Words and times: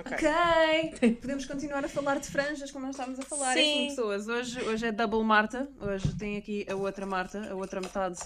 Ok. 0.00 1.16
Podemos 1.20 1.44
continuar 1.46 1.84
a 1.84 1.88
falar 1.88 2.18
de 2.18 2.28
franjas 2.28 2.70
como 2.70 2.86
nós 2.86 2.94
estávamos 2.94 3.20
a 3.20 3.22
falar. 3.22 3.52
É 3.52 3.62
Sim. 3.62 3.86
assim, 3.86 3.88
pessoas. 3.88 4.28
Hoje, 4.28 4.62
hoje 4.62 4.86
é 4.86 4.92
Double 4.92 5.22
Marta. 5.22 5.68
Hoje 5.80 6.16
tem 6.16 6.36
aqui 6.36 6.66
a 6.70 6.74
outra 6.74 7.04
Marta, 7.06 7.50
a 7.50 7.54
outra 7.54 7.80
metade 7.80 8.18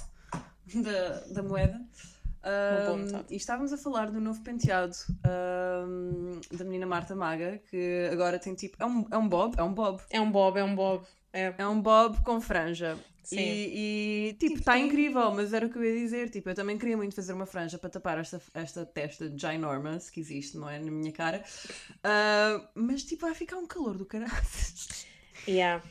da, 0.75 1.21
da 1.33 1.43
moeda. 1.43 1.81
Metade. 2.45 3.25
e 3.31 3.37
estávamos 3.37 3.73
a 3.73 3.79
falar 3.79 4.11
do 4.11 4.21
novo 4.21 4.43
penteado 4.43 4.95
ahm, 5.25 6.41
da 6.53 6.63
menina 6.63 6.84
Marta 6.87 7.16
Maga, 7.16 7.59
que 7.71 8.09
agora 8.12 8.38
tem 8.38 8.54
tipo. 8.54 8.77
É 8.79 8.84
um, 8.84 9.06
é 9.11 9.16
um 9.16 9.27
bob? 9.27 9.54
É 9.56 9.62
um 9.62 9.72
bob. 9.72 10.02
É 10.11 10.20
um 10.20 10.30
bob, 10.30 10.59
é 10.59 10.64
um 10.64 10.75
bob. 10.75 11.06
É. 11.32 11.54
É 11.56 11.66
um 11.66 11.80
bob 11.80 12.22
com 12.22 12.41
franja. 12.41 12.96
Sim. 13.25 13.38
E, 13.38 14.29
e, 14.29 14.32
tipo, 14.34 14.46
Tipo, 14.54 14.59
está 14.61 14.72
tem- 14.75 14.86
incrível, 14.86 15.30
mas 15.32 15.52
era 15.52 15.66
o 15.66 15.70
que 15.70 15.77
eu 15.79 15.84
ia 15.84 15.95
dizer. 16.00 16.30
Tipo, 16.30 16.50
eu 16.50 16.54
também 16.54 16.77
queria 16.79 16.96
muito 16.96 17.14
fazer 17.14 17.32
uma 17.32 17.46
franja 17.46 17.79
para 17.79 17.91
tapar 17.91 18.18
esta, 18.18 18.41
esta 18.54 18.84
testa 18.86 19.32
ginormous 19.36 20.11
que 20.11 20.20
existe, 20.20 20.56
não 20.56 20.68
é? 20.68 20.79
Na 20.79 20.91
minha 20.91 21.12
cara. 21.12 21.42
Ah, 22.02 22.68
mas, 22.74 23.02
tipo, 23.05 23.23
vai 23.27 23.34
ficar 23.34 23.56
um 23.56 23.66
calor 23.66 23.96
do 23.96 24.05
caralho. 24.05 24.32
Yeah. 25.48 25.82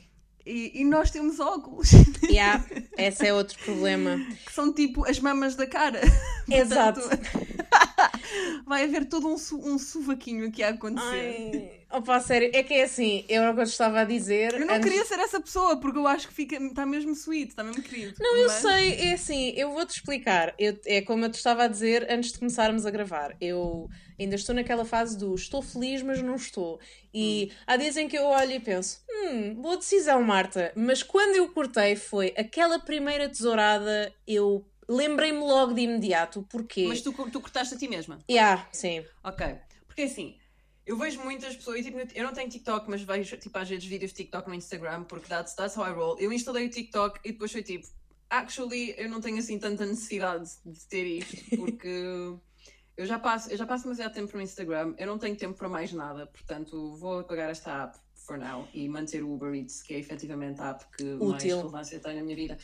E, 0.46 0.82
e 0.82 0.84
nós 0.84 1.10
temos 1.12 1.40
óculos, 1.40 1.90
Yeah. 2.30 2.66
Esse 2.98 3.28
é 3.28 3.34
outro 3.34 3.58
problema. 3.64 4.18
que 4.46 4.52
são 4.52 4.74
tipo 4.74 5.06
as 5.08 5.20
mamas 5.20 5.56
da 5.56 5.66
cara. 5.68 6.02
Exato. 6.50 7.00
Portanto, 7.02 7.30
vai 8.68 8.84
haver 8.84 9.06
todo 9.08 9.28
um, 9.28 9.36
um 9.36 9.78
sovaquinho 9.78 10.48
aqui 10.48 10.62
a 10.64 10.70
acontecer. 10.70 11.06
Ai, 11.08 11.83
opa, 11.94 12.20
sério, 12.20 12.50
é 12.54 12.64
que 12.64 12.74
é 12.74 12.84
assim, 12.84 13.24
eu 13.30 13.42
era 13.42 13.52
o 13.52 13.54
que 13.54 13.60
eu 13.62 13.64
estava 13.66 14.02
a 14.02 14.04
dizer. 14.04 14.54
Eu 14.54 14.66
não 14.66 14.76
antes- 14.76 14.90
queria 14.90 15.06
ser 15.06 15.20
essa 15.20 15.40
pessoa, 15.40 15.78
porque 15.80 15.98
eu 15.98 16.08
acho 16.08 16.28
que 16.28 16.34
fica, 16.34 16.56
está 16.56 16.86
mesmo 16.86 17.12
sweet, 17.14 17.50
está 17.50 17.64
mesmo 17.64 17.82
querido. 17.82 18.16
Não, 18.20 18.36
eu 18.38 18.48
Mas- 18.48 18.54
sei, 18.62 18.94
é 18.96 19.14
assim, 19.14 19.54
eu 19.56 19.72
vou-te 19.72 19.92
explicar. 19.92 20.54
Eu- 20.58 20.78
é 20.86 21.02
como 21.02 21.26
eu 21.26 21.30
te 21.32 21.36
estava 21.36 21.64
a 21.64 21.68
dizer 21.68 22.08
antes 22.10 22.32
de 22.32 22.40
começarmos 22.40 22.86
a 22.86 22.92
gravar. 22.92 23.36
Eu 23.40 23.90
ainda 24.20 24.36
estou 24.36 24.54
naquela 24.56 24.86
fase 24.86 25.18
do 25.18 25.34
estou 25.36 25.62
feliz, 25.62 26.02
mas 26.02 26.22
não 26.22 26.36
estou. 26.36 26.80
E 27.14 27.52
há 27.68 27.78
dias 27.78 27.96
em 27.98 28.08
que 28.08 28.18
eu 28.18 28.26
olho 28.26 28.52
e 28.52 28.60
penso, 28.60 29.00
hum, 29.10 29.56
boa 29.56 29.78
decisão, 29.78 30.22
Marta. 30.22 30.72
Mas 30.76 31.04
quando 31.04 31.36
eu 31.36 31.48
cortei 31.50 31.96
foi 31.96 32.34
aquela 32.38 32.80
primeira 32.80 33.30
tesourada, 33.30 34.14
eu 34.28 34.66
lembrei-me 34.90 35.40
logo 35.40 35.74
de 35.74 35.82
imediato. 35.82 36.46
Porquê? 36.50 36.86
Mas 36.88 37.02
tu, 37.02 37.12
tu 37.32 37.40
cortaste 37.40 37.76
a 37.76 37.78
ti 37.78 37.88
mesma. 37.88 38.20
Yeah, 38.30 38.68
sim. 38.72 39.06
Ok. 39.24 39.46
Porque 39.88 40.04
assim, 40.04 40.36
eu 40.86 40.98
vejo 40.98 41.22
muitas 41.24 41.56
pessoas, 41.56 41.80
e, 41.80 41.84
tipo, 41.84 41.98
eu 42.14 42.24
não 42.24 42.34
tenho 42.34 42.50
TikTok, 42.50 42.90
mas 42.90 43.02
vejo 43.02 43.38
tipo, 43.38 43.58
às 43.58 43.70
vezes 43.70 43.86
vídeos 43.86 44.12
de 44.12 44.18
TikTok 44.18 44.48
no 44.48 44.56
Instagram, 44.56 45.04
porque 45.06 45.28
that's, 45.28 45.54
that's 45.54 45.78
how 45.78 45.86
I 45.86 45.92
roll. 45.92 46.18
Eu 46.20 46.32
instalei 46.34 46.68
o 46.68 46.70
TikTok 46.70 47.20
e 47.24 47.32
depois 47.32 47.52
foi 47.52 47.64
tipo, 47.64 47.88
actually, 48.30 48.94
eu 48.98 49.10
não 49.10 49.22
tenho 49.22 49.38
assim 49.38 49.58
tanta 49.58 49.86
necessidade 49.86 50.50
de 50.66 50.86
ter 50.88 51.06
isto, 51.06 51.36
porque 51.56 52.36
eu 52.98 53.06
já 53.06 53.18
passo, 53.18 53.50
eu 53.50 53.58
já 53.58 53.66
passo 53.66 53.84
demasiado 53.84 54.14
tempo 54.14 54.36
no 54.36 54.42
Instagram, 54.42 54.94
eu 54.98 55.08
não 55.08 55.18
tenho 55.18 55.36
tempo 55.36 55.58
para 55.58 55.70
mais 55.70 55.94
nada, 55.94 56.28
portanto 56.28 56.96
vou 56.98 57.20
apagar 57.20 57.50
esta 57.50 57.84
app 57.84 57.98
for 58.16 58.38
now 58.38 58.68
e 58.74 58.88
manter 58.88 59.24
o 59.24 59.34
Uber 59.34 59.54
Eats, 59.54 59.82
que 59.82 59.94
é 59.94 60.00
efetivamente 60.00 60.62
a 60.62 60.72
app 60.72 60.86
que 60.98 61.04
mais 61.04 61.44
Útil. 61.44 61.58
relevância 61.58 62.00
tem 62.00 62.16
na 62.16 62.24
minha 62.24 62.36
vida. 62.36 62.58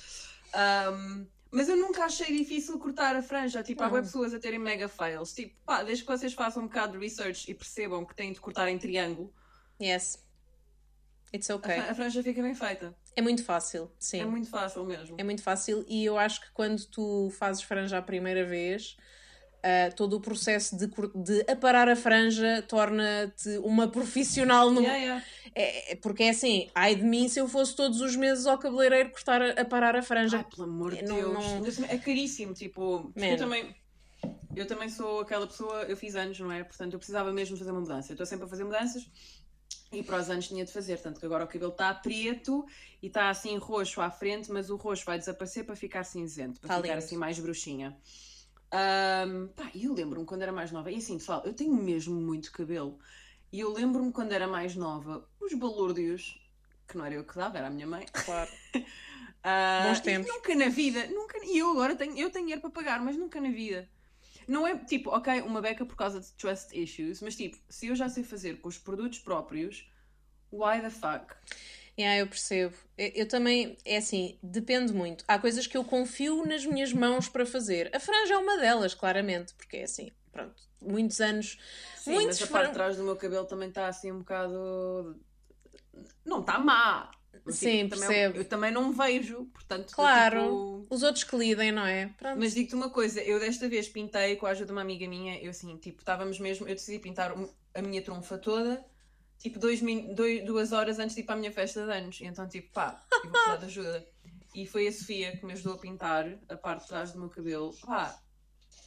Um, 0.55 1.25
mas 1.51 1.69
eu 1.69 1.77
nunca 1.77 2.05
achei 2.05 2.37
difícil 2.37 2.77
cortar 2.79 3.15
a 3.15 3.21
franja. 3.21 3.63
Tipo, 3.63 3.83
há 3.83 3.89
pessoas 3.89 4.33
a 4.33 4.39
terem 4.39 4.59
mega 4.59 4.87
fails. 4.87 5.33
Tipo, 5.33 5.55
pá, 5.65 5.83
desde 5.83 6.03
que 6.03 6.11
vocês 6.11 6.33
façam 6.33 6.63
um 6.63 6.67
bocado 6.67 6.93
de 6.93 6.99
research 6.99 7.49
e 7.49 7.53
percebam 7.53 8.05
que 8.05 8.15
têm 8.15 8.31
de 8.31 8.39
cortar 8.39 8.69
em 8.69 8.77
triângulo, 8.77 9.33
Yes. 9.81 10.21
It's 11.33 11.49
okay. 11.49 11.77
a 11.77 11.93
franja 11.93 12.23
fica 12.23 12.41
bem 12.41 12.55
feita. 12.55 12.95
É 13.15 13.21
muito 13.21 13.43
fácil, 13.43 13.91
sim. 13.99 14.19
É 14.19 14.25
muito 14.25 14.49
fácil 14.49 14.83
mesmo. 14.83 15.15
É 15.19 15.23
muito 15.23 15.43
fácil 15.43 15.85
e 15.87 16.03
eu 16.03 16.17
acho 16.17 16.41
que 16.41 16.51
quando 16.51 16.83
tu 16.85 17.29
fazes 17.37 17.61
franja 17.61 17.97
a 17.97 18.01
primeira 18.01 18.45
vez, 18.45 18.97
ah, 19.63 19.91
todo 19.95 20.13
o 20.17 20.21
processo 20.21 20.77
de, 20.77 20.87
de 20.87 21.51
aparar 21.51 21.87
a 21.89 21.95
franja 21.95 22.61
torna-te 22.67 23.57
uma 23.59 23.87
profissional 23.87 24.69
no. 24.71 24.81
Yeah, 24.81 24.99
yeah. 24.99 25.25
É, 25.55 25.93
é- 25.93 25.95
porque 25.95 26.23
é 26.23 26.29
assim, 26.29 26.69
ai 26.75 26.95
de 26.95 27.03
mim 27.03 27.27
se 27.27 27.39
eu 27.39 27.47
fosse 27.47 27.75
todos 27.75 28.01
os 28.01 28.15
meses 28.15 28.45
ao 28.45 28.57
cabeleireiro 28.57 29.09
cortar 29.11 29.41
a, 29.41 29.61
aparar 29.61 29.95
a 29.95 30.01
franja. 30.01 30.37
Ai, 30.37 30.45
pelo 30.55 30.63
amor 30.63 30.95
de 30.95 31.03
Não- 31.03 31.15
Deus. 31.15 31.33
não- 31.33 31.65
assim, 31.65 31.85
É 31.89 31.97
caríssimo, 31.97 32.53
tipo, 32.53 33.11
Man. 33.15 33.25
eu 33.27 33.37
também. 33.37 33.75
Eu 34.55 34.65
também 34.67 34.89
sou 34.89 35.21
aquela 35.21 35.45
pessoa, 35.47 35.83
eu 35.83 35.95
fiz 35.95 36.15
anos, 36.15 36.39
não 36.39 36.51
é? 36.51 36.63
Portanto, 36.63 36.93
eu 36.93 36.99
precisava 36.99 37.31
mesmo 37.31 37.55
fazer 37.55 37.71
uma 37.71 37.79
mudança. 37.81 38.11
Eu 38.11 38.15
estou 38.15 38.25
sempre 38.25 38.45
a 38.45 38.47
fazer 38.49 38.63
mudanças 38.63 39.07
e 39.91 40.03
para 40.03 40.17
os 40.19 40.29
anos 40.29 40.47
tinha 40.47 40.65
de 40.65 40.71
fazer. 40.71 40.97
Tanto 40.99 41.19
que 41.19 41.25
agora 41.25 41.43
o 41.45 41.47
cabelo 41.47 41.71
está 41.71 41.93
preto 41.93 42.65
e 43.01 43.07
está 43.07 43.29
assim 43.29 43.57
roxo 43.57 44.01
à 44.01 44.09
frente, 44.11 44.51
mas 44.51 44.69
o 44.69 44.75
roxo 44.75 45.05
vai 45.05 45.17
desaparecer 45.19 45.65
para 45.65 45.75
ficar 45.75 46.03
cinzento, 46.03 46.59
para 46.59 46.67
Tá 46.67 46.75
ficar 46.77 46.87
lindo. 46.95 46.97
assim 47.05 47.15
mais 47.17 47.39
bruxinha. 47.39 47.95
Ahm, 48.71 49.47
pá, 49.55 49.71
e 49.73 49.85
eu 49.85 49.93
lembro-me 49.93 50.25
quando 50.25 50.43
era 50.43 50.51
mais 50.51 50.71
nova, 50.71 50.91
e 50.91 50.95
assim, 50.97 51.17
pessoal, 51.17 51.41
eu 51.45 51.53
tenho 51.53 51.73
mesmo 51.73 52.15
muito 52.15 52.51
cabelo. 52.51 52.99
E 53.51 53.59
eu 53.59 53.73
lembro-me 53.73 54.11
quando 54.11 54.31
era 54.31 54.47
mais 54.47 54.75
nova, 54.75 55.27
os 55.39 55.53
balúrdios, 55.53 56.39
que 56.87 56.97
não 56.97 57.05
era 57.05 57.15
eu 57.15 57.23
que 57.23 57.35
dava, 57.35 57.57
era 57.57 57.67
a 57.67 57.71
minha 57.71 57.87
mãe. 57.87 58.05
Claro. 58.11 58.49
Ah, 59.41 59.85
Bons 59.87 60.01
tempos. 60.01 60.29
Nunca 60.29 60.53
na 60.53 60.67
vida, 60.67 61.07
nunca, 61.07 61.37
e 61.45 61.57
eu 61.57 61.71
agora 61.71 61.95
tenho, 61.95 62.11
eu 62.17 62.29
tenho 62.29 62.43
dinheiro 62.43 62.59
para 62.59 62.69
pagar, 62.71 63.01
mas 63.01 63.15
nunca 63.15 63.39
na 63.39 63.49
vida. 63.49 63.89
Não 64.45 64.67
é 64.67 64.77
tipo, 64.77 65.11
ok, 65.11 65.41
uma 65.43 65.61
beca 65.61 65.85
por 65.85 65.95
causa 65.95 66.19
de 66.19 66.29
trust 66.33 66.77
issues, 66.77 67.21
mas 67.21 67.37
tipo, 67.37 67.57
se 67.69 67.87
eu 67.87 67.95
já 67.95 68.09
sei 68.09 68.21
fazer 68.23 68.59
com 68.59 68.67
os 68.67 68.77
produtos 68.77 69.19
próprios, 69.19 69.89
why 70.51 70.81
the 70.81 70.89
fuck? 70.89 71.33
Yeah, 71.99 72.19
eu 72.19 72.27
percebo. 72.27 72.73
Eu, 72.97 73.11
eu 73.13 73.27
também, 73.27 73.77
é 73.83 73.97
assim, 73.97 74.37
depende 74.41 74.93
muito. 74.93 75.25
Há 75.27 75.37
coisas 75.37 75.67
que 75.67 75.75
eu 75.75 75.83
confio 75.83 76.45
nas 76.45 76.65
minhas 76.65 76.93
mãos 76.93 77.27
para 77.27 77.45
fazer. 77.45 77.93
A 77.93 77.99
franja 77.99 78.35
é 78.35 78.37
uma 78.37 78.57
delas, 78.57 78.93
claramente, 78.93 79.53
porque 79.55 79.77
é 79.77 79.83
assim, 79.83 80.09
pronto, 80.31 80.55
muitos 80.81 81.19
anos. 81.19 81.57
Sim, 81.97 82.13
muitos 82.13 82.39
mas 82.39 82.49
a 82.49 82.51
parte 82.51 82.51
foram- 82.51 82.67
de 82.69 82.73
trás 82.73 82.95
do 82.97 83.03
meu 83.03 83.17
cabelo 83.17 83.45
também 83.45 83.67
está 83.67 83.87
assim 83.87 84.11
um 84.13 84.19
bocado. 84.19 85.19
Não 86.25 86.39
está 86.39 86.57
má. 86.57 87.11
mas, 87.45 87.55
Sim, 87.55 87.87
também 87.89 88.07
percebo. 88.07 88.35
Eu, 88.37 88.41
eu 88.43 88.45
também 88.47 88.71
não 88.71 88.91
vejo, 88.93 89.45
portanto. 89.53 89.93
Claro. 89.93 90.39
tipo, 90.39 90.87
Os 90.89 91.03
outros 91.03 91.23
que 91.25 91.35
lidem, 91.35 91.71
não 91.71 91.85
é? 91.85 92.07
Pronto. 92.17 92.39
Mas 92.39 92.53
digo-te 92.53 92.75
uma 92.75 92.89
coisa, 92.89 93.21
eu 93.21 93.39
desta 93.39 93.67
vez 93.67 93.87
pintei 93.89 94.35
com 94.37 94.45
a 94.45 94.51
ajuda 94.51 94.67
de 94.67 94.71
uma 94.71 94.81
amiga 94.81 95.07
minha, 95.07 95.37
eu 95.41 95.49
assim, 95.49 95.75
tipo, 95.77 95.99
estávamos 96.01 96.39
mesmo, 96.39 96.67
eu 96.67 96.75
decidi 96.75 96.97
pintar 96.99 97.33
a 97.73 97.81
minha 97.81 98.01
trunfa 98.01 98.37
toda, 98.37 98.83
tipo, 99.39 99.57
dois, 99.57 99.81
dois- 100.13 100.45
duas 100.45 100.71
horas 100.71 100.99
antes 100.99 101.15
de 101.15 101.21
ir 101.21 101.25
para 101.25 101.35
a 101.35 101.37
minha 101.39 101.51
festa 101.51 101.83
de 101.85 101.91
anos. 101.91 102.19
E 102.21 102.25
então, 102.25 102.47
tipo, 102.47 102.71
pá, 102.71 103.03
eu 103.11 103.19
vou 103.23 103.31
precisar 103.31 103.55
de 103.57 103.65
ajuda. 103.65 104.07
E 104.53 104.65
foi 104.67 104.87
a 104.87 104.91
Sofia 104.91 105.35
que 105.37 105.45
me 105.45 105.53
ajudou 105.53 105.73
a 105.75 105.77
pintar 105.79 106.25
a 106.49 106.55
parte 106.57 106.81
de 106.83 106.87
trás 106.89 107.11
do 107.13 107.19
meu 107.19 107.29
cabelo. 107.29 107.73
Pá, 107.85 108.19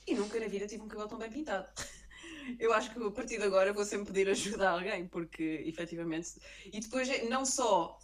e 0.06 0.14
nunca 0.14 0.38
na 0.38 0.46
vida 0.46 0.66
tive 0.66 0.82
um 0.82 0.88
cabelo 0.88 1.08
tão 1.08 1.18
bem 1.18 1.30
pintado. 1.30 1.66
Eu 2.58 2.72
acho 2.72 2.91
que 2.92 3.00
a 3.00 3.10
partir 3.12 3.38
de 3.38 3.44
agora 3.44 3.72
vou 3.72 3.84
sempre 3.84 4.06
pedir 4.12 4.28
ajuda 4.28 4.68
a 4.68 4.72
alguém, 4.72 5.06
porque 5.06 5.62
efetivamente. 5.64 6.41
E 6.72 6.80
depois 6.80 7.08
é- 7.08 7.24
não 7.28 7.44
só 7.46 7.98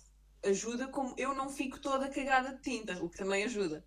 ajuda, 0.44 0.86
como 0.86 1.12
eu 1.18 1.34
não 1.34 1.48
fico 1.50 1.80
toda 1.80 2.08
cagada 2.08 2.54
de 2.54 2.62
tinta, 2.62 3.02
o 3.02 3.10
que 3.10 3.18
também 3.18 3.42
ajuda. 3.42 3.84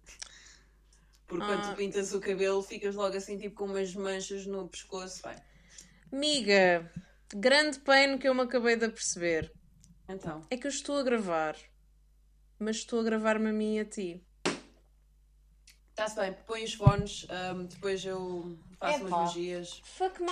Porque 1.25 1.45
quando 1.45 1.61
Ah. 1.63 1.69
tu 1.71 1.77
pintas 1.77 2.13
o 2.13 2.19
cabelo, 2.19 2.61
ficas 2.61 2.93
logo 2.95 3.15
assim, 3.15 3.37
tipo, 3.37 3.55
com 3.55 3.65
umas 3.67 3.95
manchas 3.95 4.45
no 4.45 4.67
pescoço. 4.67 5.21
Bem, 5.23 5.37
Miga, 6.11 6.91
grande 7.35 7.79
pain 7.79 8.17
que 8.17 8.27
eu 8.27 8.33
me 8.33 8.41
acabei 8.41 8.75
de 8.75 8.85
aperceber 8.85 9.51
então. 10.07 10.41
é 10.49 10.57
que 10.57 10.67
eu 10.67 10.71
estou 10.71 10.97
a 10.97 11.03
gravar, 11.03 11.55
mas 12.59 12.77
estou 12.77 12.99
a 12.99 13.03
gravar-me 13.03 13.49
a 13.49 13.53
mim 13.53 13.75
e 13.75 13.79
a 13.79 13.85
ti. 13.85 14.23
Está-se 15.89 16.15
bem, 16.15 16.33
põe 16.45 16.63
os 16.63 16.73
fones, 16.73 17.27
ahm, 17.29 17.65
depois 17.65 18.03
eu 18.05 18.57
faço 18.81 18.97
Epá. 18.97 19.05
umas 19.07 19.09
magias. 19.35 19.81
Fuck 19.97 20.21
my 20.21 20.27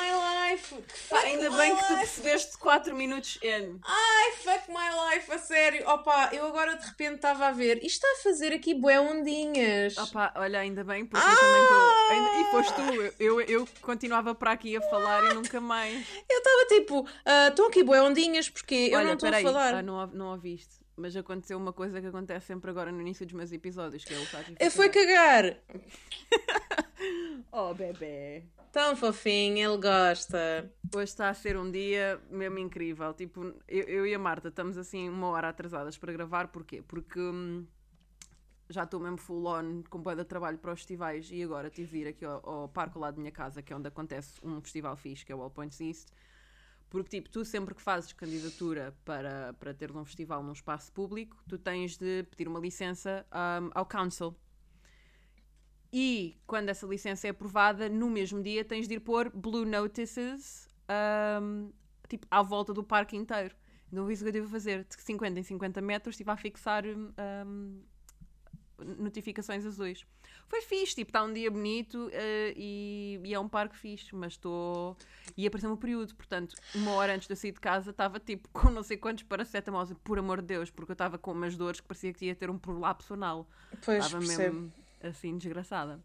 life! 0.50 0.76
Fuck 1.08 1.26
ainda 1.26 1.50
my 1.52 1.58
bem 1.58 1.76
que 1.76 1.84
tu 1.86 1.94
life. 1.94 2.00
percebeste 2.06 2.58
4 2.58 2.96
minutos 2.96 3.38
in. 3.44 3.80
Ai, 3.86 4.32
fuck 4.44 4.70
my 4.70 4.90
life, 5.14 5.32
a 5.32 5.38
sério. 5.38 5.88
Opa, 5.88 6.30
eu 6.34 6.46
agora 6.48 6.76
de 6.76 6.86
repente 6.86 7.16
estava 7.16 7.48
a 7.48 7.52
ver. 7.52 7.78
Isto 7.84 8.06
está 8.06 8.08
a 8.08 8.24
fazer 8.24 8.52
aqui 8.54 8.74
bué 8.74 9.00
ondinhas. 9.00 9.98
Opa, 9.98 10.34
olha, 10.36 10.60
ainda 10.60 10.84
bem, 10.84 11.06
porque 11.06 11.26
Ah! 11.26 11.32
eu 11.32 11.38
também 11.38 11.64
estou. 11.64 12.40
E 12.40 12.52
foste 12.52 12.74
tu, 13.14 13.24
eu, 13.24 13.42
eu 13.42 13.68
continuava 13.82 14.34
para 14.34 14.52
aqui 14.52 14.76
a 14.76 14.82
falar 14.82 15.24
e 15.32 15.34
nunca 15.36 15.62
mais. 15.62 16.06
Eu 16.30 16.38
estava 16.40 16.66
tipo, 16.68 17.08
ah, 17.26 17.48
estão 17.50 17.68
aqui 17.68 17.84
bué 17.84 18.02
ondinhas 18.02 18.50
porque 18.50 18.90
eu 18.92 18.98
olha, 18.98 19.08
não 19.10 19.14
estou 19.14 19.30
a 19.30 19.42
falar. 19.42 19.76
ah, 19.76 19.82
não, 19.84 20.08
não 20.08 20.32
ouviste. 20.32 20.79
Mas 21.00 21.16
aconteceu 21.16 21.58
uma 21.58 21.72
coisa 21.72 22.02
que 22.02 22.08
acontece 22.08 22.48
sempre 22.48 22.70
agora 22.70 22.92
no 22.92 23.00
início 23.00 23.26
dos 23.26 23.34
meus 23.34 23.52
episódios, 23.52 24.04
que 24.04 24.14
é 24.14 24.20
o 24.20 24.26
Fátima. 24.26 24.58
Eu 24.60 24.70
fui 24.70 24.90
cagar. 24.90 25.58
Oh, 27.52 27.74
bebê. 27.74 28.44
Tão 28.72 28.96
fofinho, 28.96 29.58
ele 29.58 29.82
gosta. 29.82 30.70
Hoje 30.94 31.06
está 31.06 31.30
a 31.30 31.34
ser 31.34 31.58
um 31.58 31.72
dia 31.72 32.22
mesmo 32.30 32.60
incrível. 32.60 33.14
Tipo, 33.14 33.54
eu, 33.68 33.84
eu 33.86 34.06
e 34.06 34.14
a 34.14 34.20
Marta 34.20 34.50
estamos 34.50 34.78
assim 34.78 35.10
uma 35.10 35.30
hora 35.30 35.50
atrasadas 35.50 35.98
para 35.98 36.12
gravar. 36.12 36.50
Porquê? 36.50 36.84
Porque 36.86 37.20
hum, 37.20 37.66
já 38.70 38.84
estou 38.84 39.00
mesmo 39.00 39.18
full 39.18 39.48
on 39.48 39.82
com 39.90 40.00
boa 40.00 40.16
de 40.16 40.26
trabalho 40.26 40.58
para 40.58 40.74
os 40.74 40.80
festivais 40.80 41.30
e 41.32 41.42
agora 41.42 41.70
tive 41.70 41.90
de 41.90 41.98
ir 41.98 42.08
aqui 42.10 42.26
ao, 42.26 42.48
ao 42.48 42.70
parque 42.70 43.00
lado 43.00 43.16
da 43.16 43.22
minha 43.22 43.32
casa, 43.32 43.62
que 43.62 43.74
é 43.74 43.76
onde 43.76 43.88
acontece 43.88 44.40
um 44.44 44.62
festival 44.62 44.96
fixe, 44.96 45.26
que 45.26 45.32
é 45.32 45.36
o 45.36 45.42
All 45.42 45.50
Points 45.50 45.80
East. 45.80 46.10
Porque, 46.90 47.10
tipo, 47.10 47.30
tu 47.30 47.46
sempre 47.46 47.76
que 47.76 47.82
fazes 47.82 48.12
candidatura 48.14 48.96
para, 49.06 49.54
para 49.60 49.74
ter 49.74 49.96
um 49.96 50.04
festival 50.04 50.42
num 50.44 50.54
espaço 50.54 50.92
público, 50.92 51.38
tu 51.48 51.58
tens 51.58 51.98
de 51.98 52.24
pedir 52.24 52.48
uma 52.48 52.60
licença 52.60 53.26
hum, 53.62 53.70
ao 53.76 53.86
Council. 53.86 54.36
E 55.94 56.38
quando 56.48 56.70
essa 56.70 56.88
licença 56.88 57.28
é 57.28 57.30
aprovada, 57.30 57.90
no 57.90 58.10
mesmo 58.10 58.42
dia 58.42 58.66
tens 58.66 58.88
de 58.88 58.96
ir 58.96 59.00
pôr 59.00 59.30
Blue 59.30 59.66
Notices 59.66 60.68
hum, 61.42 61.72
tipo, 62.08 62.26
à 62.32 62.42
volta 62.42 62.74
do 62.74 62.84
parque 62.84 63.16
inteiro. 63.16 63.56
Então 63.92 64.04
foi 64.04 64.14
isso 64.14 64.24
que 64.24 64.30
eu 64.30 64.34
tive 64.34 64.46
a 64.48 64.50
fazer. 64.50 64.84
De 64.84 64.96
50 65.04 65.40
em 65.40 65.44
50 65.44 65.82
metros 65.82 66.14
estive 66.14 66.32
a 66.32 66.38
fixar 66.38 66.84
hum, 66.86 67.84
notificações 68.98 69.66
azuis. 69.66 70.06
Foi 70.50 70.64
fixe, 70.64 70.96
tipo, 70.96 71.10
está 71.10 71.24
um 71.24 71.32
dia 71.32 71.50
bonito 71.52 72.08
uh, 72.08 72.12
e, 72.56 73.22
e, 73.24 73.34
é 73.36 73.40
um 73.40 73.48
parque 73.48 73.78
fixe, 73.78 74.16
mas 74.16 74.34
estou. 74.34 74.98
E 75.38 75.46
apareceu-me 75.46 75.76
o 75.76 75.78
período, 75.78 76.16
portanto, 76.16 76.56
uma 76.74 76.92
hora 76.94 77.14
antes 77.14 77.28
de 77.28 77.34
eu 77.34 77.38
sair 77.38 77.52
de 77.52 77.60
casa 77.60 77.92
estava 77.92 78.20
tipo 78.20 78.50
com 78.52 78.72
não 78.72 78.82
sei 78.82 78.98
quantos 78.98 79.24
paracetamol, 79.24 79.86
por 80.04 80.18
amor 80.18 80.42
de 80.42 80.48
Deus, 80.48 80.72
porque 80.72 80.92
eu 80.92 80.94
estava 80.94 81.20
com 81.20 81.32
umas 81.32 81.56
dores 81.56 81.80
que 81.80 81.88
parecia 81.88 82.12
que 82.12 82.26
ia 82.26 82.36
ter 82.36 82.50
um 82.50 82.58
prolapso 82.58 83.14
anal. 83.14 83.48
Pois, 83.86 84.04
estava 84.04 84.26
mesmo 84.26 84.74
assim, 85.04 85.38
desgraçada. 85.38 86.04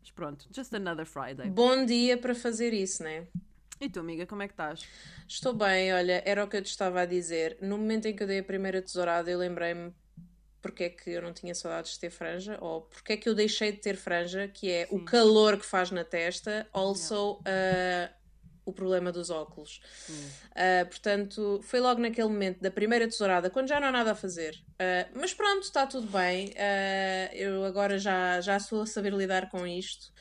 Mas 0.00 0.10
pronto, 0.10 0.48
just 0.52 0.74
another 0.74 1.06
Friday. 1.06 1.48
Bom 1.48 1.86
dia 1.86 2.18
para 2.18 2.34
fazer 2.34 2.74
isso, 2.74 3.02
né? 3.04 3.28
E 3.80 3.88
tu, 3.88 4.00
amiga, 4.00 4.26
como 4.26 4.42
é 4.42 4.48
que 4.48 4.54
estás? 4.54 4.88
Estou 5.28 5.54
bem, 5.54 5.92
olha, 5.92 6.22
era 6.26 6.44
o 6.44 6.48
que 6.48 6.56
eu 6.56 6.62
te 6.62 6.70
estava 6.70 7.02
a 7.02 7.06
dizer. 7.06 7.58
No 7.60 7.78
momento 7.78 8.06
em 8.06 8.14
que 8.14 8.22
eu 8.22 8.26
dei 8.26 8.40
a 8.40 8.44
primeira 8.44 8.82
tesourada, 8.82 9.30
eu 9.30 9.38
lembrei-me 9.38 9.92
porque 10.64 10.84
é 10.84 10.88
que 10.88 11.10
eu 11.10 11.20
não 11.20 11.34
tinha 11.34 11.54
saudades 11.54 11.92
de 11.92 12.00
ter 12.00 12.08
franja, 12.08 12.56
ou 12.58 12.80
porque 12.80 13.12
é 13.12 13.16
que 13.18 13.28
eu 13.28 13.34
deixei 13.34 13.70
de 13.70 13.76
ter 13.76 13.96
franja, 13.96 14.48
que 14.48 14.70
é 14.70 14.86
Sim. 14.86 14.96
o 14.96 15.04
calor 15.04 15.58
que 15.58 15.66
faz 15.66 15.90
na 15.90 16.02
testa, 16.02 16.66
also 16.72 17.32
uh, 17.40 18.14
o 18.64 18.72
problema 18.72 19.12
dos 19.12 19.30
óculos. 19.30 19.80
Uh, 20.08 20.86
portanto, 20.86 21.60
foi 21.62 21.80
logo 21.80 22.00
naquele 22.00 22.28
momento 22.28 22.60
da 22.60 22.70
primeira 22.70 23.06
tesourada, 23.06 23.50
quando 23.50 23.68
já 23.68 23.78
não 23.78 23.88
há 23.88 23.92
nada 23.92 24.12
a 24.12 24.14
fazer. 24.14 24.54
Uh, 24.72 25.10
mas 25.14 25.34
pronto, 25.34 25.62
está 25.62 25.86
tudo 25.86 26.06
bem. 26.06 26.48
Uh, 26.48 27.34
eu 27.34 27.64
agora 27.64 27.98
já, 27.98 28.40
já 28.40 28.58
sou 28.58 28.82
a 28.82 28.86
saber 28.86 29.12
lidar 29.12 29.50
com 29.50 29.66
isto. 29.66 30.12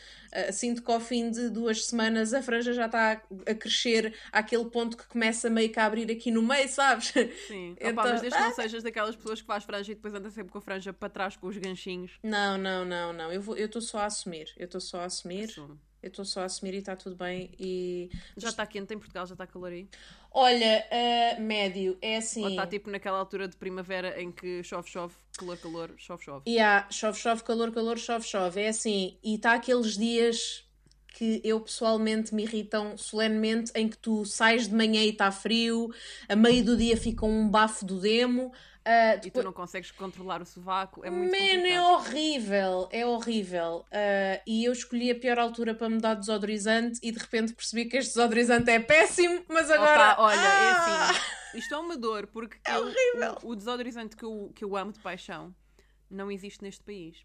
sinto 0.52 0.82
que 0.84 0.92
ao 0.92 1.00
fim 1.00 1.30
de 1.30 1.50
duas 1.50 1.86
semanas 1.86 2.34
a 2.34 2.42
franja 2.42 2.74
já 2.74 2.88
está 2.88 3.22
a 3.46 3.56
crescer 3.56 4.14
àquele 4.32 4.66
ponto 4.66 4.98
que 4.98 5.08
começa 5.08 5.50
meio 5.50 5.72
que 5.72 5.80
a 5.80 5.86
abrir 5.86 6.12
aqui 6.12 6.32
no 6.32 6.42
meio, 6.42 6.68
sabes? 6.68 7.14
Sim, 7.48 7.76
então, 7.80 7.92
Opa, 7.94 8.04
mas 8.04 8.22
desde 8.22 8.38
que 8.38 8.44
não 8.44 8.54
sejas 8.54 8.84
daquelas 8.84 9.16
pessoas 9.16 9.42
que 9.42 9.48
faz 9.48 9.64
franja 9.64 9.92
e 9.92 9.96
depois 9.96 10.14
anda 10.14 10.30
sempre 10.30 10.52
com 10.52 10.58
a 10.58 10.62
franja 10.62 10.92
para 10.92 11.10
trás 11.10 11.38
com 11.38 11.48
os 11.48 11.58
ganchinhos. 11.58 12.20
Não, 12.24 12.58
não, 12.58 12.84
não, 12.84 13.14
não. 13.14 13.32
Eu 13.32 13.66
estou 13.66 13.82
só 13.82 14.00
a 14.00 14.06
assumir. 14.06 14.52
Eu 14.58 14.66
estou 14.66 14.82
só 14.82 15.02
a 15.02 15.06
assumir. 15.06 15.46
Assume. 15.46 15.80
Eu 16.04 16.10
estou 16.10 16.26
só 16.26 16.42
a 16.42 16.46
assumir 16.46 16.74
e 16.74 16.80
está 16.80 16.98
tudo 16.98 17.16
bem. 17.16 17.50
E... 17.58 18.10
Já 18.36 18.50
está 18.50 18.68
quente 18.68 18.94
em 18.94 18.98
Portugal? 18.98 19.26
Já 19.26 19.36
está 19.36 19.48
calor 19.48 19.72
aí? 19.72 19.88
Olha, 20.30 20.86
uh, 20.92 21.42
médio, 21.42 21.98
é 22.02 22.18
assim. 22.18 22.44
Ou 22.44 22.50
está 22.50 22.68
tipo 22.68 22.92
naquela 22.92 23.18
altura 23.18 23.48
de 23.48 23.56
primavera 23.56 24.22
em 24.22 24.30
que 24.30 24.62
chove, 24.64 24.90
chove, 24.90 25.16
calor, 25.38 25.58
calor, 25.58 25.92
chove, 25.98 26.26
chove. 26.26 26.44
E 26.46 26.56
yeah, 26.56 26.86
chove, 26.92 27.18
chove, 27.18 27.42
calor, 27.44 27.72
calor, 27.72 27.98
chove, 27.98 28.26
chove. 28.26 28.62
É 28.62 28.68
assim. 28.68 29.18
E 29.24 29.36
está 29.36 29.54
aqueles 29.54 29.98
dias 29.98 30.66
que 31.14 31.40
eu 31.44 31.62
pessoalmente 31.62 32.34
me 32.34 32.44
irritam 32.44 32.98
solenemente 32.98 33.72
em 33.76 33.88
que 33.88 33.98
tu 33.98 34.26
sais 34.26 34.68
de 34.68 34.76
manhã 34.76 35.02
e 35.04 35.10
está 35.10 35.32
frio, 35.32 35.94
a 36.28 36.36
meio 36.36 36.66
do 36.66 36.76
dia 36.76 36.98
fica 36.98 37.26
um 37.26 37.48
bafo 37.48 37.86
do 37.86 38.00
demo. 38.00 38.52
Uh, 38.84 39.16
depois... 39.16 39.26
E 39.26 39.32
tu 39.32 39.44
não 39.44 39.54
consegues 39.54 39.92
controlar 39.92 40.42
o 40.42 40.46
sovaco, 40.46 41.06
é 41.06 41.10
muito 41.10 41.32
Man, 41.32 41.38
complicado. 41.38 41.66
é 41.68 41.82
horrível, 41.82 42.90
é 42.92 43.06
horrível. 43.06 43.86
Uh, 43.88 44.42
e 44.46 44.66
eu 44.66 44.74
escolhi 44.74 45.10
a 45.10 45.16
pior 45.16 45.40
altura 45.40 45.74
para 45.74 45.90
mudar 45.90 46.16
de 46.16 46.22
desodorizante 46.22 47.00
e 47.02 47.12
de 47.12 47.18
repente 47.18 47.54
percebi 47.54 47.86
que 47.86 47.96
este 47.96 48.14
desodorizante 48.14 48.70
é 48.70 48.80
péssimo, 48.80 49.44
mas 49.48 49.72
agora. 49.72 50.14
Opa, 50.14 50.22
olha, 50.24 50.38
ah! 50.38 50.64
é 50.64 50.72
assim. 50.72 51.20
Ah! 51.20 51.58
Isto 51.58 51.76
é 51.76 51.78
uma 51.78 51.96
dor, 51.96 52.28
porque 52.28 52.58
é 52.66 52.76
eu, 52.76 52.82
horrível. 52.82 53.38
O, 53.44 53.52
o, 53.52 53.56
desodorizante 53.56 54.18
que 54.18 54.24
eu, 54.24 54.52
que 54.54 54.66
eu 54.66 54.76
amo 54.76 54.92
de 54.92 55.00
paixão 55.00 55.56
não 56.10 56.30
existe 56.30 56.62
neste 56.62 56.84
país. 56.84 57.24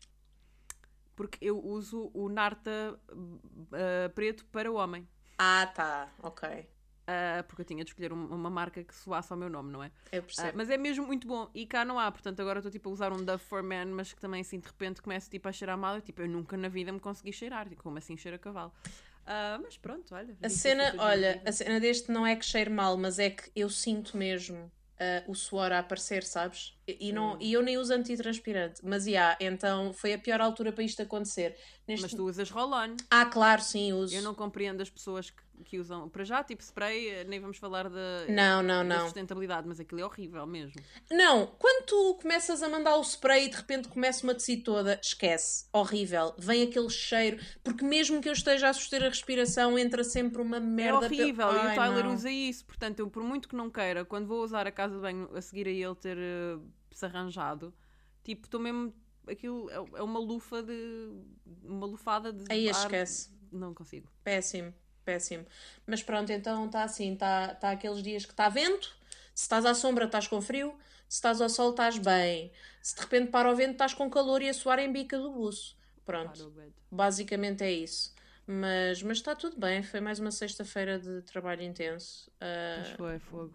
Porque 1.16 1.38
eu 1.44 1.58
uso 1.58 2.10
o 2.14 2.28
Narta 2.28 2.96
uh, 3.10 4.10
preto 4.14 4.44
para 4.46 4.70
o 4.70 4.76
homem. 4.76 5.08
Ah, 5.36 5.66
tá, 5.66 6.12
ok. 6.22 6.68
Uh, 7.08 7.42
porque 7.44 7.62
eu 7.62 7.64
tinha 7.64 7.82
de 7.82 7.90
escolher 7.90 8.12
uma, 8.12 8.34
uma, 8.34 8.50
marca 8.50 8.84
que 8.84 8.94
soasse 8.94 9.32
ao 9.32 9.38
meu 9.38 9.48
nome, 9.48 9.72
não 9.72 9.82
é? 9.82 9.90
Eu 10.12 10.22
percebo. 10.22 10.50
Uh, 10.50 10.52
mas 10.56 10.68
é 10.68 10.76
mesmo 10.76 11.06
muito 11.06 11.26
bom. 11.26 11.48
E 11.54 11.64
cá 11.64 11.82
não 11.82 11.98
há, 11.98 12.12
portanto 12.12 12.38
agora 12.40 12.58
estou 12.58 12.70
tipo 12.70 12.90
a 12.90 12.92
usar 12.92 13.14
um 13.14 13.24
Dove 13.24 13.42
for 13.42 13.62
Men, 13.62 13.86
mas 13.86 14.12
que 14.12 14.20
também 14.20 14.42
assim 14.42 14.60
de 14.60 14.66
repente 14.66 15.00
começa 15.00 15.30
tipo, 15.30 15.48
a 15.48 15.52
cheirar 15.52 15.78
mal. 15.78 15.96
E, 15.96 16.02
tipo, 16.02 16.20
eu 16.20 16.28
nunca 16.28 16.54
na 16.54 16.68
vida 16.68 16.92
me 16.92 17.00
consegui 17.00 17.32
cheirar. 17.32 17.66
Tipo, 17.66 17.82
como 17.82 17.96
assim 17.96 18.14
cheira 18.14 18.36
cavalo? 18.36 18.74
Uh, 19.22 19.62
mas 19.62 19.78
pronto, 19.78 20.14
olha. 20.14 20.36
A 20.42 20.50
cena, 20.50 20.94
olha, 20.98 21.42
a 21.46 21.50
cena 21.50 21.80
deste 21.80 22.12
não 22.12 22.26
é 22.26 22.36
que 22.36 22.44
cheire 22.44 22.68
mal, 22.68 22.94
mas 22.98 23.18
é 23.18 23.30
que 23.30 23.50
eu 23.56 23.70
sinto 23.70 24.14
mesmo 24.14 24.70
o 25.26 25.34
suor 25.34 25.72
a 25.72 25.78
aparecer, 25.78 26.24
sabes? 26.24 26.77
E, 27.00 27.12
não, 27.12 27.34
hum. 27.34 27.38
e 27.40 27.52
eu 27.52 27.62
nem 27.62 27.76
uso 27.76 27.92
antitranspirante. 27.92 28.80
Mas, 28.82 29.04
já, 29.04 29.10
yeah, 29.10 29.36
então 29.40 29.92
foi 29.92 30.12
a 30.12 30.18
pior 30.18 30.40
altura 30.40 30.72
para 30.72 30.84
isto 30.84 31.02
acontecer. 31.02 31.56
Neste... 31.86 32.02
Mas 32.02 32.14
tu 32.14 32.24
usas 32.24 32.50
roll-on. 32.50 32.96
Ah, 33.10 33.26
claro, 33.26 33.62
sim, 33.62 33.92
uso. 33.92 34.14
Eu 34.14 34.22
não 34.22 34.34
compreendo 34.34 34.80
as 34.80 34.90
pessoas 34.90 35.30
que 35.30 35.42
que 35.64 35.78
usam 35.78 36.08
para 36.08 36.24
já, 36.24 36.42
tipo 36.42 36.62
spray, 36.62 37.08
eh, 37.08 37.24
nem 37.24 37.40
vamos 37.40 37.58
falar 37.58 37.88
da, 37.88 38.26
não, 38.28 38.62
não, 38.62 38.84
não. 38.84 39.04
sustentabilidade, 39.04 39.66
mas 39.66 39.80
aquilo 39.80 40.00
é 40.00 40.04
horrível 40.04 40.46
mesmo. 40.46 40.80
Não, 41.10 41.46
quando 41.58 41.86
tu 41.86 42.18
começas 42.20 42.62
a 42.62 42.68
mandar 42.68 42.96
o 42.96 43.02
spray 43.02 43.46
e 43.46 43.48
de 43.48 43.56
repente 43.56 43.88
começa 43.88 44.24
uma 44.24 44.34
tecido 44.34 44.62
toda, 44.62 44.98
esquece, 45.02 45.66
horrível. 45.72 46.34
Vem 46.38 46.62
aquele 46.62 46.90
cheiro, 46.90 47.38
porque 47.62 47.84
mesmo 47.84 48.20
que 48.20 48.28
eu 48.28 48.32
esteja 48.32 48.68
a 48.68 48.72
suster 48.72 49.02
a 49.02 49.08
respiração, 49.08 49.78
entra 49.78 50.04
sempre 50.04 50.40
uma 50.40 50.60
merda. 50.60 51.06
É 51.06 51.08
horrível, 51.08 51.48
e 51.48 51.72
o 51.72 51.74
Tyler 51.74 52.04
não. 52.04 52.14
usa 52.14 52.30
isso, 52.30 52.64
portanto, 52.64 53.00
eu 53.00 53.10
por 53.10 53.22
muito 53.22 53.48
que 53.48 53.56
não 53.56 53.70
queira, 53.70 54.04
quando 54.04 54.26
vou 54.26 54.42
usar 54.42 54.66
a 54.66 54.72
casa 54.72 54.94
de 54.96 55.00
banho 55.00 55.28
a 55.34 55.40
seguir 55.40 55.66
a 55.66 55.70
ele 55.70 55.94
ter 55.94 56.16
uh, 56.16 56.62
arranjado, 57.04 57.74
tipo, 58.22 58.46
estou 58.46 58.60
mesmo. 58.60 58.92
Aquilo 59.26 59.70
é, 59.70 59.74
é 59.74 60.02
uma 60.02 60.18
lufa 60.18 60.62
de. 60.62 61.10
uma 61.62 61.86
lufada 61.86 62.32
de. 62.32 62.44
Aí 62.50 62.68
esquece. 62.68 63.30
Não 63.50 63.74
consigo. 63.74 64.08
Péssimo 64.24 64.72
péssimo. 65.08 65.46
Mas 65.86 66.02
pronto, 66.02 66.30
então 66.30 66.66
está 66.66 66.82
assim, 66.82 67.14
está 67.14 67.54
tá 67.54 67.70
aqueles 67.70 68.02
dias 68.02 68.26
que 68.26 68.32
está 68.32 68.50
vento, 68.50 68.94
se 69.34 69.44
estás 69.44 69.64
à 69.64 69.72
sombra 69.72 70.04
estás 70.04 70.28
com 70.28 70.42
frio, 70.42 70.76
se 71.08 71.16
estás 71.16 71.40
ao 71.40 71.48
sol 71.48 71.70
estás 71.70 71.96
bem, 71.96 72.52
se 72.82 72.94
de 72.94 73.00
repente 73.00 73.30
para 73.30 73.50
o 73.50 73.56
vento 73.56 73.72
estás 73.72 73.94
com 73.94 74.10
calor 74.10 74.42
e 74.42 74.50
a 74.50 74.52
suar 74.52 74.78
em 74.78 74.92
bica 74.92 75.18
do 75.18 75.32
buço. 75.32 75.78
Pronto, 76.04 76.52
basicamente 76.90 77.64
é 77.64 77.72
isso. 77.72 78.14
Mas, 78.46 79.02
mas 79.02 79.18
está 79.18 79.34
tudo 79.34 79.58
bem, 79.58 79.82
foi 79.82 80.00
mais 80.00 80.18
uma 80.18 80.30
sexta-feira 80.30 80.98
de 80.98 81.22
trabalho 81.22 81.62
intenso. 81.62 82.30
Uh, 82.36 82.78
mas 82.78 82.88
foi, 82.90 83.18
fogo. 83.18 83.54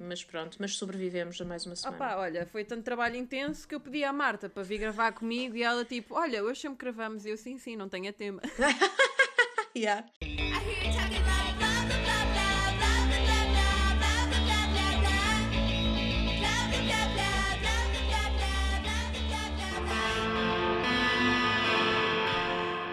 Mas 0.00 0.22
pronto, 0.22 0.56
mas 0.60 0.76
sobrevivemos 0.76 1.40
a 1.40 1.44
mais 1.44 1.66
uma 1.66 1.74
semana. 1.74 1.96
Opa, 1.96 2.16
olha, 2.16 2.46
foi 2.46 2.64
tanto 2.64 2.84
trabalho 2.84 3.16
intenso 3.16 3.66
que 3.66 3.74
eu 3.74 3.80
pedi 3.80 4.04
à 4.04 4.12
Marta 4.12 4.48
para 4.48 4.62
vir 4.62 4.78
gravar 4.78 5.12
comigo 5.12 5.56
e 5.56 5.62
ela 5.62 5.84
tipo, 5.84 6.14
olha, 6.14 6.42
hoje 6.44 6.60
sempre 6.60 6.78
gravamos 6.78 7.26
e 7.26 7.30
eu 7.30 7.36
sim, 7.36 7.58
sim, 7.58 7.76
não 7.76 7.88
tenho 7.88 8.08
a 8.08 8.12
tema. 8.12 8.40
yeah. 9.76 10.06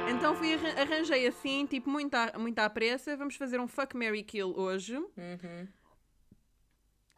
Então 0.09 0.33
fui 0.35 0.55
arranjei 0.55 1.27
assim, 1.27 1.67
tipo, 1.67 1.87
muita, 1.87 2.33
muita 2.39 2.65
à 2.65 2.69
pressa. 2.69 3.15
Vamos 3.15 3.35
fazer 3.35 3.59
um 3.59 3.67
fuck 3.67 3.95
Mary 3.95 4.23
Kill 4.23 4.55
hoje. 4.57 4.97
Uhum. 4.97 5.67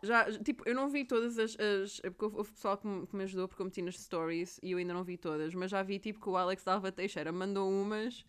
Já, 0.08 0.32
tipo, 0.40 0.64
eu 0.66 0.74
não 0.74 0.90
vi 0.90 1.04
todas 1.04 1.38
as. 1.38 1.58
as 1.60 2.00
porque 2.00 2.26
houve 2.26 2.52
pessoal 2.52 2.78
que 2.78 2.88
me, 2.88 3.06
que 3.06 3.16
me, 3.16 3.24
ajudou 3.24 3.48
porque 3.48 3.62
eu 3.62 3.66
meti 3.66 3.82
nas 3.82 4.00
stories 4.00 4.60
e 4.64 4.72
eu 4.72 4.78
ainda 4.78 4.94
não 4.94 5.04
vi 5.04 5.18
todas, 5.18 5.54
mas 5.54 5.70
já 5.70 5.84
vi 5.84 6.00
tipo 6.00 6.22
que 6.22 6.30
o 6.30 6.38
Alex 6.38 6.64
Dalva 6.64 6.92
Teixeira 6.92 7.32
mandou 7.32 7.70
umas 7.70 8.26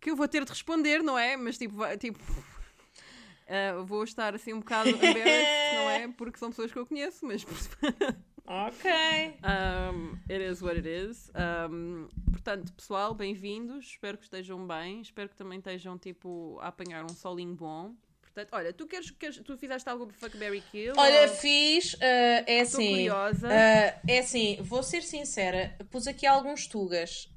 que 0.00 0.10
eu 0.10 0.16
vou 0.16 0.28
ter 0.28 0.44
de 0.44 0.50
responder, 0.50 1.02
não 1.02 1.18
é? 1.18 1.36
Mas 1.36 1.58
tipo, 1.58 1.76
tipo 1.98 2.22
uh, 2.22 3.84
vou 3.86 4.04
estar 4.04 4.34
assim 4.34 4.52
um 4.52 4.60
bocado 4.60 4.90
embarrassed, 4.94 5.74
não 5.74 5.90
é? 5.90 6.08
Porque 6.08 6.38
são 6.38 6.50
pessoas 6.50 6.70
que 6.70 6.78
eu 6.78 6.86
conheço, 6.86 7.24
mas. 7.26 7.44
ok. 8.46 8.90
Um, 9.42 10.18
it 10.30 10.44
is 10.44 10.60
what 10.60 10.76
it 10.76 10.86
is. 10.86 11.30
Um, 11.34 12.08
portanto, 12.30 12.72
pessoal, 12.74 13.14
bem-vindos. 13.14 13.86
Espero 13.86 14.18
que 14.18 14.24
estejam 14.24 14.66
bem. 14.66 15.00
Espero 15.00 15.28
que 15.28 15.36
também 15.36 15.58
estejam 15.58 15.98
tipo 15.98 16.58
a 16.60 16.68
apanhar 16.68 17.04
um 17.04 17.14
solinho 17.14 17.54
bom. 17.54 17.94
Portanto, 18.38 18.52
olha, 18.52 18.72
tu 18.72 18.86
queres, 18.86 19.10
queres 19.10 19.38
tu 19.38 19.56
fizeste 19.56 19.88
algo 19.88 20.06
para 20.06 20.16
Fuckberry 20.16 20.62
Kill? 20.70 20.94
Olha, 20.96 21.22
ou... 21.22 21.28
fiz, 21.28 21.94
uh, 21.94 21.98
é 22.00 22.62
Estou 22.62 22.80
assim. 22.80 22.90
curiosa. 22.90 23.48
Uh, 23.48 23.50
é 24.06 24.18
assim, 24.20 24.58
vou 24.60 24.82
ser 24.82 25.02
sincera, 25.02 25.76
pus 25.90 26.06
aqui 26.06 26.24
alguns 26.24 26.68
tugas. 26.68 27.28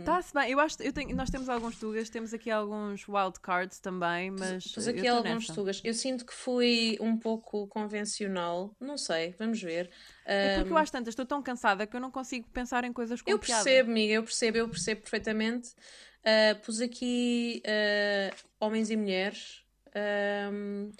Está-se 0.00 0.30
um... 0.30 0.40
bem, 0.40 0.52
eu 0.52 0.60
acho 0.60 0.80
eu 0.80 0.92
tenho, 0.92 1.14
nós 1.14 1.28
temos 1.28 1.48
alguns 1.48 1.76
tugas, 1.78 2.08
temos 2.08 2.32
aqui 2.32 2.50
alguns 2.50 3.06
wildcards 3.06 3.78
também, 3.78 4.30
mas. 4.30 4.68
Pus 4.68 4.88
aqui 4.88 5.06
alguns 5.06 5.48
nessa. 5.48 5.52
tugas. 5.52 5.82
Eu 5.84 5.92
sinto 5.92 6.24
que 6.24 6.32
fui 6.32 6.96
um 7.00 7.18
pouco 7.18 7.66
convencional, 7.66 8.74
não 8.80 8.96
sei, 8.96 9.34
vamos 9.38 9.60
ver. 9.60 9.90
É 10.24 10.56
porque 10.56 10.72
eu 10.72 10.78
acho 10.78 10.92
tantas, 10.92 11.12
estou 11.12 11.26
tão 11.26 11.42
cansada 11.42 11.86
que 11.86 11.94
eu 11.94 12.00
não 12.00 12.10
consigo 12.10 12.48
pensar 12.50 12.84
em 12.84 12.92
coisas 12.92 13.20
com 13.20 13.30
Eu 13.30 13.38
percebo, 13.38 13.90
amiga, 13.90 14.14
eu 14.14 14.22
percebo, 14.22 14.56
eu 14.56 14.68
percebo 14.68 15.02
perfeitamente. 15.02 15.74
Uh, 16.20 16.58
pus 16.64 16.80
aqui 16.80 17.62
uh, 17.66 18.34
homens 18.58 18.90
e 18.90 18.96
mulheres. 18.96 19.65
Um, 19.96 20.92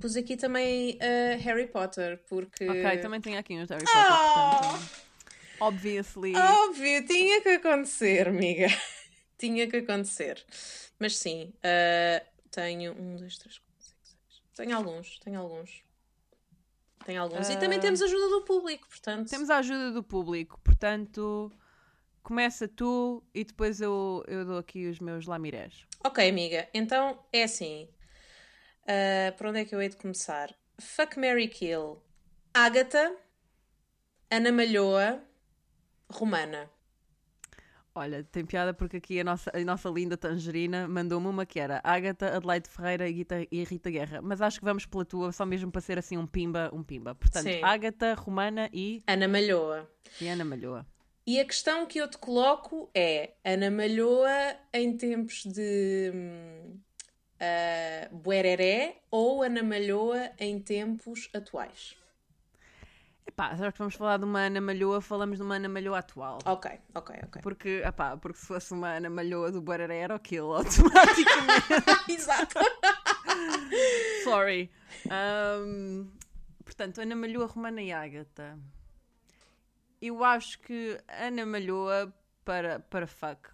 pus 0.00 0.16
aqui 0.16 0.36
também 0.36 0.96
uh, 0.96 1.42
Harry 1.42 1.66
Potter, 1.66 2.22
porque. 2.28 2.68
Ok, 2.68 2.98
também 2.98 3.20
tenho 3.20 3.38
aqui 3.38 3.54
uns 3.54 3.68
Harry 3.68 3.84
Potter, 3.84 4.02
oh! 4.02 4.60
portanto. 4.60 5.04
Obviously. 5.60 6.34
Óbvio, 6.36 7.06
tinha 7.06 7.40
que 7.40 7.48
acontecer, 7.48 8.28
amiga. 8.28 8.68
tinha 9.38 9.68
que 9.68 9.78
acontecer. 9.78 10.44
Mas 10.98 11.16
sim, 11.16 11.52
uh, 11.58 12.24
tenho 12.50 12.92
um, 12.92 13.16
dois, 13.16 13.38
três, 13.38 13.58
quatro, 13.58 13.74
cinco, 13.80 13.98
seis. 14.04 14.42
tenho 14.54 14.76
alguns, 14.76 15.18
tenho 15.18 15.40
alguns. 15.40 15.82
Tenho 17.04 17.22
alguns. 17.22 17.48
E 17.50 17.58
também 17.58 17.80
temos 17.80 18.00
a 18.00 18.04
ajuda 18.06 18.28
do 18.28 18.42
público, 18.42 18.88
portanto. 18.88 19.28
Temos 19.28 19.50
a 19.50 19.58
ajuda 19.58 19.90
do 19.90 20.02
público, 20.02 20.60
portanto, 20.64 21.52
começa 22.22 22.66
tu 22.66 23.22
e 23.34 23.44
depois 23.44 23.80
eu, 23.80 24.24
eu 24.26 24.44
dou 24.44 24.58
aqui 24.58 24.86
os 24.86 25.00
meus 25.00 25.26
lamirés. 25.26 25.86
Ok, 26.02 26.26
amiga. 26.28 26.68
Então 26.72 27.18
é 27.32 27.42
assim. 27.42 27.88
Uh, 28.84 29.36
por 29.36 29.46
onde 29.46 29.60
é 29.60 29.64
que 29.64 29.74
eu 29.74 29.80
hei 29.80 29.88
de 29.88 29.96
começar? 29.96 30.54
Fuck 30.78 31.18
Mary 31.18 31.48
Kill. 31.48 32.02
Ágata, 32.52 33.16
Ana 34.30 34.52
Malhoa, 34.52 35.22
Romana. 36.10 36.70
Olha, 37.96 38.24
tem 38.24 38.44
piada 38.44 38.74
porque 38.74 38.96
aqui 38.96 39.20
a 39.20 39.24
nossa, 39.24 39.52
a 39.54 39.64
nossa 39.64 39.88
linda 39.88 40.16
Tangerina 40.16 40.88
mandou-me 40.88 41.28
uma 41.28 41.46
que 41.46 41.60
era 41.60 41.80
Ágata, 41.84 42.36
Adelaide 42.36 42.68
Ferreira 42.68 43.08
e, 43.08 43.24
e 43.52 43.62
Rita 43.62 43.88
Guerra. 43.88 44.20
Mas 44.20 44.42
acho 44.42 44.58
que 44.58 44.64
vamos 44.64 44.84
pela 44.84 45.04
tua, 45.04 45.30
só 45.30 45.46
mesmo 45.46 45.70
para 45.70 45.80
ser 45.80 45.98
assim 45.98 46.18
um 46.18 46.26
pimba, 46.26 46.70
um 46.72 46.82
pimba. 46.82 47.14
Portanto, 47.14 47.44
Sim. 47.44 47.62
Ágata, 47.62 48.14
Romana 48.14 48.68
e, 48.72 49.02
Ana 49.06 49.28
Malhoa. 49.28 49.88
e 50.20 50.26
Ana 50.26 50.44
Malhoa. 50.44 50.84
E 51.24 51.38
a 51.38 51.44
questão 51.44 51.86
que 51.86 51.98
eu 51.98 52.10
te 52.10 52.18
coloco 52.18 52.90
é 52.92 53.34
Ana 53.44 53.70
Malhoa 53.70 54.56
em 54.72 54.96
tempos 54.96 55.44
de 55.44 56.10
hum, 56.12 56.80
uh, 57.44 58.16
Buereré 58.16 59.02
ou 59.10 59.42
Ana 59.42 59.62
Malhoa 59.62 60.30
em 60.38 60.58
tempos 60.58 61.28
atuais? 61.34 61.96
Epá, 63.26 63.54
já 63.56 63.72
que 63.72 63.78
vamos 63.78 63.94
falar 63.94 64.18
de 64.18 64.24
uma 64.24 64.40
Ana 64.40 64.60
Malhoa, 64.60 65.00
falamos 65.00 65.38
de 65.38 65.42
uma 65.42 65.56
Ana 65.56 65.68
Malhoa 65.68 65.98
atual. 65.98 66.38
Ok, 66.44 66.70
ok, 66.94 67.16
ok. 67.24 67.42
Porque, 67.42 67.82
epá, 67.84 68.16
porque 68.16 68.38
se 68.38 68.46
fosse 68.46 68.72
uma 68.72 68.88
Ana 68.96 69.08
Malhoa 69.08 69.50
do 69.50 69.62
Bararé 69.62 69.98
era 69.98 70.14
aquilo, 70.14 70.54
automaticamente. 70.54 71.72
Exato. 72.12 72.60
Sorry. 74.22 74.70
Um, 75.06 76.10
portanto, 76.64 77.00
Ana 77.00 77.16
Malhoa, 77.16 77.46
Romana 77.46 77.82
e 77.82 77.92
Ágata. 77.92 78.58
Eu 80.00 80.22
acho 80.22 80.58
que 80.60 81.00
Ana 81.08 81.46
Malhoa 81.46 82.14
para, 82.44 82.80
para 82.80 83.06
fuck. 83.06 83.53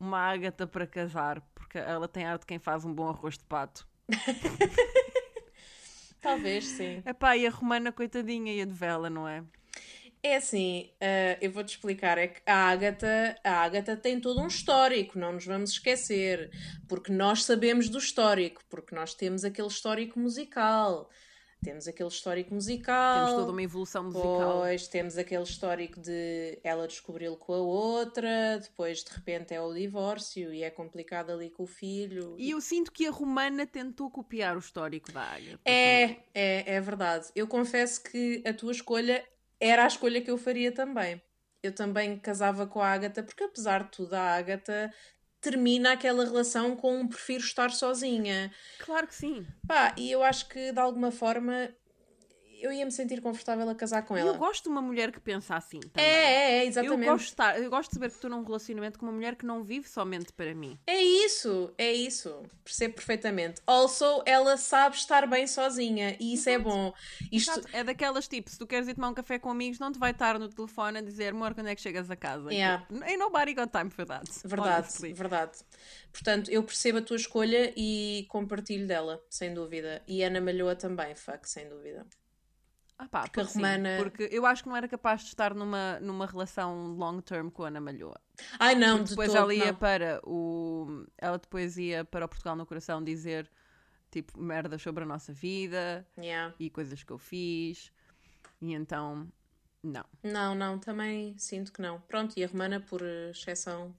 Uma 0.00 0.18
Ágata 0.18 0.66
para 0.66 0.86
casar, 0.86 1.40
porque 1.54 1.78
ela 1.78 2.08
tem 2.08 2.24
arte 2.24 2.40
de 2.40 2.46
quem 2.46 2.58
faz 2.58 2.84
um 2.84 2.92
bom 2.92 3.08
arroz 3.08 3.36
de 3.36 3.44
pato. 3.44 3.86
Talvez, 6.20 6.66
sim. 6.66 7.02
Epá, 7.04 7.36
e 7.36 7.46
a 7.46 7.50
Romana, 7.50 7.92
coitadinha, 7.92 8.52
e 8.52 8.60
a 8.60 8.64
de 8.64 8.72
vela, 8.72 9.08
não 9.08 9.28
é? 9.28 9.44
É 10.22 10.36
assim, 10.36 10.90
uh, 10.96 11.38
eu 11.40 11.50
vou-te 11.50 11.70
explicar, 11.70 12.18
é 12.18 12.28
que 12.28 12.42
a 12.44 12.68
Ágata, 12.68 13.38
a 13.42 13.62
Ágata 13.62 13.96
tem 13.96 14.20
todo 14.20 14.40
um 14.40 14.48
histórico, 14.48 15.18
não 15.18 15.32
nos 15.32 15.46
vamos 15.46 15.70
esquecer, 15.70 16.50
porque 16.86 17.10
nós 17.10 17.44
sabemos 17.44 17.88
do 17.88 17.96
histórico, 17.96 18.62
porque 18.68 18.94
nós 18.94 19.14
temos 19.14 19.44
aquele 19.44 19.68
histórico 19.68 20.18
musical, 20.18 21.08
temos 21.62 21.86
aquele 21.86 22.08
histórico 22.08 22.54
musical. 22.54 23.26
Temos 23.26 23.40
toda 23.40 23.52
uma 23.52 23.62
evolução 23.62 24.04
musical. 24.04 24.60
Pois, 24.60 24.88
temos 24.88 25.18
aquele 25.18 25.42
histórico 25.42 26.00
de 26.00 26.58
ela 26.64 26.86
descobriu-lo 26.86 27.36
com 27.36 27.52
a 27.52 27.58
outra, 27.58 28.58
depois 28.60 29.04
de 29.04 29.12
repente 29.12 29.54
é 29.54 29.60
o 29.60 29.72
divórcio 29.72 30.52
e 30.52 30.62
é 30.62 30.70
complicado 30.70 31.30
ali 31.30 31.50
com 31.50 31.64
o 31.64 31.66
filho. 31.66 32.34
E 32.38 32.50
eu 32.50 32.60
sinto 32.60 32.90
que 32.90 33.06
a 33.06 33.10
Romana 33.10 33.66
tentou 33.66 34.10
copiar 34.10 34.56
o 34.56 34.60
histórico 34.60 35.12
da 35.12 35.22
Ágata. 35.22 35.60
É, 35.64 36.06
também. 36.08 36.24
é, 36.34 36.74
é 36.74 36.80
verdade. 36.80 37.28
Eu 37.34 37.46
confesso 37.46 38.02
que 38.02 38.42
a 38.46 38.52
tua 38.52 38.72
escolha 38.72 39.24
era 39.58 39.84
a 39.84 39.86
escolha 39.86 40.20
que 40.20 40.30
eu 40.30 40.38
faria 40.38 40.72
também. 40.72 41.20
Eu 41.62 41.74
também 41.74 42.18
casava 42.18 42.66
com 42.66 42.80
a 42.80 42.88
Ágata, 42.88 43.22
porque 43.22 43.44
apesar 43.44 43.84
de 43.84 43.90
tudo, 43.90 44.14
a 44.14 44.36
Ágata 44.36 44.90
termina 45.40 45.92
aquela 45.92 46.24
relação 46.24 46.76
com 46.76 47.00
um 47.00 47.08
prefiro 47.08 47.42
estar 47.42 47.70
sozinha. 47.70 48.52
Claro 48.78 49.06
que 49.06 49.14
sim. 49.14 49.46
Pá, 49.66 49.94
e 49.96 50.10
eu 50.10 50.22
acho 50.22 50.48
que 50.48 50.72
de 50.72 50.80
alguma 50.80 51.10
forma 51.10 51.68
eu 52.60 52.72
ia 52.72 52.84
me 52.84 52.92
sentir 52.92 53.20
confortável 53.20 53.68
a 53.68 53.74
casar 53.74 54.02
com 54.02 54.16
ela. 54.16 54.30
eu 54.30 54.38
gosto 54.38 54.64
de 54.64 54.68
uma 54.68 54.82
mulher 54.82 55.10
que 55.12 55.20
pensa 55.20 55.56
assim 55.56 55.80
também. 55.80 56.04
É, 56.08 56.12
é, 56.12 56.58
é, 56.58 56.64
Eu 56.64 56.68
exatamente. 56.68 57.08
gosto, 57.08 57.24
de 57.24 57.30
estar- 57.30 57.58
eu 57.60 57.70
gosto 57.70 57.90
de 57.90 57.94
saber 57.94 58.08
que 58.08 58.14
estou 58.14 58.30
num 58.30 58.42
relacionamento 58.44 58.98
com 58.98 59.06
uma 59.06 59.12
mulher 59.12 59.36
que 59.36 59.44
não 59.46 59.62
vive 59.62 59.88
somente 59.88 60.32
para 60.32 60.54
mim. 60.54 60.78
É 60.86 61.00
isso, 61.02 61.72
é 61.78 61.92
isso. 61.92 62.42
Percebo 62.64 62.94
perfeitamente. 62.94 63.60
Also, 63.66 64.22
ela 64.26 64.56
sabe 64.56 64.96
estar 64.96 65.26
bem 65.26 65.46
sozinha 65.46 66.16
e 66.20 66.34
isso 66.34 66.48
é 66.48 66.58
bom. 66.58 66.92
Isto, 67.32 67.50
Exato. 67.52 67.68
É 67.72 67.82
daquelas 67.84 68.28
tipo, 68.28 68.50
se 68.50 68.58
tu 68.58 68.66
queres 68.66 68.88
ir 68.88 68.94
tomar 68.94 69.08
um 69.08 69.14
café 69.14 69.38
com 69.38 69.50
amigos, 69.50 69.78
não 69.78 69.90
te 69.92 69.98
vai 69.98 70.10
estar 70.12 70.38
no 70.38 70.48
telefone 70.48 70.98
a 70.98 71.00
dizer, 71.02 71.32
amor, 71.32 71.54
quando 71.54 71.68
é 71.68 71.74
que 71.74 71.80
chegas 71.80 72.10
a 72.10 72.16
casa? 72.16 72.52
Yeah. 72.52 72.86
Ain't 73.02 73.18
nobody 73.18 73.54
got 73.54 73.70
time 73.70 73.90
for 73.90 74.04
that. 74.06 74.24
Verdade, 74.44 74.86
honestly. 74.88 75.12
verdade. 75.12 75.58
Portanto, 76.12 76.50
eu 76.50 76.62
percebo 76.62 76.98
a 76.98 77.02
tua 77.02 77.16
escolha 77.16 77.72
e 77.76 78.26
compartilho 78.28 78.86
dela, 78.86 79.22
sem 79.30 79.54
dúvida. 79.54 80.02
E 80.06 80.22
Ana 80.22 80.40
Malhoa 80.40 80.74
também, 80.74 81.14
fuck, 81.14 81.48
sem 81.48 81.68
dúvida. 81.68 82.04
Ah, 83.02 83.08
pá, 83.08 83.20
Porque 83.22 83.40
porque, 83.40 83.52
sim, 83.54 83.58
Romana- 83.62 83.96
porque 83.98 84.28
eu 84.30 84.44
acho 84.44 84.62
que 84.62 84.68
não 84.68 84.76
era 84.76 84.86
capaz 84.86 85.22
de 85.22 85.28
estar 85.28 85.54
numa, 85.54 85.98
numa 86.00 86.26
relação 86.26 86.88
long 86.96 87.18
term 87.22 87.48
com 87.48 87.64
a 87.64 87.68
Ana 87.68 87.80
Malhoa. 87.80 88.20
Ai 88.58 88.74
não, 88.74 88.98
Porque 88.98 89.04
de 89.04 89.10
depois 89.10 89.28
todo, 89.28 89.38
ela 89.38 89.54
ia 89.54 89.66
não. 89.72 89.74
para 89.74 90.20
o. 90.22 91.06
Ela 91.16 91.38
depois 91.38 91.78
ia 91.78 92.04
para 92.04 92.26
o 92.26 92.28
Portugal 92.28 92.54
no 92.54 92.66
Coração 92.66 93.02
dizer 93.02 93.50
tipo 94.10 94.38
merdas 94.38 94.82
sobre 94.82 95.04
a 95.04 95.06
nossa 95.06 95.32
vida 95.32 96.06
Yeah. 96.18 96.54
e 96.58 96.68
coisas 96.68 97.02
que 97.02 97.10
eu 97.10 97.16
fiz. 97.18 97.90
E 98.60 98.74
então, 98.74 99.26
não. 99.82 100.04
Não, 100.22 100.54
não, 100.54 100.78
também 100.78 101.34
sinto 101.38 101.72
que 101.72 101.80
não. 101.80 102.00
Pronto, 102.02 102.36
e 102.36 102.44
a 102.44 102.48
Romana, 102.48 102.80
por 102.80 103.00
exceção, 103.30 103.94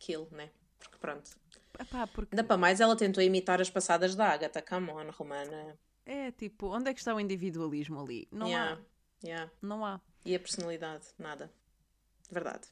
kill, 0.00 0.26
né? 0.32 0.50
Porque 0.80 0.96
pronto. 0.98 1.30
Epá, 1.78 2.08
porque 2.08 2.34
Ainda 2.34 2.42
para 2.42 2.56
mais, 2.56 2.80
ela 2.80 2.96
tentou 2.96 3.22
imitar 3.22 3.60
as 3.60 3.70
passadas 3.70 4.16
da 4.16 4.30
Agatha. 4.30 4.60
Come 4.60 4.90
on, 4.90 5.10
Romana. 5.12 5.78
É 6.04 6.30
tipo, 6.32 6.68
onde 6.68 6.90
é 6.90 6.94
que 6.94 7.00
está 7.00 7.14
o 7.14 7.20
individualismo 7.20 8.00
ali? 8.00 8.26
Não 8.30 8.46
yeah. 8.48 8.72
há. 8.74 9.26
Yeah. 9.26 9.52
Não 9.60 9.84
há. 9.84 10.00
E 10.24 10.34
a 10.34 10.40
personalidade? 10.40 11.06
Nada. 11.18 11.50
Verdade. 12.30 12.68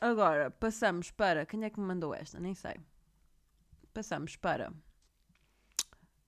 Agora, 0.00 0.50
passamos 0.50 1.10
para. 1.10 1.44
Quem 1.44 1.64
é 1.64 1.70
que 1.70 1.80
me 1.80 1.86
mandou 1.86 2.14
esta? 2.14 2.38
Nem 2.38 2.54
sei. 2.54 2.76
Passamos 3.92 4.36
para. 4.36 4.72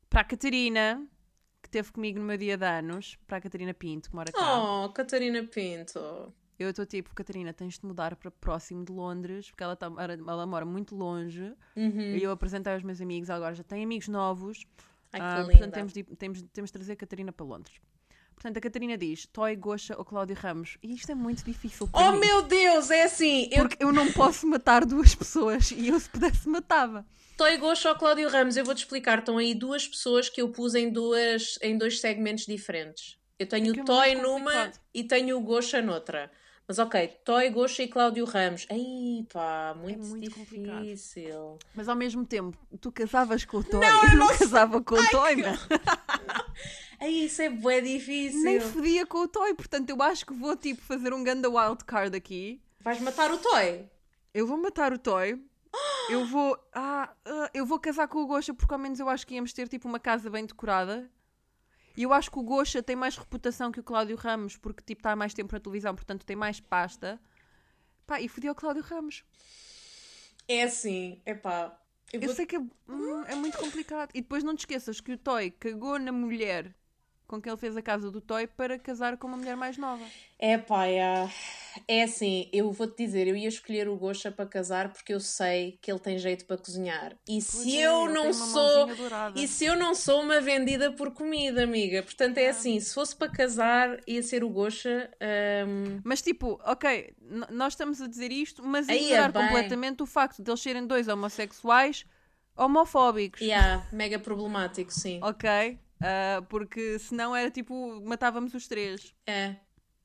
Para 0.08 0.22
a 0.22 0.24
Catarina, 0.24 1.06
que 1.62 1.68
esteve 1.68 1.92
comigo 1.92 2.18
no 2.18 2.24
meu 2.24 2.36
dia 2.36 2.56
de 2.56 2.66
anos. 2.66 3.16
Para 3.26 3.36
a 3.38 3.40
Catarina 3.40 3.72
Pinto, 3.72 4.10
que 4.10 4.16
mora 4.16 4.32
cá. 4.32 4.58
Oh, 4.84 4.88
Catarina 4.90 5.44
Pinto. 5.44 6.34
Eu 6.58 6.70
estou 6.70 6.84
tipo, 6.84 7.14
Catarina, 7.14 7.54
tens 7.54 7.78
de 7.78 7.86
mudar 7.86 8.14
para 8.16 8.30
próximo 8.30 8.84
de 8.84 8.92
Londres, 8.92 9.50
porque 9.50 9.62
ela, 9.62 9.74
tá, 9.74 9.86
ela- 9.86 10.12
ela 10.12 10.46
mora 10.46 10.66
muito 10.66 10.94
longe. 10.94 11.54
Uhum. 11.74 12.16
E 12.16 12.22
eu 12.22 12.30
apresentei 12.30 12.74
aos 12.74 12.82
meus 12.82 13.00
amigos, 13.00 13.30
ela 13.30 13.38
agora 13.38 13.54
já 13.54 13.62
tem 13.62 13.82
amigos 13.82 14.08
novos. 14.08 14.66
Ai, 15.12 15.20
Ah, 15.22 15.36
que 15.36 15.42
portanto, 15.50 15.60
linda. 15.64 15.72
temos 15.72 15.92
de, 15.92 16.02
temos, 16.04 16.42
temos 16.52 16.68
de 16.68 16.72
trazer 16.72 16.92
a 16.92 16.96
Catarina 16.96 17.32
para 17.32 17.44
Londres. 17.46 17.76
Portanto, 18.34 18.56
a 18.56 18.60
Catarina 18.60 18.96
diz: 18.96 19.26
Toy, 19.26 19.54
Goxa 19.56 19.94
ou 19.98 20.04
Cláudio 20.04 20.34
Ramos. 20.34 20.78
E 20.82 20.94
isto 20.94 21.10
é 21.12 21.14
muito 21.14 21.44
difícil 21.44 21.86
para 21.88 22.08
Oh 22.08 22.12
mim. 22.12 22.20
meu 22.20 22.42
Deus, 22.42 22.90
é 22.90 23.02
assim. 23.02 23.48
Eu 23.52 23.68
Porque 23.68 23.84
eu 23.84 23.92
não 23.92 24.10
posso 24.12 24.46
matar 24.46 24.86
duas 24.86 25.14
pessoas 25.14 25.70
e 25.72 25.88
eu, 25.88 26.00
se 26.00 26.08
pudesse, 26.08 26.48
matava. 26.48 27.04
Toy 27.36 27.56
Gosto 27.58 27.88
ao 27.88 27.96
Cláudio 27.98 28.28
Ramos, 28.30 28.56
eu 28.56 28.64
vou-te 28.64 28.78
explicar. 28.78 29.18
Estão 29.18 29.36
aí 29.36 29.54
duas 29.54 29.86
pessoas 29.86 30.28
que 30.30 30.40
eu 30.40 30.48
pus 30.50 30.74
em, 30.74 30.90
duas, 30.90 31.58
em 31.60 31.76
dois 31.76 32.00
segmentos 32.00 32.46
diferentes. 32.46 33.18
Eu 33.38 33.46
tenho 33.46 33.74
É 33.74 33.78
é 33.78 33.82
o 33.82 33.84
Toy 33.84 34.08
muito 34.14 34.22
numa 34.22 34.52
complicado. 34.52 34.80
e 34.94 35.04
tenho 35.04 35.36
o 35.36 35.40
Gosha 35.40 35.82
noutra. 35.82 36.30
Mas 36.70 36.78
ok, 36.78 37.08
Toy, 37.24 37.50
Gosha 37.50 37.82
e 37.82 37.88
Cláudio 37.88 38.24
Ramos. 38.24 38.64
Ai 38.70 39.26
pá, 39.32 39.74
muito, 39.76 40.04
É 40.04 40.06
muito 40.06 40.34
complicado. 40.36 40.84
difícil. 40.84 41.58
Mas 41.74 41.88
ao 41.88 41.96
mesmo 41.96 42.24
tempo, 42.24 42.56
tu 42.80 42.92
casavas 42.92 43.44
com 43.44 43.56
o 43.56 43.64
Toy. 43.64 43.80
eu 43.84 44.16
não, 44.16 44.28
casava 44.28 44.80
com 44.80 44.94
o 44.94 45.10
Toy, 45.10 45.34
man. 45.34 45.58
Ai, 47.00 47.10
isso 47.10 47.42
é 47.42 47.50
bué 47.50 47.80
difícil. 47.80 48.44
Nem 48.44 48.60
fodia 48.60 49.04
com 49.04 49.18
o 49.18 49.26
Toy. 49.26 49.52
Portanto, 49.52 49.90
eu 49.90 50.00
acho 50.00 50.24
que 50.24 50.32
vou 50.32 50.54
tipo 50.56 50.80
fazer 50.82 51.12
um 51.12 51.24
ganda 51.24 51.50
wildcard 51.50 52.16
aqui. 52.16 52.62
Vais 52.78 53.00
matar 53.00 53.32
o 53.32 53.38
Toy? 53.38 53.88
Eu 54.32 54.46
vou 54.46 54.56
matar 54.56 54.92
o 54.92 54.98
Toy. 54.98 55.44
Eu 56.08 56.24
vou. 56.24 56.56
Ah, 56.72 57.12
ah, 57.24 57.50
eu 57.52 57.66
vou 57.66 57.80
casar 57.80 58.06
com 58.06 58.22
o 58.22 58.26
Gosha 58.28 58.54
porque 58.54 58.72
ao 58.72 58.78
menos 58.78 59.00
eu 59.00 59.08
acho 59.08 59.26
que 59.26 59.34
íamos 59.34 59.52
ter 59.52 59.66
tipo 59.66 59.88
uma 59.88 59.98
casa 59.98 60.30
bem 60.30 60.46
decorada. 60.46 61.10
E 61.96 62.02
eu 62.02 62.12
acho 62.12 62.30
que 62.30 62.38
o 62.38 62.42
Gosha 62.42 62.82
tem 62.82 62.96
mais 62.96 63.16
reputação 63.16 63.72
que 63.72 63.80
o 63.80 63.84
Cláudio 63.84 64.16
Ramos 64.16 64.56
porque 64.56 64.82
tipo 64.82 65.00
está 65.00 65.14
mais 65.16 65.34
tempo 65.34 65.52
na 65.54 65.60
televisão, 65.60 65.94
portanto 65.94 66.24
tem 66.24 66.36
mais 66.36 66.60
pasta. 66.60 67.20
Pá, 68.06 68.20
e 68.20 68.28
fodi 68.28 68.48
o 68.48 68.54
Cláudio 68.54 68.82
Ramos. 68.82 69.24
É 70.48 70.62
assim, 70.64 71.20
é 71.24 71.34
pá. 71.34 71.78
Eu 72.12 72.20
Eu 72.20 72.26
vou... 72.26 72.34
sei 72.34 72.46
que 72.46 72.56
é, 72.56 72.58
hum, 72.60 73.22
é 73.26 73.34
muito 73.34 73.56
complicado. 73.58 74.10
E 74.14 74.20
depois 74.20 74.42
não 74.42 74.54
te 74.56 74.60
esqueças 74.60 75.00
que 75.00 75.12
o 75.12 75.18
Toy 75.18 75.50
cagou 75.52 75.98
na 75.98 76.10
mulher 76.12 76.74
com 77.30 77.40
quem 77.40 77.48
ele 77.52 77.60
fez 77.60 77.76
a 77.76 77.82
casa 77.82 78.10
do 78.10 78.20
Toy 78.20 78.48
para 78.48 78.76
casar 78.76 79.16
com 79.16 79.28
uma 79.28 79.36
mulher 79.36 79.56
mais 79.56 79.76
nova. 79.78 80.04
É 80.36 80.58
pá, 80.58 80.86
é... 80.88 81.28
é 81.86 82.02
assim, 82.02 82.48
eu 82.52 82.72
vou-te 82.72 82.96
dizer, 83.04 83.28
eu 83.28 83.36
ia 83.36 83.46
escolher 83.48 83.88
o 83.88 83.96
Gosha 83.96 84.32
para 84.32 84.46
casar 84.46 84.92
porque 84.92 85.14
eu 85.14 85.20
sei 85.20 85.78
que 85.80 85.92
ele 85.92 86.00
tem 86.00 86.18
jeito 86.18 86.44
para 86.44 86.56
cozinhar. 86.56 87.12
E 87.28 87.34
Pois 87.34 87.44
se 87.44 87.78
é, 87.78 87.86
eu 87.86 88.08
não 88.08 88.32
sou. 88.32 88.88
E 89.36 89.46
se 89.46 89.64
eu 89.64 89.76
não 89.76 89.94
sou 89.94 90.22
uma 90.22 90.40
vendida 90.40 90.90
por 90.90 91.12
comida, 91.12 91.62
amiga? 91.62 92.02
Portanto, 92.02 92.38
é 92.38 92.48
assim, 92.48 92.80
se 92.80 92.92
fosse 92.92 93.14
para 93.14 93.30
casar, 93.30 94.00
ia 94.08 94.22
ser 94.24 94.42
o 94.42 94.48
Gosha. 94.48 95.08
hum, 95.68 96.00
Mas 96.02 96.20
tipo, 96.20 96.60
ok, 96.64 97.14
nós 97.50 97.74
estamos 97.74 98.00
a 98.02 98.08
dizer 98.08 98.32
isto, 98.32 98.60
mas 98.64 98.88
Aí 98.88 98.98
é 98.98 99.02
ignorar 99.04 99.30
bem. 99.30 99.42
completamente 99.46 100.02
o 100.02 100.06
facto 100.06 100.42
de 100.42 100.50
eles 100.50 100.60
serem 100.60 100.84
dois 100.84 101.06
homossexuais. 101.06 102.04
homofóbicos. 102.56 103.40
Yeah, 103.40 103.86
mega 103.92 104.18
problemático, 104.18 104.92
sim. 104.92 105.20
Ok? 105.22 105.78
Ah, 106.00 106.42
porque 106.48 106.98
senão 106.98 107.36
era 107.36 107.50
tipo, 107.50 108.00
matávamos 108.02 108.54
os 108.54 108.66
três. 108.66 109.14
É. 109.26 109.56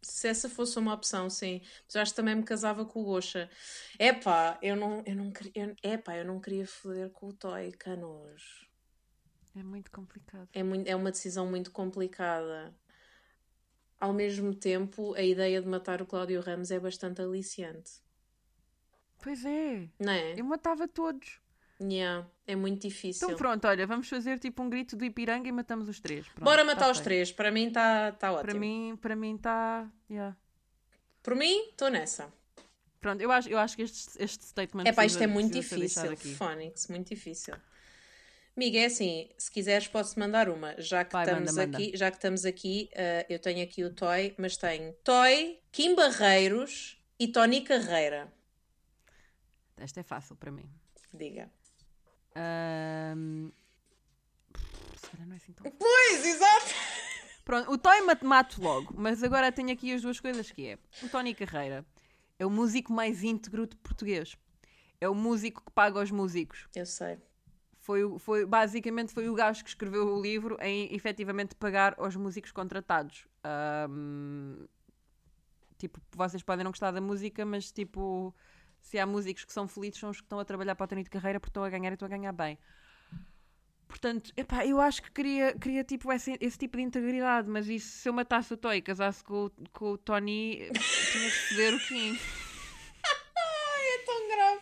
Se 0.02 0.28
essa 0.28 0.48
fosse 0.48 0.78
uma 0.78 0.94
opção, 0.94 1.30
sim. 1.30 1.62
Mas 1.86 1.96
eu 1.96 2.02
acho 2.02 2.12
que 2.12 2.16
também 2.16 2.36
me 2.36 2.44
casava 2.44 2.86
com 2.86 3.02
o 3.02 3.06
Gosha. 3.06 3.50
Epá, 3.98 4.60
eu 4.62 4.76
não, 4.76 5.02
eu 5.06 5.16
não 5.16 5.32
queria. 5.32 5.76
Epá, 5.82 6.16
eu 6.16 6.26
não 6.26 6.40
queria 6.40 6.68
foder 6.68 7.10
com 7.10 7.30
o 7.30 7.34
Toy, 7.34 7.72
canos. 7.72 8.70
É 9.56 9.64
muito 9.64 9.90
complicado. 9.90 10.48
É, 10.54 10.62
muito, 10.62 10.88
é 10.88 10.96
uma 10.96 11.12
decisão 11.12 11.48
muito 11.48 11.72
complicada. 11.72 12.76
Ao 14.00 14.14
mesmo 14.14 14.54
tempo, 14.54 15.16
a 15.16 15.24
ideia 15.24 15.62
de 15.62 15.68
matar 15.68 16.02
o 16.02 16.06
Cláudio 16.06 16.42
Ramos 16.42 16.70
é 16.70 16.80
bastante 16.80 17.22
aliciante. 17.22 17.94
Pois 19.24 19.44
é. 19.44 19.90
Não 19.98 20.12
é? 20.12 20.40
Eu 20.40 20.46
matava 20.46 20.88
todos. 20.88 21.40
Yeah, 21.82 22.26
é 22.48 22.56
muito 22.56 22.88
difícil. 22.88 23.28
Então 23.28 23.38
pronto, 23.38 23.68
olha, 23.68 23.86
vamos 23.86 24.08
fazer 24.08 24.40
tipo 24.40 24.64
um 24.64 24.70
grito 24.70 24.96
do 24.96 25.04
Ipiranga 25.04 25.48
e 25.48 25.52
matamos 25.52 25.90
os 25.90 26.00
três. 26.00 26.26
Pronto, 26.28 26.44
Bora 26.44 26.62
tá 26.62 26.66
matar 26.66 26.90
os 26.90 26.98
feito. 26.98 27.04
três. 27.04 27.32
Para 27.32 27.52
mim 27.52 27.68
está 27.68 28.12
tá 28.14 28.32
ótimo. 28.32 28.44
Para 28.46 28.60
mim, 28.60 29.00
para 29.02 29.16
mim 29.16 29.36
está. 29.36 29.92
Yeah. 30.10 30.38
Por 31.22 31.36
mim, 31.36 31.70
estou 31.70 31.90
nessa. 31.90 32.32
Pronto, 33.02 33.22
eu 33.22 33.32
acho, 33.32 33.50
eu 33.50 33.60
acho 33.60 33.76
que 33.76 33.82
este, 33.84 34.24
este 34.24 34.46
statement. 34.46 34.86
É 34.86 34.94
pá, 34.94 35.06
isto 35.06 35.22
é 35.22 35.28
muito 35.28 35.54
difícil. 35.54 36.16
Phonics, 36.38 36.88
muito 36.88 37.10
difícil. 37.10 37.56
Amiga, 38.56 38.80
é 38.80 38.86
assim, 38.86 39.30
se 39.38 39.52
quiseres 39.52 39.88
posso 39.88 40.18
mandar 40.18 40.48
uma. 40.48 40.80
Já 40.82 41.04
que 41.04 41.12
Vai, 41.12 41.26
estamos 41.26 41.52
manda, 41.52 41.66
manda. 41.66 41.78
aqui, 41.78 41.98
já 41.98 42.10
que 42.10 42.18
estamos 42.18 42.46
aqui, 42.46 42.90
eh, 42.94 43.26
eu 43.28 43.38
tenho 43.38 43.62
aqui 43.62 43.84
o 43.84 43.94
Toy, 43.94 44.34
mas 44.38 44.56
tenho 44.56 44.94
Toy, 45.04 45.60
Kim 45.74 45.94
Barreiros 45.94 46.98
e 47.20 47.28
Tony 47.28 47.62
Carreira. 47.62 48.32
Esta 49.76 50.00
é 50.00 50.04
fácil 50.04 50.38
para 50.38 50.52
mim. 50.52 50.70
Diga. 51.14 51.52
Se 54.98 55.10
calhar 55.10 55.28
não 55.28 55.34
é 55.34 55.38
assim 55.38 55.54
tão. 55.54 55.72
Pois, 55.72 56.26
exato! 56.26 56.74
Pronto, 57.44 57.72
o 57.72 57.78
Toy 57.78 58.02
mat- 58.02 58.24
mato 58.24 58.62
logo, 58.62 58.94
mas 58.98 59.22
agora 59.24 59.52
tenho 59.52 59.72
aqui 59.72 59.94
as 59.94 60.02
duas 60.02 60.20
coisas 60.20 60.50
que 60.52 60.68
é. 60.68 60.80
O 61.04 61.10
Tony 61.10 61.34
Carreira 61.36 61.86
é 62.40 62.46
o 62.46 62.50
músico 62.50 62.92
mais 62.92 63.24
íntegro 63.24 63.68
de 63.68 63.76
português. 63.78 64.36
É 65.00 65.08
o 65.08 65.14
músico 65.14 65.64
que 65.64 65.72
paga 65.72 66.00
aos 66.00 66.10
músicos. 66.10 66.68
Eu 66.76 66.86
sei. 66.86 67.18
Foi, 67.80 68.18
foi, 68.18 68.46
basicamente 68.48 69.14
foi 69.14 69.30
o 69.30 69.36
gajo 69.36 69.64
que 69.64 69.70
escreveu 69.70 70.08
o 70.08 70.22
livro 70.22 70.58
em 70.60 70.92
efetivamente 70.96 71.54
pagar 71.56 71.94
aos 72.00 72.16
músicos 72.16 72.52
contratados. 72.52 73.28
Ahm, 73.44 74.66
tipo, 75.78 76.02
vocês 76.16 76.42
podem 76.42 76.64
não 76.64 76.72
gostar 76.72 76.90
da 76.90 77.00
música, 77.02 77.46
mas 77.46 77.72
tipo, 77.72 78.34
se 78.86 79.00
há 79.00 79.06
músicos 79.06 79.44
que 79.46 79.52
são 79.54 79.68
felizes, 79.68 80.00
são 80.00 80.10
os 80.12 80.18
que 80.18 80.24
estão 80.26 80.40
a 80.40 80.46
trabalhar 80.46 80.76
para 80.76 80.86
o 80.86 80.88
Tony 80.88 81.04
de 81.04 81.10
carreira 81.10 81.40
porque 81.40 81.50
estão 81.50 81.64
a 81.64 81.70
ganhar 81.70 81.90
e 81.90 81.94
estão 81.94 82.06
a 82.06 82.10
ganhar 82.10 82.32
bem. 82.32 82.58
Portanto, 83.88 84.32
epá, 84.36 84.66
eu 84.66 84.80
acho 84.82 85.02
que 85.02 85.12
queria, 85.12 85.54
queria 85.58 85.84
tipo, 85.84 86.12
esse, 86.12 86.38
esse 86.42 86.58
tipo 86.58 86.78
de 86.78 86.84
integridade, 86.84 87.48
mas 87.50 87.68
isso, 87.68 87.88
se 87.98 88.10
eu 88.10 88.14
matasse 88.14 88.54
o 88.54 88.58
Toy 88.58 88.78
e 88.78 88.82
casasse 88.82 89.24
com, 89.24 89.46
o- 89.46 89.52
com 89.72 89.92
o 89.94 89.98
Tony, 89.98 90.70
tinha 91.12 91.30
de 91.30 91.32
foder 91.50 91.74
o 91.76 91.80
Kim. 91.80 92.20
É 93.78 93.98
tão 94.06 94.28
grave. 94.28 94.62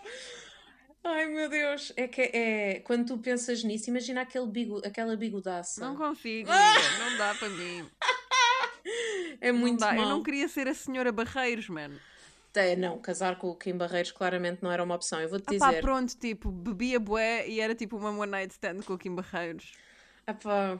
Ai 1.05 1.25
meu 1.27 1.49
Deus, 1.49 1.91
é 1.97 2.07
que 2.07 2.21
é 2.21 2.79
quando 2.85 3.07
tu 3.07 3.17
pensas 3.17 3.63
nisso, 3.63 3.89
imagina 3.89 4.21
aquele 4.21 4.47
bigo, 4.47 4.81
aquela 4.85 5.17
bigodaça. 5.17 5.81
Não 5.85 5.95
consigo, 5.97 6.49
amiga, 6.49 6.97
não 6.99 7.17
dá 7.17 7.35
para 7.35 7.49
mim. 7.49 7.89
é 9.41 9.51
muito 9.51 9.81
não 9.81 9.87
dá. 9.89 9.93
mau. 9.95 10.03
Eu 10.03 10.09
não 10.09 10.23
queria 10.23 10.47
ser 10.47 10.67
a 10.67 10.73
senhora 10.73 11.11
Barreiros, 11.11 11.67
mano. 11.69 11.99
Não, 12.77 13.00
casar 13.00 13.38
com 13.38 13.50
o 13.50 13.55
Kim 13.55 13.75
Barreiros 13.77 14.12
claramente 14.12 14.62
não 14.62 14.72
era 14.72 14.83
uma 14.83 14.95
opção. 14.95 15.19
Eu 15.19 15.29
vou-te 15.29 15.45
Ah 15.48 15.53
pá, 15.57 15.69
dizer. 15.69 15.81
pronto, 15.81 16.15
tipo, 16.17 16.51
bebia 16.51 17.00
bué 17.00 17.48
e 17.48 17.60
era 17.60 17.74
tipo 17.75 17.98
uma 17.98 18.10
one 18.12 18.31
night 18.31 18.51
stand 18.53 18.81
com 18.83 18.93
o 18.93 18.98
Kim 18.98 19.15
Barreiros. 19.15 19.72
Ah, 20.27 20.33
pá, 20.33 20.79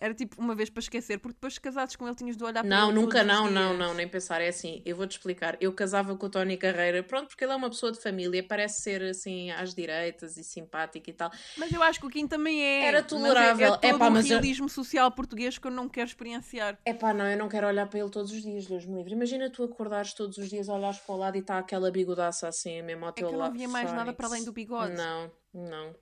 Era 0.00 0.14
tipo 0.14 0.40
uma 0.40 0.54
vez 0.54 0.70
para 0.70 0.80
esquecer, 0.80 1.18
porque 1.18 1.34
depois 1.34 1.58
casados 1.58 1.96
com 1.96 2.06
ele 2.06 2.14
tinhas 2.14 2.36
de 2.36 2.44
olhar 2.44 2.62
para 2.62 2.68
Não, 2.68 2.90
ele 2.90 3.00
nunca, 3.00 3.18
todos 3.18 3.32
os 3.34 3.44
não, 3.44 3.50
não, 3.50 3.76
não, 3.76 3.94
nem 3.94 4.06
pensar. 4.06 4.40
É 4.40 4.46
assim, 4.48 4.80
eu 4.86 4.94
vou-te 4.94 5.12
explicar. 5.12 5.56
Eu 5.60 5.72
casava 5.72 6.14
com 6.16 6.26
o 6.26 6.30
Tony 6.30 6.56
Carreira, 6.56 7.02
pronto, 7.02 7.26
porque 7.28 7.42
ele 7.44 7.52
é 7.52 7.56
uma 7.56 7.68
pessoa 7.68 7.90
de 7.90 8.00
família, 8.00 8.42
parece 8.46 8.82
ser 8.82 9.02
assim 9.02 9.50
às 9.50 9.74
direitas 9.74 10.36
e 10.36 10.44
simpático 10.44 11.10
e 11.10 11.12
tal. 11.12 11.32
Mas 11.56 11.72
eu 11.72 11.82
acho 11.82 11.98
que 11.98 12.06
o 12.06 12.10
Kim 12.10 12.28
também 12.28 12.62
é. 12.62 12.84
Era 12.84 12.98
Mas 13.02 13.06
tolerável. 13.08 13.66
É, 13.66 13.68
é 13.74 13.76
todo 13.76 13.96
Epá, 13.96 14.06
um 14.08 14.10
mas 14.10 14.24
eu- 14.26 14.30
realismo 14.38 14.68
social 14.68 15.10
português 15.10 15.58
que 15.58 15.66
eu 15.66 15.70
não 15.72 15.88
quero 15.88 16.06
experienciar. 16.08 16.78
É 16.84 16.94
pá, 16.94 17.12
não, 17.12 17.26
eu 17.26 17.36
não 17.36 17.48
quero 17.48 17.66
olhar 17.66 17.86
para 17.88 17.98
ele 17.98 18.10
todos 18.10 18.30
os 18.30 18.40
dias, 18.40 18.66
Deus 18.66 18.86
me 18.86 18.94
livre. 18.98 19.12
Imagina 19.14 19.50
tu 19.50 19.64
acordares 19.64 20.14
todos 20.14 20.38
os 20.38 20.48
dias, 20.48 20.68
olhares 20.68 20.98
para 20.98 21.14
o 21.14 21.18
lado 21.18 21.36
e 21.36 21.40
está 21.40 21.58
aquela 21.58 21.90
bigodaça 21.90 22.46
assim, 22.46 22.82
mesmo 22.82 23.04
ao 23.04 23.10
É 23.10 23.14
teu 23.14 23.26
eu 23.26 23.32
não 23.32 23.38
lado. 23.40 23.52
via 23.52 23.68
mais 23.68 23.92
nada 23.92 24.12
para 24.12 24.26
além 24.28 24.44
do 24.44 24.52
bigode. 24.52 24.94
Não, 24.94 25.30
não. 25.52 25.92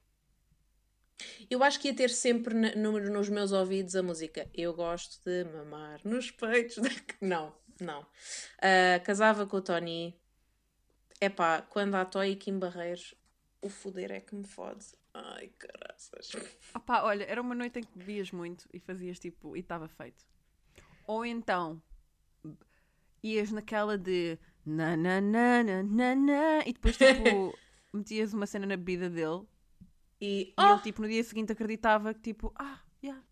Eu 1.50 1.62
acho 1.64 1.80
que 1.80 1.88
ia 1.88 1.94
ter 1.94 2.10
sempre 2.10 2.54
no- 2.76 2.98
nos 3.00 3.28
meus 3.28 3.50
ouvidos 3.52 3.96
a 3.96 4.02
música 4.02 4.48
Eu 4.54 4.74
gosto 4.74 5.22
de 5.24 5.44
mamar 5.44 6.00
nos 6.04 6.30
peitos. 6.30 6.76
da-" 6.76 6.90
Não, 7.20 7.54
não. 7.80 8.06
Ah, 8.60 9.00
casava 9.00 9.46
com 9.46 9.56
o 9.56 9.62
Tony. 9.62 10.14
Epá, 11.20 11.62
quando 11.62 11.94
há 11.94 12.04
Toy 12.04 12.32
e 12.32 12.36
Kim 12.36 12.58
Barreiros, 12.58 13.14
o 13.62 13.70
foder 13.70 14.10
é 14.12 14.20
que 14.20 14.34
me 14.34 14.44
fode. 14.44 14.84
Ai, 15.14 15.48
caraças. 15.58 16.30
Opá, 16.74 17.02
olha, 17.02 17.24
era 17.24 17.40
uma 17.40 17.54
noite 17.54 17.78
em 17.78 17.82
que 17.82 17.98
bebias 17.98 18.30
muito 18.30 18.68
e 18.72 18.78
fazias 18.78 19.18
tipo, 19.18 19.56
e 19.56 19.60
estava 19.60 19.88
feito. 19.88 20.22
Ou 21.06 21.24
então 21.24 21.80
ias 23.22 23.50
naquela 23.50 23.96
de 23.96 24.38
na 24.64 24.96
na 24.96 25.20
na 25.20 25.62
na 25.64 25.82
na 25.82 26.14
na 26.14 26.60
e 26.66 26.72
depois 26.74 26.96
tipo 26.96 27.56
metias 27.94 28.34
uma 28.34 28.46
cena 28.46 28.66
na 28.66 28.76
bebida 28.76 29.08
dele 29.08 29.42
E, 30.20 30.48
e 30.48 30.54
oh, 30.58 30.72
ele 30.72 30.80
tipo 30.80 31.02
no 31.02 31.08
dia 31.08 31.22
seguinte 31.24 31.52
acreditava 31.52 32.14
que 32.14 32.20
tipo, 32.20 32.52
ah, 32.58 32.80
yeah. 33.04 33.22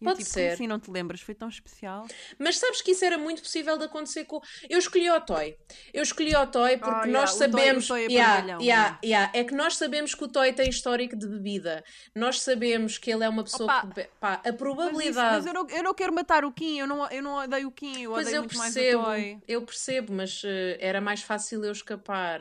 E 0.00 0.04
eu, 0.06 0.08
Pode 0.12 0.20
tipo, 0.20 0.30
ser. 0.30 0.52
Assim 0.54 0.66
não 0.66 0.80
te 0.80 0.90
lembras? 0.90 1.20
Foi 1.20 1.34
tão 1.34 1.46
especial. 1.50 2.06
Mas 2.38 2.56
sabes 2.56 2.80
que 2.80 2.92
isso 2.92 3.04
era 3.04 3.18
muito 3.18 3.42
possível 3.42 3.76
de 3.76 3.84
acontecer 3.84 4.24
com. 4.24 4.40
Eu 4.70 4.78
escolhi 4.78 5.10
o 5.10 5.20
Toy. 5.20 5.54
Eu 5.92 6.02
escolhi 6.02 6.34
o 6.34 6.46
Toy 6.46 6.78
porque 6.78 6.90
Ah, 6.90 7.06
nós 7.06 7.32
yeah, 7.32 7.34
o 7.34 7.38
Toy- 7.38 7.60
sabemos. 7.60 7.84
o 7.84 7.88
Toy 7.88 8.04
é 8.04 8.06
Yeah, 8.06 8.38
yeah, 8.46 8.62
yeah. 8.64 9.00
yeah. 9.04 9.38
É 9.38 9.44
que 9.44 9.54
nós 9.54 9.76
sabemos 9.76 10.14
que 10.14 10.24
o 10.24 10.28
Toy 10.28 10.54
tem 10.54 10.70
histórico 10.70 11.14
de 11.14 11.28
bebida. 11.28 11.84
Nós 12.14 12.40
sabemos 12.40 12.96
que 12.96 13.10
ele 13.12 13.24
é 13.24 13.28
uma 13.28 13.44
pessoa 13.44 13.64
Opa, 13.70 13.88
que. 13.94 14.08
Pá, 14.18 14.32
a 14.32 14.36
Mas, 14.38 14.46
isso- 14.46 14.56
probabilidade. 14.56 15.36
mas 15.36 15.46
eu, 15.46 15.52
não, 15.52 15.68
eu 15.68 15.82
não 15.82 15.92
quero 15.94 16.14
matar 16.14 16.46
o 16.46 16.52
Kim, 16.52 16.78
eu 16.78 16.86
não, 16.86 17.06
eu 17.10 17.22
não 17.22 17.34
odeio 17.34 17.68
o 17.68 17.70
Kim, 17.72 18.00
eu 18.00 18.12
Pois 18.12 18.26
odeio 18.26 18.38
eu 18.38 18.42
muito 18.44 18.56
mais 18.56 18.70
o 18.72 18.74
percebo, 18.78 19.04
Toy. 19.04 19.38
eu 19.46 19.62
percebo, 19.66 20.12
mas 20.14 20.42
eh, 20.46 20.78
era 20.80 21.00
mais 21.02 21.20
fácil 21.20 21.62
eu 21.62 21.72
escapar. 21.72 22.40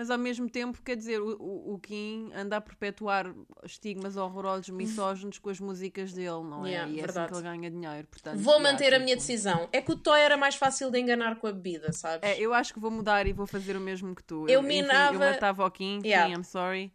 Mas 0.00 0.08
ao 0.08 0.16
mesmo 0.16 0.48
tempo, 0.48 0.80
quer 0.82 0.96
dizer, 0.96 1.20
o, 1.20 1.36
o, 1.38 1.74
o 1.74 1.78
Kim 1.78 2.30
anda 2.34 2.56
a 2.56 2.60
perpetuar 2.62 3.34
estigmas 3.62 4.16
horrorosos 4.16 4.70
misóginos 4.70 5.38
com 5.38 5.50
as 5.50 5.60
músicas 5.60 6.14
dele, 6.14 6.42
não 6.42 6.64
é? 6.64 6.70
Yeah, 6.70 6.90
e 6.90 6.98
é 7.00 7.02
verdade. 7.02 7.18
assim 7.18 7.42
que 7.42 7.46
ele 7.46 7.58
ganha 7.58 7.70
dinheiro. 7.70 8.08
Portanto, 8.08 8.38
Vou 8.38 8.54
yeah, 8.54 8.72
manter 8.72 8.86
a 8.86 8.90
tipo, 8.92 9.04
minha 9.04 9.16
decisão. 9.16 9.68
É 9.70 9.82
que 9.82 9.92
o 9.92 9.96
Toy 9.96 10.18
era 10.18 10.38
mais 10.38 10.54
fácil 10.54 10.90
de 10.90 10.98
enganar 10.98 11.36
com 11.36 11.46
a 11.48 11.52
bebida, 11.52 11.92
sabes? 11.92 12.26
É, 12.26 12.40
eu 12.40 12.54
acho 12.54 12.72
que 12.72 12.80
vou 12.80 12.90
mudar 12.90 13.26
e 13.26 13.34
vou 13.34 13.46
fazer 13.46 13.76
o 13.76 13.80
mesmo 13.80 14.14
que 14.14 14.24
tu. 14.24 14.48
Eu 14.48 14.60
enfim, 14.60 14.68
minava- 14.68 15.12
Eu 15.16 15.20
matava 15.20 15.66
o 15.66 15.70
Kim, 15.70 16.00
Yeah. 16.02 16.34
Kim, 16.34 16.40
I'm 16.40 16.44
sorry. 16.44 16.90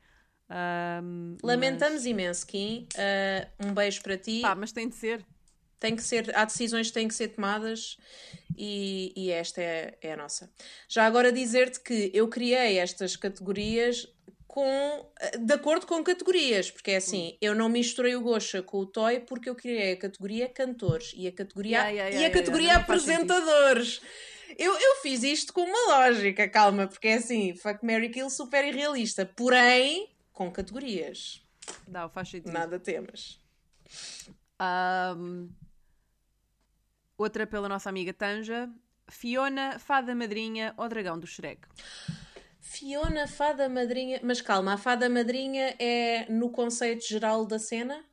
Ahm, 0.49 1.37
Lamentamos 1.43 1.97
mas... 1.97 2.05
imenso, 2.07 2.47
Kim. 2.47 2.87
Eh, 2.97 3.47
um 3.59 3.71
beijo 3.71 4.01
para 4.01 4.17
ti. 4.17 4.41
Pá, 4.41 4.55
mas 4.55 4.71
tem 4.71 4.89
de 4.89 4.95
ser. 4.95 5.23
Tem 5.79 5.95
que 5.95 6.03
ser, 6.03 6.35
há 6.35 6.45
decisões 6.45 6.87
que 6.87 6.93
têm 6.93 7.07
que 7.07 7.13
ser 7.13 7.29
tomadas 7.29 7.97
e, 8.57 9.13
e 9.15 9.31
esta 9.31 9.61
é, 9.61 9.97
é 10.01 10.13
a 10.13 10.17
nossa. 10.17 10.51
Já 10.87 11.05
agora 11.05 11.31
dizer-te 11.31 11.79
que 11.79 12.11
eu 12.13 12.27
criei 12.27 12.79
estas 12.79 13.15
categorias 13.15 14.07
com, 14.47 15.05
de 15.37 15.53
acordo 15.53 15.85
com 15.85 16.01
categorias, 16.01 16.71
porque 16.71 16.91
é 16.91 16.95
assim, 16.95 17.37
eu 17.41 17.53
não 17.53 17.67
misturei 17.67 18.15
o 18.15 18.21
Gosha 18.21 18.63
com 18.63 18.77
o 18.77 18.85
Toy 18.85 19.19
porque 19.19 19.49
eu 19.49 19.55
criei 19.55 19.91
a 19.91 19.97
categoria 19.97 20.47
cantores 20.47 21.13
e 21.13 21.27
a 21.27 21.31
categoria, 21.31 21.77
Yeah, 21.77 21.89
yeah, 21.89 22.09
e 22.09 22.13
yeah, 22.13 22.33
a 22.33 22.39
categoria 22.39 22.73
não 22.73 22.81
apresentadores. 22.81 24.01
Eu, 24.57 24.71
eu 24.71 24.95
fiz 25.01 25.23
isto 25.23 25.51
com 25.51 25.61
uma 25.61 25.97
lógica, 25.97 26.47
calma, 26.47 26.87
porque 26.87 27.09
é 27.09 27.15
assim, 27.15 27.53
fuck 27.53 27.85
Mary 27.85 28.09
Kill 28.09 28.29
super 28.29 28.63
irrealista, 28.63 29.25
porém 29.25 30.09
com 30.31 30.49
categorias, 30.49 31.41
Dá, 31.85 32.07
faz 32.07 32.29
sentido. 32.29 32.53
nada 32.53 32.79
temas. 32.79 33.41
Ahm, 34.57 35.49
outra 37.17 37.45
pela 37.47 37.67
nossa 37.69 37.89
amiga 37.89 38.13
Tanja. 38.13 38.69
Fiona, 39.07 39.77
fada 39.77 40.15
madrinha 40.15 40.73
ou 40.77 40.89
dragão 40.89 41.19
do 41.19 41.27
Shrek? 41.27 41.61
Fiona, 42.59 43.27
fada 43.27 43.69
madrinha. 43.69 44.19
Mas 44.23 44.41
calma, 44.41 44.73
a 44.73 44.77
fada 44.77 45.07
madrinha 45.09 45.75
é 45.79 46.25
no 46.29 46.49
conceito 46.49 47.07
geral 47.07 47.45
da 47.45 47.59
cena? 47.59 48.03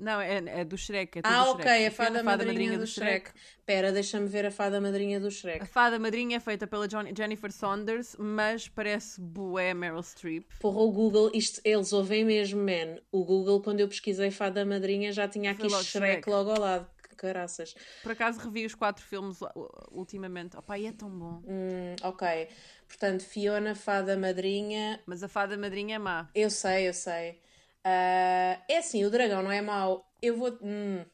Não, 0.00 0.20
é, 0.20 0.36
é 0.60 0.64
do 0.64 0.78
Shrek. 0.78 1.18
É 1.18 1.22
ah, 1.24 1.42
do 1.42 1.50
ok, 1.50 1.64
Shrek. 1.64 1.86
a 1.86 1.90
fada, 1.90 2.10
Fiona, 2.20 2.22
madrinha, 2.22 2.78
do 2.78 2.86
Shrek. 2.86 3.30
Espera, 3.58 3.90
deixa-me 3.90 4.28
ver 4.28 4.46
a 4.46 4.50
fada 4.52 4.80
madrinha 4.80 5.18
do 5.18 5.26
A 5.26 5.30
Shrek. 5.30 5.66
fada 5.66 5.98
madrinha 5.98 6.36
é 6.36 6.40
feita 6.40 6.68
pela 6.68 6.86
Johnny- 6.86 7.12
Jennifer 7.16 7.50
Saunders, 7.50 8.14
mas 8.16 8.68
parece 8.68 9.20
bué 9.20 9.74
Meryl 9.74 10.00
Streep. 10.04 10.46
Porra, 10.60 10.78
o 10.78 10.92
Google, 10.92 11.32
isto, 11.34 11.60
eles 11.64 11.92
ouvem 11.92 12.24
mesmo, 12.24 12.60
man. 12.62 13.00
O 13.10 13.24
Google, 13.24 13.60
quando 13.60 13.80
eu 13.80 13.88
pesquisei 13.88 14.30
fada 14.30 14.64
madrinha, 14.64 15.10
já 15.10 15.26
tinha 15.26 15.50
aqui 15.50 15.68
Shrek, 15.68 15.84
Shrek. 15.84 16.30
logo 16.30 16.52
ao 16.52 16.60
lado. 16.60 16.86
Caraças. 17.18 17.74
Por 18.02 18.12
acaso 18.12 18.40
revi 18.40 18.64
os 18.64 18.74
quatro 18.74 19.04
filmes 19.04 19.42
uh, 19.42 19.50
ultimamente. 19.90 20.56
Opa, 20.56 20.78
e 20.78 20.86
é 20.86 20.92
tão 20.92 21.10
bom. 21.10 21.42
Hum, 21.46 21.96
ok. 22.02 22.48
Portanto, 22.86 23.24
Fiona, 23.24 23.74
fada 23.74 24.16
madrinha. 24.16 25.00
Mas 25.06 25.22
a 25.22 25.28
fada 25.28 25.56
madrinha 25.58 25.96
é 25.96 25.98
má. 25.98 26.28
Eu 26.34 26.50
sei, 26.50 26.88
eu 26.88 26.94
sei. 26.94 27.40
Ah, 27.84 28.62
é 28.68 28.78
assim, 28.78 29.04
o 29.04 29.10
dragão 29.10 29.42
não 29.42 29.50
é 29.52 29.60
mau. 29.60 30.06
Eu 30.22 30.36
vou. 30.36 30.58
Hum. 30.62 31.04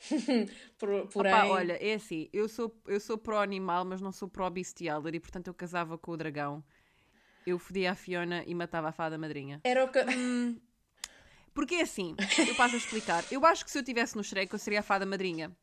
Por- 0.78 1.06
Porém. 1.08 1.32
Opa, 1.32 1.46
olha, 1.46 1.74
é 1.74 1.94
assim, 1.94 2.28
eu 2.32 2.48
sou, 2.48 2.74
eu 2.86 2.98
sou 2.98 3.16
pró-animal, 3.18 3.84
mas 3.84 4.00
não 4.00 4.10
sou 4.10 4.28
pró-bestiality, 4.28 5.20
portanto 5.20 5.48
eu 5.48 5.54
casava 5.54 5.96
com 5.96 6.12
o 6.12 6.16
dragão. 6.16 6.64
Eu 7.46 7.58
fodia 7.58 7.92
a 7.92 7.94
Fiona 7.94 8.44
e 8.46 8.54
matava 8.54 8.88
a 8.88 8.92
fada 8.92 9.18
madrinha. 9.18 9.60
Era 9.64 9.84
o 9.84 9.88
que. 9.92 10.00
Porque 11.54 11.76
é 11.76 11.82
assim, 11.82 12.16
eu 12.48 12.54
passo 12.54 12.74
a 12.74 12.78
explicar. 12.78 13.24
Eu 13.30 13.44
acho 13.44 13.64
que 13.64 13.70
se 13.70 13.78
eu 13.78 13.82
estivesse 13.82 14.16
no 14.16 14.24
Shrek, 14.24 14.52
eu 14.52 14.58
seria 14.58 14.80
a 14.80 14.82
fada 14.82 15.04
madrinha. 15.04 15.54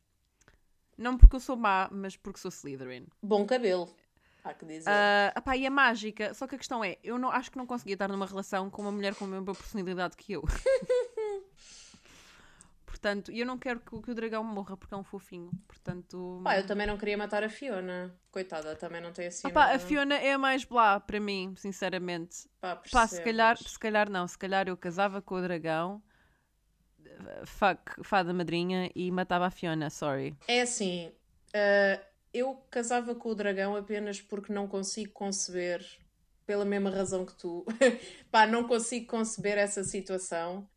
Não 0.97 1.17
porque 1.17 1.36
eu 1.36 1.39
sou 1.39 1.56
má, 1.56 1.89
mas 1.91 2.15
porque 2.17 2.39
sou 2.39 2.49
Slytherin. 2.49 3.08
Bom 3.23 3.45
cabelo. 3.45 3.89
Há 4.43 4.54
que 4.54 4.65
dizer. 4.65 4.89
Ah, 4.89 5.34
epá, 5.36 5.56
e 5.56 5.65
é 5.65 5.69
mágica. 5.69 6.34
Só 6.34 6.47
que 6.47 6.56
a 6.56 6.58
questão 6.58 6.84
é, 6.84 6.97
eu 7.04 7.17
não, 7.17 7.30
acho 7.30 7.52
que 7.52 7.58
não 7.58 7.65
conseguia 7.65 7.95
estar 7.95 8.08
numa 8.08 8.25
relação 8.25 8.69
com 8.69 8.82
uma 8.82 8.91
mulher 8.91 9.15
com 9.15 9.25
a 9.25 9.28
mesma 9.28 9.54
personalidade 9.54 10.15
que 10.15 10.34
eu. 10.34 10.43
Portanto, 13.02 13.32
eu 13.32 13.46
não 13.46 13.58
quero 13.58 13.80
que, 13.80 13.96
o- 13.96 14.02
que 14.02 14.12
o 14.12 14.16
dragão 14.16 14.44
morra 14.44 14.76
porque 14.76 14.94
é 14.94 14.98
um 14.98 15.04
fofinho. 15.06 15.52
Portanto. 15.66 16.42
Pá, 16.44 16.58
eu 16.58 16.68
também 16.68 16.86
não 16.86 16.98
queria 16.98 17.18
matar 17.18 17.44
a 17.46 17.50
Fiona. 17.50 18.14
Coitada, 18.30 18.76
também 18.76 19.02
não 19.02 19.14
tem 19.14 19.28
assim. 19.28 19.48
Epá, 19.48 19.68
nada- 19.68 19.76
a 19.78 19.80
Fiona 19.80 20.16
é 20.16 20.34
a 20.34 20.38
mais 20.38 20.66
blá 20.66 21.00
para 21.00 21.18
mim, 21.20 21.54
sinceramente. 21.56 22.50
Pá, 22.60 22.76
Pá, 22.76 22.84
se 22.84 22.92
percebo, 22.92 23.24
calhar, 23.24 23.58
mas- 23.62 23.72
se 23.72 23.80
calhar 23.80 24.10
não, 24.10 24.28
se 24.28 24.38
calhar 24.38 24.68
eu 24.68 24.76
casava 24.76 25.22
com 25.22 25.36
o 25.36 25.42
dragão, 25.42 26.04
fuck, 27.46 28.04
fada 28.04 28.34
madrinha 28.34 28.90
e 28.94 29.10
matava 29.12 29.46
a 29.48 29.50
Fiona, 29.52 29.90
sorry. 29.90 30.36
É 30.46 30.62
assim, 30.62 31.10
ah, 31.54 32.02
eu 32.34 32.56
casava 32.70 33.16
com 33.16 33.30
o 33.30 33.36
dragão 33.36 33.78
apenas 33.78 34.20
porque 34.22 34.52
não 34.52 34.68
consigo 34.68 35.14
conceber, 35.14 35.86
pela 36.46 36.66
mesma 36.66 36.90
razão 36.90 37.26
que 37.26 37.34
tu, 37.38 37.66
pá, 38.30 38.46
não 38.46 38.68
consigo 38.68 39.08
conceber 39.08 39.58
essa 39.58 39.84
situação. 39.86 40.68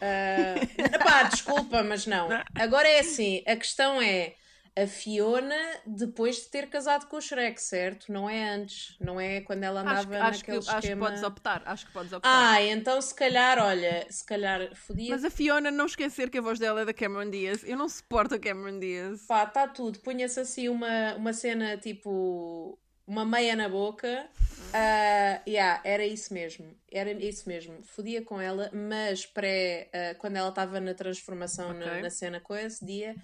Ah, 0.00 0.98
pá, 1.04 1.22
desculpa, 1.24 1.82
mas 1.82 2.06
não. 2.06 2.28
Agora 2.54 2.88
é 2.88 3.00
assim, 3.00 3.42
a 3.46 3.56
questão 3.56 4.00
é 4.00 4.34
a 4.76 4.86
Fiona 4.86 5.56
depois 5.84 6.36
de 6.36 6.50
ter 6.50 6.68
casado 6.68 7.06
com 7.06 7.16
o 7.16 7.20
Shrek, 7.20 7.60
certo? 7.60 8.12
Não 8.12 8.30
é 8.30 8.48
antes, 8.50 8.94
não 9.00 9.20
é 9.20 9.40
quando 9.40 9.64
ela 9.64 9.80
Acho, 9.80 9.90
andava 9.90 10.08
que- 10.08 10.16
acho, 10.16 10.44
que, 10.44 10.50
naquele 10.52 10.76
acho 10.78 10.88
que 10.88 10.96
podes 10.96 11.22
optar, 11.24 11.62
acho 11.66 11.86
que 11.86 11.92
podes 11.92 12.12
optar. 12.12 12.52
Ah, 12.52 12.62
então 12.62 13.02
se 13.02 13.12
calhar, 13.12 13.58
olha, 13.58 14.06
se 14.08 14.24
calhar 14.24 14.72
fodia 14.76 15.10
Mas 15.10 15.24
a 15.24 15.30
Fiona, 15.30 15.70
não 15.72 15.86
esquecer 15.86 16.30
que 16.30 16.38
a 16.38 16.42
voz 16.42 16.60
dela 16.60 16.82
é 16.82 16.84
da 16.84 16.94
Cameron 16.94 17.28
Diaz. 17.28 17.64
Eu 17.64 17.76
não 17.76 17.88
suporto 17.88 18.36
a 18.36 18.38
Cameron 18.38 18.78
Diaz. 18.78 19.26
Pá, 19.26 19.42
está 19.44 19.66
tudo. 19.66 19.98
Punha-se 19.98 20.38
assim 20.38 20.68
uma, 20.68 21.14
uma 21.16 21.32
cena 21.32 21.76
tipo. 21.76 22.78
Uma 23.08 23.24
meia 23.24 23.56
na 23.56 23.70
boca. 23.70 24.28
Ah, 24.74 25.40
yeah, 25.48 25.80
era 25.82 26.04
isso 26.04 26.34
mesmo. 26.34 26.76
Era 26.92 27.10
isso 27.12 27.48
mesmo. 27.48 27.82
Fodia 27.82 28.22
com 28.22 28.38
ela, 28.38 28.70
mas 28.72 29.24
pré. 29.24 29.88
ah, 29.94 30.14
quando 30.18 30.36
ela 30.36 30.50
estava 30.50 30.78
na 30.78 30.92
transformação 30.92 31.72
na, 31.72 31.86
Ok. 31.86 32.02
na 32.02 32.10
cena 32.10 32.38
com 32.38 32.54
esse 32.54 32.84
dia. 32.84 33.16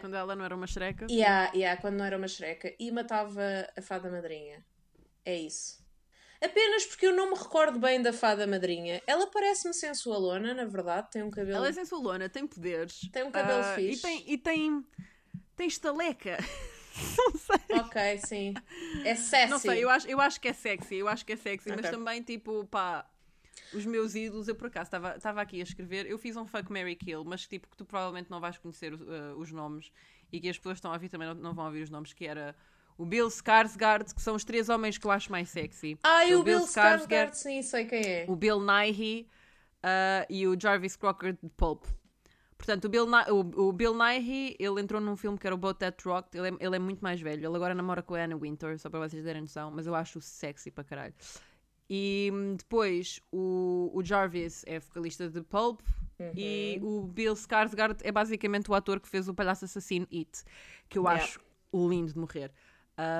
Quando 0.00 0.16
ela 0.16 0.34
não 0.34 0.44
era 0.44 0.56
uma 0.56 0.66
xereca. 0.66 1.06
Yeah, 1.08 1.52
yeah, 1.54 1.80
quando 1.80 1.94
não 1.98 2.04
era 2.04 2.16
uma 2.18 2.26
xereca. 2.26 2.74
E 2.80 2.90
matava 2.90 3.42
a 3.78 3.80
fada 3.80 4.10
madrinha. 4.10 4.64
É 5.24 5.36
isso. 5.38 5.84
Apenas 6.42 6.84
porque 6.84 7.06
eu 7.06 7.14
não 7.14 7.30
me 7.30 7.36
recordo 7.38 7.78
bem 7.78 8.02
da 8.02 8.12
fada 8.12 8.44
madrinha. 8.46 9.00
Ela 9.06 9.26
parece-me 9.28 9.72
sensualona, 9.72 10.52
na 10.52 10.64
verdade. 10.64 11.10
Tem 11.12 11.22
um 11.22 11.30
cabelo. 11.30 11.56
Ela 11.58 11.68
é 11.68 11.72
sensualona, 11.72 12.28
tem 12.28 12.44
poderes. 12.46 13.00
Tem 13.12 13.22
um 13.22 13.30
cabelo 13.30 13.60
Ah, 13.60 13.74
fixe. 13.76 13.98
E 13.98 14.02
tem, 14.02 14.24
e 14.32 14.38
tem, 14.38 14.84
tem 15.54 15.66
estaleca. 15.68 16.38
Não 17.18 17.32
sei. 17.38 17.78
Ok, 17.78 18.18
sim. 18.18 18.54
É 19.04 19.14
sexy. 19.14 19.50
Não 19.50 19.58
sei, 19.58 19.84
eu 19.84 19.90
acho, 19.90 20.08
eu 20.08 20.20
acho 20.20 20.40
que 20.40 20.48
é 20.48 20.52
sexy, 20.52 20.96
eu 20.96 21.08
acho 21.08 21.24
que 21.24 21.32
é 21.32 21.36
sexy, 21.36 21.70
mas 21.70 21.80
Ok. 21.80 21.90
também, 21.90 22.22
tipo, 22.22 22.64
pá, 22.66 23.08
os 23.72 23.84
meus 23.84 24.14
ídolos, 24.14 24.48
eu 24.48 24.54
por 24.54 24.68
acaso 24.68 24.90
estava 25.16 25.40
aqui 25.40 25.60
a 25.60 25.62
escrever, 25.62 26.06
eu 26.06 26.18
fiz 26.18 26.36
um 26.36 26.46
fuck 26.46 26.70
Mary 26.72 26.96
Kill, 26.96 27.24
mas 27.24 27.46
tipo, 27.46 27.68
que 27.68 27.76
tu 27.76 27.84
provavelmente 27.84 28.30
não 28.30 28.40
vais 28.40 28.58
conhecer 28.58 28.92
os, 28.92 29.00
eh, 29.00 29.34
os 29.36 29.52
nomes 29.52 29.90
e 30.32 30.40
que 30.40 30.48
as 30.48 30.56
pessoas 30.56 30.78
estão 30.78 30.90
a 30.90 30.94
ouvir 30.94 31.08
também 31.08 31.28
não, 31.28 31.34
não 31.34 31.54
vão 31.54 31.66
ouvir 31.66 31.82
os 31.82 31.90
nomes, 31.90 32.12
que 32.12 32.26
era 32.26 32.54
o 32.98 33.04
Bill 33.04 33.28
Skarsgård, 33.28 34.14
que 34.14 34.22
são 34.22 34.34
os 34.34 34.44
três 34.44 34.68
homens 34.68 34.98
que 34.98 35.06
eu 35.06 35.10
acho 35.10 35.30
mais 35.30 35.50
sexy. 35.50 35.98
Ai, 36.02 36.30
São 36.30 36.40
o 36.40 36.44
Bill 36.44 36.60
Skarsgård, 36.60 37.34
sim, 37.34 37.62
sei 37.62 37.84
quem 37.84 38.02
é. 38.02 38.24
o 38.28 38.36
Bill 38.36 38.60
Nighy 38.60 39.28
ah, 39.82 40.26
e 40.30 40.46
o 40.46 40.58
Jarvis 40.58 40.96
Crocker 40.96 41.34
de 41.34 41.48
Pulp. 41.50 41.84
Portanto, 42.56 42.86
o 42.86 42.88
Bill, 42.88 43.06
o, 43.06 43.68
o 43.68 43.72
Bill 43.72 43.94
Nighy, 43.94 44.56
ele 44.58 44.80
entrou 44.80 45.00
num 45.00 45.16
filme 45.16 45.38
que 45.38 45.46
era 45.46 45.54
o 45.54 45.58
Boat 45.58 45.78
That 45.78 46.02
Rocked, 46.08 46.36
ele 46.38 46.48
é, 46.48 46.66
ele 46.66 46.76
é 46.76 46.78
muito 46.78 47.00
mais 47.00 47.20
velho, 47.20 47.46
ele 47.46 47.56
agora 47.56 47.74
namora 47.74 48.02
com 48.02 48.14
a 48.14 48.24
Anna 48.24 48.36
Winter, 48.36 48.78
só 48.78 48.88
para 48.88 49.00
vocês 49.00 49.22
terem 49.22 49.42
noção, 49.42 49.70
mas 49.70 49.86
eu 49.86 49.94
acho 49.94 50.20
sexy 50.20 50.70
para 50.70 50.84
caralho. 50.84 51.14
E 51.88 52.30
hum, 52.32 52.56
depois 52.56 53.20
o, 53.30 53.90
o 53.94 54.02
Jarvis 54.02 54.64
é 54.66 54.80
vocalista 54.80 55.28
de 55.28 55.42
Pulp 55.42 55.80
e 56.34 56.80
o 56.82 57.02
Bill 57.02 57.34
Skarsgård 57.34 58.00
é 58.02 58.10
basicamente 58.10 58.70
o 58.70 58.74
ator 58.74 58.98
que 59.00 59.08
fez 59.08 59.28
o 59.28 59.34
palhaço 59.34 59.66
assassino 59.66 60.06
It, 60.12 60.42
que 60.88 60.98
eu 60.98 61.02
Yeah. 61.02 61.22
acho 61.22 61.40
lindo 61.72 62.12
de 62.12 62.18
morrer. 62.18 62.50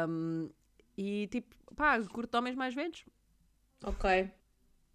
Um, 0.08 0.50
e 0.96 1.28
tipo, 1.28 1.54
pá, 1.74 2.02
curto 2.04 2.34
homens 2.38 2.56
mais 2.56 2.74
velhos. 2.74 3.04
Ok. 3.84 4.30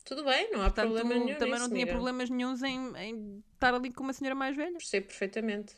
Tudo 0.04 0.24
bem, 0.24 0.52
não 0.52 0.62
há 0.62 0.66
Portanto, 0.66 0.94
problema 0.94 1.14
nenhum 1.14 1.38
também 1.38 1.54
nisso, 1.54 1.68
não 1.68 1.76
tinha 1.76 1.88
problemas 1.88 2.30
nenhums 2.30 2.64
em, 2.64 2.98
em 2.98 3.44
estar 3.54 3.74
ali 3.74 3.94
com 3.94 4.04
uma 4.04 4.14
senhora 4.14 4.36
mais 4.36 4.56
velha. 4.56 4.72
Percebo 4.78 5.08
perfeitamente. 5.08 5.76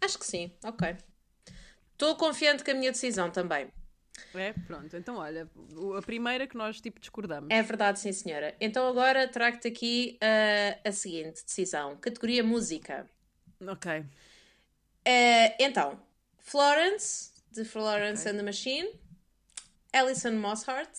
Acho 0.00 0.18
que 0.18 0.26
sim, 0.26 0.52
ok. 0.64 0.96
Estou 1.92 2.14
confiante 2.16 2.62
com 2.62 2.70
a 2.70 2.74
minha 2.74 2.92
decisão 2.92 3.30
também. 3.30 3.68
É, 4.34 4.52
pronto. 4.52 4.96
Então, 4.96 5.16
olha, 5.16 5.48
a 5.96 6.02
primeira 6.02 6.46
que 6.46 6.56
nós, 6.56 6.80
tipo, 6.80 7.00
discordamos. 7.00 7.48
É 7.50 7.62
verdade, 7.62 7.98
sim, 8.00 8.12
senhora. 8.12 8.54
Então 8.60 8.86
agora 8.86 9.26
trago-te 9.28 9.68
aqui 9.68 10.18
ah, 10.20 10.78
a 10.88 10.92
seguinte 10.92 11.44
decisão. 11.44 11.96
Categoria 11.96 12.42
música. 12.44 13.08
Ok. 13.66 14.04
Eh, 15.04 15.56
então, 15.64 16.00
Florence, 16.38 17.32
de 17.50 17.64
Florence 17.64 18.22
Ok. 18.22 18.32
and 18.32 18.36
the 18.36 18.42
Machine. 18.44 18.88
Alison 19.92 20.32
Mosshart. 20.32 20.90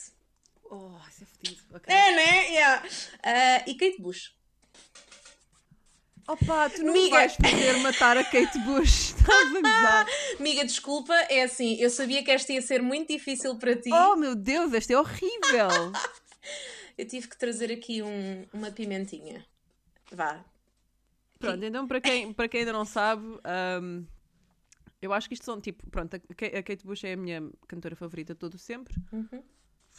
Oh, 0.69 0.97
isso 1.09 1.23
é 1.23 1.25
fedido. 1.25 1.61
Ok. 1.73 1.93
É, 1.93 2.15
né? 2.15 2.47
Yeah. 2.51 2.89
Ah, 3.23 3.63
e 3.67 3.75
Kate 3.75 4.01
Bush. 4.01 4.33
Opa, 6.27 6.69
tu 6.69 6.83
não 6.83 6.93
Miga. 6.93 7.15
vais 7.15 7.35
fazer 7.35 7.77
matar 7.79 8.15
a 8.17 8.23
Kate 8.23 8.59
Bush. 8.59 9.15
Estás 9.17 9.55
a 9.55 9.61
gozar. 9.61 10.05
Amiga, 10.39 10.63
desculpa, 10.63 11.13
é 11.27 11.41
assim, 11.41 11.75
eu 11.81 11.89
sabia 11.89 12.23
que 12.23 12.29
esta 12.29 12.53
ia 12.53 12.61
ser 12.61 12.83
muito 12.83 13.07
difícil 13.11 13.57
para 13.57 13.75
ti. 13.75 13.89
Oh, 13.91 14.15
meu 14.15 14.35
Deus, 14.35 14.71
este 14.73 14.93
é 14.93 14.99
horrível. 14.99 15.69
Eu 16.97 17.07
tive 17.07 17.29
que 17.29 17.37
trazer 17.37 17.71
aqui 17.71 18.01
um- 18.03 18.45
uma 18.51 18.71
pimentinha. 18.71 19.45
Vá. 20.11 20.43
Pronto, 21.39 21.63
então 21.63 21.87
para 21.87 22.01
quem, 22.01 22.33
para 22.33 22.49
quem 22.49 22.59
ainda 22.59 22.73
não 22.73 22.83
sabe, 22.83 23.23
hum, 23.81 24.05
eu 25.01 25.13
acho 25.13 25.29
que 25.29 25.33
isto 25.33 25.45
são 25.45 25.61
tipo, 25.61 25.89
pronto, 25.89 26.15
a 26.17 26.19
Ka- 26.19 26.57
a 26.57 26.61
Kate 26.61 26.85
Bush 26.85 27.05
é 27.05 27.13
a 27.13 27.17
minha 27.17 27.49
cantora 27.69 27.95
favorita 27.95 28.33
de 28.33 28.39
todo 28.39 28.55
o 28.55 28.57
sempre. 28.59 28.93
Uhum. 29.13 29.41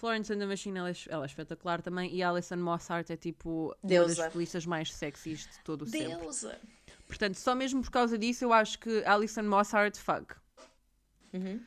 Florence 0.00 0.32
and 0.32 0.38
the 0.38 0.46
Machine, 0.46 0.78
ela 0.78 0.90
é, 0.90 0.94
ela 1.10 1.24
é 1.24 1.26
espetacular 1.26 1.82
também. 1.82 2.10
E 2.14 2.22
a 2.22 2.30
Alison 2.30 2.56
Mosshart 2.56 3.10
é 3.10 3.16
tipo 3.18 3.66
uma 3.66 3.76
Deusa. 3.88 4.22
das 4.22 4.32
solistas 4.32 4.64
mais 4.64 4.90
sexys 4.94 5.40
de 5.40 5.58
todo 5.62 5.82
o 5.82 5.86
sempre. 5.86 6.16
Deusa. 6.16 6.58
Portanto, 7.06 7.34
só 7.34 7.54
mesmo 7.54 7.82
por 7.82 7.90
causa 7.90 8.16
disso, 8.16 8.44
eu 8.44 8.52
acho 8.52 8.78
que 8.78 9.04
Alison 9.04 9.42
Mosshart, 9.42 9.96
fuck. 9.98 10.34
Uhum. 11.34 11.62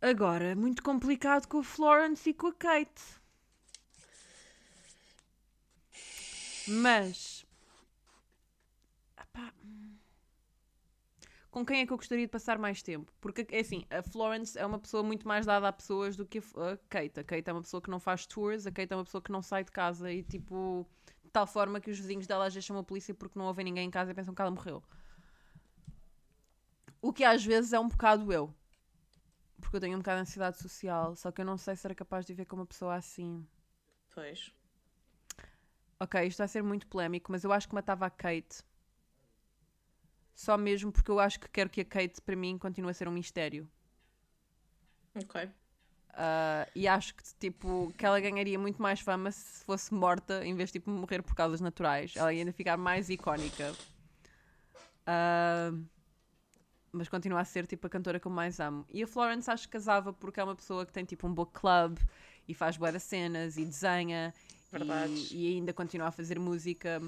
Agora, 0.00 0.56
muito 0.56 0.82
complicado 0.82 1.46
com 1.46 1.58
a 1.58 1.62
Florence 1.62 2.30
e 2.30 2.32
com 2.32 2.46
a 2.46 2.54
Kate. 2.54 3.02
Mas. 6.66 7.44
Epá, 9.20 9.52
hum. 9.62 9.96
Com 11.52 11.66
quem 11.66 11.82
é 11.82 11.86
que 11.86 11.92
eu 11.92 11.98
gostaria 11.98 12.24
de 12.24 12.30
passar 12.30 12.58
mais 12.58 12.82
tempo? 12.82 13.12
Porque, 13.20 13.46
é 13.50 13.60
assim, 13.60 13.84
a 13.90 14.02
Florence 14.02 14.58
é 14.58 14.64
uma 14.64 14.78
pessoa 14.78 15.02
muito 15.02 15.28
mais 15.28 15.44
dada 15.44 15.68
a 15.68 15.72
pessoas 15.72 16.16
do 16.16 16.24
que 16.24 16.38
a 16.38 16.78
Kate. 16.88 17.20
A 17.20 17.22
Kate 17.22 17.50
é 17.50 17.52
uma 17.52 17.60
pessoa 17.60 17.82
que 17.82 17.90
não 17.90 18.00
faz 18.00 18.24
tours, 18.24 18.66
a 18.66 18.72
Kate 18.72 18.90
é 18.90 18.96
uma 18.96 19.04
pessoa 19.04 19.20
que 19.20 19.30
não 19.30 19.42
sai 19.42 19.62
de 19.62 19.70
casa 19.70 20.10
e, 20.10 20.22
tipo, 20.22 20.86
de 21.22 21.30
tal 21.30 21.46
forma 21.46 21.78
que 21.78 21.90
os 21.90 21.98
vizinhos 21.98 22.26
dela 22.26 22.46
às 22.46 22.54
vezes 22.54 22.66
chamam 22.66 22.80
a 22.80 22.84
polícia 22.84 23.14
porque 23.14 23.38
não 23.38 23.44
ouvem 23.44 23.66
ninguém 23.66 23.86
em 23.86 23.90
casa 23.90 24.10
e 24.10 24.14
pensam 24.14 24.34
que 24.34 24.40
ela 24.40 24.50
morreu. 24.50 24.82
O 27.02 27.12
que 27.12 27.22
às 27.22 27.44
vezes 27.44 27.74
é 27.74 27.78
um 27.78 27.88
bocado 27.88 28.32
eu. 28.32 28.50
Porque 29.60 29.76
eu 29.76 29.80
tenho 29.80 29.96
um 29.96 30.00
bocado 30.00 30.22
de 30.22 30.22
ansiedade 30.22 30.58
social, 30.58 31.14
só 31.16 31.30
que 31.30 31.42
eu 31.42 31.44
não 31.44 31.58
sei 31.58 31.76
se 31.76 31.86
era 31.86 31.94
capaz 31.94 32.24
de 32.24 32.32
viver 32.32 32.46
com 32.46 32.56
uma 32.56 32.64
pessoa 32.64 32.94
assim. 32.94 33.46
Pois. 34.14 34.50
Ok, 36.00 36.26
isto 36.26 36.38
vai 36.38 36.48
ser 36.48 36.62
muito 36.62 36.86
polémico, 36.86 37.30
mas 37.30 37.44
eu 37.44 37.52
acho 37.52 37.68
que 37.68 37.74
matava 37.74 38.06
a 38.06 38.10
Kate. 38.10 38.64
Só 40.34 40.56
mesmo 40.56 40.90
porque 40.90 41.10
eu 41.10 41.20
acho 41.20 41.38
que 41.38 41.48
quero 41.48 41.70
que 41.70 41.80
a 41.80 41.84
Kate, 41.84 42.20
para 42.20 42.36
mim, 42.36 42.58
continue 42.58 42.90
a 42.90 42.94
ser 42.94 43.08
um 43.08 43.12
mistério. 43.12 43.68
Ok. 45.14 45.48
Ah, 46.14 46.66
e 46.74 46.86
acho 46.86 47.14
que, 47.14 47.22
tipo, 47.38 47.92
que 47.96 48.04
ela 48.04 48.20
ganharia 48.20 48.58
muito 48.58 48.80
mais 48.80 49.00
fama 49.00 49.30
se 49.30 49.64
fosse 49.64 49.92
morta 49.94 50.44
em 50.44 50.54
vez 50.54 50.70
de 50.70 50.74
tipo, 50.74 50.90
morrer 50.90 51.22
por 51.22 51.34
causas 51.34 51.60
naturais. 51.60 52.14
Ela 52.16 52.32
ia 52.32 52.40
ainda 52.40 52.52
ficar 52.52 52.76
mais 52.76 53.08
icónica. 53.08 53.72
Ah, 55.06 55.72
mas 56.92 57.08
continua 57.08 57.40
a 57.40 57.44
ser 57.44 57.66
tipo 57.66 57.86
a 57.86 57.90
cantora 57.90 58.20
que 58.20 58.26
eu 58.26 58.32
mais 58.32 58.60
amo. 58.60 58.84
E 58.90 59.02
a 59.02 59.06
Florence 59.06 59.50
acho 59.50 59.66
que 59.66 59.72
casava 59.72 60.12
porque 60.12 60.38
é 60.38 60.44
uma 60.44 60.54
pessoa 60.54 60.84
que 60.84 60.92
tem 60.92 61.04
tipo 61.04 61.26
um 61.26 61.32
book 61.32 61.52
club 61.58 61.98
e 62.46 62.54
faz 62.54 62.76
boas 62.76 63.02
cenas 63.02 63.56
e 63.56 63.64
desenha. 63.64 64.34
E, 64.74 65.28
e 65.30 65.56
ainda 65.56 65.72
continua 65.72 66.08
a 66.08 66.10
fazer 66.12 66.38
música. 66.38 67.00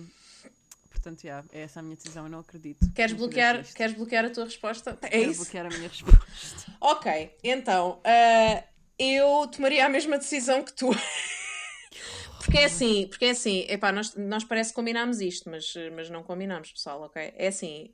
Portanto, 1.04 1.22
yeah, 1.24 1.46
é 1.52 1.60
essa 1.64 1.80
a 1.80 1.82
minha 1.82 1.96
decisão, 1.96 2.24
eu 2.24 2.30
não 2.30 2.38
acredito. 2.38 2.90
Queres 2.94 3.12
bloquear, 3.12 3.62
queres 3.74 3.94
bloquear 3.94 4.24
a 4.24 4.30
tua 4.30 4.44
resposta? 4.44 4.98
É 5.02 5.08
Quero 5.10 5.30
isso? 5.30 5.42
bloquear 5.42 5.66
a 5.66 5.68
minha 5.68 5.88
resposta. 5.88 6.24
Ok, 6.80 7.36
então, 7.44 8.00
ah, 8.04 8.64
eu 8.98 9.46
tomaria 9.48 9.84
a 9.84 9.88
mesma 9.90 10.16
decisão 10.16 10.62
que 10.62 10.72
tu. 10.72 10.90
Porque 12.38 12.58
é 12.58 12.64
assim, 12.64 13.06
porque 13.08 13.24
é 13.24 13.30
assim, 13.30 13.64
epá, 13.70 13.90
nós, 13.90 14.14
nós 14.16 14.44
parece 14.44 14.68
que 14.70 14.76
combinámos 14.76 15.18
isto, 15.20 15.48
mas, 15.48 15.72
mas 15.94 16.10
não 16.10 16.22
combinámos, 16.22 16.72
pessoal, 16.72 17.00
ok? 17.00 17.32
É 17.36 17.46
assim, 17.46 17.90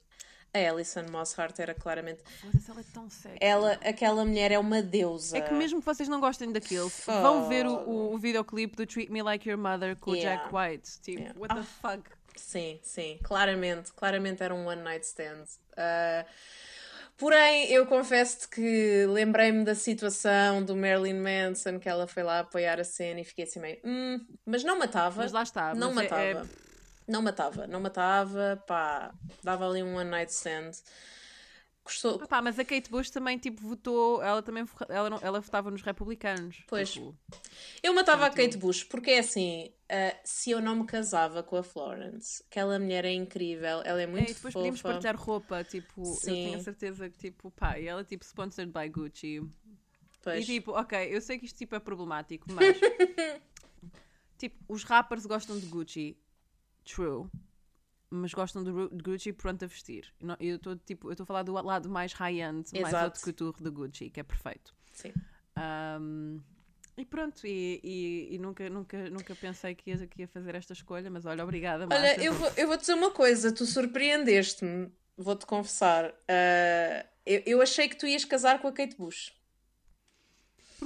a 0.53 0.59
Alison 0.59 1.05
Mosshart 1.09 1.57
era 1.61 1.73
claramente. 1.73 2.21
Ela 2.69 2.81
é 2.81 2.85
tão 2.93 3.09
sexy. 3.09 3.39
Ela, 3.41 3.73
aquela 3.75 4.25
mulher 4.25 4.51
é 4.51 4.59
uma 4.59 4.83
deusa. 4.83 5.39
É 5.39 5.41
que 5.41 5.55
mesmo 5.55 5.79
que 5.79 5.87
vocês 5.87 6.09
não 6.09 6.19
gostem 6.21 6.51
daquilo, 6.51 6.89
Fogo. 6.91 7.21
vão 7.23 7.49
ver 7.49 7.65
o, 7.65 7.75
o, 7.75 8.15
o 8.15 8.19
videoclipe 8.19 8.75
do 8.77 8.85
Treat 8.85 9.09
Me 9.13 9.23
Like 9.23 9.49
Your 9.49 9.59
Mother 9.59 9.95
com 9.97 10.17
Yeah. 10.17 10.43
o 10.43 10.51
Jack 10.51 10.55
White. 10.57 11.01
Tipo, 11.01 11.21
Yeah. 11.21 11.39
what 11.39 11.55
the 11.55 11.63
fuck? 11.63 12.11
Sim, 12.37 12.79
sim, 12.83 13.19
claramente, 13.23 13.93
claramente 13.93 14.43
era 14.43 14.55
um 14.55 14.67
one 14.67 14.83
night 14.83 15.05
stand. 15.07 15.45
Ah, 15.77 16.25
porém, 17.17 17.71
eu 17.71 17.87
confesso-te 17.87 18.49
que 18.49 19.07
lembrei-me 19.07 19.65
da 19.65 19.75
situação 19.75 20.63
do 20.65 20.75
Marilyn 20.77 21.15
Manson, 21.21 21.79
que 21.79 21.89
ela 21.89 22.07
foi 22.07 22.23
lá 22.23 22.41
apoiar 22.41 22.81
a 22.81 22.85
cena 22.85 23.21
e 23.21 23.25
fiquei 23.25 23.45
assim 23.45 23.61
meio. 23.61 23.79
"Hum", 23.85 24.19
mas 24.45 24.65
não 24.65 24.79
matava. 24.79 25.23
Mas 25.23 25.33
lá 25.33 25.43
está. 25.43 25.75
Não 25.75 25.89
mas 25.89 25.99
é- 25.99 26.03
matava. 26.03 26.23
é- 26.57 26.61
Não 27.09 27.23
matava, 27.23 27.67
não 27.67 27.81
matava, 27.81 28.63
pá, 28.69 29.13
dava 29.43 29.69
ali 29.69 29.83
um 29.83 29.97
one 29.97 30.09
night 30.11 30.31
stand. 30.33 30.71
Pá, 32.29 32.41
mas 32.43 32.59
a 32.59 32.65
Kate 32.65 32.91
Bush 32.91 33.11
também, 33.11 33.39
tipo, 33.39 33.61
votou. 33.63 34.23
Ela 34.23 34.43
também 34.43 34.65
ela, 34.89 35.11
não, 35.11 35.19
ela 35.23 35.41
votava 35.41 35.71
nos 35.71 35.83
republicanos. 35.83 36.63
Pois. 36.69 36.91
Tipo, 36.93 37.17
Eu 37.83 37.95
matava 37.95 38.27
a 38.27 38.29
Portanto- 38.29 38.47
Kate 38.53 38.59
Bush 38.59 38.85
porque 38.85 39.11
é 39.13 39.19
assim, 39.21 39.73
ah, 39.89 40.17
se 40.25 40.51
eu 40.51 40.61
não 40.61 40.77
me 40.77 40.87
casava 40.87 41.43
com 41.43 41.57
a 41.57 41.63
Florence, 41.63 42.43
aquela 42.51 42.79
mulher 42.79 43.05
é 43.05 43.13
incrível, 43.13 43.83
ela 43.85 44.01
é 44.01 44.05
é, 44.05 44.07
muito 44.07 44.31
e 44.31 44.35
depois 44.35 44.55
podíamos 44.55 44.81
fofa. 44.81 44.95
partilhar 44.95 45.17
roupa. 45.17 45.65
Tipo, 45.65 46.01
eu 46.03 46.05
Sim. 46.15 46.33
tenho 46.33 46.59
a 46.59 46.63
certeza 46.63 47.11
que, 47.11 47.19
tipo, 47.19 47.51
pá, 47.51 47.79
e 47.79 47.87
ela, 47.87 48.05
tipo, 48.05 48.25
sponsored 48.25 48.73
by 48.73 48.89
Gucci. 48.89 49.43
Pois. 50.23 50.43
E 50.45 50.47
tipo, 50.47 50.73
ok, 50.73 50.99
eu 51.15 51.21
sei 51.21 51.39
que 51.39 51.47
isto 51.47 51.57
tipo, 51.57 51.75
é 51.75 51.81
problemático, 51.81 52.47
mas. 52.53 52.77
tipo, 54.39 54.57
os 54.69 54.85
rappers 54.85 55.25
gostam 55.27 55.59
de 55.59 55.67
Gucci. 55.67 56.17
True. 56.85 57.27
Mas 58.11 58.35
gostam 58.35 58.65
de, 58.65 58.73
Gucci 59.03 59.33
pronto 59.33 59.65
a 59.65 59.69
vestir. 59.69 60.13
Eu 60.41 60.57
estou 60.57 60.75
tipo, 60.77 61.09
eu 61.09 61.13
estou 61.13 61.23
a 61.25 61.27
falar 61.27 61.43
do 61.45 61.53
lado 61.53 61.89
mais 61.89 62.13
high-end, 62.13 62.65
mais 62.83 62.93
haute 62.95 63.21
couture 63.21 63.63
de 63.63 63.71
Gucci, 63.71 64.11
que 64.11 64.19
é 64.19 64.23
perfeito. 64.25 64.75
Sim. 64.93 65.13
Ahm, 65.57 66.41
e 66.97 67.05
pronto, 67.05 67.47
e, 67.47 67.81
e- 67.85 68.35
e 68.35 68.39
nunca, 68.39 68.69
nunca, 68.69 69.09
nunca 69.11 69.35
pensei 69.37 69.75
que 69.75 69.91
ia, 69.91 70.07
que 70.07 70.23
ia 70.23 70.29
fazer 70.29 70.55
esta 70.55 70.73
escolha, 70.73 71.09
mas 71.11 71.25
olha, 71.25 71.45
obrigada, 71.45 71.87
Marta. 71.87 72.03
Olha, 72.05 72.21
eu 72.25 72.35
vou, 72.35 72.49
eu 72.57 72.67
vou 72.67 72.77
dizer 72.77 72.95
uma 72.95 73.11
coisa, 73.13 73.53
tu 73.55 73.65
surpreendeste-me, 73.65 74.91
vou-te 75.17 75.47
confessar. 75.47 76.13
Ah, 76.29 77.07
eu, 77.25 77.43
eu 77.47 77.63
achei 77.63 77.89
que 77.89 77.97
tu 77.97 78.07
ias 78.07 78.25
casar 78.25 78.61
com 78.61 78.69
a 78.69 78.73
Kate 78.73 78.97
Bush. 78.97 79.33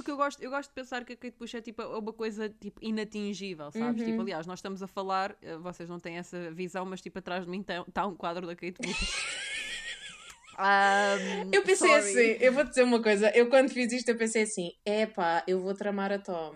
Porque 0.05 0.11
eu 0.11 0.17
gosto, 0.17 0.39
eu 0.43 0.51
gosto 0.51 0.69
de 0.69 0.75
pensar 0.75 1.03
que 1.03 1.13
a 1.13 1.17
Kate 1.17 1.35
Bush 1.35 1.55
é 1.55 1.61
tipo 1.61 1.81
uma 1.81 2.13
coisa 2.13 2.47
tipo 2.47 2.79
inatingível, 2.79 3.71
sabes? 3.71 4.01
Uhum. 4.01 4.07
Tipo, 4.07 4.21
aliás, 4.21 4.45
nós 4.45 4.59
estamos 4.59 4.83
a 4.83 4.87
falar, 4.87 5.35
eh, 5.41 5.57
vocês 5.57 5.89
não 5.89 5.99
têm 5.99 6.17
essa 6.17 6.51
visão, 6.51 6.85
mas 6.85 7.01
tipo 7.01 7.17
atrás 7.17 7.43
de 7.43 7.49
mim 7.49 7.65
está 7.87 8.05
um 8.05 8.15
quadro 8.15 8.45
da 8.45 8.55
Kate 8.55 8.79
Bush. 8.79 8.85
Ahm, 10.59 11.49
Eu 11.51 11.63
pensei 11.63 11.89
sorry. 11.89 11.97
assim, 12.31 12.43
eu 12.43 12.53
vou 12.53 12.63
dizer 12.63 12.83
uma 12.83 13.01
coisa, 13.01 13.29
eu 13.35 13.49
quando 13.49 13.69
fiz 13.69 13.91
isto 13.91 14.09
eu 14.09 14.15
pensei 14.15 14.43
assim, 14.43 14.71
epá, 14.85 15.43
eu 15.47 15.59
vou 15.59 15.73
tramar 15.73 16.11
a 16.11 16.19
Tom. 16.19 16.55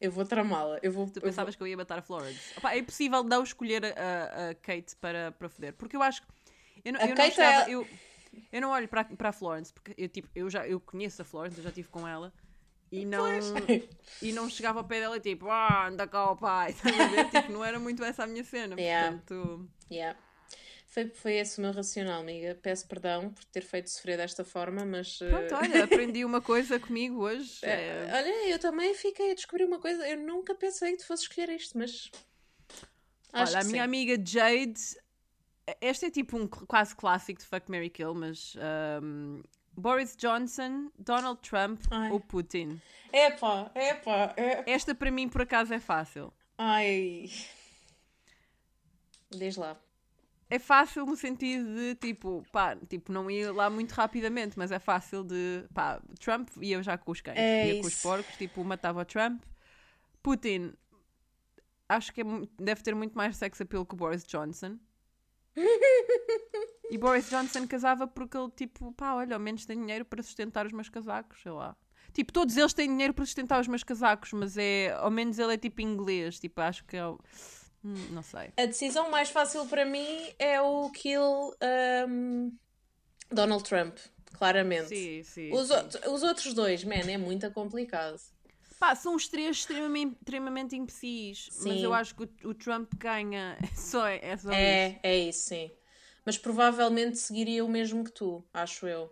Eu 0.00 0.12
vou 0.12 0.24
tramá-la, 0.24 0.78
eu 0.80 0.92
vou... 0.92 1.06
Tu 1.06 1.16
eu 1.18 1.22
vou- 1.22 1.28
pensavas 1.30 1.56
que 1.56 1.62
eu 1.62 1.66
ia 1.66 1.76
matar 1.76 1.98
a 1.98 2.02
Florence. 2.02 2.38
Opa, 2.56 2.72
é 2.72 2.78
impossível 2.78 3.24
não 3.24 3.42
escolher 3.42 3.84
a, 3.84 4.50
a- 4.50 4.54
Kate 4.54 4.94
para, 5.00 5.32
para 5.32 5.48
foder. 5.48 5.74
Porque 5.74 5.96
eu 5.96 6.02
acho 6.02 6.22
que. 6.22 6.28
Eu, 6.84 6.92
não- 6.92 7.00
A 7.00 7.08
eu 7.08 7.14
Kate 7.16 7.40
é- 7.40 7.70
eu, 7.70 7.86
eu 8.52 8.60
não 8.60 8.70
olho 8.70 8.88
para, 8.88 9.04
para 9.04 9.28
a 9.30 9.32
Florence, 9.32 9.72
porque 9.72 9.94
eu, 9.98 10.08
tipo, 10.08 10.28
eu, 10.34 10.48
já, 10.48 10.66
eu 10.66 10.80
conheço 10.80 11.20
a 11.20 11.24
Florence, 11.24 11.56
eu 11.58 11.62
já 11.62 11.68
estive 11.70 11.88
com 11.88 12.06
ela. 12.08 12.32
E 13.00 13.04
não, 13.04 13.26
e 14.22 14.32
não 14.32 14.48
chegava 14.48 14.80
ao 14.80 14.84
pé 14.84 15.00
dela 15.00 15.18
tipo, 15.18 15.48
ah, 15.50 15.88
anda 15.88 16.06
cá 16.06 16.18
ao 16.18 16.36
pai. 16.36 16.70
Estás 16.84 17.00
a 17.00 17.06
ver? 17.08 17.30
Tipo, 17.30 17.52
não 17.52 17.64
era 17.64 17.78
muito 17.80 18.02
essa 18.04 18.24
a 18.24 18.26
minha 18.26 18.44
cena. 18.44 18.80
Yeah. 18.80 19.12
Portanto, 19.18 19.68
Yeah. 19.90 20.18
Foi, 20.86 21.08
foi 21.08 21.34
esse 21.34 21.58
o 21.58 21.62
meu 21.62 21.72
racional, 21.72 22.20
amiga. 22.20 22.56
Peço 22.62 22.86
perdão 22.86 23.30
por 23.30 23.44
ter 23.46 23.62
feito 23.62 23.90
sofrer 23.90 24.16
desta 24.16 24.44
forma, 24.44 24.84
mas... 24.84 25.18
eh, 25.20 25.28
pronto, 25.28 25.54
olha, 25.56 25.82
aprendi 25.84 26.24
uma 26.24 26.40
coisa 26.40 26.78
comigo 26.78 27.20
hoje. 27.20 27.58
eh, 27.64 28.06
é- 28.08 28.14
Olha, 28.14 28.48
eu 28.50 28.58
também 28.60 28.94
fiquei 28.94 29.32
a 29.32 29.34
descobrir 29.34 29.64
uma 29.64 29.80
coisa. 29.80 30.06
Eu 30.08 30.18
nunca 30.18 30.54
pensei 30.54 30.92
que 30.92 30.98
tu 30.98 31.06
fosses 31.06 31.24
escolher 31.28 31.48
isto, 31.50 31.76
mas... 31.76 32.10
Acho 33.32 33.52
Olha, 33.52 33.62
a 33.62 33.64
minha 33.64 33.78
sim. 33.82 33.84
amiga 33.88 34.14
Jade, 34.24 34.80
este 35.80 36.06
é 36.06 36.10
tipo 36.10 36.36
um 36.36 36.46
quase 36.46 36.94
clássico 36.94 37.40
de 37.40 37.46
Fuck 37.46 37.68
Mary 37.68 37.90
Kill, 37.90 38.14
mas 38.14 38.54
um, 39.02 39.42
Boris 39.76 40.16
Johnson, 40.16 40.90
Donald 40.98 41.40
Trump 41.42 41.80
Ai. 41.90 42.10
ou 42.10 42.20
Putin. 42.20 42.80
Epá, 43.12 43.70
epá, 43.74 44.34
é... 44.36 44.70
Esta 44.70 44.94
para 44.94 45.10
mim 45.10 45.28
por 45.28 45.42
acaso 45.42 45.72
é 45.72 45.80
fácil. 45.80 46.32
Ai... 46.58 47.30
Diz 49.30 49.56
lá. 49.56 49.76
É 50.48 50.58
fácil 50.58 51.06
no 51.06 51.16
sentido 51.16 51.74
de 51.74 51.94
tipo, 51.96 52.44
pá, 52.52 52.76
tipo, 52.88 53.10
não 53.10 53.30
ia 53.30 53.52
lá 53.52 53.68
muito 53.68 53.92
rapidamente, 53.92 54.56
mas 54.58 54.70
é 54.70 54.78
fácil 54.78 55.24
de 55.24 55.64
pá, 55.72 56.00
Trump 56.20 56.48
ia 56.60 56.82
já 56.82 56.96
com 56.96 57.10
os 57.10 57.20
cães, 57.20 57.38
É 57.38 57.74
ia 57.74 57.80
com 57.80 57.86
os 57.86 57.94
isso. 57.94 58.02
porcos, 58.02 58.36
tipo, 58.36 58.62
matava 58.62 59.00
o 59.00 59.04
Trump. 59.04 59.42
Putin, 60.22 60.72
acho 61.88 62.12
que 62.12 62.20
é 62.20 62.24
deve 62.58 62.82
ter 62.82 62.94
muito 62.94 63.16
mais 63.16 63.36
sex 63.36 63.60
appeal 63.60 63.84
que 63.84 63.94
o 63.94 63.96
Boris 63.96 64.24
Johnson. 64.26 64.78
E 66.90 66.98
Boris 66.98 67.30
Johnson 67.30 67.66
casava 67.66 68.06
porque 68.06 68.36
ele, 68.36 68.50
tipo, 68.50 68.92
pá, 68.92 69.14
olha, 69.14 69.34
ao 69.34 69.40
menos 69.40 69.64
tem 69.64 69.80
dinheiro 69.80 70.04
para 70.04 70.22
sustentar 70.22 70.66
os 70.66 70.72
meus 70.72 70.90
casacos, 70.90 71.40
sei 71.42 71.50
lá. 71.50 71.74
Tipo, 72.12 72.30
todos 72.30 72.56
eles 72.56 72.74
têm 72.74 72.88
dinheiro 72.88 73.14
para 73.14 73.24
sustentar 73.24 73.58
os 73.58 73.66
meus 73.66 73.82
casacos, 73.82 74.32
mas 74.34 74.58
é, 74.58 74.92
ao 74.92 75.10
menos 75.10 75.38
ele 75.38 75.54
é 75.54 75.56
tipo 75.56 75.80
inglês, 75.80 76.38
tipo, 76.38 76.60
acho 76.60 76.84
que 76.84 76.96
é, 76.96 77.02
Hum, 77.84 77.94
não 78.10 78.22
sei. 78.22 78.50
A 78.56 78.64
decisão 78.64 79.10
mais 79.10 79.28
fácil 79.28 79.66
para 79.66 79.84
mim 79.84 80.32
é 80.38 80.60
o 80.60 80.88
kill 80.90 81.54
um, 82.08 82.50
Donald 83.30 83.62
Trump, 83.62 83.98
claramente. 84.32 84.88
Sim, 84.88 85.22
sim. 85.22 85.52
Os, 85.52 85.68
sim. 85.68 86.08
os 86.08 86.22
outros 86.22 86.54
dois, 86.54 86.82
man, 86.82 86.94
é 86.94 87.18
muito 87.18 87.50
complicado. 87.50 88.18
Pá, 88.84 88.94
são 88.94 89.14
os 89.14 89.26
três 89.26 89.56
extremamente, 89.56 90.14
extremamente 90.20 90.76
imbecis, 90.76 91.50
mas 91.56 91.72
Sim. 91.72 91.82
eu 91.82 91.94
acho 91.94 92.14
que 92.14 92.24
o, 92.24 92.50
o 92.50 92.54
Trump 92.54 92.92
ganha. 92.98 93.56
É 93.62 93.66
só, 93.74 94.06
é 94.06 94.36
só 94.36 94.50
isso. 94.52 94.92
É, 94.92 95.00
é 95.02 95.16
isso, 95.16 95.48
sim. 95.48 95.70
Mas 96.24 96.36
provavelmente 96.36 97.16
seguiria 97.18 97.64
o 97.64 97.68
mesmo 97.68 98.04
que 98.04 98.12
tu, 98.12 98.44
acho 98.52 98.86
eu. 98.86 99.10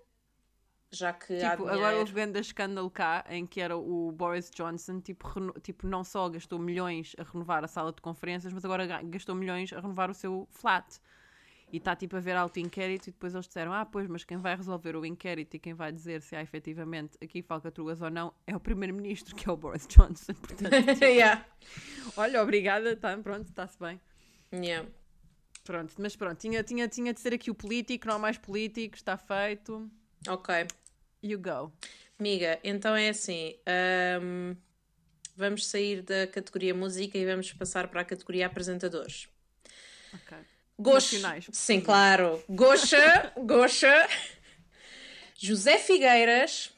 Já 0.90 1.12
que 1.12 1.32
há 1.42 1.56
Tipo, 1.56 1.62
dinheiro. 1.64 1.76
agora 1.76 1.96
houve 1.98 2.12
grande 2.12 2.38
escândalo 2.38 2.90
cá 2.90 3.24
em 3.28 3.46
que 3.46 3.60
era 3.60 3.76
o 3.76 4.12
Boris 4.12 4.50
Johnson, 4.50 5.00
tipo, 5.00 5.26
reno- 5.26 5.54
tipo, 5.60 5.86
não 5.86 6.04
só 6.04 6.28
gastou 6.28 6.58
milhões 6.58 7.14
a 7.18 7.22
renovar 7.24 7.64
a 7.64 7.68
sala 7.68 7.92
de 7.92 8.00
conferências, 8.00 8.52
mas 8.52 8.64
agora 8.64 8.86
ga- 8.86 9.02
gastou 9.02 9.34
milhões 9.34 9.72
a 9.72 9.80
renovar 9.80 10.10
o 10.10 10.14
seu 10.14 10.46
flat. 10.50 11.00
E 11.72 11.78
está 11.78 11.96
tipo 11.96 12.14
a 12.16 12.20
ver 12.20 12.36
alto 12.36 12.60
inquérito 12.60 13.08
e 13.08 13.12
depois 13.12 13.32
eles 13.32 13.46
disseram, 13.46 13.72
ah, 13.72 13.86
pois, 13.86 14.06
mas 14.06 14.24
quem 14.24 14.36
vai 14.36 14.54
resolver 14.54 14.94
o 14.94 15.06
inquérito 15.06 15.56
e 15.56 15.58
quem 15.58 15.72
vai 15.72 15.90
dizer 15.90 16.20
se 16.20 16.36
há 16.36 16.42
efetivamente 16.42 17.16
aqui 17.22 17.40
falcatruas 17.40 18.02
ou 18.02 18.10
não 18.10 18.34
é 18.46 18.54
o 18.54 18.60
primeiro-ministro, 18.60 19.34
que 19.34 19.48
é 19.48 19.52
o 19.52 19.56
Boris 19.56 19.86
Johnson. 19.86 20.34
Portanto, 20.36 20.70
tipo, 20.92 21.04
yeah. 21.06 21.46
olha, 22.14 22.42
obrigada, 22.42 22.94
tá, 22.94 23.16
pronto, 23.16 23.48
está-se 23.48 23.78
bem. 23.78 23.98
Yeah. 24.52 24.86
Pronto, 25.64 25.94
mas 25.98 26.14
pronto, 26.14 26.38
tinha, 26.38 26.62
tinha, 26.62 26.86
tinha 26.88 27.14
de 27.14 27.20
ser 27.20 27.32
aqui 27.32 27.50
o 27.50 27.54
político, 27.54 28.06
não 28.06 28.16
há 28.16 28.18
mais 28.18 28.36
políticos, 28.36 29.00
está 29.00 29.16
feito. 29.16 29.90
Ok. 30.28 30.66
You 31.22 31.38
go. 31.38 31.72
Amiga, 32.18 32.60
então 32.62 32.94
é 32.94 33.08
assim. 33.08 33.54
hum, 34.20 34.54
vamos 35.36 35.66
sair 35.66 36.02
da 36.02 36.26
categoria 36.26 36.74
música 36.74 37.16
e 37.16 37.24
vamos 37.24 37.50
passar 37.52 37.88
para 37.88 38.02
a 38.02 38.04
categoria 38.04 38.46
apresentadores. 38.46 39.28
Ok. 40.12 40.36
Nacionais. 40.90 41.48
Sim, 41.52 41.80
claro. 41.80 42.42
Goxa, 42.48 43.32
Goxa, 43.36 44.08
José 45.36 45.78
Figueiras 45.78 46.72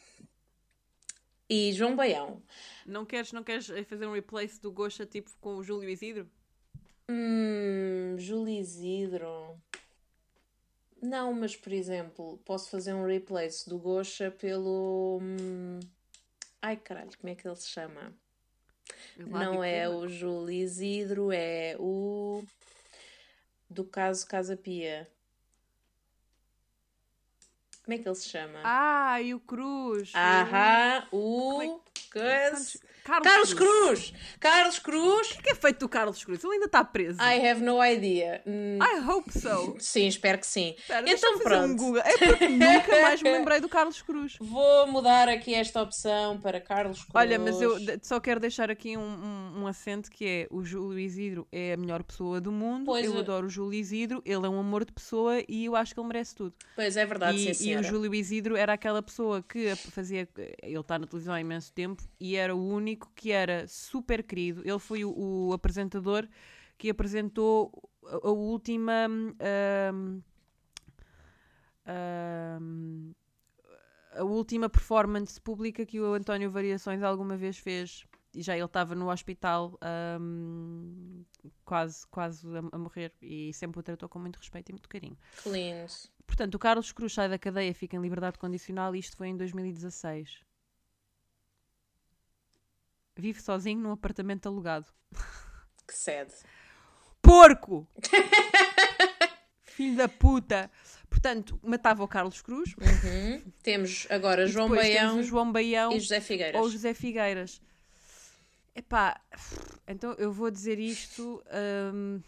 e 1.49 1.73
João 1.73 1.95
Baião. 1.97 2.43
Não 2.87 3.05
queres, 3.05 3.33
não 3.33 3.43
queres 3.43 3.71
eh, 3.71 3.85
fazer 3.85 4.07
um 4.07 4.12
replace 4.12 4.61
do 4.61 4.71
Gosha 4.71 5.07
tipo 5.07 5.31
com 5.40 5.57
o 5.57 5.62
Júlio 5.62 5.88
Isidro? 5.88 6.29
Hum, 7.09 8.17
Júlio 8.19 8.61
Isidro. 8.61 9.59
Não, 11.01 11.33
mas 11.33 11.55
por 11.55 11.73
exemplo, 11.73 12.38
posso 12.45 12.71
fazer 12.71 12.95
um 12.95 13.07
replace 13.07 13.69
do 13.69 13.79
Goxa 13.79 14.31
pelo. 14.31 15.19
hum, 15.23 15.81
Ai 16.62 16.77
caralho, 16.79 17.11
como 17.21 17.31
é 17.31 17.35
que 17.35 17.47
ele 17.47 17.57
se 17.57 17.69
chama? 17.69 18.14
Não 19.19 19.62
é 19.62 19.88
o 19.88 20.09
Júlio 20.09 20.51
Isidro, 20.51 21.31
é 21.31 21.77
o. 21.79 22.43
Do 23.75 23.85
caso 23.85 24.25
Casa 24.29 24.57
Pia. 24.57 25.11
Como 27.83 27.93
é 27.93 27.99
que 27.99 28.09
ele 28.09 28.15
se 28.15 28.29
chama? 28.29 28.61
Ah, 28.63 29.21
e 29.21 29.35
o 29.35 29.41
Cruz. 29.41 30.13
Ahá, 30.15 31.09
o. 31.11 31.81
Coisas. 32.13 32.77
Carlos, 33.05 33.29
Carlos 33.29 33.55
Cruz. 33.55 34.11
Cruz! 34.11 34.14
Carlos 34.40 34.79
Cruz! 34.79 35.31
O 35.33 35.43
que 35.43 35.51
é 35.51 35.55
feito 35.55 35.81
do 35.81 35.88
Carlos 35.90 36.25
Cruz? 36.25 36.43
Ele 36.43 36.55
ainda 36.55 36.64
está 36.64 36.83
preso. 36.83 37.21
I 37.21 37.47
have 37.47 37.62
no 37.62 37.85
idea. 37.85 38.43
Hum, 38.47 38.79
I 38.81 39.07
hope 39.07 39.31
so. 39.31 39.77
Sim, 39.79 40.07
espero 40.07 40.38
que 40.38 40.47
sim. 40.47 40.75
Espera, 40.79 41.07
então 41.07 41.33
fazer 41.33 41.35
um 41.35 41.38
pronto. 41.38 41.77
Google. 41.77 42.01
É 42.03 42.17
porque 42.17 42.49
nunca 42.49 43.03
mais 43.03 43.23
me 43.23 43.31
lembrei 43.31 43.61
do 43.61 43.69
Carlos 43.69 44.01
Cruz. 44.01 44.37
Vou 44.40 44.87
mudar 44.87 45.29
aqui 45.29 45.55
esta 45.55 45.83
opção 45.83 46.40
para 46.40 46.59
Carlos 46.62 47.01
Cruz. 47.01 47.11
Olha, 47.14 47.38
mas 47.38 47.61
eu 47.61 47.77
só 48.03 48.19
quero 48.19 48.40
deixar 48.40 48.71
aqui 48.71 48.97
um, 48.97 49.03
um, 49.03 49.62
um 49.62 49.67
acento 49.67 50.11
que 50.11 50.27
é 50.27 50.47
o 50.51 50.64
Júlio 50.64 50.99
Isidro 50.99 51.47
é 51.53 51.75
a 51.75 51.77
melhor 51.77 52.03
pessoa 52.03 52.40
do 52.40 52.51
mundo. 52.51 52.87
Pois 52.87 53.05
eu 53.05 53.17
é. 53.17 53.21
adoro 53.21 53.49
o 53.49 53.51
Júlio 53.51 53.79
Isidro, 53.79 54.23
ele 54.25 54.47
é 54.47 54.49
um 54.49 54.59
amor 54.59 54.83
de 54.83 54.93
pessoa 54.93 55.43
e 55.47 55.67
eu 55.67 55.77
acho 55.77 55.93
que 55.93 56.01
ele 56.01 56.09
merece 56.09 56.35
tudo. 56.35 56.55
Pois 56.75 56.97
é 56.97 57.05
verdade, 57.05 57.55
sim, 57.55 57.69
E, 57.69 57.73
e 57.73 57.77
o. 57.77 57.83
Júlio 57.83 58.14
Isidro 58.14 58.57
era 58.57 58.73
aquela 58.73 59.03
pessoa 59.03 59.43
que 59.43 59.75
fazia. 59.77 60.27
Ele 60.62 60.81
está 60.81 60.99
na 60.99 61.07
televisão 61.07 61.35
há 61.35 61.40
imenso 61.40 61.71
tempo 61.71 62.03
e 62.19 62.35
era 62.35 62.55
o 62.57 62.67
único 62.67 62.94
que 62.97 63.31
era 63.31 63.67
super 63.67 64.23
querido. 64.23 64.63
Ele 64.65 64.79
foi 64.79 65.05
o, 65.05 65.13
o 65.49 65.53
apresentador 65.53 66.29
que 66.77 66.91
apresentou 66.91 67.91
a, 68.07 68.29
a 68.29 68.31
última. 68.31 69.09
hum, 69.09 70.23
hum, 72.61 73.15
a 74.17 74.23
última 74.23 74.69
performance 74.69 75.41
pública 75.41 75.85
que 75.85 76.01
o 76.01 76.15
António 76.15 76.51
Variações 76.51 77.03
alguma 77.03 77.37
vez 77.37 77.59
fez. 77.59 78.07
E 78.33 78.43
já 78.43 78.57
ele 78.57 78.65
estava 78.65 78.97
no 78.97 79.11
hospital 79.11 79.79
hum, 80.21 81.25
quase, 81.65 82.05
quase 82.09 82.47
a, 82.57 82.63
a 82.73 82.79
morrer 82.79 83.13
e 83.23 83.53
sempre 83.53 83.79
o 83.79 83.83
tratou 83.83 84.09
com 84.09 84.19
muito 84.19 84.39
respeito 84.39 84.71
e 84.71 84.73
muito 84.73 84.89
carinho. 84.89 85.17
Lindo. 85.47 85.93
Portanto, 86.27 86.57
o 86.57 86.59
Carlos 86.59 86.91
Cruz 86.91 87.13
sai 87.13 87.29
da 87.29 87.39
cadeia, 87.39 87.73
fica 87.73 87.97
em 87.97 88.01
liberdade 88.01 88.39
condicional 88.39 88.95
e 88.97 88.99
isto 88.99 89.17
foi 89.17 89.29
em 89.29 89.37
2016. 89.37 90.43
Vive 93.16 93.40
sozinho 93.40 93.81
num 93.81 93.92
apartamento 93.92 94.46
alugado. 94.48 94.87
Que 95.87 95.94
sede. 95.94 96.33
Porco! 97.22 97.87
Filho 99.64 99.96
da 99.96 100.09
puta! 100.09 100.70
Portanto, 101.09 101.59
matava 101.62 102.03
o 102.03 102.09
Carlos 102.09 102.42
Cruz. 102.42 102.74
Uhum. 102.77 103.53
Temos 103.62 104.07
agora 104.11 104.46
João 104.46 104.68
Baião 104.68 105.11
temos 105.12 105.27
o 105.27 105.29
João 105.29 105.53
Baião 105.53 105.92
e 105.92 106.00
José 106.00 106.20
Figueiras. 106.20 106.61
ou 106.61 106.68
José 106.68 106.92
Figueiras. 106.92 107.62
Epá, 108.74 109.20
então 109.87 110.12
eu 110.14 110.33
vou 110.33 110.50
dizer 110.50 110.79
isto. 110.81 111.42
hum, 111.94 112.20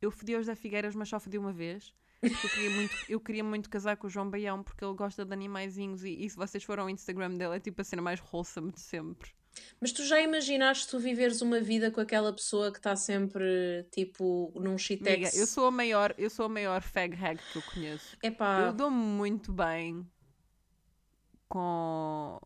eu 0.00 0.10
fodi 0.10 0.34
ao 0.34 0.40
José 0.40 0.54
Figueiras, 0.54 0.94
mas 0.94 1.08
só 1.08 1.18
fodi 1.18 1.36
uma 1.36 1.52
vez. 1.52 1.92
Eu 2.22 2.30
queria, 2.50 2.70
muito, 2.70 2.96
eu 3.08 3.20
queria 3.20 3.44
muito 3.44 3.68
casar 3.70 3.96
com 3.96 4.06
o 4.06 4.10
João 4.10 4.30
Baião 4.30 4.62
porque 4.62 4.84
ele 4.84 4.94
gosta 4.94 5.24
de 5.24 5.32
animaizinhos 5.32 6.04
e, 6.04 6.24
e 6.24 6.28
se 6.28 6.36
vocês 6.36 6.62
foram 6.62 6.84
ao 6.84 6.90
Instagram 6.90 7.34
dele 7.34 7.56
é 7.56 7.60
tipo 7.60 7.80
a 7.80 7.84
cena 7.84 8.02
mais 8.02 8.20
wholesome 8.20 8.72
de 8.72 8.80
sempre. 8.80 9.30
Mas 9.80 9.92
tu 9.92 10.04
já 10.04 10.20
imaginaste 10.20 10.86
tu 10.88 10.98
viveres 10.98 11.40
uma 11.40 11.60
vida 11.60 11.90
com 11.90 12.00
aquela 12.00 12.32
pessoa 12.32 12.70
que 12.70 12.78
está 12.78 12.94
sempre 12.96 13.84
tipo 13.90 14.52
num 14.54 14.60
Amiga, 14.70 14.78
shitex? 14.78 15.36
eu 15.36 15.46
sou 15.46 15.66
a 15.66 15.70
maior, 15.70 16.14
eu 16.18 16.28
sou 16.30 16.44
a 16.44 16.48
maior 16.48 16.82
fag 16.82 17.14
hag 17.16 17.40
que 17.52 17.56
eu 17.58 17.62
conheço. 17.62 18.16
Epá, 18.22 18.66
Eu 18.66 18.72
dou-me 18.72 18.96
muito 18.96 19.52
bem 19.52 20.06
com 21.48 22.40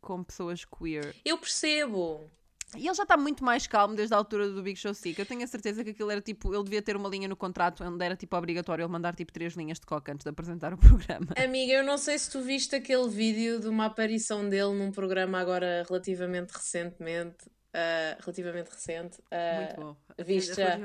com 0.00 0.24
pessoas 0.24 0.64
queer. 0.64 1.14
eu 1.24 1.38
percebo. 1.38 2.28
E 2.76 2.86
ele 2.86 2.94
já 2.94 3.02
está 3.02 3.16
muito 3.16 3.44
mais 3.44 3.66
calmo 3.66 3.94
desde 3.94 4.14
a 4.14 4.16
altura 4.16 4.48
do 4.48 4.62
Big 4.62 4.78
Show 4.78 4.94
Sick. 4.94 5.18
Eu 5.18 5.26
tenho 5.26 5.42
a 5.42 5.46
certeza 5.46 5.84
que 5.84 5.90
aquilo 5.90 6.10
era 6.10 6.20
tipo. 6.20 6.54
Ele 6.54 6.64
devia 6.64 6.80
ter 6.82 6.96
uma 6.96 7.08
linha 7.08 7.28
no 7.28 7.36
contrato 7.36 7.84
onde 7.84 8.04
era 8.04 8.16
tipo 8.16 8.36
obrigatório 8.36 8.82
ele 8.84 8.90
mandar 8.92 9.14
tipo 9.14 9.32
três 9.32 9.54
linhas 9.54 9.78
de 9.78 9.86
coca 9.86 10.12
antes 10.12 10.24
de 10.24 10.30
apresentar 10.30 10.72
o 10.72 10.78
programa. 10.78 11.28
Amiga, 11.36 11.72
eu 11.74 11.84
não 11.84 11.98
sei 11.98 12.18
se 12.18 12.30
tu 12.30 12.40
viste 12.40 12.74
aquele 12.74 13.08
vídeo 13.08 13.60
de 13.60 13.68
uma 13.68 13.86
aparição 13.86 14.48
dele 14.48 14.72
num 14.74 14.90
programa 14.90 15.38
agora 15.38 15.84
relativamente 15.88 16.52
recentemente. 16.52 17.36
ah, 17.74 18.16
relativamente 18.20 18.68
recente. 18.70 19.18
ah, 19.30 19.56
Muito 19.60 19.76
bom. 19.76 19.96
Viste 20.24 20.54
já? 20.54 20.78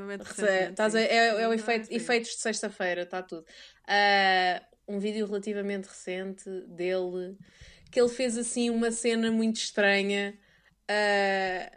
Estás 0.69 0.95
a- 0.95 1.01
é, 1.01 1.41
é 1.41 1.47
o 1.47 1.53
efeito, 1.53 1.91
efeitos 1.93 2.31
de 2.31 2.37
sexta-feira, 2.37 3.01
está 3.03 3.21
tudo. 3.21 3.45
Ah, 3.87 4.61
um 4.87 4.99
vídeo 4.99 5.25
relativamente 5.25 5.87
recente 5.87 6.49
dele 6.67 7.37
que 7.91 7.99
ele 7.99 8.09
fez 8.09 8.37
assim 8.37 8.69
uma 8.69 8.91
cena 8.91 9.31
muito 9.31 9.57
estranha. 9.57 10.37
É 10.87 11.71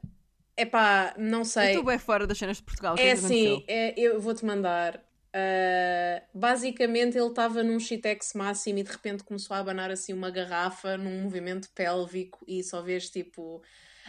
epá, 0.57 1.15
não 1.17 1.43
sei. 1.45 1.69
estou 1.69 1.85
bem 1.85 1.99
fora 1.99 2.27
das 2.27 2.37
cenas 2.39 2.59
de 2.59 2.63
Portugal. 2.63 2.95
É 2.99 3.09
é 3.09 3.13
assim, 3.13 3.65
é, 3.67 3.95
eu 3.99 4.21
vou-te 4.21 4.45
mandar. 4.45 5.03
Ah, 5.33 6.23
basicamente, 6.35 7.17
ele 7.17 7.29
estava 7.29 7.63
num 7.63 7.79
shitex 7.79 8.33
máximo 8.35 8.79
e 8.79 8.83
de 8.83 8.91
repente 8.91 9.25
começou 9.25 9.57
a 9.57 9.61
abanar 9.61 9.91
assim 9.91 10.13
uma 10.13 10.31
garrafa 10.31 10.97
num 10.97 11.23
movimento 11.23 11.71
pélvico 11.75 12.45
e 12.47 12.63
só 12.63 12.83
vês 12.83 13.09
tipo. 13.09 13.63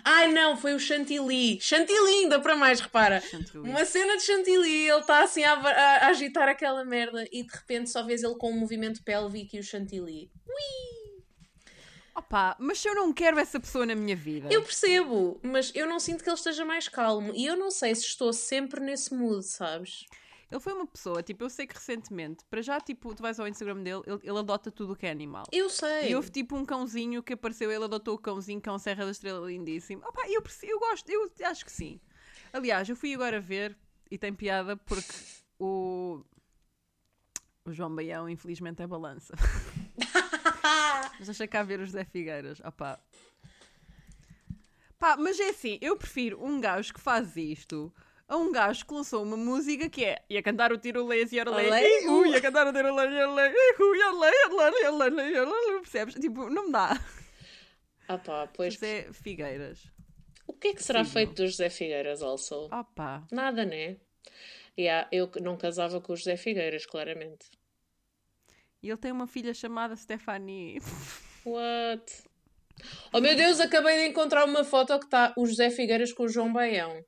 Ai 0.04 0.32
não, 0.32 0.58
foi 0.58 0.74
o 0.74 0.80
chantilly! 0.80 1.60
Chantilly, 1.62 2.24
ainda 2.24 2.40
para 2.40 2.56
mais, 2.56 2.80
repara! 2.80 3.22
Chantilly. 3.22 3.70
Uma 3.70 3.86
cena 3.86 4.18
de 4.18 4.24
chantilly, 4.24 4.88
ele 4.90 5.00
está 5.00 5.24
assim 5.24 5.44
a, 5.44 5.54
a- 5.54 5.98
a 6.06 6.08
agitar 6.08 6.48
aquela 6.50 6.84
merda 6.84 7.24
e 7.32 7.44
de 7.44 7.54
repente 7.54 7.90
só 7.92 8.02
vês 8.04 8.24
ele 8.24 8.36
com 8.36 8.52
um 8.52 8.58
movimento 8.60 9.04
pélvico 9.04 9.56
e 9.56 9.60
o 9.60 9.64
chantilly. 9.64 10.32
Opa, 12.14 12.56
mas 12.60 12.80
se 12.80 12.88
eu 12.88 12.96
não 12.96 13.14
quero 13.14 13.40
essa 13.40 13.60
pessoa 13.60 13.86
na 13.86 13.96
minha 13.96 14.16
vida. 14.16 14.50
Eu 14.52 14.62
percebo, 14.62 15.40
mas 15.42 15.72
eu 15.74 15.88
não 15.88 16.00
sinto 16.00 16.24
que 16.24 16.30
ele 16.30 16.36
esteja 16.36 16.66
mais 16.66 16.88
calmo 16.88 17.32
e 17.34 17.46
eu 17.46 17.56
não 17.56 17.72
sei 17.72 17.96
se 17.96 18.04
estou 18.04 18.34
sempre 18.34 18.82
nesse 18.82 19.14
mood, 19.14 19.44
sabes? 19.44 20.06
Ele 20.52 20.60
foi 20.60 20.74
uma 20.74 20.86
pessoa, 20.86 21.24
tipo, 21.24 21.46
eu 21.46 21.50
sei 21.50 21.66
que 21.66 21.74
recentemente, 21.74 22.44
para 22.50 22.62
já, 22.62 22.78
tipo, 22.82 23.16
tu 23.16 23.22
vais 23.22 23.40
ao 23.40 23.48
Instagram 23.48 23.82
dele, 23.84 24.02
ele, 24.06 24.20
ele 24.22 24.38
adota 24.38 24.70
tudo 24.70 24.92
o 24.92 24.96
que 24.98 25.06
é 25.06 25.12
animal. 25.12 25.46
Eu 25.50 25.70
sei. 25.70 26.10
E 26.10 26.16
houve 26.16 26.30
tipo 26.30 26.58
um 26.58 26.66
cãozinho 26.66 27.24
que 27.24 27.32
apareceu, 27.32 27.72
ele 27.72 27.86
adotou 27.86 28.16
o 28.16 28.20
cãozinho, 28.20 28.60
cão 28.60 28.78
Serra 28.78 29.06
da 29.06 29.12
Estrela 29.12 29.48
lindíssimo. 29.48 30.04
Opa, 30.06 30.24
eu, 30.28 30.44
eu 30.64 30.80
gosto, 30.80 31.10
eu 31.10 31.32
acho 31.46 31.64
que 31.64 31.72
sim. 31.72 32.02
Aliás, 32.52 32.90
eu 32.90 32.98
fui 32.98 33.14
agora 33.14 33.40
ver 33.40 33.78
e 34.10 34.18
tem 34.18 34.34
piada 34.34 34.76
porque 34.76 35.14
o, 35.58 36.22
o 37.64 37.72
João 37.72 37.96
Baião, 37.96 38.28
infelizmente, 38.28 38.82
é 38.82 38.88
balança. 38.88 39.34
mas 41.22 41.28
deixa 41.28 41.48
cá 41.48 41.62
ver 41.62 41.80
os 41.80 41.92
Zé 41.92 42.04
Figueiras. 42.04 42.60
Opa. 42.62 43.00
Pá, 44.98 45.16
mas 45.18 45.40
é 45.40 45.50
assim, 45.50 45.78
eu 45.80 45.96
prefiro 45.96 46.44
um 46.44 46.60
gajo 46.60 46.92
que 46.92 47.00
faz 47.00 47.38
isto 47.38 47.94
a 48.28 48.36
um 48.38 48.52
gajo 48.52 48.84
que 48.84 48.92
lançou 48.92 49.22
uma 49.22 49.38
música 49.38 49.88
que 49.88 50.04
é 50.04 50.24
ia 50.28 50.42
cantar 50.42 50.74
o 50.74 50.80
tirolês 50.80 51.32
e 51.32 51.38
era 51.38 51.52
lei, 51.52 51.68
Olé, 51.68 52.08
uh, 52.08 52.26
ia 52.26 52.42
cantar 52.42 52.66
o 52.66 52.74
tirolês 52.74 53.12
e 53.12 53.16
era 53.16 53.32
lei, 53.32 53.50
uh, 53.52 53.96
ia 53.96 54.12
lei, 54.12 54.32
ia 54.32 54.72
lei, 54.72 54.82
ia 54.82 55.10
lei, 55.10 55.32
ia 55.32 55.44
lei, 55.46 55.80
percebes? 55.82 56.16
Tipo, 56.16 56.50
não 56.50 56.66
me 56.66 56.72
dá. 56.72 57.00
Ah 58.08 58.18
pá, 58.18 58.48
pois. 58.48 58.74
José 58.74 59.08
Figueiras. 59.14 59.92
O 60.48 60.54
que 60.54 60.70
é 60.70 60.74
que 60.74 60.84
será 60.84 61.02
Possível. 61.02 61.28
feito 61.28 61.36
do 61.44 61.48
José 61.48 61.70
Figueiras, 61.70 62.24
also? 62.24 62.66
Opa. 62.66 63.28
Nada, 63.32 63.64
né? 63.64 63.98
Yeah, 64.78 65.08
eu 65.12 65.30
não 65.40 65.56
casava 65.56 66.02
com 66.02 66.14
o 66.14 66.16
José 66.16 66.36
Figueiras, 66.36 66.88
claramente. 66.88 67.46
E 68.82 68.90
ele 68.90 68.98
tem 68.98 69.12
uma 69.12 69.28
filha 69.28 69.54
chamada 69.54 69.96
Stephanie. 69.96 70.82
What? 71.46 72.24
Oh 73.14 73.20
meu 73.20 73.36
Deus, 73.36 73.60
acabei 73.60 74.04
de 74.04 74.10
encontrar 74.10 74.46
uma 74.46 74.64
foto 74.64 74.98
que 74.98 75.06
está 75.06 75.34
o 75.38 75.46
José 75.46 75.70
Figueiras 75.70 76.12
com 76.12 76.24
o 76.24 76.30
João 76.30 76.52
Baião. 76.52 77.04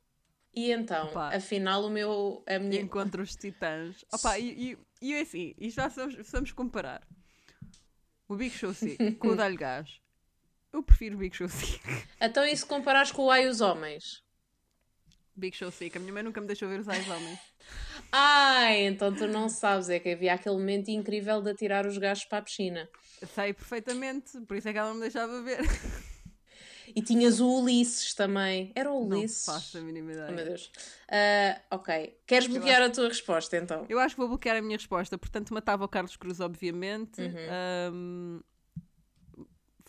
E 0.56 0.72
então, 0.72 1.08
Opa. 1.08 1.36
afinal, 1.36 1.84
o 1.84 1.90
meu. 1.90 2.44
A 2.48 2.60
minha... 2.60 2.82
encontra 2.82 3.22
os 3.22 3.36
titãs. 3.36 4.06
Opa, 4.14 4.38
e, 4.38 4.74
e, 4.74 4.78
e 5.02 5.14
é 5.14 5.22
assim, 5.22 5.56
e 5.58 5.70
já 5.72 5.88
vamos, 5.88 6.16
vamos 6.30 6.52
comparar 6.52 7.02
o 8.28 8.36
Big 8.36 8.56
Show 8.56 8.74
Sick 8.74 9.14
com 9.18 9.30
o 9.30 9.36
Dalho 9.36 9.58
Gás. 9.58 10.00
Eu 10.72 10.84
prefiro 10.84 11.16
o 11.16 11.20
Big 11.20 11.36
Show 11.36 11.50
Sick. 11.50 11.82
Então, 12.22 12.46
e 12.46 12.56
se 12.56 12.66
comparares 12.66 13.12
com 13.12 13.24
o 13.24 13.32
Ai 13.32 13.48
os 13.48 13.62
Homens? 13.62 14.24
Big 15.36 15.56
Show 15.56 15.72
Sick. 15.72 15.98
A 15.98 16.00
minha 16.00 16.14
mãe 16.14 16.24
nunca 16.24 16.40
me 16.42 16.48
deixou 16.48 16.70
ver 16.70 16.80
os 16.80 16.88
Ais 16.88 17.08
Homens. 17.10 17.40
Ai, 18.12 18.86
então 18.86 19.14
tu 19.14 19.28
não 19.28 19.50
sabes, 19.50 19.90
é 19.90 20.00
que 20.00 20.10
havia 20.10 20.34
aquele 20.34 20.56
momento 20.56 20.90
incrível 20.90 21.42
de 21.42 21.50
atirar 21.52 21.86
os 21.88 21.98
gajos 21.98 22.26
para 22.26 22.40
a 22.40 22.42
piscina. 22.42 22.88
Sei 23.34 23.54
perfeitamente, 23.54 24.40
por 24.42 24.56
isso 24.58 24.68
é 24.70 24.74
que 24.74 24.78
ela 24.78 24.90
não 24.90 24.96
me 24.96 25.02
deixava 25.02 25.42
ver. 25.42 25.60
E 26.96 27.02
tinhas 27.02 27.40
o 27.40 27.62
Ulisses 27.62 28.14
também. 28.14 28.72
Era 28.76 28.92
o 28.92 29.08
Não 29.08 29.18
Ulisses. 29.18 29.46
faço 29.46 29.78
a 29.78 29.82
mínima 29.82 30.12
ideia. 30.12 30.28
Oh 30.30 30.34
meu 30.34 30.46
Deus. 30.46 30.72
Ah, 31.10 31.62
ok. 31.72 32.20
Queres 32.28 32.48
bloquear 32.48 32.82
a 32.84 32.90
tua 32.90 33.08
resposta 33.08 33.58
então? 33.58 33.86
Eu 33.90 33.98
acho 34.00 34.14
que 34.14 34.20
vou 34.20 34.28
bloquear 34.28 34.58
a 34.58 34.62
minha 34.62 34.78
resposta. 34.78 35.18
Portanto, 35.18 35.54
matava 35.54 35.86
o 35.86 35.88
Carlos 35.88 36.16
Cruz, 36.16 36.40
obviamente. 36.40 37.20
Uhum. 37.22 37.94
Um, 37.94 38.42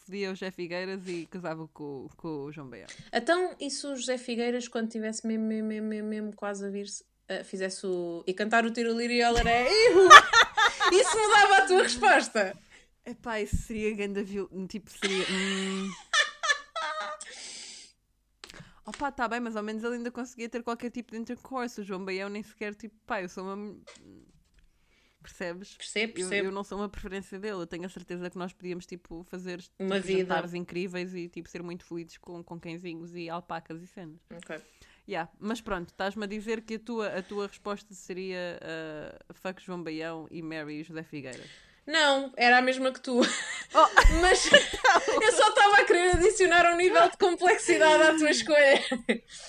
fodia 0.04 0.30
o 0.30 0.34
José 0.34 0.50
Figueiras 0.50 1.08
e 1.08 1.26
casava 1.26 1.66
com, 1.68 2.08
com 2.16 2.44
o 2.44 2.52
João 2.52 2.68
Baião. 2.68 2.86
Então, 3.12 3.54
e 3.58 3.70
se 3.70 3.86
o 3.86 3.96
José 3.96 4.18
Figueiras, 4.18 4.68
quando 4.68 4.90
tivesse 4.90 5.26
mesmo, 5.26 5.46
mesmo, 5.46 5.68
mesmo, 5.68 6.08
mesmo, 6.08 6.32
quase 6.34 6.66
a 6.66 6.70
vir-se, 6.70 7.04
ah, 7.28 7.42
fizesse 7.42 7.86
o. 7.86 8.22
e 8.26 8.34
cantar 8.34 8.64
o 8.66 8.70
tiroliro 8.70 9.12
e 9.12 9.24
olharé. 9.24 9.66
Isso 10.92 11.18
mudava 11.18 11.56
a 11.56 11.66
tua 11.66 11.82
resposta. 11.82 12.56
Epá, 13.06 13.40
isso 13.40 13.56
seria 13.56 13.94
ganda. 13.94 14.24
Tipo, 14.24 14.90
seria... 14.90 15.24
hum. 15.30 15.90
Opa, 18.86 19.10
tá 19.10 19.26
bem, 19.26 19.40
mas 19.40 19.56
ao 19.56 19.62
menos 19.62 19.82
ele 19.82 19.96
ainda 19.96 20.10
conseguia 20.10 20.48
ter 20.48 20.62
qualquer 20.62 20.90
tipo 20.90 21.12
de 21.12 21.18
intercourse. 21.18 21.80
O 21.80 21.84
João 21.84 22.04
Baião 22.04 22.28
nem 22.28 22.42
sequer, 22.42 22.74
tipo, 22.74 22.94
pá, 23.06 23.22
eu 23.22 23.28
sou 23.28 23.44
uma... 23.44 23.76
Percebes? 25.24 25.74
Percebo, 25.76 26.12
Eu, 26.12 26.14
percebo. 26.14 26.48
eu 26.48 26.52
não 26.52 26.62
sou 26.62 26.78
uma 26.78 26.88
preferência 26.88 27.38
dele, 27.38 27.54
eu 27.54 27.66
tenho 27.66 27.86
a 27.86 27.88
certeza 27.88 28.28
que 28.28 28.36
nós 28.36 28.52
podíamos 28.52 28.84
tipo, 28.84 29.24
fazer 29.24 29.64
Uma 29.78 29.96
tipo, 29.96 30.06
vida. 30.06 30.20
jantares 30.20 30.52
incríveis 30.54 31.14
e 31.14 31.28
tipo, 31.28 31.48
ser 31.48 31.62
muito 31.62 31.84
felizes 31.86 32.18
com, 32.18 32.44
com 32.44 32.60
cãezinhos 32.60 33.14
e 33.14 33.30
alpacas 33.30 33.82
e 33.82 33.86
cenas. 33.86 34.20
Ok. 34.30 34.60
Yeah. 35.08 35.30
Mas 35.38 35.60
pronto, 35.60 35.88
estás-me 35.88 36.24
a 36.24 36.26
dizer 36.26 36.60
que 36.62 36.74
a 36.74 36.78
tua, 36.78 37.08
a 37.18 37.22
tua 37.22 37.46
resposta 37.46 37.92
seria 37.94 38.58
uh, 38.62 39.34
fuck 39.34 39.62
João 39.62 39.82
Baião 39.82 40.26
e 40.30 40.42
Mary 40.42 40.82
José 40.82 41.02
Figueiras. 41.02 41.48
Não, 41.86 42.32
era 42.36 42.56
a 42.58 42.62
mesma 42.62 42.90
que 42.90 43.00
tu. 43.00 43.20
Oh. 43.20 43.88
Mas 44.22 44.46
eu 44.50 45.32
só 45.32 45.48
estava 45.50 45.76
a 45.76 45.84
querer 45.84 46.16
adicionar 46.16 46.72
um 46.72 46.76
nível 46.78 47.10
de 47.10 47.18
complexidade 47.18 48.02
à 48.02 48.16
tua 48.16 48.30
escolha. 48.30 48.82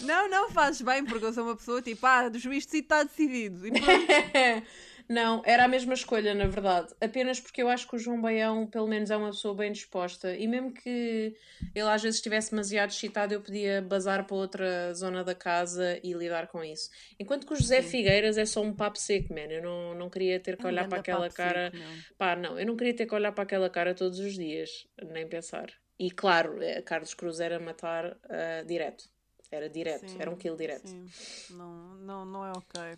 Não, 0.01 0.27
não, 0.29 0.49
fazes 0.49 0.81
bem, 0.81 1.05
porque 1.05 1.25
eu 1.25 1.31
sou 1.33 1.45
uma 1.45 1.55
pessoa 1.55 1.81
tipo, 1.81 2.05
ah, 2.05 2.27
dos 2.27 2.43
vistos 2.43 2.73
e 2.73 2.79
está 2.79 3.03
decidido. 3.03 3.65
E 3.65 3.71
pronto. 3.71 3.87
Não, 5.07 5.43
era 5.45 5.65
a 5.65 5.67
mesma 5.67 5.93
escolha, 5.93 6.33
na 6.33 6.47
verdade. 6.47 6.93
Apenas 6.99 7.39
porque 7.39 7.61
eu 7.61 7.69
acho 7.69 7.87
que 7.87 7.95
o 7.95 7.99
João 7.99 8.19
Baião, 8.19 8.65
pelo 8.65 8.87
menos, 8.87 9.11
é 9.11 9.17
uma 9.17 9.29
pessoa 9.29 9.53
bem 9.53 9.71
disposta. 9.71 10.35
E 10.35 10.47
mesmo 10.47 10.73
que 10.73 11.35
ele 11.75 11.89
às 11.89 12.01
vezes 12.01 12.17
estivesse 12.17 12.51
demasiado 12.51 12.89
excitado, 12.89 13.33
eu 13.33 13.41
podia 13.41 13.81
bazar 13.81 14.25
para 14.25 14.35
outra 14.35 14.93
zona 14.93 15.23
da 15.23 15.35
casa 15.35 15.99
e 16.03 16.13
lidar 16.13 16.47
com 16.47 16.63
isso. 16.63 16.89
Enquanto 17.19 17.45
que 17.45 17.53
o 17.53 17.55
José 17.55 17.81
Figueiras 17.83 18.37
é 18.37 18.45
só 18.45 18.61
um 18.61 18.73
papo 18.73 18.97
seco, 18.97 19.33
man. 19.33 19.41
Eu 19.41 19.61
não, 19.61 19.95
não 19.95 20.09
queria 20.09 20.39
ter 20.39 20.57
que 20.57 20.63
É 20.63 20.65
um 20.65 20.71
olhar 20.71 20.87
para 20.87 20.99
aquela 20.99 21.29
cara. 21.29 21.71
seco, 21.71 21.77
meu. 21.77 21.89
Pá, 22.17 22.35
não, 22.35 22.59
eu 22.59 22.65
não 22.65 22.75
queria 22.75 22.95
ter 22.95 23.05
que 23.05 23.13
olhar 23.13 23.31
para 23.31 23.43
aquela 23.43 23.69
cara 23.69 23.93
todos 23.93 24.17
os 24.19 24.33
dias, 24.33 24.87
nem 25.11 25.27
pensar. 25.27 25.71
E 25.99 26.09
claro, 26.09 26.61
eh, 26.61 26.81
Carlos 26.81 27.13
Cruz 27.13 27.39
era 27.39 27.59
matar 27.59 28.17
ah, 28.27 28.63
direto. 28.65 29.05
Era 29.51 29.69
direto, 29.69 30.09
Sim, 30.09 30.17
era 30.19 30.29
um 30.29 30.35
kill 30.35 30.55
direto. 30.55 30.87
Sim, 30.87 31.07
não, 31.51 31.95
não, 31.95 32.25
não 32.25 32.45
é 32.45 32.51
ok. 32.51 32.97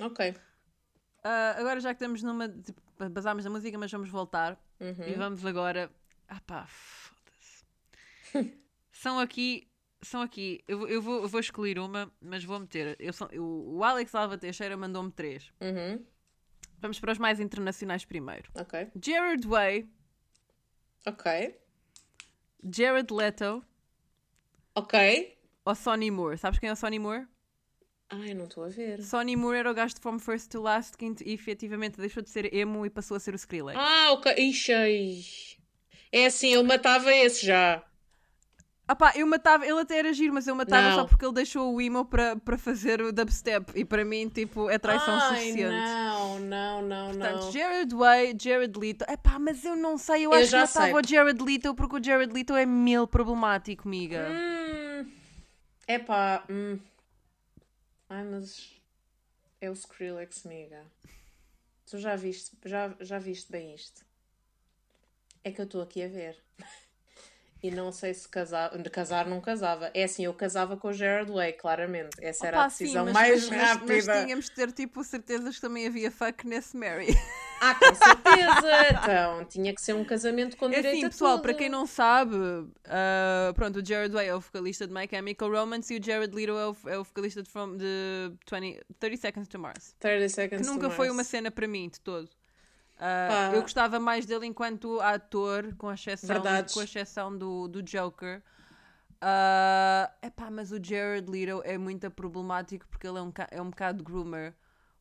Ok. 0.00 0.34
Ah, 1.24 1.56
agora 1.58 1.80
já 1.80 1.90
que 1.94 1.96
estamos 2.02 2.22
numa. 2.22 2.48
Tipo, 2.48 2.80
basámos 3.10 3.44
na 3.44 3.50
música, 3.50 3.76
mas 3.78 3.90
vamos 3.90 4.08
voltar. 4.08 4.58
Uhum. 4.80 5.04
E 5.08 5.12
vamos 5.14 5.44
agora. 5.44 5.90
Ah 6.28 6.40
pá, 6.46 6.66
foda-se. 6.66 7.64
são 8.92 9.18
aqui. 9.18 9.66
São 10.00 10.22
aqui. 10.22 10.62
Eu, 10.68 10.78
vou- 10.78 10.88
eu, 10.88 11.02
vou, 11.02 11.22
eu 11.22 11.28
vou 11.28 11.40
escolher 11.40 11.78
uma, 11.80 12.12
mas 12.20 12.44
vou 12.44 12.58
meter. 12.60 12.96
Eu 13.00 13.12
eu- 13.32 13.44
o 13.44 13.82
Alex 13.82 14.14
Alva 14.14 14.38
Teixeira 14.38 14.76
mandou-me 14.76 15.10
três. 15.10 15.52
Uhum. 15.60 16.04
Vamos 16.80 17.00
para 17.00 17.10
os 17.12 17.18
mais 17.18 17.40
internacionais 17.40 18.04
primeiro. 18.04 18.48
Ok. 18.54 18.92
Jared 19.02 19.44
Way, 19.46 19.90
Ok. 21.04 21.58
Jared 22.72 23.12
Leto 23.12 23.64
Ok. 24.74 25.38
ou 25.64 25.74
Sonny 25.74 26.10
Moore. 26.10 26.38
Sabes 26.38 26.58
quem 26.60 26.68
é 26.68 26.72
o 26.72 26.76
Sonny 26.76 26.98
Moore? 27.00 27.26
Ai, 28.10 28.32
não 28.32 28.44
estou 28.44 28.64
a 28.64 28.68
ver. 28.68 29.02
Sonny 29.02 29.36
Moore 29.36 29.58
era 29.58 29.70
o 29.70 29.74
gajo 29.74 29.94
de 29.94 30.00
From 30.00 30.18
First 30.18 30.50
to 30.50 30.62
Last 30.62 30.96
que 30.96 31.12
efetivamente 31.26 31.98
deixou 32.00 32.22
de 32.22 32.30
ser 32.30 32.52
emo 32.54 32.86
e 32.86 32.90
passou 32.90 33.16
a 33.16 33.20
ser 33.20 33.34
o 33.34 33.36
Skrillex. 33.36 33.78
Ah, 33.78 34.12
ok. 34.12 34.34
Ixi, 34.36 34.72
ai. 34.72 35.20
É 36.10 36.26
assim, 36.26 36.54
eu 36.54 36.64
matava 36.64 37.12
esse 37.14 37.44
já. 37.44 37.82
Ah 38.90 38.96
pá, 38.96 39.12
eu 39.14 39.26
matava, 39.26 39.66
ele 39.66 39.78
até 39.80 39.98
era 39.98 40.10
giro, 40.14 40.32
mas 40.32 40.46
eu 40.46 40.54
matava 40.54 40.88
Não. 40.88 40.94
só 40.96 41.04
porque 41.04 41.22
ele 41.22 41.34
deixou 41.34 41.74
o 41.74 41.78
emo 41.78 42.06
para 42.06 42.56
fazer 42.56 43.02
o 43.02 43.12
dubstep 43.12 43.70
e 43.74 43.84
para 43.84 44.02
mim, 44.02 44.30
tipo, 44.30 44.70
é 44.70 44.78
traição 44.78 45.12
Ai, 45.20 45.28
suficiente. 45.36 45.74
não, 45.74 46.38
não, 46.40 46.82
não, 46.82 47.06
Portanto, 47.10 47.42
não. 47.44 47.52
Jared 47.52 47.94
Way, 47.94 48.36
Jared 48.40 48.78
Leto. 48.78 49.04
Epá, 49.06 49.38
mas 49.38 49.62
eu 49.62 49.76
não 49.76 49.98
sei, 49.98 50.24
eu, 50.24 50.32
Eu 50.32 50.38
acho 50.38 50.44
que 50.46 50.50
já 50.52 50.60
matava 50.62 50.86
sei. 50.86 50.94
o 50.94 51.06
Jared 51.06 51.42
Leto 51.44 51.74
porque 51.74 51.96
o 51.96 52.02
Jared 52.02 52.32
Leto 52.32 52.56
é 52.56 52.64
mil 52.64 53.06
problemático, 53.06 53.86
miga. 53.86 54.26
Hum. 54.30 55.06
Epá. 55.86 56.42
Hum. 56.48 56.78
Ai, 58.08 58.24
mas. 58.24 58.80
É 59.60 59.70
o 59.70 59.74
Skrillex, 59.74 60.46
amiga. 60.46 60.86
Tu 61.86 61.98
já 61.98 62.16
viste, 62.16 62.56
já, 62.64 62.94
já 63.00 63.18
viste 63.18 63.50
bem 63.50 63.74
isto? 63.74 64.04
É 65.42 65.50
que 65.50 65.60
eu 65.60 65.64
estou 65.64 65.82
aqui 65.82 66.02
a 66.02 66.08
ver. 66.08 66.42
E 67.62 67.70
não 67.72 67.90
sei 67.90 68.14
se 68.14 68.28
casar, 68.28 68.70
casar 68.90 69.26
não 69.26 69.40
casava. 69.40 69.90
É 69.92 70.04
assim, 70.04 70.24
eu 70.24 70.32
casava 70.32 70.76
com 70.76 70.88
o 70.88 70.92
Gerard 70.92 71.30
Way, 71.32 71.54
claramente. 71.54 72.10
Essa 72.20 72.46
era 72.46 72.56
a 72.58 72.60
Opa, 72.60 72.70
sim, 72.70 72.84
decisão 72.84 73.04
mas- 73.06 73.14
mais 73.14 73.48
mas- 73.50 73.60
rápida. 73.60 73.92
Mas 73.94 74.24
tínhamos 74.24 74.44
de 74.44 74.50
ter, 74.52 74.72
tipo, 74.72 75.02
certezas 75.02 75.56
que 75.56 75.60
também 75.60 75.86
havia 75.86 76.10
fuck 76.10 76.46
nesse 76.46 76.76
Mary. 76.76 77.08
Ah, 77.60 77.74
com 77.74 77.92
certeza! 77.92 78.88
Então, 79.02 79.44
tinha 79.46 79.74
que 79.74 79.80
ser 79.82 79.92
um 79.92 80.04
casamento 80.04 80.56
com 80.56 80.66
É 80.66 80.76
direito 80.76 80.94
assim, 80.98 81.04
a 81.06 81.08
pessoal, 81.10 81.32
tudo. 81.32 81.42
para 81.42 81.54
quem 81.54 81.68
não 81.68 81.86
sabe, 81.88 82.36
ah, 82.84 83.52
pronto, 83.52 83.80
o 83.80 83.84
Jared 83.84 84.14
Way 84.14 84.28
é 84.28 84.34
o 84.36 84.38
vocalista 84.40 84.86
de 84.86 84.94
My 84.94 85.08
Chemical 85.10 85.50
Romance 85.50 85.92
e 85.92 85.98
o 85.98 86.00
Jared 86.04 86.32
Leto 86.32 86.52
é 86.52 86.68
o, 86.68 86.76
é 86.90 86.98
o 86.98 87.02
vocalista 87.02 87.42
de, 87.42 87.50
From, 87.50 87.76
de 87.76 88.32
20, 88.48 88.80
30 89.00 89.16
Seconds 89.20 89.48
to 89.48 89.58
Mars. 89.58 89.92
30 89.98 90.28
seconds 90.28 90.60
Que 90.68 90.72
nunca 90.72 90.88
foi 90.88 91.06
Mars. 91.08 91.16
uma 91.18 91.24
cena 91.24 91.50
para 91.50 91.66
mim, 91.66 91.88
de 91.88 91.98
todo. 92.00 92.30
Pá. 92.98 93.52
eu 93.54 93.62
gostava 93.62 94.00
mais 94.00 94.26
dele 94.26 94.46
enquanto 94.46 95.00
ator, 95.00 95.74
com 95.76 95.88
a 95.88 95.94
exceção, 95.94 96.42
com 96.72 96.82
exceção 96.82 97.36
do, 97.36 97.68
do 97.68 97.82
Joker. 97.82 98.42
Ah, 99.20 100.12
epá, 100.22 100.50
mas 100.50 100.72
o 100.72 100.82
Jared 100.82 101.30
Leto 101.30 101.62
é 101.64 101.78
muito 101.78 102.10
problemático 102.10 102.86
porque 102.88 103.06
ele 103.06 103.18
é 103.18 103.22
um, 103.22 103.32
é 103.50 103.62
um 103.62 103.70
bocado 103.70 104.02
groomer. 104.02 104.54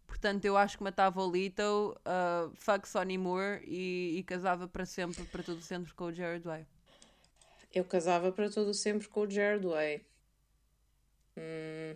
Portanto, 0.05 0.45
eu 0.45 0.55
acho 0.55 0.77
que 0.77 0.83
matava 0.83 1.21
o 1.21 1.29
Leto, 1.29 1.99
ah, 2.05 2.49
fuck 2.55 2.87
Sonny 2.87 3.17
Moore 3.17 3.63
e, 3.65 4.17
e 4.17 4.23
casava 4.23 4.67
para 4.67 4.85
sempre, 4.85 5.23
para 5.25 5.43
todo 5.43 5.61
sempre 5.61 5.93
com 5.93 6.05
o 6.05 6.13
Jared 6.13 6.45
Way. 6.45 6.65
Eu 7.73 7.83
casava 7.83 8.31
para 8.31 8.49
todo 8.49 8.73
sempre 8.73 9.07
com 9.07 9.21
o 9.21 9.29
Gerard 9.29 9.65
Way. 9.65 10.01
Hum, 11.37 11.95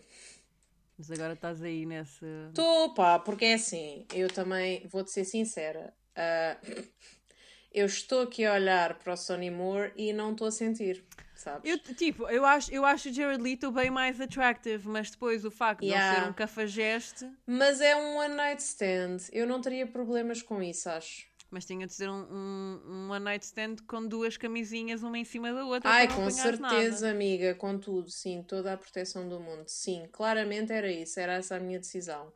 Mas 1.02 1.10
agora 1.10 1.34
estás 1.34 1.64
aí 1.64 1.84
nesse. 1.84 2.24
Estou, 2.50 2.94
pá, 2.94 3.18
porque 3.18 3.46
é 3.46 3.54
assim, 3.56 4.06
eu 4.14 4.30
também 4.32 4.86
vou-te 4.88 5.10
ser 5.10 5.26
sincera. 5.26 5.92
ah, 6.16 6.56
eu 7.74 7.88
estou 7.88 8.22
aqui 8.22 8.46
a 8.46 8.54
olhar 8.54 9.00
para 9.00 9.14
o 9.14 9.18
Sonny 9.18 9.50
Moore 9.50 9.92
e 9.98 10.14
não 10.14 10.34
estou 10.34 10.46
a 10.48 10.52
sentir, 10.52 11.04
sabes? 11.34 11.72
Eu, 11.72 11.96
tipo, 11.96 12.30
eu 12.30 12.46
acho, 12.46 12.72
eu 12.72 12.86
acho 12.86 13.10
o 13.10 13.14
Jared 13.14 13.42
Leto 13.42 13.72
bem 13.72 13.90
mais 13.90 14.22
attractive, 14.22 14.88
mas 14.88 15.10
depois 15.10 15.44
o 15.44 15.50
facto 15.50 15.80
de 15.80 15.88
ele 15.88 15.94
Yeah. 15.94 16.26
ser 16.26 16.30
um 16.30 16.34
cafajeste. 16.34 17.28
Mas 17.48 17.82
é 17.82 17.96
um 17.96 18.18
one 18.18 18.36
night 18.36 18.62
stand. 18.62 19.18
Eu 19.32 19.48
não 19.48 19.60
teria 19.60 19.88
problemas 19.88 20.44
com 20.44 20.62
isso, 20.62 20.88
acho. 20.88 21.31
Mas 21.52 21.66
tinha 21.66 21.86
de 21.86 21.94
ser 21.94 22.10
um, 22.10 22.24
um, 22.32 22.82
um 22.88 23.12
one 23.12 23.26
night 23.26 23.46
stand 23.46 23.76
com 23.86 24.08
duas 24.08 24.38
camisinhas, 24.38 25.04
uma 25.04 25.18
em 25.18 25.26
cima 25.26 25.54
da 25.54 25.66
outra. 25.66 25.90
Ai, 25.90 26.08
com 26.08 26.30
certeza, 26.32 27.08
nada. 27.08 27.12
amiga, 27.12 27.54
com 27.56 27.78
tudo, 27.78 28.10
sim, 28.10 28.42
toda 28.42 28.72
a 28.72 28.78
proteção 28.78 29.28
do 29.28 29.38
mundo, 29.38 29.66
sim, 29.68 30.08
claramente 30.14 30.72
era 30.72 30.90
isso, 30.90 31.20
era 31.20 31.34
essa 31.34 31.58
a 31.58 31.60
minha 31.60 31.78
decisão. 31.78 32.32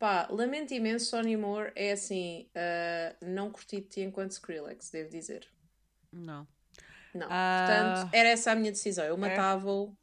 Pá, 0.00 0.26
lamento 0.30 0.74
imenso, 0.74 1.06
Sonny 1.06 1.36
Moore 1.36 1.72
é 1.76 1.92
assim, 1.92 2.48
ah, 2.54 3.14
não 3.22 3.50
curti 3.50 3.82
de 3.82 3.86
ti 3.86 4.00
enquanto 4.00 4.32
Skrillex, 4.32 4.90
devo 4.90 5.10
dizer. 5.10 5.46
Não. 6.10 6.48
Não, 7.14 7.28
Ah. 7.30 7.94
portanto, 7.94 8.14
era 8.14 8.28
essa 8.30 8.50
a 8.50 8.54
minha 8.56 8.72
decisão. 8.72 9.04
Eu 9.04 9.16
matava-o, 9.16 9.96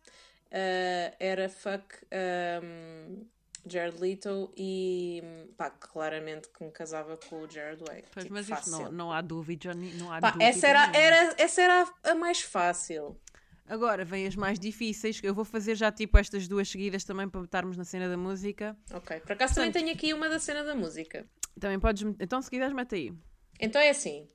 ah, 0.51 1.15
era 1.19 1.49
fuck 1.49 1.95
ahm, 2.11 3.25
Jared 3.69 3.99
Leto 3.99 4.51
e 4.55 5.21
pá, 5.57 5.69
claramente 5.69 6.49
que 6.49 6.63
me 6.63 6.71
casava 6.71 7.17
com 7.17 7.41
o 7.41 7.49
Jared 7.49 7.83
Way. 7.87 8.03
Pois, 8.13 8.23
Tipo, 8.25 8.33
mas 8.33 8.49
isso 8.49 8.69
não, 8.71 8.91
não 8.91 9.11
há 9.11 9.21
dúvida. 9.21 9.73
Não 9.73 10.11
há 10.11 10.19
Pá, 10.19 10.31
dúvida 10.31 10.49
essa 10.49 10.67
era, 10.67 10.87
nenhuma. 10.87 10.97
era, 10.97 11.35
essa 11.37 11.61
era 11.61 11.93
a- 12.03 12.15
mais 12.15 12.41
fácil. 12.41 13.19
Agora 13.67 14.05
vem 14.05 14.25
as 14.25 14.35
mais 14.35 14.57
difíceis. 14.57 15.19
Eu 15.21 15.33
vou 15.35 15.43
fazer 15.43 15.75
já 15.75 15.91
tipo 15.91 16.17
estas 16.17 16.47
duas 16.47 16.69
seguidas 16.69 17.03
também 17.03 17.27
para 17.27 17.41
botarmos 17.41 17.75
na 17.75 17.83
cena 17.83 18.07
da 18.07 18.15
música. 18.15 18.77
Ok, 18.93 19.19
por 19.19 19.33
acaso 19.33 19.55
também 19.55 19.71
Portanto- 19.71 19.83
tenho 19.85 19.95
aqui 19.95 20.13
uma 20.13 20.29
da 20.29 20.39
cena 20.39 20.63
da 20.63 20.73
música. 20.73 21.25
Também 21.59 21.79
podes. 21.79 22.03
Então, 22.19 22.41
se 22.41 22.49
quiseres, 22.49 22.73
mete 22.73 22.95
aí. 22.95 23.13
Então 23.59 23.81
é 23.81 23.89
assim: 23.89 24.29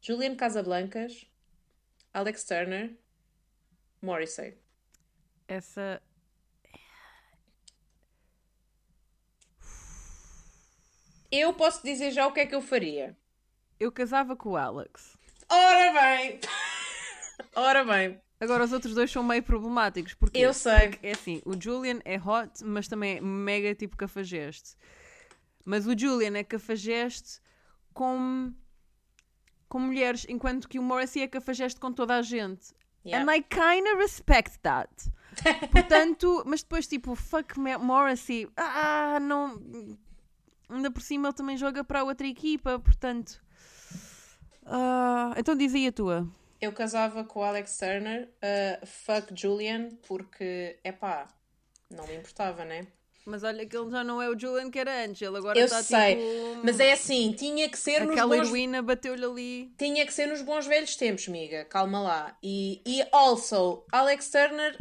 Julian 0.00 0.36
Casablancas, 0.36 1.26
Alex 2.14 2.44
Turner, 2.44 2.96
Morrissey. 4.00 4.56
Essa. 5.48 6.00
Eu 11.30 11.52
posso 11.52 11.82
dizer 11.82 12.10
já 12.10 12.26
o 12.26 12.32
que 12.32 12.40
é 12.40 12.46
que 12.46 12.54
eu 12.54 12.62
faria. 12.62 13.16
Eu 13.78 13.92
casava 13.92 14.34
com 14.34 14.50
o 14.50 14.56
Alex. 14.56 15.16
Ora 15.48 15.92
bem! 15.92 16.40
Ora 17.54 17.84
bem, 17.84 18.20
Agora 18.40 18.64
os 18.64 18.72
outros 18.72 18.94
dois 18.94 19.10
são 19.10 19.22
meio 19.22 19.42
problemáticos. 19.42 20.14
Porque 20.14 20.38
eu 20.38 20.54
sei. 20.54 20.98
É 21.02 21.12
assim, 21.12 21.42
o 21.44 21.60
Julian 21.60 22.00
é 22.04 22.16
hot, 22.16 22.64
mas 22.64 22.86
também 22.86 23.16
é 23.16 23.20
mega 23.20 23.74
tipo 23.74 23.96
cafajeste. 23.96 24.76
Mas 25.64 25.86
o 25.86 25.98
Julian 25.98 26.36
é 26.38 26.44
cafajeste 26.44 27.40
com, 27.92 28.54
com 29.68 29.78
mulheres, 29.80 30.24
enquanto 30.28 30.68
que 30.68 30.78
o 30.78 30.82
Morrissey 30.82 31.22
é 31.22 31.28
cafajeste 31.28 31.80
com 31.80 31.92
toda 31.92 32.16
a 32.16 32.22
gente. 32.22 32.72
Yeah. 33.04 33.24
And 33.24 33.34
I 33.34 33.42
kinda 33.42 33.96
respect 33.96 34.58
that. 34.60 34.90
Portanto, 35.72 36.44
mas 36.46 36.62
depois 36.62 36.86
tipo, 36.86 37.14
fuck 37.14 37.58
Morrissey, 37.58 38.48
ah, 38.56 39.18
não. 39.20 39.60
Ainda 40.68 40.90
por 40.90 41.02
cima 41.02 41.28
ele 41.28 41.36
também 41.36 41.56
joga 41.56 41.82
para 41.82 42.00
a 42.00 42.04
outra 42.04 42.26
equipa, 42.26 42.78
portanto. 42.78 43.40
ah, 44.66 45.34
então 45.36 45.56
diz 45.56 45.74
aí 45.74 45.86
a 45.86 45.92
tua. 45.92 46.28
Eu 46.60 46.72
casava 46.72 47.24
com 47.24 47.40
o 47.40 47.44
Alex 47.44 47.78
Turner, 47.78 48.28
uh, 48.28 48.86
fuck 48.86 49.32
Julian, 49.34 49.90
porque, 50.06 50.76
epá, 50.82 51.28
não 51.88 52.06
me 52.06 52.16
importava, 52.16 52.64
né? 52.64 52.86
mas 53.28 53.44
olha 53.44 53.66
que 53.66 53.76
ele 53.76 53.90
já 53.90 54.02
não 54.02 54.20
é 54.22 54.28
o 54.28 54.38
Julian 54.38 54.70
que 54.70 54.78
era 54.78 55.04
antes. 55.04 55.20
Ele 55.20 55.36
agora 55.36 55.58
Eu 55.58 55.66
está 55.66 55.82
sei, 55.82 56.16
tipo. 56.16 56.64
Mas 56.64 56.80
é 56.80 56.92
assim, 56.92 57.32
tinha 57.32 57.68
que 57.68 57.78
ser 57.78 58.00
nos 58.00 58.12
Aquela 58.12 58.36
bons... 58.36 58.46
heroína 58.48 58.82
bateu-lhe 58.82 59.24
ali. 59.24 59.74
Tinha 59.76 60.06
que 60.06 60.12
ser 60.12 60.26
nos 60.26 60.40
bons 60.40 60.66
velhos 60.66 60.96
tempos, 60.96 61.28
miga. 61.28 61.64
Calma 61.66 62.00
lá. 62.00 62.38
E, 62.42 62.80
e 62.86 63.06
also, 63.12 63.84
Alex 63.92 64.30
Turner, 64.30 64.78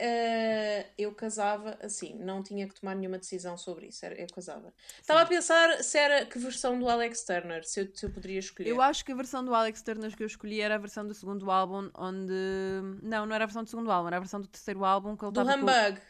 eh, 0.00 0.86
eu 0.96 1.12
casava 1.14 1.78
assim, 1.82 2.14
não 2.18 2.42
tinha 2.42 2.66
que 2.66 2.74
tomar 2.74 2.94
nenhuma 2.94 3.18
decisão 3.18 3.56
sobre 3.58 3.88
isso. 3.88 4.04
Era, 4.04 4.14
eu 4.20 4.26
casava. 4.34 4.72
Estava 5.00 5.20
a 5.20 5.26
pensar 5.26 5.84
se 5.84 5.98
era 5.98 6.24
que 6.24 6.38
versão 6.38 6.78
do 6.78 6.88
Alex 6.88 7.22
Turner, 7.22 7.64
se 7.64 7.80
eu, 7.82 7.88
se 7.94 8.06
eu 8.06 8.10
poderia 8.10 8.38
escolher. 8.38 8.70
Eu 8.70 8.80
acho 8.80 9.04
que 9.04 9.12
a 9.12 9.14
versão 9.14 9.44
do 9.44 9.54
Alex 9.54 9.82
Turner 9.82 10.16
que 10.16 10.22
eu 10.22 10.26
escolhi 10.26 10.60
era 10.60 10.76
a 10.76 10.78
versão 10.78 11.06
do 11.06 11.12
segundo 11.14 11.50
álbum, 11.50 11.90
onde. 11.94 12.32
Não, 13.02 13.26
não 13.26 13.34
era 13.34 13.44
a 13.44 13.46
versão 13.46 13.62
do 13.62 13.68
segundo 13.68 13.90
álbum, 13.92 14.08
era 14.08 14.16
a 14.16 14.20
versão 14.20 14.40
do 14.40 14.48
terceiro 14.48 14.84
álbum 14.84 15.16
que 15.16 15.24
ele 15.24 15.32
do 15.32 15.40
estava. 15.40 15.58
com- 15.58 15.70
Humbug. 15.70 16.00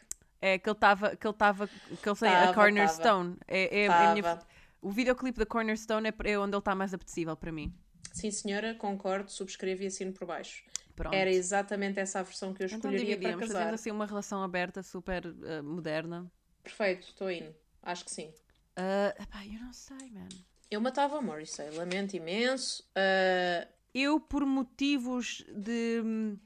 É, 0.41 0.57
que 0.57 0.69
ele 0.69 0.75
estava. 0.75 1.15
Que 1.15 1.27
ele 1.27 1.33
estava. 1.33 1.67
Que 1.67 2.09
ele 2.09 2.27
a 2.27 2.39
Tava, 2.41 2.53
Cornerstone. 2.53 3.37
É, 3.47 3.81
é, 3.81 3.83
é 3.83 3.87
a 3.87 4.13
minha-. 4.13 4.39
O 4.81 4.89
videoclipe 4.89 5.37
da 5.37 5.45
Cornerstone 5.45 6.09
é, 6.09 6.31
é 6.31 6.39
onde 6.39 6.53
ele 6.53 6.59
está 6.59 6.73
mais 6.73 6.93
apetecível 6.93 7.35
para 7.35 7.51
mim. 7.51 7.71
Sim, 8.11 8.31
senhora, 8.31 8.73
concordo, 8.75 9.31
subscrevo 9.31 9.83
e 9.83 9.87
assino 9.87 10.11
por 10.11 10.25
baixo. 10.25 10.63
Pronto. 10.95 11.13
Era 11.15 11.31
exatamente 11.31 11.99
essa 11.99 12.19
a 12.19 12.23
versão 12.23 12.53
que 12.53 12.61
eu 12.63 12.67
então 12.67 12.77
escolheria 12.77 13.05
para 13.15 13.15
dividíamos, 13.15 13.39
fazendo 13.47 13.57
casar. 13.57 13.73
assim 13.73 13.91
uma 13.91 14.05
relação 14.05 14.43
aberta, 14.43 14.83
super 14.83 15.25
eh, 15.43 15.61
moderna. 15.61 16.31
Perfeito, 16.63 17.07
estou 17.07 17.29
indo. 17.31 17.53
Acho 17.81 18.05
que 18.05 18.11
sim. 18.11 18.33
Ah, 18.75 19.15
epá, 19.19 19.45
eu 19.45 19.59
não 19.59 19.73
sei, 19.73 20.11
man. 20.11 20.27
Eu 20.69 20.79
matava 20.79 21.17
o 21.17 21.21
Morrissey, 21.21 21.69
lamento 21.71 22.15
imenso. 22.15 22.83
Ah, 22.95 23.67
Eu, 23.93 24.19
por 24.19 24.45
motivos 24.45 25.43
de 25.49 26.01
hum, 26.03 26.37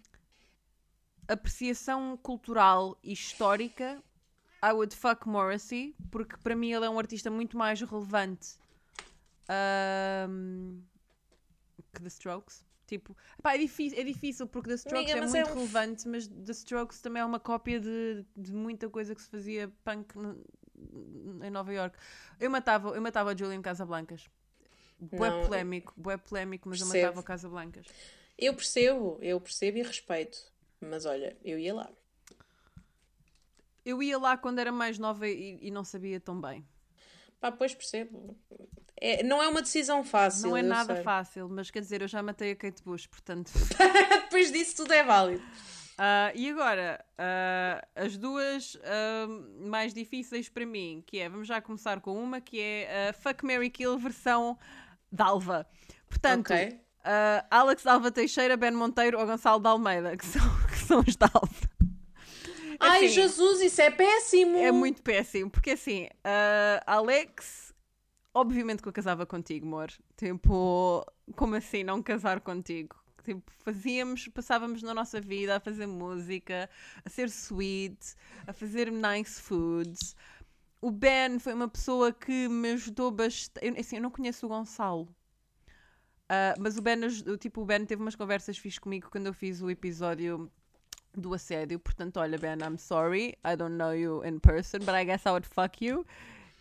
apreciação 1.27 2.17
cultural 2.17 2.97
e 3.03 3.11
histórica, 3.13 4.01
I 4.63 4.71
would 4.71 4.95
fuck 4.95 5.27
Morrissey, 5.27 5.95
porque 6.09 6.37
para 6.37 6.55
mim 6.55 6.71
ele 6.71 6.85
é 6.85 6.89
um 6.89 6.97
artista 6.97 7.29
muito 7.29 7.57
mais 7.57 7.79
relevante 7.81 8.57
ahm, 9.47 10.81
que 11.93 12.01
The 12.01 12.07
Strokes. 12.07 12.63
Tipo, 12.87 13.17
epá, 13.39 13.55
é, 13.55 13.57
difícil, 13.57 13.99
é 13.99 14.03
difícil 14.03 14.45
porque 14.47 14.69
The 14.69 14.75
Strokes 14.75 15.11
Amiga, 15.13 15.25
é 15.25 15.27
muito 15.29 15.49
é 15.49 15.51
um- 15.51 15.55
relevante, 15.55 16.07
mas 16.07 16.27
The 16.27 16.51
Strokes 16.51 17.01
também 17.01 17.21
é 17.21 17.25
uma 17.25 17.39
cópia 17.39 17.79
de, 17.79 18.23
de 18.37 18.53
muita 18.53 18.89
coisa 18.89 19.15
que 19.15 19.21
se 19.21 19.29
fazia 19.29 19.71
punk 19.83 20.15
no- 20.15 20.43
em 21.43 21.49
Nova 21.49 21.73
York. 21.73 21.97
Eu 22.39 22.49
matava, 22.51 22.89
eu 22.89 23.01
matava 23.01 23.31
a 23.31 23.35
Julian 23.35 23.61
Casablancas. 23.61 24.29
Bué 24.99 25.29
Não, 25.31 25.45
polémico, 25.45 25.93
bué 25.97 26.15
polémico, 26.17 26.69
mas 26.69 26.79
eu 26.79 26.85
percebo. 26.87 27.05
matava 27.07 27.19
o 27.21 27.23
Casablancas. 27.23 27.85
eu 28.37 28.53
percebo, 28.53 29.17
eu 29.21 29.41
percebo 29.41 29.77
e 29.79 29.81
respeito. 29.83 30.37
Mas 30.79 31.05
olha, 31.05 31.35
eu 31.43 31.57
ia 31.57 31.73
lá. 31.73 31.89
Eu 33.83 34.01
ia 34.01 34.17
lá 34.17 34.37
quando 34.37 34.59
era 34.59 34.71
mais 34.71 34.97
nova 34.97 35.27
e, 35.27 35.57
e 35.61 35.71
não 35.71 35.83
sabia 35.83 36.19
tão 36.19 36.39
bem. 36.39 36.65
Pá, 37.39 37.51
pois 37.51 37.73
percebo. 37.75 38.37
É, 38.99 39.23
não 39.23 39.43
é 39.43 39.47
uma 39.47 39.61
decisão 39.61 40.03
fácil. 40.03 40.49
não 40.49 40.57
é 40.57 40.61
nada 40.61 40.95
sei. 40.95 41.03
fácil, 41.03 41.49
mas 41.49 41.69
quer 41.69 41.81
dizer, 41.81 42.01
eu 42.01 42.07
já 42.07 42.23
matei 42.23 42.51
a 42.51 42.55
Kate 42.55 42.81
Bush, 42.83 43.07
portanto. 43.07 43.51
Depois 44.23 44.51
disso 44.51 44.77
tudo 44.77 44.93
é 44.93 45.03
válido. 45.03 45.43
Ah, 45.97 46.31
e 46.35 46.49
agora, 46.49 47.03
ah, 47.17 47.85
as 47.95 48.17
duas 48.17 48.77
ah, 48.83 49.27
mais 49.67 49.93
difíceis 49.93 50.49
para 50.49 50.65
mim, 50.65 51.03
que 51.05 51.19
é, 51.19 51.29
vamos 51.29 51.47
já 51.47 51.61
começar 51.61 52.01
com 52.01 52.21
uma, 52.21 52.41
que 52.41 52.59
é 52.59 53.09
a 53.09 53.13
Fuck 53.13 53.45
Mary 53.45 53.69
Kill 53.69 53.97
versão 53.97 54.57
Dalva. 55.11 55.65
Portanto, 56.09 56.51
Ok. 56.51 56.79
ah, 57.03 57.45
Alex 57.49 57.83
Dalva 57.83 58.11
Teixeira, 58.11 58.57
Ben 58.57 58.71
Monteiro 58.71 59.19
ou 59.19 59.25
Gonçalo 59.25 59.61
de 59.61 59.67
Almeida, 59.67 60.17
que 60.17 60.25
são, 60.25 60.41
que 60.67 60.77
são 60.79 60.99
os 60.99 61.15
Dalva. 61.15 61.74
Ai, 62.79 63.05
Assim, 63.05 63.13
Jesus, 63.13 63.61
isso 63.61 63.81
é 63.81 63.91
péssimo! 63.91 64.57
É 64.57 64.71
muito 64.71 65.01
péssimo, 65.01 65.49
porque 65.49 65.71
assim, 65.71 66.07
ah, 66.23 66.83
Alex, 66.85 67.73
obviamente 68.33 68.81
que 68.81 68.87
eu 68.87 68.93
casava 68.93 69.25
contigo, 69.25 69.65
amor. 69.65 69.91
Tipo, 70.17 71.05
como 71.35 71.55
assim 71.55 71.83
não 71.83 72.01
casar 72.01 72.41
contigo? 72.41 72.95
Tipo, 73.23 73.41
fazíamos, 73.63 74.27
passávamos 74.27 74.83
na 74.83 74.93
nossa 74.93 75.19
vida 75.19 75.55
a 75.55 75.59
fazer 75.59 75.87
música, 75.87 76.69
a 77.03 77.09
ser 77.09 77.27
sweet, 77.29 78.15
a 78.45 78.53
fazer 78.53 78.91
nice 78.91 79.41
foods. 79.41 80.15
O 80.79 80.91
Ben 80.91 81.39
foi 81.39 81.53
uma 81.53 81.67
pessoa 81.67 82.13
que 82.13 82.47
me 82.47 82.73
ajudou 82.73 83.09
bastante. 83.09 83.65
Eu, 83.65 83.79
assim, 83.79 83.95
eu 83.95 84.01
não 84.01 84.11
conheço 84.11 84.45
o 84.45 84.49
Gonçalo. 84.49 85.07
Ah, 86.29 86.55
mas 86.59 86.77
o 86.77 86.81
Ben, 86.81 86.99
tipo, 87.39 87.61
o 87.61 87.65
Ben 87.65 87.85
teve 87.85 88.01
umas 88.01 88.15
conversas 88.15 88.57
fixe 88.57 88.79
comigo 88.79 89.09
quando 89.11 89.27
eu 89.27 89.33
fiz 89.33 89.61
o 89.61 89.69
episódio 89.69 90.51
do 91.19 91.33
assédio. 91.33 91.79
Portanto, 91.79 92.17
olha, 92.17 92.37
Ben, 92.37 92.57
I'm 92.61 92.77
sorry. 92.77 93.35
I 93.45 93.55
don't 93.57 93.75
know 93.75 93.93
you 93.93 94.23
in 94.25 94.39
person, 94.39 94.79
but 94.79 94.95
I 94.95 95.03
guess 95.05 95.25
I 95.25 95.29
would 95.29 95.47
fuck 95.47 95.83
you. 95.85 96.05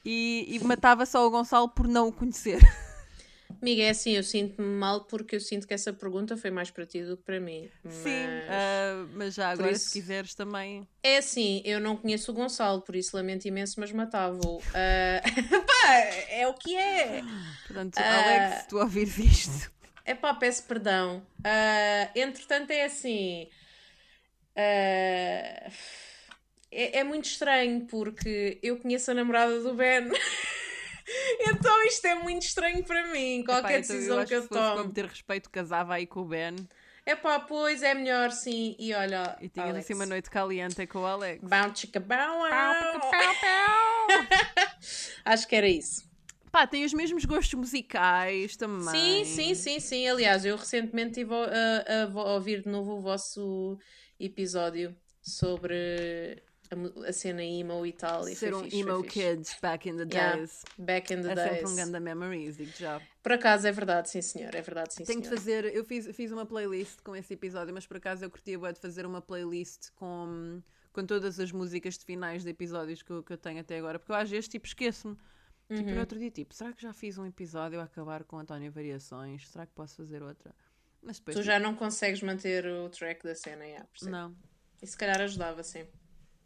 E, 0.04 0.46
e 0.48 0.58
matava 0.64 1.06
só 1.06 1.26
o 1.26 1.30
Gonçalo 1.30 1.68
por 1.68 1.88
não 1.88 2.08
o 2.08 2.12
conhecer. 2.12 2.58
Amiga, 3.62 3.82
é 3.82 3.90
assim, 3.90 4.12
eu 4.12 4.22
sinto-me 4.22 4.66
mal 4.68 5.02
porque 5.04 5.36
eu 5.36 5.40
sinto 5.40 5.66
que 5.66 5.72
essa 5.72 5.92
pergunta 5.92 6.36
foi 6.36 6.50
mais 6.50 6.70
para 6.70 6.84
ti 6.84 7.02
do 7.02 7.16
que 7.16 7.22
para 7.22 7.40
mim. 7.40 7.70
Sim, 7.88 8.26
Mas- 8.26 8.44
ah, 8.50 9.06
mas 9.14 9.34
já 9.34 9.50
agora, 9.50 9.70
isso- 9.70 9.86
se 9.86 9.92
quiseres 9.92 10.34
também. 10.34 10.86
É 11.02 11.18
assim, 11.18 11.62
eu 11.64 11.80
não 11.80 11.96
conheço 11.96 12.30
o 12.30 12.34
Gonçalo, 12.34 12.82
por 12.82 12.94
isso 12.96 13.16
lamento 13.16 13.46
imenso, 13.46 13.78
mas 13.80 13.90
matava-o. 13.92 14.60
Ah, 14.74 15.22
pá, 15.66 15.92
é 16.30 16.46
o 16.48 16.54
que 16.54 16.76
é. 16.76 17.22
Portanto, 17.66 17.96
Ah. 17.98 18.22
Alex, 18.24 18.62
se 18.62 18.68
tu 18.68 18.78
ouvires 18.78 19.18
isto. 19.18 19.72
É 20.04 20.14
pá, 20.14 20.34
peço 20.34 20.64
perdão. 20.64 21.22
Ah, 21.42 22.10
entretanto, 22.14 22.70
é 22.70 22.84
assim. 22.84 23.48
Ah, 24.56 25.70
é, 26.70 26.98
é 26.98 27.04
muito 27.04 27.26
estranho 27.26 27.86
porque 27.86 28.58
eu 28.62 28.78
conheço 28.78 29.10
a 29.10 29.14
namorada 29.14 29.60
do 29.60 29.74
Ben. 29.74 30.10
então 31.40 31.82
isto 31.84 32.06
é 32.06 32.14
muito 32.14 32.42
estranho 32.42 32.82
para 32.84 33.06
mim. 33.08 33.42
Qualquer 33.44 33.78
Epá, 33.78 33.78
então 33.78 33.96
decisão 33.96 34.18
acho 34.18 34.28
que 34.28 34.34
eu 34.34 34.42
se 34.42 34.48
fosse 34.48 34.74
tomo. 34.76 34.92
ter 34.92 35.06
respeito, 35.06 35.50
casava 35.50 35.94
aí 35.94 36.06
com 36.06 36.20
o 36.20 36.24
Ben 36.24 36.54
É 37.06 37.14
pá, 37.14 37.38
pois 37.40 37.82
é 37.82 37.94
melhor 37.94 38.30
sim. 38.30 38.74
E 38.78 38.92
olha. 38.94 39.36
e 39.40 39.48
tinhas 39.48 39.70
Alex. 39.70 39.84
assim 39.84 39.94
uma 39.94 40.06
noite 40.06 40.30
caliente 40.30 40.86
com 40.86 41.00
o 41.00 41.06
Alex. 41.06 41.42
Bau, 41.48 41.74
chica, 41.76 42.00
pau. 42.00 42.42
Acho 45.24 45.48
que 45.48 45.56
era 45.56 45.68
isso. 45.68 46.04
Pá, 46.50 46.66
tem 46.68 46.84
os 46.84 46.92
mesmos 46.92 47.24
gostos 47.24 47.54
musicais 47.54 48.56
também. 48.56 49.24
Sim, 49.24 49.26
sim, 49.34 49.54
sim, 49.54 49.80
sim. 49.80 50.08
Aliás, 50.08 50.44
eu 50.44 50.56
recentemente 50.56 51.18
estive 51.20 51.34
a, 51.34 52.04
a- 52.04 52.06
a 52.20 52.32
ouvir 52.34 52.62
de 52.62 52.68
novo 52.68 52.92
o 52.92 53.00
vosso 53.00 53.76
episódio 54.18 54.94
sobre 55.22 56.42
a, 56.70 57.08
a 57.08 57.12
cena 57.12 57.42
emo 57.42 57.84
e 57.86 57.92
tal. 57.92 58.28
E 58.28 58.34
Ser 58.34 58.50
foi 58.52 58.60
um 58.60 58.64
fixe, 58.64 58.80
emo 58.80 59.02
fixe. 59.04 59.36
kid 59.36 59.50
back 59.62 59.88
in 59.88 59.96
the 59.96 60.04
Yeah, 60.12 60.36
days. 60.36 60.64
Back 60.78 61.12
in 61.14 61.22
the 61.22 61.32
É 61.32 61.34
days. 61.34 61.50
sempre 61.60 61.66
um 61.70 61.76
ganda 61.76 62.00
memories, 62.00 62.56
digo 62.56 62.72
já. 62.76 63.00
Por 63.22 63.32
acaso 63.32 63.66
é 63.66 63.72
verdade, 63.72 64.10
sim 64.10 64.22
senhor. 64.22 64.54
É 64.54 64.62
verdade, 64.62 64.94
sim 64.94 65.04
Tenho 65.04 65.20
de 65.20 65.26
senhor. 65.28 65.38
fazer, 65.38 65.64
eu 65.74 65.84
fiz, 65.84 66.06
fiz 66.14 66.30
uma 66.32 66.44
playlist 66.46 67.00
com 67.02 67.14
esse 67.16 67.34
episódio, 67.34 67.72
mas 67.72 67.86
por 67.86 67.96
acaso 67.96 68.24
eu 68.24 68.30
curtia 68.30 68.58
de 68.58 68.80
fazer 68.80 69.06
uma 69.06 69.20
playlist 69.22 69.90
com, 69.94 70.62
com 70.92 71.04
todas 71.06 71.38
as 71.40 71.50
músicas 71.52 71.96
de 71.98 72.04
finais 72.04 72.42
de 72.44 72.50
episódios 72.50 73.02
que 73.02 73.10
eu, 73.10 73.22
que 73.22 73.32
eu 73.32 73.38
tenho 73.38 73.60
até 73.60 73.78
agora, 73.78 73.98
porque 73.98 74.12
eu 74.12 74.16
às 74.16 74.30
vezes 74.30 74.48
tipo 74.48 74.66
esqueço-me. 74.66 75.16
Tipo, 75.66 75.88
Uhum. 75.88 75.94
no 75.94 76.00
outro 76.00 76.18
dia, 76.18 76.30
tipo, 76.30 76.52
será 76.52 76.74
que 76.74 76.82
já 76.82 76.92
fiz 76.92 77.16
um 77.16 77.24
episódio 77.24 77.80
a 77.80 77.84
acabar 77.84 78.22
com 78.24 78.38
António 78.38 78.70
Variações? 78.70 79.48
Será 79.48 79.64
que 79.64 79.72
posso 79.72 79.96
fazer 79.96 80.22
outra? 80.22 80.54
Mas 81.04 81.18
depois. 81.18 81.36
Tu 81.36 81.42
já 81.42 81.58
não 81.58 81.74
consegues 81.74 82.22
manter 82.22 82.66
o 82.66 82.88
track 82.88 83.22
da 83.22 83.34
cena, 83.34 83.64
yeah, 83.64 83.86
percebo. 83.86 84.10
Não. 84.10 84.34
E 84.82 84.86
se 84.86 84.96
calhar 84.96 85.20
ajudava, 85.20 85.62
sim. 85.62 85.86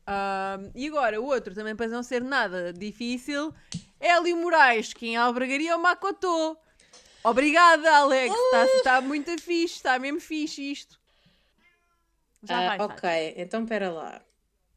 Ahm, 0.07 0.71
e 0.75 0.89
agora, 0.89 1.21
o 1.21 1.25
outro, 1.27 1.55
também 1.55 1.77
para 1.77 1.89
não 1.89 2.03
ser 2.03 2.23
nada 2.23 2.73
difícil, 2.73 3.55
Hélio 4.01 4.37
Moraes, 4.37 4.93
que 4.93 5.07
em 5.07 5.17
albergaria 5.17 5.77
o 5.77 5.83
Makoto. 5.83 6.57
Obrigada, 7.23 7.91
Alex. 7.97 8.35
Está 8.35 8.83
tá 8.83 9.01
muito 9.01 9.31
fixe, 9.41 9.77
está 9.77 9.99
mesmo 9.99 10.21
fixe 10.21 10.73
isto. 10.73 10.99
Já 12.43 12.59
Ah, 12.59 12.77
vai, 12.77 12.81
ok, 12.81 13.35
então 13.37 13.67
pera 13.67 13.91
lá. 13.91 14.23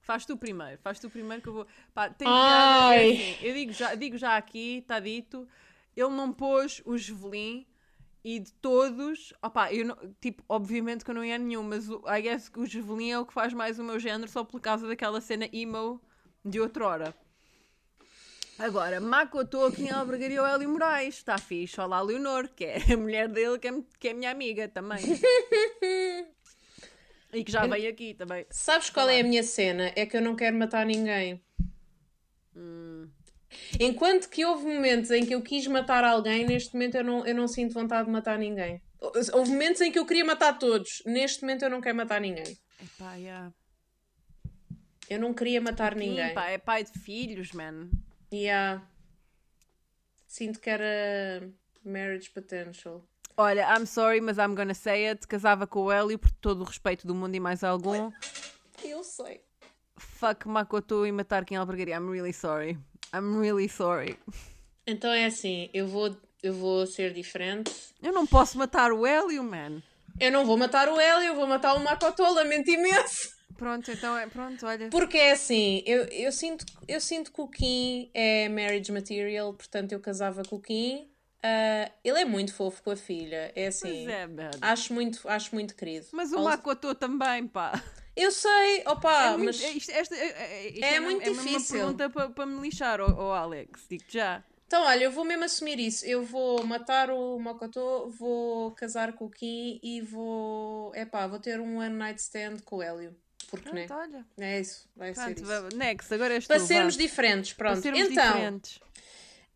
Faz 0.01 0.25
tu 0.25 0.35
primeiro, 0.35 0.79
faz 0.81 0.99
tu 0.99 1.09
primeiro 1.09 1.41
que 1.41 1.47
eu 1.49 1.53
vou. 1.53 1.67
Pá, 1.93 2.13
Ai. 2.25 3.15
que 3.15 3.21
assim, 3.21 3.45
eu 3.45 3.53
digo 3.53 3.71
já, 3.71 3.95
digo 3.95 4.17
já 4.17 4.35
aqui, 4.35 4.79
está 4.79 4.99
dito. 4.99 5.47
Ele 5.95 6.09
não 6.09 6.33
pôs 6.33 6.81
o 6.85 6.97
Javelin 6.97 7.65
e 8.23 8.39
de 8.39 8.53
todos, 8.53 9.33
opá, 9.41 9.73
eu 9.73 9.85
não, 9.85 9.97
tipo, 10.19 10.43
obviamente 10.47 11.03
que 11.03 11.09
eu 11.09 11.15
não 11.15 11.25
ia 11.25 11.35
a 11.35 11.39
nenhum, 11.39 11.63
mas 11.63 11.89
o, 11.89 12.03
I 12.07 12.21
guess 12.21 12.49
que 12.49 12.59
o 12.59 12.65
Javelin 12.65 13.11
é 13.11 13.19
o 13.19 13.25
que 13.25 13.33
faz 13.33 13.51
mais 13.53 13.79
o 13.79 13.83
meu 13.83 13.99
género 13.99 14.29
só 14.29 14.43
por 14.43 14.61
causa 14.61 14.87
daquela 14.87 15.19
cena 15.19 15.49
emo 15.51 15.99
de 16.45 16.59
outrora. 16.59 17.15
Agora, 18.59 18.99
Makoto 18.99 19.65
aqui 19.65 19.85
em 19.85 19.89
Albergaria 19.89 20.43
o 20.43 20.45
Hélio 20.45 20.69
Moraes, 20.69 21.15
está 21.15 21.35
fixe. 21.39 21.81
Olá, 21.81 21.99
Leonor, 21.99 22.47
que 22.49 22.65
é 22.65 22.93
a 22.93 22.97
mulher 22.97 23.27
dele, 23.27 23.57
que 23.57 23.67
é, 23.67 23.73
que 23.99 24.07
é 24.09 24.13
minha 24.13 24.29
amiga 24.29 24.67
também. 24.67 24.99
e 27.33 27.43
que 27.43 27.51
já 27.51 27.65
veio 27.65 27.89
aqui 27.89 28.13
também. 28.13 28.45
Sabes 28.51 28.91
qual 28.91 29.09
é 29.09 29.19
a 29.19 29.23
minha 29.23 29.41
cena? 29.41 29.91
É 29.95 30.05
que 30.05 30.15
eu 30.15 30.21
não 30.21 30.35
quero 30.35 30.55
matar 30.57 30.85
ninguém. 30.85 31.41
Hum. 32.55 33.09
Enquanto 33.79 34.29
que 34.29 34.45
houve 34.45 34.65
momentos 34.65 35.11
em 35.11 35.25
que 35.25 35.33
eu 35.33 35.41
quis 35.41 35.65
matar 35.67 36.03
alguém, 36.03 36.45
neste 36.45 36.73
momento 36.73 36.95
eu 36.95 37.03
não, 37.03 37.25
eu 37.25 37.35
não 37.35 37.47
sinto 37.47 37.73
vontade 37.73 38.05
de 38.05 38.11
matar 38.11 38.37
ninguém. 38.37 38.81
Houve 38.99 39.49
momentos 39.49 39.81
em 39.81 39.91
que 39.91 39.97
eu 39.97 40.05
queria 40.05 40.23
matar 40.23 40.57
todos. 40.59 41.01
Neste 41.05 41.41
momento 41.41 41.63
eu 41.63 41.69
não 41.69 41.81
quero 41.81 41.97
matar 41.97 42.21
ninguém. 42.21 42.57
Epá, 42.81 43.15
yeah. 43.15 43.51
Eu 45.09 45.19
não 45.19 45.33
queria 45.33 45.59
matar 45.59 45.95
ninguém. 45.95 46.29
Sim, 46.29 46.33
pá, 46.33 46.49
é 46.49 46.57
pai 46.57 46.83
de 46.83 46.91
filhos, 46.99 47.51
man. 47.51 47.89
Yeah. 48.33 48.81
Sinto 50.27 50.59
que 50.59 50.69
era 50.69 51.49
marriage 51.83 52.29
potential. 52.29 53.05
Olha, 53.35 53.67
I'm 53.75 53.85
sorry, 53.85 54.21
mas 54.21 54.37
I'm 54.37 54.55
gonna 54.55 54.73
say 54.73 55.07
it. 55.07 55.27
Casava 55.27 55.65
com 55.65 55.81
o 55.81 55.91
Hélio 55.91 56.17
por 56.17 56.31
todo 56.31 56.61
o 56.61 56.63
respeito 56.63 57.07
do 57.07 57.15
mundo 57.15 57.35
e 57.35 57.39
mais 57.39 57.63
algum. 57.63 58.11
Eu 58.83 59.03
sei. 59.03 59.41
Fuck 59.97 60.47
Makoto 60.47 61.05
e 61.05 61.11
matar 61.11 61.43
quem 61.43 61.57
albergaria. 61.57 61.95
I'm 61.95 62.09
really 62.09 62.33
sorry. 62.33 62.77
I'm 63.13 63.39
really 63.39 63.69
sorry. 63.69 64.17
Então 64.87 65.11
é 65.11 65.25
assim, 65.25 65.69
eu 65.73 65.87
vou, 65.87 66.15
eu 66.41 66.53
vou 66.53 66.85
ser 66.87 67.13
diferente. 67.13 67.71
Eu 68.01 68.11
não 68.13 68.25
posso 68.25 68.57
matar 68.57 68.91
o 68.91 69.05
Hélio, 69.05 69.43
man. 69.43 69.81
Eu 70.19 70.31
não 70.31 70.45
vou 70.45 70.57
matar 70.57 70.89
o 70.89 70.99
Hélio, 70.99 71.27
eu 71.27 71.35
vou 71.35 71.47
matar 71.47 71.73
o 71.73 71.79
Makoto, 71.79 72.23
lamento 72.23 72.69
imenso. 72.69 73.35
Pronto, 73.57 73.91
então 73.91 74.17
é. 74.17 74.27
Pronto, 74.27 74.65
olha. 74.65 74.89
Porque 74.89 75.17
é 75.17 75.31
assim, 75.31 75.83
eu, 75.85 76.05
eu, 76.05 76.31
sinto, 76.31 76.65
eu 76.87 76.99
sinto 76.99 77.31
que 77.31 77.41
o 77.41 77.47
Kim 77.47 78.09
é 78.13 78.49
marriage 78.49 78.91
material, 78.91 79.53
portanto 79.53 79.91
eu 79.91 79.99
casava 79.99 80.43
com 80.43 80.55
o 80.55 80.61
Kim. 80.61 81.07
Ah, 81.43 81.91
ele 82.03 82.19
é 82.19 82.25
muito 82.25 82.53
fofo 82.53 82.83
com 82.83 82.91
a 82.91 82.95
filha, 82.95 83.51
é 83.55 83.67
assim. 83.67 84.03
Pois 84.05 84.07
é, 84.07 84.27
man. 84.27 84.51
Acho 84.61 84.93
muito, 84.93 85.27
acho 85.27 85.53
muito 85.55 85.75
querido. 85.75 86.07
Mas 86.11 86.31
o 86.31 86.43
Makoto 86.43 86.93
também, 86.93 87.47
pá. 87.47 87.81
Eu 88.15 88.31
sei, 88.31 88.83
opa, 88.85 89.23
é 89.23 89.29
muito, 89.37 89.45
mas. 89.45 89.61
é, 89.63 89.69
isto, 89.71 89.91
esta, 89.91 90.15
é, 90.15 90.27
é, 90.27 90.67
isto 90.69 90.83
É 90.83 90.99
uma- 90.99 91.09
muito 91.11 91.21
é 91.21 91.29
difícil. 91.31 91.77
uma 91.77 91.93
pergunta 91.95 92.09
para 92.09 92.29
para 92.29 92.45
me 92.45 92.61
lixar, 92.61 92.99
ó 92.99 93.07
ó, 93.17 93.33
Alex. 93.33 93.85
Digo 93.89 94.03
já. 94.09 94.43
Então, 94.67 94.83
olha, 94.83 95.03
eu 95.05 95.11
vou 95.11 95.25
mesmo 95.25 95.43
assumir 95.43 95.79
isso. 95.79 96.05
Eu 96.05 96.23
vou 96.23 96.63
matar 96.65 97.09
o 97.09 97.37
Makoto, 97.39 98.09
vou 98.17 98.71
casar 98.71 99.13
com 99.13 99.25
o 99.25 99.29
Kim 99.29 99.79
e 99.83 100.01
vou. 100.01 100.93
Epá, 100.95 101.27
vou 101.27 101.39
ter 101.39 101.59
um 101.59 101.77
one 101.79 101.89
night 101.95 102.19
stand 102.21 102.57
com 102.63 102.77
o 102.77 102.81
Hélio. 102.81 103.15
Porque, 103.49 103.69
né? 103.71 103.85
Pronto, 103.85 104.01
olha. 104.13 104.25
É 104.39 104.61
isso, 104.61 104.89
vai 104.95 105.13
ser 105.13 105.21
Pronto, 105.25 105.37
isso. 105.37 105.45
vá- 105.45 105.69
next, 105.75 106.13
agora 106.13 106.33
és 106.35 106.47
Para 106.47 106.59
tu, 106.59 106.67
sermos 106.67 106.95
vá. 106.95 107.01
diferentes, 107.01 107.51
Para 107.53 107.71
pronto. 107.71 107.81
sermos 107.83 108.01
então, 108.11 108.33
diferentes. 108.33 108.79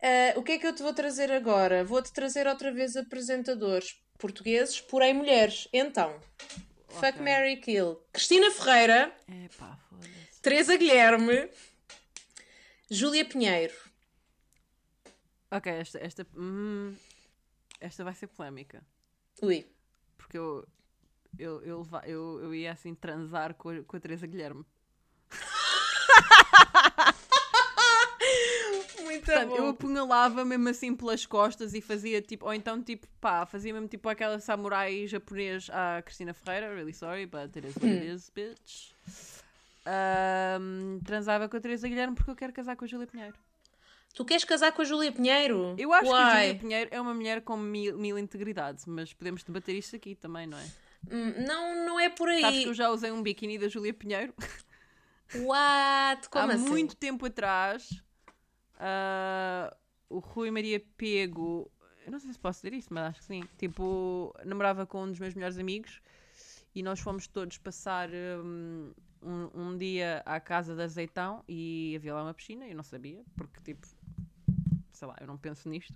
ah, 0.02 0.34
o 0.38 0.42
que 0.42 0.52
é 0.52 0.58
que 0.58 0.66
eu 0.66 0.74
te 0.74 0.82
vou 0.82 0.92
trazer 0.92 1.32
agora? 1.32 1.82
Vou-te 1.82 2.12
trazer 2.12 2.46
outra 2.46 2.70
vez 2.70 2.94
apresentadores 2.94 3.96
portugueses, 4.18 4.80
porém 4.82 5.14
mulheres. 5.14 5.66
Então, 5.72 6.14
Fuck. 7.00 7.22
Mary 7.22 7.56
Kill. 7.58 7.96
Cristina 8.12 8.50
Ferreira, 8.50 9.14
É 9.28 9.48
pá, 9.58 9.76
foda-se. 9.88 10.40
Teresa 10.42 10.76
Guilherme, 10.76 11.48
Júlia 12.90 13.24
Pinheiro. 13.24 13.74
Ok, 15.50 15.72
esta, 15.72 15.98
esta, 15.98 16.26
hum, 16.36 16.94
esta 17.80 18.04
vai 18.04 18.14
ser 18.14 18.26
polémica. 18.28 18.82
Ui. 19.42 19.66
Porque 20.16 20.36
eu, 20.38 20.66
eu, 21.38 21.62
eu, 21.62 21.88
eu, 22.04 22.40
eu 22.42 22.54
ia 22.54 22.72
assim 22.72 22.94
transar 22.94 23.54
com 23.54 23.68
a, 23.70 23.82
com 23.82 23.96
a 23.96 24.00
Teresa 24.00 24.26
Guilherme. 24.26 24.64
Muito 29.16 29.24
Portanto, 29.26 29.56
eu 29.56 29.62
bom. 29.64 29.68
apunhalava 29.70 30.44
mesmo 30.44 30.68
assim 30.68 30.94
pelas 30.94 31.24
costas 31.26 31.74
e 31.74 31.80
fazia 31.80 32.20
tipo, 32.22 32.46
ou 32.46 32.54
então 32.54 32.82
tipo, 32.82 33.06
pá, 33.20 33.44
fazia 33.46 33.72
mesmo 33.72 33.88
tipo 33.88 34.08
aquela 34.08 34.38
samurai 34.40 35.06
japonês 35.06 35.68
à 35.70 36.02
Cristina 36.02 36.32
Ferreira, 36.34 36.74
really 36.74 36.92
sorry, 36.92 37.26
but 37.26 37.54
it 37.56 37.66
is 37.66 37.74
what 37.76 37.86
it 37.88 38.06
is, 38.06 38.30
bitch. 38.34 38.92
Ahm, 39.86 40.98
transava 41.04 41.48
com 41.48 41.56
a 41.56 41.60
Teresa 41.60 41.88
Guilherme 41.88 42.14
porque 42.16 42.30
eu 42.30 42.36
quero 42.36 42.52
casar 42.52 42.76
com 42.76 42.84
a 42.84 42.88
Júlia 42.88 43.06
Pinheiro. 43.06 43.34
Tu 44.14 44.24
queres 44.24 44.44
casar 44.44 44.72
com 44.72 44.82
a 44.82 44.84
Júlia 44.84 45.12
Pinheiro? 45.12 45.74
Eu 45.78 45.92
acho 45.92 46.08
que 46.10 46.16
a 46.16 46.26
Why? 46.28 46.40
Júlia 46.46 46.54
Pinheiro 46.58 46.90
é 46.92 47.00
uma 47.00 47.12
mulher 47.14 47.42
com 47.42 47.56
mil, 47.56 47.96
mil 47.98 48.18
integridades, 48.18 48.86
mas 48.86 49.12
podemos 49.12 49.42
debater 49.44 49.74
isto 49.76 49.94
aqui 49.94 50.14
também, 50.14 50.46
não 50.46 50.58
é? 50.58 50.64
Hum, 51.10 51.34
Não, 51.46 51.86
não 51.86 52.00
é 52.00 52.08
por 52.08 52.28
aí. 52.28 52.40
Sabes 52.40 52.60
que 52.62 52.68
eu 52.68 52.74
já 52.74 52.90
usei 52.90 53.10
um 53.12 53.22
biquíni 53.22 53.58
da 53.58 53.68
Júlia 53.68 53.92
Pinheiro 53.94 54.32
What? 55.34 56.28
Como 56.30 56.50
há 56.50 56.54
assim? 56.54 56.68
muito 56.68 56.96
tempo 56.96 57.26
atrás. 57.26 58.02
Ah, 58.78 59.76
o 60.08 60.18
Rui 60.18 60.50
Maria 60.50 60.80
Pego, 60.96 61.70
eu 62.04 62.12
não 62.12 62.18
sei 62.20 62.32
se 62.32 62.38
posso 62.38 62.60
dizer 62.62 62.76
isso, 62.76 62.88
mas 62.92 63.04
acho 63.10 63.20
que 63.20 63.24
sim. 63.26 63.42
Tipo, 63.58 64.34
namorava 64.44 64.86
com 64.86 65.02
um 65.04 65.10
dos 65.10 65.18
meus 65.18 65.34
melhores 65.34 65.58
amigos 65.58 66.00
e 66.74 66.82
nós 66.82 67.00
fomos 67.00 67.26
todos 67.26 67.58
passar 67.58 68.08
hum, 68.10 68.92
um, 69.22 69.50
um 69.54 69.76
dia 69.76 70.22
à 70.24 70.38
casa 70.38 70.74
de 70.74 70.82
azeitão 70.82 71.42
e 71.48 71.94
havia 71.96 72.14
lá 72.14 72.22
uma 72.22 72.34
piscina, 72.34 72.66
eu 72.68 72.76
não 72.76 72.82
sabia, 72.84 73.22
porque 73.36 73.60
tipo, 73.72 73.86
sei 74.92 75.08
lá, 75.08 75.16
eu 75.20 75.26
não 75.26 75.36
penso 75.36 75.68
nisto. 75.68 75.94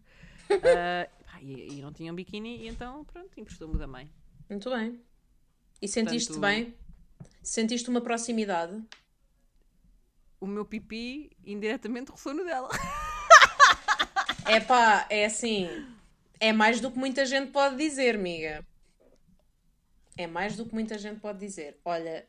Pá, 0.51 1.41
e, 1.41 1.79
e 1.79 1.83
não 1.83 1.93
tinha 1.93 2.13
um 2.13 2.17
biquíni, 2.17 2.59
e 2.63 2.69
então 2.69 3.05
pronto, 3.05 3.31
emprestou-me 3.39 3.79
da 3.79 3.87
mãe. 3.87 4.11
Muito 4.49 4.69
bem. 4.71 5.01
E 5.81 5.87
sentiste 5.87 6.33
Portanto- 6.33 6.51
bem? 6.51 6.75
Sentiste 7.43 7.89
uma 7.89 8.01
proximidade? 8.01 8.83
O 10.41 10.47
meu 10.47 10.65
pipi 10.65 11.31
indiretamente 11.45 12.11
roçou 12.11 12.35
no 12.35 12.45
dela. 12.45 12.69
É 14.47 14.59
pá, 14.59 15.07
é 15.09 15.27
assim. 15.27 15.69
É 16.41 16.53
mais 16.53 16.81
do 16.81 16.91
que 16.91 16.99
muita 16.99 17.25
gente 17.25 17.53
pode 17.53 17.77
dizer, 17.77 18.17
amiga. 18.17 18.67
É 20.17 20.27
mais 20.27 20.57
do 20.57 20.67
que 20.67 20.75
muita 20.75 20.99
gente 20.99 21.21
pode 21.21 21.39
dizer. 21.39 21.79
Olha, 21.85 22.27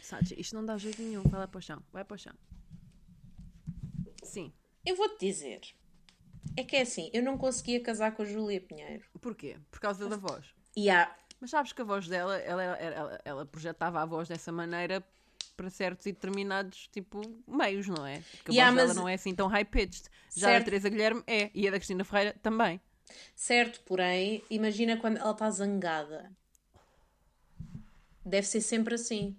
Sachi, 0.00 0.40
isto 0.40 0.54
não 0.54 0.64
dá 0.64 0.78
jeito 0.78 1.02
nenhum. 1.02 1.22
Vai 1.24 1.40
lá 1.40 1.48
para 1.48 1.58
o 1.58 1.60
chão. 1.60 1.82
Vai 1.92 2.04
para 2.04 2.14
o 2.14 2.18
chão. 2.18 2.32
Sim. 4.22 4.52
eu 4.86 4.96
vou-te 4.96 5.18
dizer. 5.26 5.60
É 6.56 6.64
que 6.64 6.76
é 6.76 6.82
assim, 6.82 7.10
eu 7.12 7.22
não 7.22 7.36
conseguia 7.36 7.82
casar 7.82 8.14
com 8.14 8.22
a 8.22 8.24
Júlia 8.24 8.60
Pinheiro. 8.60 9.04
Porquê? 9.20 9.58
Por 9.70 9.80
causa 9.80 10.08
da 10.08 10.16
voz. 10.16 10.46
E 10.74 10.88
há. 10.88 11.14
Mas 11.40 11.50
sabes 11.50 11.72
que 11.72 11.82
a 11.82 11.84
voz 11.84 12.08
dela, 12.08 12.38
ela, 12.38 12.62
ela, 12.62 12.76
ela, 12.78 13.20
ela 13.24 13.46
projetava 13.46 14.00
a 14.00 14.06
voz 14.06 14.28
dessa 14.28 14.50
maneira 14.50 15.04
para 15.56 15.70
certos 15.70 16.04
e 16.06 16.12
determinados, 16.12 16.88
tipo, 16.92 17.20
meios, 17.46 17.86
não 17.88 18.06
é? 18.06 18.20
Porque 18.36 18.50
a 18.50 18.54
Yeah, 18.54 18.70
voz 18.70 18.76
dela 18.76 18.88
mas- 18.88 18.96
não 18.96 19.08
é 19.08 19.14
assim 19.14 19.34
tão 19.34 19.46
high-pitched. 19.48 20.04
Já 20.34 20.48
a 20.48 20.50
Certo. 20.50 20.58
da 20.58 20.64
Teresa 20.66 20.88
Guilherme 20.90 21.22
é. 21.26 21.50
E 21.54 21.66
a 21.66 21.70
da 21.70 21.78
Cristina 21.78 22.04
Ferreira 22.04 22.34
também. 22.42 22.80
Certo, 23.34 23.80
porém, 23.84 24.42
imagina 24.50 24.96
quando 24.96 25.16
ela 25.18 25.30
está 25.30 25.48
zangada. 25.50 26.30
Deve 28.24 28.46
ser 28.46 28.60
sempre 28.60 28.94
assim. 28.94 29.36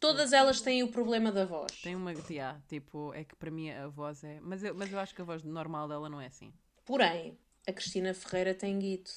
Todas 0.00 0.32
elas 0.32 0.60
têm 0.60 0.82
o 0.82 0.88
problema 0.88 1.30
da 1.30 1.44
voz. 1.44 1.72
Tem 1.82 1.94
uma... 1.94 2.12
Yeah, 2.28 2.60
tipo, 2.68 3.12
é 3.14 3.24
que 3.24 3.34
para 3.36 3.50
mim 3.50 3.70
a 3.70 3.88
voz 3.88 4.24
é... 4.24 4.40
Mas 4.40 4.62
eu, 4.62 4.74
mas 4.74 4.90
eu 4.92 4.98
acho 4.98 5.14
que 5.14 5.20
a 5.22 5.24
voz 5.24 5.42
normal 5.42 5.88
dela 5.88 6.08
não 6.08 6.20
é 6.20 6.26
assim. 6.26 6.52
Porém, 6.84 7.38
a 7.66 7.72
Cristina 7.72 8.12
Ferreira 8.14 8.54
tem 8.54 8.78
guito. 8.78 9.10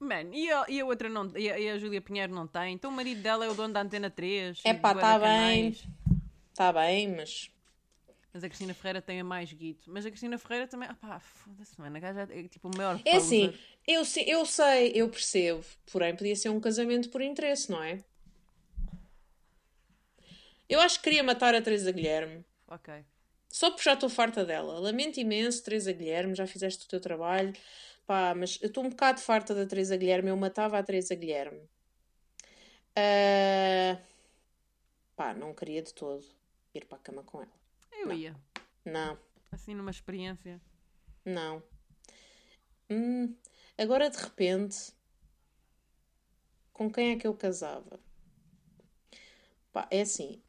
Man, 0.00 0.32
e 0.32 0.50
a, 0.50 0.64
e 0.68 0.80
a 0.80 0.84
outra 0.86 1.08
não... 1.08 1.30
E 1.36 1.50
a, 1.50 1.58
e 1.58 1.68
a 1.70 1.78
Júlia 1.78 2.00
Pinheiro 2.00 2.34
não 2.34 2.46
tem. 2.46 2.74
Então 2.74 2.90
o 2.90 2.94
marido 2.94 3.20
dela 3.20 3.44
é 3.44 3.48
o 3.48 3.54
dono 3.54 3.74
da 3.74 3.82
Antena 3.82 4.10
3. 4.10 4.60
e 4.64 4.68
Epá, 4.68 4.94
bué 4.94 5.00
tá 5.00 5.18
de 5.18 5.24
bem. 5.24 5.76
Está 6.50 6.72
bem, 6.72 7.08
mas. 7.14 7.50
Mas 8.32 8.44
a 8.44 8.48
Cristina 8.48 8.74
Ferreira 8.74 9.00
tem 9.00 9.20
a 9.20 9.24
mais 9.24 9.52
guito. 9.52 9.90
Mas 9.90 10.04
a 10.04 10.10
Cristina 10.10 10.36
Ferreira 10.38 10.66
também. 10.66 10.88
Ah 10.88 10.94
pá, 10.94 11.18
foda-se, 11.18 11.80
mano. 11.80 11.96
A 11.96 12.00
gaja 12.00 12.28
é 12.30 12.42
tipo 12.44 12.68
o 12.68 12.76
maior. 12.76 13.00
É 13.04 13.16
assim, 13.16 13.54
eu, 13.86 14.02
eu 14.26 14.44
sei, 14.46 14.92
eu 14.94 15.08
percebo. 15.08 15.64
Porém, 15.90 16.14
podia 16.14 16.36
ser 16.36 16.48
um 16.50 16.60
casamento 16.60 17.08
por 17.10 17.20
interesse, 17.22 17.70
não 17.70 17.82
é? 17.82 18.00
Eu 20.68 20.80
acho 20.80 20.98
que 20.98 21.04
queria 21.04 21.22
matar 21.22 21.54
a 21.54 21.62
Teresa 21.62 21.90
Guilherme. 21.90 22.44
Ok. 22.68 22.92
Só 23.48 23.70
porque 23.70 23.84
já 23.84 23.94
estou 23.94 24.10
farta 24.10 24.44
dela. 24.44 24.78
Lamento 24.78 25.18
imenso, 25.18 25.64
Teresa 25.64 25.90
Guilherme, 25.92 26.34
já 26.34 26.46
fizeste 26.46 26.84
o 26.84 26.88
teu 26.88 27.00
trabalho. 27.00 27.52
Pá, 28.08 28.34
mas 28.34 28.58
eu 28.62 28.68
estou 28.68 28.82
um 28.82 28.88
bocado 28.88 29.20
farta 29.20 29.54
da 29.54 29.66
Teresa 29.66 29.94
Guilherme. 29.94 30.30
Eu 30.30 30.36
matava 30.36 30.78
a 30.78 30.82
Teresa 30.82 31.14
Guilherme. 31.14 31.68
Ah, 32.96 34.00
Pá, 35.14 35.34
não 35.34 35.52
queria 35.54 35.82
de 35.82 35.92
todo 35.92 36.24
ir 36.74 36.86
para 36.86 36.96
a 36.96 37.00
cama 37.02 37.22
com 37.22 37.42
ela. 37.42 37.52
Eu 37.92 38.10
ia. 38.14 38.34
Não, 38.82 39.18
Assim 39.52 39.74
numa 39.74 39.90
experiência. 39.90 40.58
não. 41.22 41.62
Hum, 42.88 43.36
agora 43.76 44.08
de 44.08 44.16
repente, 44.16 44.94
com 46.72 46.90
quem 46.90 47.10
é 47.10 47.16
que 47.18 47.26
eu 47.26 47.34
casava? 47.34 48.00
Pá, 49.70 49.86
é 49.90 50.00
assim. 50.00 50.42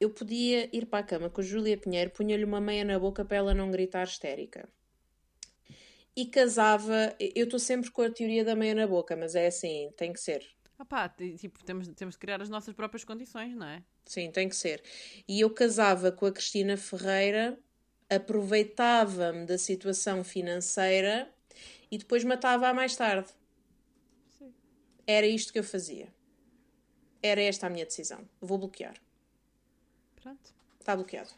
Eu 0.00 0.10
podia 0.10 0.68
ir 0.76 0.86
para 0.86 0.98
a 0.98 1.06
cama 1.06 1.30
com 1.30 1.40
a 1.40 1.44
Júlia 1.44 1.78
Pinheiro, 1.78 2.10
punha-lhe 2.10 2.44
uma 2.44 2.60
meia 2.60 2.84
na 2.84 2.98
boca 2.98 3.24
para 3.24 3.36
ela 3.36 3.54
não 3.54 3.70
gritar 3.70 4.02
histérica. 4.02 4.68
E 6.14 6.26
casava. 6.26 7.14
Eu 7.18 7.44
estou 7.44 7.58
sempre 7.58 7.90
com 7.90 8.02
a 8.02 8.10
teoria 8.10 8.44
da 8.44 8.54
meia 8.54 8.74
na 8.74 8.86
boca, 8.86 9.16
mas 9.16 9.34
é 9.34 9.46
assim, 9.46 9.90
tem 9.96 10.12
que 10.12 10.20
ser. 10.20 10.46
Ah 10.78 10.84
pá, 10.84 11.08
t- 11.08 11.36
tipo, 11.36 11.62
temos, 11.64 11.86
temos 11.88 12.14
de 12.14 12.18
criar 12.18 12.42
as 12.42 12.48
nossas 12.48 12.74
próprias 12.74 13.04
condições, 13.04 13.54
não 13.54 13.66
é? 13.66 13.82
Sim, 14.04 14.30
tem 14.30 14.48
que 14.48 14.56
ser. 14.56 14.82
E 15.28 15.40
eu 15.40 15.48
casava 15.50 16.10
com 16.10 16.26
a 16.26 16.32
Cristina 16.32 16.76
Ferreira, 16.76 17.58
aproveitava-me 18.10 19.46
da 19.46 19.56
situação 19.56 20.24
financeira 20.24 21.32
e 21.90 21.96
depois 21.98 22.24
matava-a 22.24 22.74
mais 22.74 22.96
tarde. 22.96 23.30
Sim. 24.38 24.52
Era 25.06 25.26
isto 25.26 25.52
que 25.52 25.58
eu 25.58 25.64
fazia. 25.64 26.12
Era 27.22 27.40
esta 27.40 27.68
a 27.68 27.70
minha 27.70 27.86
decisão. 27.86 28.28
Vou 28.40 28.58
bloquear. 28.58 28.94
Pronto. 30.20 30.52
Está 30.80 30.96
bloqueado. 30.96 31.30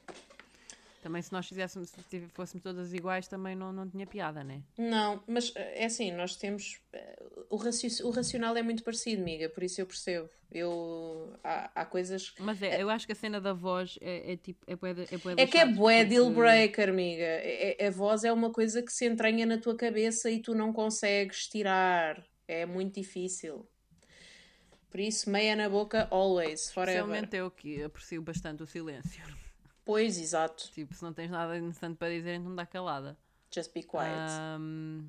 Também 1.05 1.21
se 1.21 1.31
nós 1.35 1.47
fizéssemos, 1.47 1.91
se 2.09 2.21
fôssemos 2.33 2.63
todas 2.63 2.95
iguais, 2.95 3.29
também 3.29 3.55
não, 3.55 3.71
não 3.71 3.87
tinha 3.87 4.07
piada, 4.07 4.43
né? 4.43 4.63
Não, 4.79 5.23
mas 5.27 5.53
eh, 5.55 5.83
é 5.83 5.85
assim, 5.85 6.11
nós 6.11 6.35
temos. 6.35 6.81
eh, 6.95 7.23
O, 7.51 7.57
raci- 7.57 8.03
o 8.03 8.09
racional 8.09 8.57
é 8.57 8.63
muito 8.63 8.83
parecido, 8.83 9.21
amiga, 9.21 9.51
por 9.51 9.63
isso 9.63 9.83
eu 9.83 9.87
percebo. 9.87 10.31
Eu, 10.51 11.37
há, 11.45 11.71
há 11.75 11.85
coisas. 11.85 12.33
Mas 12.39 12.63
é, 12.63 12.81
eu 12.83 12.89
acho 12.89 13.05
que 13.05 13.13
a 13.13 13.15
cena 13.15 13.39
da 13.39 13.53
voz 13.53 13.99
é, 14.01 14.33
é 14.33 14.37
tipo. 14.39 14.65
É, 14.67 14.75
bué 14.75 14.93
é, 14.93 15.19
bué 15.19 15.35
É 15.43 15.47
que 15.47 15.59
é 15.59 15.67
bué 15.67 16.07
deal 16.07 16.31
breaker, 16.31 16.89
amiga. 16.89 17.23
É- 17.23 17.77
é- 17.79 17.87
a 17.87 17.91
voz 17.91 18.25
é 18.25 18.33
uma 18.33 18.51
coisa 18.51 18.83
que 18.83 18.91
se 18.91 19.05
entranha 19.07 19.45
na 19.45 19.59
tua 19.59 19.77
cabeça 19.77 20.31
e 20.31 20.41
tu 20.41 20.55
não 20.55 20.73
consegues 20.73 21.47
tirar. 21.49 22.25
É 22.49 22.65
muito 22.65 22.95
difícil. 22.99 23.69
Por 24.91 25.01
isso, 25.01 25.29
meia 25.29 25.55
na 25.55 25.69
boca, 25.69 26.09
always, 26.11 26.73
forever. 26.73 27.03
Especialmente 27.03 27.37
eu 27.37 27.51
que 27.51 27.83
aprecio 27.83 28.23
bastante 28.23 28.63
o 28.63 28.67
silêncio. 28.67 29.23
Pois, 29.85 30.19
exato. 30.19 30.71
Tipo, 30.73 30.95
se 30.95 31.03
não 31.03 31.13
tens 31.13 31.31
nada 31.31 31.57
interessante 31.57 31.97
para 31.97 32.11
dizer, 32.13 32.35
então 32.35 32.55
dá 32.55 32.65
calada. 32.67 33.17
Just 33.55 33.73
be 33.73 33.83
quiet. 33.83 34.25
Ahm, 34.57 35.05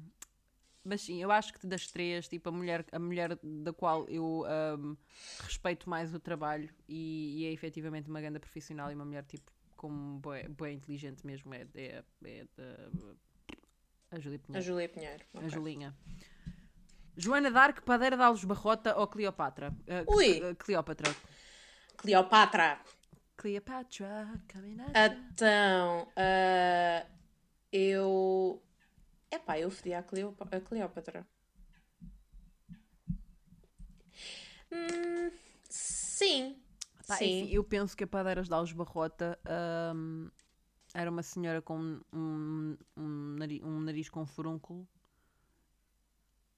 mas 0.84 1.01
sim, 1.01 1.21
eu 1.21 1.32
acho 1.32 1.53
que 1.53 1.65
das 1.65 1.88
três, 1.88 2.28
tipo, 2.28 2.49
a 2.49 2.51
mulher, 2.51 2.86
a 2.91 2.99
mulher 2.99 3.39
da 3.41 3.73
qual 3.73 4.07
eu 4.07 4.45
ahm, 4.45 4.95
respeito 5.43 5.89
mais 5.89 6.13
o 6.13 6.19
trabalho 6.19 6.69
e, 6.88 7.41
e 7.41 7.45
é 7.45 7.51
efetivamente 7.51 8.09
uma 8.09 8.21
grande 8.21 8.39
profissional 8.39 8.91
e 8.91 8.95
uma 8.95 9.05
mulher, 9.05 9.23
tipo, 9.26 9.51
como 9.76 10.19
boa 10.19 10.71
inteligente 10.71 11.26
mesmo, 11.26 11.53
é, 11.53 11.65
é, 11.76 12.03
é 12.23 12.45
da- 12.55 13.15
a 14.11 14.19
Júlia 14.19 14.39
a 14.39 14.41
Pinheiro. 14.45 14.65
Júlia 14.67 14.89
Pinheiro. 14.89 15.23
A 15.34 15.39
ok. 15.39 15.49
Julinha. 15.49 15.93
Joana 17.17 17.49
d'Arc, 17.49 17.82
Padeira 17.82 18.15
de 18.17 18.23
Alves 18.23 18.43
Barrota 18.43 18.97
ou 18.97 19.07
Cleopatra? 19.07 19.73
Ah, 19.89 20.03
Ui. 20.07 20.41
ah, 20.43 20.55
Cleópatra. 20.55 21.15
Cleopatra. 21.97 22.80
Cleopatra, 23.46 24.41
coming 24.52 24.82
at. 24.82 25.16
Então, 25.32 26.12
ah, 26.16 27.06
eu. 27.72 28.60
Epá, 29.30 29.60
eu 29.60 29.70
fodi 29.70 29.93
a, 29.93 30.02
Cleop- 30.02 30.41
a 30.41 30.60
Cleópatra. 30.60 31.28
Hum, 34.72 35.30
sim. 35.70 36.60
Pá, 37.08 37.18
sim. 37.18 37.43
enfim, 37.43 37.54
eu 37.54 37.64
penso 37.64 37.96
que 37.96 38.04
a 38.04 38.08
Padeiras 38.08 38.48
de 38.48 38.54
Alves 38.56 38.74
Barrota 38.74 39.39
ahm, 39.46 40.28
era 40.91 41.12
uma 41.12 41.22
senhora 41.22 41.62
com 41.62 42.02
um, 42.12 42.76
um, 42.98 43.36
nariz, 43.38 43.62
um 43.62 43.80
nariz 43.80 44.10
com 44.10 44.26
furúnculo 44.26 44.88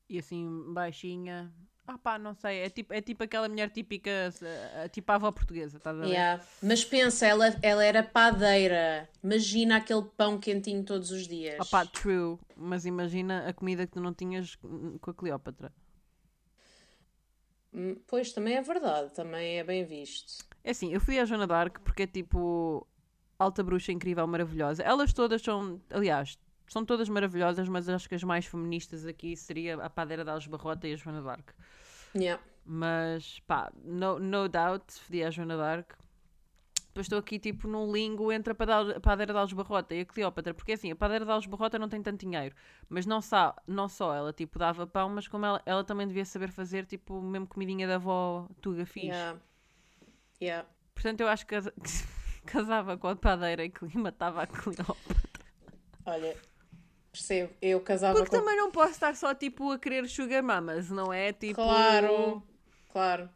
e 0.08 0.18
assim 0.18 0.74
baixinha. 0.74 1.54
Ah 1.90 1.98
pá, 1.98 2.20
não 2.20 2.34
sei, 2.34 2.60
é 2.60 2.70
tipo, 2.70 2.94
é 2.94 3.00
tipo 3.02 3.24
aquela 3.24 3.48
mulher 3.48 3.70
típica, 3.70 4.10
eh, 4.10 4.90
tipo 4.90 5.10
a 5.10 5.16
avó 5.16 5.32
portuguesa, 5.32 5.78
estás 5.78 5.98
a 5.98 6.02
ver? 6.02 6.10
Yeah. 6.10 6.44
Mas 6.62 6.84
pensa, 6.84 7.26
ela, 7.26 7.48
ela 7.62 7.84
era 7.84 8.04
padeira. 8.04 9.10
Imagina 9.24 9.78
aquele 9.78 10.04
pão 10.18 10.38
quentinho 10.38 10.84
todos 10.84 11.12
os 11.12 11.26
dias. 11.26 11.56
Ah 11.62 11.66
pá, 11.66 11.86
true, 11.86 12.38
mas 12.58 12.86
imagina 12.86 13.48
a 13.48 13.54
comida 13.54 13.88
que 13.88 13.94
tu 13.94 14.02
não 14.02 14.14
tinhas 14.14 14.56
com 14.56 15.12
a 15.12 15.14
Cleópatra. 15.14 15.72
Hum, 17.74 17.96
Pois, 18.06 18.34
também 18.34 18.56
é 18.56 18.62
verdade. 18.62 19.14
Também 19.14 19.60
é 19.60 19.64
bem 19.64 19.86
visto. 19.86 20.44
É 20.66 20.72
assim, 20.72 20.92
eu 20.94 21.00
fui 21.00 21.18
à 21.18 21.24
Joana 21.24 21.48
d'Arc 21.48 21.80
porque 21.80 22.04
é 22.04 22.08
tipo 22.08 22.86
alta 23.40 23.64
bruxa, 23.64 23.94
incrível, 23.94 24.28
maravilhosa. 24.28 24.84
Elas 24.84 25.14
todas 25.14 25.42
são, 25.42 25.80
aliás, 25.90 26.38
são 26.68 26.84
todas 26.84 27.08
maravilhosas, 27.08 27.70
mas 27.70 27.88
acho 27.88 28.10
que 28.10 28.16
as 28.16 28.24
mais 28.24 28.46
feministas 28.46 29.06
aqui 29.06 29.38
seria 29.38 29.76
a 29.76 29.90
Padeira 29.90 30.26
da 30.26 30.34
Alves 30.34 30.48
Barrota 30.48 30.88
e 30.88 30.94
a 30.94 30.98
Joana 30.98 31.22
d'Arc. 31.22 31.54
Yeah. 32.20 32.42
Mas 32.66 33.40
pá, 33.42 33.72
no, 33.84 34.20
no 34.20 34.48
doubt, 34.50 34.92
fodi 35.00 35.24
a 35.24 35.30
Joana 35.30 35.56
d'Arc. 35.58 35.94
Depois 36.88 37.06
estou 37.06 37.20
aqui 37.20 37.38
tipo 37.38 37.68
num 37.68 37.92
lingo 37.92 38.32
entre 38.32 38.54
a 38.54 38.56
Padeira 39.00 39.32
de 39.32 39.40
Alves 39.40 39.54
Barrota 39.54 39.94
e 39.94 40.00
a 40.02 40.06
Cleópatra, 40.06 40.52
porque 40.54 40.72
assim, 40.72 40.92
a 40.92 40.96
Padeira 40.96 41.24
de 41.24 41.32
Alves 41.32 41.48
Barrota 41.48 41.78
não 41.78 41.88
tem 41.88 42.02
tanto 42.02 42.26
dinheiro, 42.26 42.56
mas 42.90 43.06
não 43.06 43.22
só, 43.22 43.56
não 43.68 43.88
só 43.88 44.16
ela 44.16 44.34
tipo 44.34 44.58
dava 44.58 44.88
pão, 44.88 45.08
mas 45.08 45.28
como 45.28 45.46
ela, 45.46 45.62
ela 45.64 45.84
também 45.84 46.08
devia 46.08 46.26
saber 46.26 46.50
fazer 46.52 46.88
tipo 46.88 47.22
mesmo 47.22 47.46
comidinha 47.46 47.88
da 47.88 47.96
avó 47.96 48.50
tuga 48.62 48.84
fixe. 48.86 49.08
Yeah. 49.10 49.40
Yeah. 50.42 50.68
Portanto, 50.96 51.22
eu 51.22 51.28
acho 51.28 51.46
que 51.46 51.54
casa- 51.56 51.74
casava 52.48 52.98
com 52.98 53.08
a 53.10 53.16
padeira 53.16 53.64
e 53.64 53.70
que 53.70 53.96
matava 53.96 54.42
a 54.42 54.48
Cleópatra. 54.48 54.98
Olha, 56.04 56.36
percebo. 57.18 57.54
Eu 57.62 57.80
casava 57.82 58.18
Porque 58.20 58.32
com. 58.32 58.40
também 58.42 58.56
não 58.58 58.72
posso 58.72 58.92
estar 58.92 59.16
só 59.16 59.34
tipo 59.34 59.72
a 59.72 59.80
querer 59.80 60.08
sugar 60.08 60.42
mamas, 60.44 60.90
não 60.90 61.12
é? 61.12 61.34
Tipo. 61.34 61.56
Claro, 61.56 62.44
claro. 62.92 63.30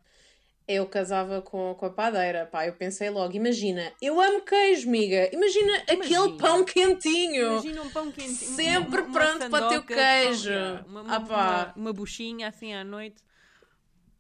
Eu 0.68 0.86
casava 0.86 1.42
com, 1.42 1.76
com 1.78 1.86
a 1.86 1.90
padeira, 1.90 2.46
pá, 2.46 2.66
eu 2.66 2.74
pensei 2.74 3.10
logo, 3.10 3.36
imagina, 3.36 3.92
eu 4.02 4.22
amo 4.22 4.42
queijo, 4.42 4.90
miga, 4.90 5.30
imagina, 5.36 5.76
aquele 5.80 6.06
Imagina. 6.14 6.38
pão 6.38 6.64
quentinho. 6.64 7.48
Imagina 7.54 7.82
um 7.82 7.90
pão 7.90 8.12
quentinho. 8.12 8.56
Sempre 8.56 9.02
uma- 9.02 9.08
uma 9.10 9.20
pronto 9.20 9.50
para 9.50 9.66
o 9.66 9.70
teu 9.70 9.80
sandoca 9.80 9.80
de 9.82 9.86
pão, 9.88 9.96
queijo. 9.96 10.54
Uma, 10.88 11.02
uma, 11.02 11.16
Ah, 11.16 11.20
uma, 11.20 11.74
uma 11.76 11.94
buchinha 11.94 12.48
assim 12.48 12.74
à 12.74 12.84
noite. 12.86 13.22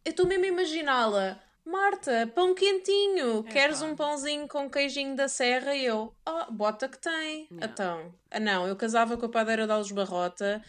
Eu 0.03 0.09
estou 0.09 0.25
mesmo 0.27 0.43
a 0.43 0.47
imaginá-la. 0.47 1.39
Marta, 1.63 2.29
pão 2.33 2.55
quentinho, 2.55 3.43
queres 3.43 3.79
pá. 3.81 3.85
um 3.85 3.95
pãozinho 3.95 4.47
com 4.47 4.69
queijinho 4.69 5.15
da 5.15 5.27
serra? 5.27 5.75
E 5.75 5.85
eu, 5.85 6.13
ah, 6.25 6.47
bota 6.49 6.89
que 6.89 6.97
tem. 6.97 7.47
Yeah. 7.51 7.65
Então, 7.67 8.13
ah, 8.31 8.39
não, 8.39 8.67
eu 8.67 8.75
casava 8.75 9.15
com 9.15 9.25
a 9.25 9.29
padeira 9.29 9.65
de 9.67 9.71
Alves 9.71 9.91
Barrota, 9.91 10.61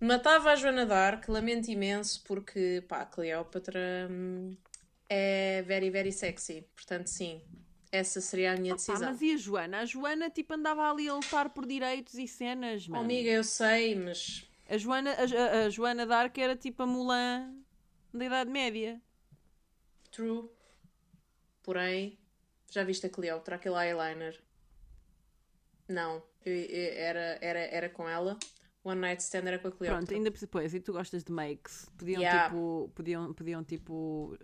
matava 0.00 0.50
a 0.52 0.56
Joana 0.56 0.86
d'Arc, 0.86 1.28
lamento 1.30 1.68
imenso, 1.70 2.22
porque, 2.24 2.82
pá, 2.88 3.02
a 3.02 3.06
Cleópatra 3.06 4.08
hum, 4.10 4.56
é 5.08 5.62
very, 5.66 5.90
very 5.90 6.10
sexy. 6.12 6.64
Portanto, 6.74 7.08
sim, 7.08 7.42
essa 7.92 8.20
seria 8.22 8.52
a 8.54 8.56
minha 8.56 8.72
Pá, 8.72 8.76
decisão. 8.76 9.10
mas 9.10 9.20
e 9.20 9.32
a 9.32 9.36
Joana? 9.36 9.78
A 9.80 9.84
Joana 9.84 10.30
tipo 10.30 10.54
andava 10.54 10.90
ali 10.90 11.08
a 11.10 11.14
lutar 11.14 11.50
por 11.50 11.66
direitos 11.66 12.14
e 12.14 12.26
cenas, 12.26 12.86
Oh, 12.88 12.92
mano. 12.92 13.04
amiga, 13.04 13.28
eu 13.30 13.44
sei, 13.44 13.94
mas 13.94 14.44
A 14.66 14.78
Joana, 14.78 15.12
a, 15.12 15.64
a- 15.66 15.70
Joana 15.70 16.06
d'Arc 16.06 16.38
era 16.38 16.56
tipo 16.56 16.82
a 16.82 16.86
Mulan 16.86 17.54
da 18.14 18.24
Idade 18.24 18.50
Média. 18.50 18.98
True. 20.10 20.48
Porém, 21.62 22.18
já 22.70 22.84
viste 22.84 23.06
a 23.06 23.10
Cleópatra, 23.10 23.56
aquele 23.56 23.76
eyeliner? 23.76 24.40
Não, 25.88 26.22
era, 26.44 27.38
era, 27.40 27.58
era 27.60 27.88
com 27.88 28.08
ela. 28.08 28.38
One 28.84 29.00
Night 29.00 29.22
Stand 29.22 29.46
era 29.46 29.58
com 29.58 29.68
a 29.68 29.72
Cleópatra. 29.72 30.06
Pronto, 30.06 30.14
ainda 30.14 30.30
depois, 30.30 30.74
e 30.74 30.80
tu 30.80 30.92
gostas 30.92 31.24
de 31.24 31.32
makes? 31.32 31.86
Podiam 31.98 32.20
Yeah. 32.20 32.48
tipo, 32.48 32.90
podiam, 32.94 33.32
podiam 33.34 33.64
tipo 33.64 34.36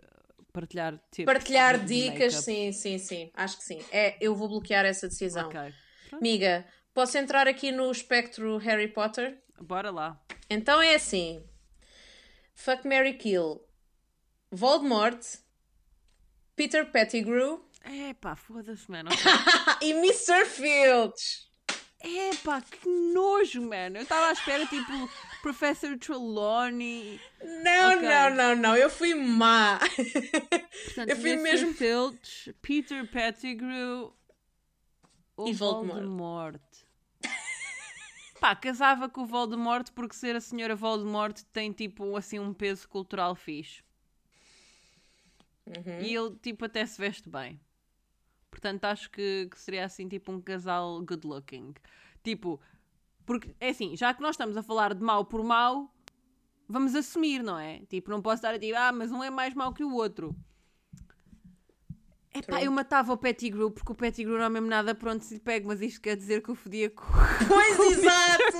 partilhar 0.52 0.98
tips 1.10 1.26
Partilhar 1.26 1.84
dicas, 1.84 2.36
sim, 2.36 2.72
sim, 2.72 2.98
sim. 2.98 3.30
Acho 3.34 3.58
que 3.58 3.64
sim. 3.64 3.84
É, 3.90 4.16
eu 4.20 4.34
vou 4.34 4.48
bloquear 4.48 4.84
essa 4.84 5.08
decisão. 5.08 5.48
Ok. 5.48 5.60
Pronto, 6.08 6.22
Amiga, 6.22 6.66
posso 6.92 7.18
entrar 7.18 7.48
aqui 7.48 7.72
no 7.72 7.90
espectro 7.90 8.56
Harry 8.58 8.88
Potter? 8.88 9.38
bora 9.60 9.90
lá. 9.90 10.22
Então 10.48 10.80
é 10.80 10.94
assim: 10.94 11.44
Fuck 12.54 12.86
Mary 12.86 13.14
Kill, 13.14 13.60
Voldemort, 14.50 15.20
Peter 16.56 16.86
Pettigrew 16.90 17.64
Epá, 17.84 18.34
foda-se, 18.34 18.90
mano. 18.90 19.10
e 19.82 19.90
Mr. 19.92 20.46
Filch. 20.46 21.44
Epá, 22.02 22.62
que 22.62 22.88
nojo, 22.88 23.60
mano. 23.60 23.98
Eu 23.98 24.02
estava 24.04 24.28
à 24.28 24.32
espera, 24.32 24.64
tipo, 24.66 25.10
Professor 25.42 25.98
Trelawney. 25.98 27.20
Não, 27.62 27.88
Ok. 27.96 28.08
não, 28.08 28.30
não, 28.34 28.56
não. 28.56 28.76
Eu 28.76 28.88
fui 28.88 29.14
má. 29.14 29.78
Portanto, 29.78 31.08
Eu 31.10 31.16
fui 31.16 31.32
Mr. 31.32 31.42
mesmo- 31.42 31.74
Filch, 31.74 32.54
Peter 32.62 33.06
Pettigrew 33.10 34.14
ou 35.36 35.48
E 35.48 35.52
Voldemort. 35.52 35.98
Voldemort. 36.00 36.62
Pá, 38.40 38.56
casava 38.56 39.10
com 39.10 39.22
o 39.22 39.26
Voldemort 39.26 39.90
porque 39.94 40.14
ser 40.16 40.36
a 40.36 40.40
senhora 40.40 40.74
Voldemort 40.74 41.38
tem, 41.52 41.70
tipo, 41.70 42.16
assim, 42.16 42.38
um 42.38 42.54
peso 42.54 42.88
cultural 42.88 43.34
fixe. 43.34 43.82
Uhum. 45.66 46.00
E 46.00 46.14
ele, 46.14 46.36
tipo, 46.42 46.64
até 46.64 46.84
se 46.84 47.00
veste 47.00 47.28
bem. 47.28 47.60
Portanto, 48.50 48.84
acho 48.84 49.10
que, 49.10 49.48
que 49.50 49.58
seria, 49.58 49.84
assim, 49.84 50.08
tipo, 50.08 50.30
um 50.30 50.40
casal 50.40 51.00
good 51.04 51.26
looking. 51.26 51.74
Tipo, 52.22 52.60
porque, 53.26 53.54
é 53.60 53.70
assim, 53.70 53.96
já 53.96 54.12
que 54.14 54.22
nós 54.22 54.34
estamos 54.34 54.56
a 54.56 54.62
falar 54.62 54.94
de 54.94 55.02
mau 55.02 55.24
por 55.24 55.42
mau, 55.42 55.92
vamos 56.68 56.94
assumir, 56.94 57.42
não 57.42 57.58
é? 57.58 57.80
Tipo, 57.86 58.10
não 58.10 58.22
posso 58.22 58.36
estar 58.36 58.54
a 58.54 58.58
dizer, 58.58 58.74
ah, 58.76 58.92
mas 58.92 59.10
um 59.10 59.22
é 59.22 59.30
mais 59.30 59.54
mau 59.54 59.72
que 59.72 59.84
o 59.84 59.94
outro. 59.94 60.36
Epá, 62.36 62.62
eu 62.62 62.70
matava 62.72 63.12
o 63.12 63.16
Pettigrew 63.16 63.70
porque 63.70 63.92
o 63.92 63.94
Pettigrew 63.94 64.36
não 64.36 64.44
é 64.44 64.48
mesmo 64.48 64.66
nada 64.68 64.94
pronto 64.94 65.24
se 65.24 65.34
lhe 65.34 65.40
pego, 65.40 65.68
mas 65.68 65.80
isto 65.80 66.00
quer 66.00 66.16
dizer 66.16 66.42
que 66.42 66.48
eu 66.50 66.54
fodia 66.56 66.90
com... 66.90 67.04
Pois 67.46 67.78
exato! 67.92 68.56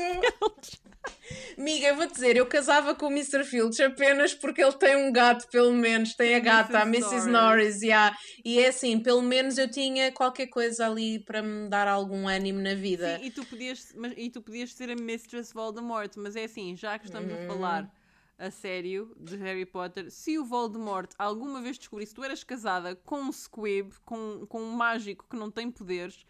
Amiga, 1.59 1.89
eu 1.89 1.97
vou 1.97 2.07
dizer, 2.07 2.37
eu 2.37 2.47
casava 2.47 2.95
com 2.95 3.07
o 3.07 3.11
Mr. 3.11 3.45
Filch 3.45 3.83
apenas 3.83 4.35
porque 4.35 4.63
ele 4.63 4.73
tem 4.73 4.97
um 4.97 5.13
gato, 5.13 5.49
pelo 5.51 5.73
menos, 5.73 6.15
tem 6.15 6.35
a 6.35 6.39
gata, 6.39 6.79
a 6.79 6.83
Mrs. 6.83 7.29
Norris. 7.29 7.83
Yeah. 7.83 8.17
e 8.45 8.61
é 8.61 8.69
assim, 8.69 8.99
pelo 9.01 9.23
menos 9.23 9.59
eu 9.59 9.71
tinha 9.71 10.13
qualquer 10.13 10.47
coisa 10.47 10.87
ali 10.87 11.19
para 11.19 11.43
me 11.43 11.69
dar 11.69 11.89
algum 11.89 12.29
ânimo 12.29 12.61
na 12.61 12.75
vida. 12.75 13.19
Sim, 13.19 13.27
e 13.27 13.31
tu, 13.31 13.45
podias, 13.45 13.93
mas, 13.97 14.13
e 14.17 14.31
tu 14.31 14.41
podias 14.43 14.73
ser 14.73 14.91
a 14.91 14.97
Mistress 14.97 15.53
Voldemort, 15.53 16.13
mas 16.17 16.37
é 16.37 16.45
assim, 16.45 16.77
já 16.77 16.99
que 16.99 17.07
estamos 17.07 17.33
Uhum. 17.33 17.45
a 17.45 17.47
falar 17.47 17.91
a 18.45 18.51
sério 18.51 19.15
de 19.19 19.37
Harry 19.37 19.67
Potter, 19.67 20.11
se 20.11 20.39
o 20.39 20.45
Voldemort 20.45 21.11
alguma 21.19 21.61
vez 21.63 21.79
descobrisse 21.79 22.13
que 22.13 22.21
tu 22.21 22.25
eras 22.25 22.45
casada 22.45 22.95
com 22.97 23.17
um 23.17 23.33
squib, 23.33 23.93
com, 24.05 24.47
com 24.47 24.61
um 24.61 24.73
mágico 24.73 25.27
que 25.29 25.37
não 25.37 25.51
tem 25.51 25.71
poderes, 25.71 26.25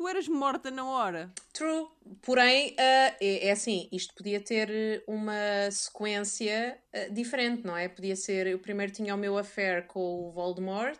Tu 0.00 0.08
eras 0.08 0.28
morta 0.28 0.70
na 0.70 0.82
hora. 0.86 1.30
True. 1.52 1.86
Porém, 2.22 2.74
ah, 2.78 3.14
é, 3.20 3.48
é 3.48 3.50
assim, 3.50 3.86
isto 3.92 4.14
podia 4.14 4.40
ter 4.40 4.70
eh, 4.70 5.04
uma 5.06 5.70
sequência 5.70 6.80
ah, 6.90 7.08
diferente, 7.08 7.66
não 7.66 7.76
é? 7.76 7.86
Podia 7.86 8.16
ser, 8.16 8.46
eu 8.46 8.58
primeiro 8.58 8.92
tinha 8.92 9.14
o 9.14 9.18
meu 9.18 9.36
affair 9.36 9.86
com 9.86 10.00
o 10.00 10.30
Voldemort 10.30 10.98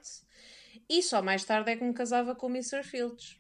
e 0.87 1.03
só 1.03 1.23
mais 1.23 1.45
tarde 1.45 1.71
é 1.71 1.77
que 1.77 1.83
me 1.83 1.95
casava 1.95 2.35
com 2.35 2.49
o 2.49 2.51
Mr. 2.51 2.83
Filch. 2.83 3.40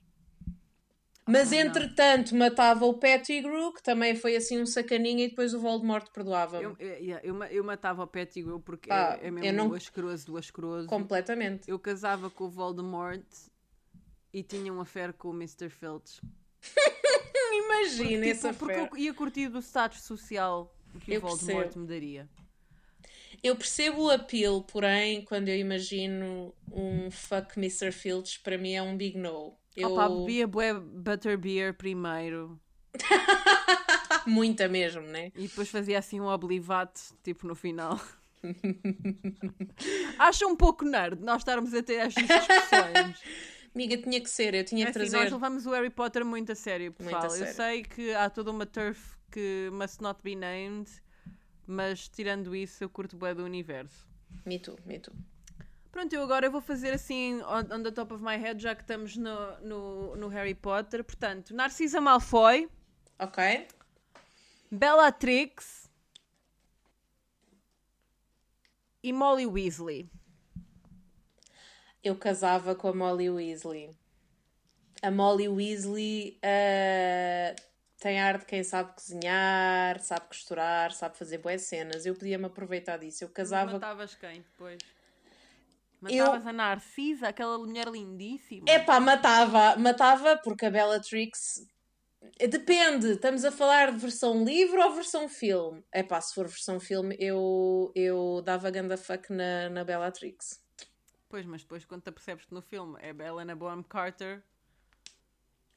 Mas 1.30 1.52
entretanto 1.52 2.34
matava 2.34 2.84
o 2.86 2.94
Pettigrew, 2.94 3.72
que 3.72 3.82
também 3.82 4.14
foi 4.14 4.36
assim 4.36 4.60
um 4.60 4.66
sacaninha, 4.66 5.24
e 5.24 5.28
depois 5.28 5.54
o 5.54 5.60
Voldemort 5.60 6.08
perdoava-me. 6.12 6.64
Eu, 6.64 6.76
eu, 6.78 6.88
yeah, 6.98 7.20
eu, 7.26 7.42
eu 7.44 7.64
matava 7.64 8.02
o 8.02 8.06
Pettigrew 8.06 8.60
porque 8.60 8.88
Pá, 8.88 9.18
é, 9.20 9.26
é 9.26 9.28
eu 9.28 9.32
mesmo 9.32 9.52
não- 9.56 9.68
do 9.68 9.74
asqueroso 9.74 10.26
do 10.26 10.36
asqueroso. 10.36 10.86
Completamente. 10.88 11.68
Eu 11.70 11.78
casava 11.78 12.28
com 12.30 12.44
o 12.44 12.50
Voldemort 12.50 13.22
e 14.32 14.42
tinha 14.42 14.72
um 14.72 14.80
affair 14.80 15.12
com 15.12 15.28
o 15.28 15.34
Mr. 15.34 15.68
Filch. 15.68 16.20
Imagina 17.52 18.26
Tipo, 18.26 18.30
essa 18.30 18.52
porque 18.54 18.74
fé. 18.74 18.88
eu 18.92 18.96
ia 18.98 19.14
curtir 19.14 19.48
do 19.48 19.60
status 19.60 20.02
social 20.02 20.74
que 21.00 21.16
o 21.16 21.20
Voldemort 21.20 21.64
percebo. 21.64 21.80
me 21.80 21.86
daria. 21.88 22.28
Eu 23.42 23.56
percebo 23.56 24.02
o 24.04 24.10
apelo, 24.10 24.62
porém, 24.62 25.24
quando 25.24 25.48
eu 25.48 25.56
imagino 25.56 26.54
um 26.70 27.10
fuck 27.10 27.56
Mr. 27.58 27.90
Filch, 27.90 28.40
para 28.40 28.58
mim 28.58 28.72
é 28.74 28.82
um 28.82 28.96
big 28.96 29.16
no. 29.16 29.56
Eu... 29.76 29.92
Opa, 29.92 30.08
bebia 30.08 30.46
bué 30.46 30.74
butterbeer 30.74 31.74
primeiro 31.74 32.60
Muita 34.26 34.68
mesmo, 34.68 35.02
né? 35.02 35.30
e 35.36 35.42
depois 35.48 35.68
fazia 35.70 35.98
assim 35.98 36.20
um 36.20 36.26
oblivate, 36.26 37.00
tipo 37.22 37.46
no 37.46 37.54
final. 37.54 37.98
Acha 40.18 40.46
um 40.46 40.56
pouco 40.56 40.84
nerd 40.84 41.20
nós 41.22 41.38
estarmos 41.42 41.72
a 41.74 41.82
ter 41.82 41.94
estas 41.94 42.24
discussões. 42.26 43.20
Amiga, 43.74 43.96
tinha 43.98 44.20
que 44.20 44.28
ser, 44.28 44.54
eu 44.54 44.64
tinha 44.64 44.82
É 44.88 44.92
que 44.92 44.98
assim, 44.98 45.10
trazer. 45.10 45.24
nós 45.24 45.32
levamos 45.32 45.64
o 45.66 45.70
Harry 45.70 45.90
Potter 45.90 46.24
muito 46.24 46.50
a 46.50 46.54
sério, 46.56 46.92
Muito 46.98 47.14
a 47.16 47.20
pessoal. 47.20 47.38
Eu 47.40 47.46
sério. 47.54 47.54
sei 47.54 47.82
que 47.84 48.12
há 48.14 48.28
toda 48.28 48.50
uma 48.50 48.66
turf 48.66 49.16
que 49.30 49.70
must 49.72 50.02
not 50.02 50.20
be 50.24 50.34
named, 50.34 50.90
mas 51.66 52.08
tirando 52.08 52.54
isso, 52.56 52.82
eu 52.82 52.88
curto 52.90 53.16
bué 53.16 53.32
do 53.32 53.44
universo. 53.44 54.08
Me 54.44 54.58
too, 54.58 54.76
me 54.84 54.98
too. 54.98 55.14
Pronto, 55.90 56.12
eu 56.12 56.22
agora 56.22 56.48
vou 56.48 56.60
fazer 56.60 56.92
assim 56.92 57.42
on, 57.42 57.74
on 57.74 57.82
the 57.82 57.90
top 57.90 58.14
of 58.14 58.22
my 58.22 58.36
head, 58.36 58.62
já 58.62 58.74
que 58.74 58.82
estamos 58.82 59.16
no, 59.16 59.60
no, 59.60 60.16
no 60.16 60.28
Harry 60.28 60.54
Potter. 60.54 61.02
Portanto, 61.02 61.54
Narcisa 61.54 62.00
Malfoy, 62.00 62.68
Ok? 63.20 63.68
Bellatrix 64.70 65.90
e 69.02 69.12
Molly 69.12 69.46
Weasley. 69.46 70.10
Eu 72.02 72.16
casava 72.16 72.74
com 72.74 72.88
a 72.88 72.94
Molly 72.94 73.28
Weasley. 73.28 73.94
A 75.02 75.10
Molly 75.10 75.48
Weasley 75.48 76.38
ah, 76.42 77.54
tem 77.98 78.18
ar 78.18 78.38
de 78.38 78.46
quem 78.46 78.64
sabe 78.64 78.94
cozinhar, 78.94 80.00
sabe 80.00 80.26
costurar, 80.28 80.92
sabe 80.92 81.18
fazer 81.18 81.38
boas 81.38 81.60
cenas. 81.60 82.06
Eu 82.06 82.14
podia-me 82.14 82.46
aproveitar 82.46 82.96
disso. 82.96 83.24
Eu 83.24 83.28
casava. 83.28 83.72
Matavas 83.72 84.14
quem 84.14 84.40
depois? 84.40 84.78
Eu- 86.08 86.24
Matavas 86.26 86.46
a 86.46 86.52
Narcisa, 86.52 87.28
aquela 87.28 87.58
mulher 87.58 87.86
lindíssima. 87.88 88.64
Epá, 88.68 88.98
matava, 89.00 89.76
matava 89.76 90.36
porque 90.38 90.66
a 90.66 90.70
Bellatrix. 90.70 91.66
Depende, 92.38 93.12
estamos 93.12 93.44
a 93.44 93.50
falar 93.52 93.92
de 93.92 93.98
versão 93.98 94.44
livro 94.44 94.80
ou 94.82 94.94
versão 94.94 95.28
filme? 95.28 95.82
Epá, 95.92 96.20
se 96.20 96.34
for 96.34 96.46
versão 96.46 96.78
filme, 96.78 97.16
eu, 97.18 97.90
eu 97.94 98.42
dava 98.44 98.70
ganda 98.70 98.96
fuck 98.96 99.30
na, 99.32 99.68
na 99.70 99.84
Bellatrix. 99.84 100.62
Pois, 101.28 101.46
mas 101.46 101.62
depois 101.62 101.84
quando 101.84 102.02
te 102.02 102.08
apercebes 102.08 102.44
que 102.44 102.54
no 102.54 102.60
filme 102.62 102.98
é 103.00 103.10
Helena 103.10 103.54
Bonham 103.54 103.82
Carter, 103.82 104.42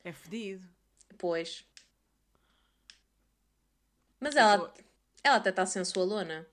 é 0.03 0.11
fedido. 0.11 0.67
Pois. 1.17 1.65
Mas 4.19 4.35
ela, 4.35 4.73
ela 5.23 5.35
até 5.35 5.49
está 5.49 5.65
sensualona. 5.65 6.47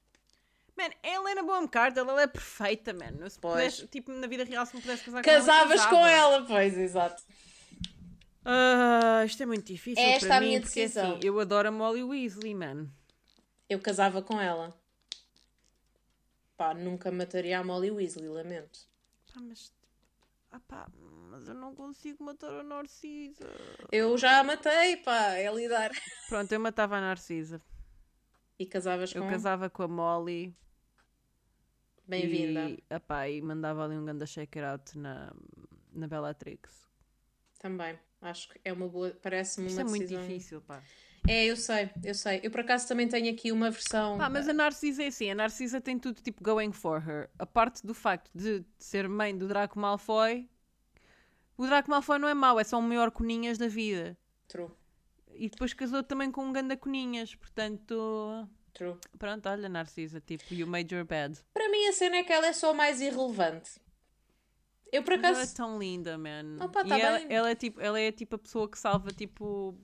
Man, 0.81 0.95
a 1.03 1.09
Helena 1.14 1.43
Bonham 1.43 1.68
Carter, 1.68 2.03
ela 2.03 2.22
é 2.22 2.26
perfeita, 2.26 2.93
man. 2.93 3.28
Se 3.28 3.39
Pois. 3.39 3.55
pudesse, 3.55 3.87
tipo, 3.89 4.11
na 4.12 4.26
vida 4.26 4.45
real, 4.45 4.64
se 4.66 4.74
me 4.74 4.83
pudesse 4.83 5.05
casar 5.05 5.22
Casavas 5.22 5.85
com 5.85 5.91
com 5.91 6.07
ela. 6.07 6.37
ela, 6.37 6.47
pois, 6.47 6.76
exato. 6.78 7.22
Ah, 8.45 9.22
isto 9.24 9.43
é 9.43 9.47
muito 9.47 9.66
difícil 9.66 10.03
É 10.03 10.12
esta 10.14 10.26
para 10.26 10.37
a 10.39 10.41
mim, 10.41 10.47
minha 10.49 10.61
porque 10.61 10.81
decisão. 10.83 11.16
assim, 11.16 11.26
eu 11.26 11.39
adoro 11.39 11.68
a 11.68 11.70
Molly 11.70 12.03
Weasley, 12.03 12.55
man. 12.55 12.89
Eu 13.68 13.78
casava 13.81 14.22
com 14.22 14.41
ela. 14.41 14.74
Pá, 16.57 16.74
nunca 16.74 17.11
mataria 17.11 17.59
a 17.59 17.64
Molly 17.64 17.91
Weasley, 17.91 18.28
lamento. 18.28 18.81
Pá, 19.33 19.41
mas... 19.41 19.72
Ah 20.53 20.59
pá, 20.66 20.89
mas 21.31 21.47
eu 21.47 21.55
não 21.55 21.74
consigo 21.74 22.24
matar 22.24 22.51
a 22.53 22.62
Narcisa. 22.64 23.47
Eu 23.93 24.18
já 24.18 24.41
a 24.41 24.45
matei, 24.45 24.97
pá, 24.97 25.35
é 25.35 25.53
lidar. 25.55 25.91
Pronto, 26.28 26.51
eu 26.51 26.59
matava 26.59 26.97
a 26.97 27.01
Narcisa. 27.01 27.62
E 28.59 28.66
casavas 28.66 29.14
Eu 29.14 29.22
com 29.22 29.28
casava 29.31 29.70
com 29.70 29.83
a 29.85 29.89
Molly. 29.89 30.55
Bem-vinda. 32.11 32.69
E, 32.69 32.83
epá, 32.91 33.29
e 33.29 33.41
mandava 33.41 33.85
ali 33.85 33.97
um 33.97 34.05
ganda 34.05 34.27
shaker 34.27 34.65
out 34.65 34.99
na, 34.99 35.33
na 35.93 36.09
Bellatrix. 36.09 36.89
Também. 37.59 37.99
Acho 38.21 38.49
que 38.49 38.61
é 38.65 38.73
uma 38.73 38.89
boa. 38.89 39.17
Parece-me 39.23 39.69
Isto 39.69 39.77
uma 39.79 39.83
é 39.83 39.85
muito 39.85 40.03
decisão. 40.03 40.27
difícil, 40.27 40.61
pá. 40.61 40.83
É, 41.29 41.45
eu 41.47 41.57
sei, 41.57 41.91
eu 42.03 42.15
sei. 42.15 42.41
Eu 42.43 42.51
por 42.51 42.61
acaso 42.61 42.89
também 42.89 43.07
tenho 43.07 43.33
aqui 43.33 43.53
uma 43.53 43.71
versão. 43.71 44.19
Pá, 44.19 44.29
mas 44.29 44.49
a 44.49 44.53
Narcisa 44.53 45.03
é 45.05 45.07
assim, 45.07 45.31
a 45.31 45.35
Narcisa 45.35 45.81
tem 45.81 45.99
tudo 45.99 46.21
tipo 46.21 46.43
going 46.43 46.73
for 46.73 47.07
her. 47.07 47.31
A 47.39 47.47
parte 47.47 47.87
do 47.87 47.95
facto 47.95 48.31
de 48.35 48.65
ser 48.79 49.09
mãe 49.09 49.37
do 49.37 49.47
Draco 49.47 49.79
Malfoy, 49.79 50.49
o 51.57 51.67
Draco 51.67 51.91
Malfoy 51.91 52.19
não 52.19 52.27
é 52.29 52.35
mau, 52.35 52.59
é 52.59 52.65
só 52.65 52.79
o 52.79 52.83
maior 52.83 53.11
coninhas 53.11 53.59
da 53.59 53.69
vida. 53.69 54.17
True, 54.49 54.71
E 55.35 55.49
depois 55.51 55.75
casou 55.75 56.03
também 56.03 56.33
com 56.33 56.43
um 56.45 56.53
ganda 56.53 56.77
coninhas, 56.77 57.35
portanto, 57.35 58.49
true. 58.75 58.97
pronto, 59.18 59.49
olha 59.49 59.68
Narcisa, 59.68 60.21
tipo, 60.21 60.53
you 60.55 60.66
made 60.66 60.95
your 60.95 61.05
bed. 61.05 61.39
Para 61.53 61.68
mim 61.68 61.87
a 61.87 61.93
cena 61.93 62.16
é 62.16 62.23
que 62.23 62.33
ela 62.33 62.47
é 62.47 62.53
só 62.53 62.73
mais 62.73 63.01
irrelevante. 63.01 63.81
Eu 64.93 65.03
por 65.05 65.16
Mas 65.16 65.25
ela 65.25 65.39
é 65.39 65.43
acaso. 65.43 65.57
tão 65.57 65.79
linda, 65.79 66.18
man. 66.18 66.57
Opa, 66.64 66.83
e 66.85 66.89
tá 66.89 66.99
ela, 66.99 67.18
bem. 67.18 67.27
ela 67.31 67.51
é 67.51 67.55
tipo, 67.55 67.81
ela 67.81 68.01
é 68.01 68.11
tipo 68.11 68.35
a 68.35 68.39
pessoa 68.39 68.68
que 68.68 68.77
salva 68.79 69.12
tipo 69.12 69.79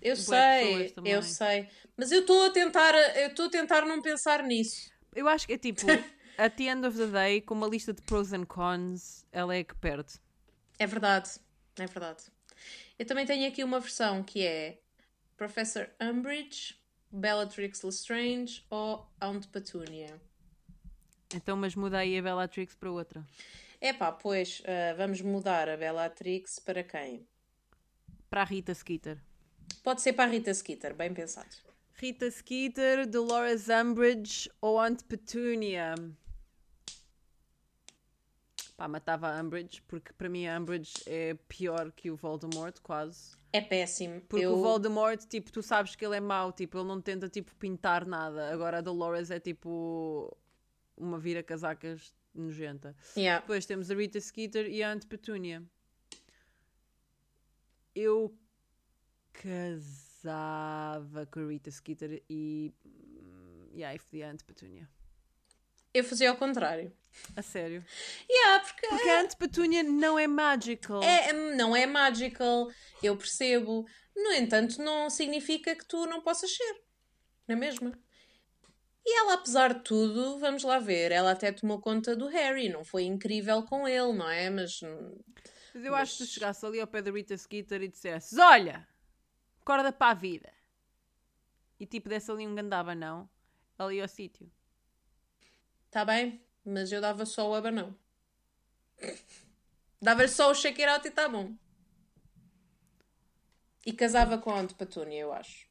Eu 0.00 0.16
sei, 0.16 0.94
eu 1.04 1.22
sei. 1.22 1.68
Mas 1.96 2.10
eu 2.10 2.20
estou 2.20 2.46
a 2.46 2.50
tentar. 2.50 2.94
Eu 3.16 3.28
estou 3.28 3.46
a 3.46 3.50
tentar 3.50 3.84
não 3.84 4.00
pensar 4.00 4.42
nisso. 4.42 4.90
Eu 5.14 5.28
acho 5.28 5.46
que 5.46 5.52
é 5.52 5.58
tipo, 5.58 5.82
at 6.38 6.54
the 6.56 6.64
end 6.64 6.86
of 6.86 6.96
the 6.96 7.06
day, 7.08 7.40
com 7.42 7.52
uma 7.54 7.66
lista 7.66 7.92
de 7.92 8.00
pros 8.02 8.32
and 8.32 8.46
cons, 8.46 9.26
ela 9.30 9.54
é 9.54 9.62
que 9.62 9.74
perde. 9.74 10.14
É 10.78 10.86
verdade, 10.86 11.30
é 11.78 11.86
verdade. 11.86 12.24
Eu 12.98 13.04
também 13.04 13.26
tenho 13.26 13.46
aqui 13.46 13.62
uma 13.62 13.80
versão 13.80 14.22
que 14.22 14.42
é 14.42 14.80
Professor 15.36 15.90
Umbridge, 16.00 16.79
Bellatrix 17.10 17.82
Lestrange 17.82 18.64
ou 18.70 19.06
Aunt 19.20 19.46
Petunia. 19.48 20.20
Então, 21.34 21.56
mas 21.56 21.74
muda 21.74 21.98
aí 21.98 22.18
a 22.18 22.22
Bellatrix 22.22 22.74
para 22.74 22.90
outra. 22.90 23.26
Epá, 23.80 24.12
pois, 24.12 24.62
ah, 24.66 24.94
vamos 24.94 25.20
mudar 25.20 25.68
a 25.68 25.76
Bellatrix 25.76 26.58
para 26.58 26.82
quem? 26.84 27.26
Para 28.28 28.42
a 28.42 28.44
Rita 28.44 28.74
Skeeter. 28.74 29.18
Pode 29.82 30.02
ser 30.02 30.12
para 30.12 30.28
a 30.28 30.32
Rita 30.32 30.52
Skeeter, 30.52 30.94
bem 30.94 31.14
pensado. 31.14 31.48
Rita 31.94 32.30
Skeeter, 32.30 33.06
Dolores 33.06 33.68
Umbridge 33.68 34.50
ou 34.60 34.78
Aunt 34.78 35.02
Petunia? 35.04 35.94
Pá, 38.76 38.88
matava 38.88 39.28
a 39.28 39.40
Umbridge, 39.40 39.82
porque 39.82 40.12
para 40.12 40.28
mim 40.28 40.46
a 40.46 40.58
Umbridge 40.58 40.94
é 41.06 41.34
pior 41.48 41.92
que 41.92 42.10
o 42.10 42.16
Voldemort, 42.16 42.78
quase. 42.82 43.39
É 43.52 43.60
péssimo. 43.60 44.20
Porque 44.22 44.44
eu... 44.44 44.54
o 44.54 44.62
Voldemort, 44.62 45.20
tipo, 45.26 45.50
tu 45.50 45.62
sabes 45.62 45.96
que 45.96 46.04
ele 46.04 46.16
é 46.16 46.20
mau, 46.20 46.52
tipo, 46.52 46.78
ele 46.78 46.86
não 46.86 47.00
tenta, 47.00 47.28
tipo, 47.28 47.54
pintar 47.56 48.06
nada. 48.06 48.52
Agora 48.52 48.78
a 48.78 48.80
Dolores 48.80 49.30
é, 49.30 49.40
tipo, 49.40 50.36
uma 50.96 51.18
vira-casacas 51.18 52.14
nojenta. 52.34 52.94
Yeah. 53.16 53.40
Depois 53.40 53.66
temos 53.66 53.90
a 53.90 53.94
Rita 53.94 54.20
Skeeter 54.20 54.66
e 54.66 54.82
a 54.82 54.92
Aunt 54.92 55.06
Petunia. 55.06 55.62
Eu 57.94 58.32
casava 59.32 61.26
com 61.26 61.40
a 61.40 61.48
Rita 61.48 61.70
Skeeter 61.70 62.22
e. 62.30 62.72
Yeah, 63.74 64.00
e 64.12 64.22
a 64.22 64.30
Aunt 64.30 64.44
Petunia. 64.44 64.88
Eu 65.92 66.04
fazia 66.04 66.30
ao 66.30 66.36
contrário. 66.36 66.92
A 67.36 67.42
sério. 67.42 67.84
Yeah, 68.30 68.64
porque 68.64 68.86
Porque 68.86 69.08
a 69.08 69.20
Aunt 69.20 69.34
Petunia 69.36 69.82
não 69.82 70.18
é 70.18 70.26
magical. 70.26 71.02
é, 71.02 71.32
não 71.32 71.74
é 71.74 71.86
magical, 71.86 72.70
eu 73.02 73.16
percebo. 73.16 73.84
No 74.16 74.32
entanto, 74.32 74.80
não 74.82 75.10
significa 75.10 75.74
que 75.74 75.84
tu 75.84 76.06
não 76.06 76.20
possas 76.20 76.54
ser. 76.54 76.82
Não 77.48 77.56
é 77.56 77.58
mesmo? 77.58 77.92
E 79.04 79.18
ela, 79.18 79.34
apesar 79.34 79.74
de 79.74 79.80
tudo, 79.80 80.38
vamos 80.38 80.62
lá 80.62 80.78
ver, 80.78 81.10
ela 81.10 81.32
até 81.32 81.50
tomou 81.50 81.80
conta 81.80 82.14
do 82.14 82.28
Harry, 82.28 82.68
não 82.68 82.84
foi 82.84 83.04
incrível 83.04 83.62
com 83.64 83.88
ele, 83.88 84.12
não 84.12 84.28
é? 84.28 84.50
Mas 84.50 84.80
Mas 85.74 85.84
eu 85.84 85.94
acho 85.94 86.18
que 86.18 86.24
tu 86.24 86.26
chegasse 86.26 86.64
ali 86.64 86.80
ao 86.80 86.86
pé 86.86 87.02
da 87.02 87.10
Rita 87.10 87.36
Skeeter 87.36 87.82
e 87.82 87.88
dissesses: 87.88 88.38
Olha, 88.38 88.86
acorda 89.60 89.90
para 89.92 90.12
a 90.12 90.14
vida. 90.14 90.52
E 91.78 91.86
tipo, 91.86 92.08
desse 92.08 92.30
ali 92.30 92.46
um 92.46 92.54
gandaba, 92.54 92.94
não. 92.94 93.28
Ali 93.78 94.00
ao 94.00 94.08
sítio. 94.08 94.50
Está 95.90 96.00
tá 96.00 96.04
bem, 96.04 96.40
mas 96.64 96.92
eu 96.92 97.00
dava 97.00 97.26
só 97.26 97.50
o 97.50 97.54
abanão. 97.54 97.92
Dava-lhe 100.00 100.28
só 100.28 100.48
o 100.48 100.54
shake 100.54 100.80
it 100.80 100.88
out 100.88 101.04
e 101.04 101.10
está 101.10 101.28
bom. 101.28 101.52
E 103.84 103.92
casava 103.92 104.38
com 104.38 104.52
a 104.52 104.60
Aunt 104.60 104.74
Petúnia, 104.74 105.18
eu 105.18 105.32
acho. 105.32 105.68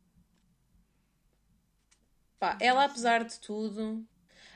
Pá, 2.37 2.57
ela, 2.59 2.83
apesar 2.83 3.23
de 3.23 3.39
tudo. 3.39 4.05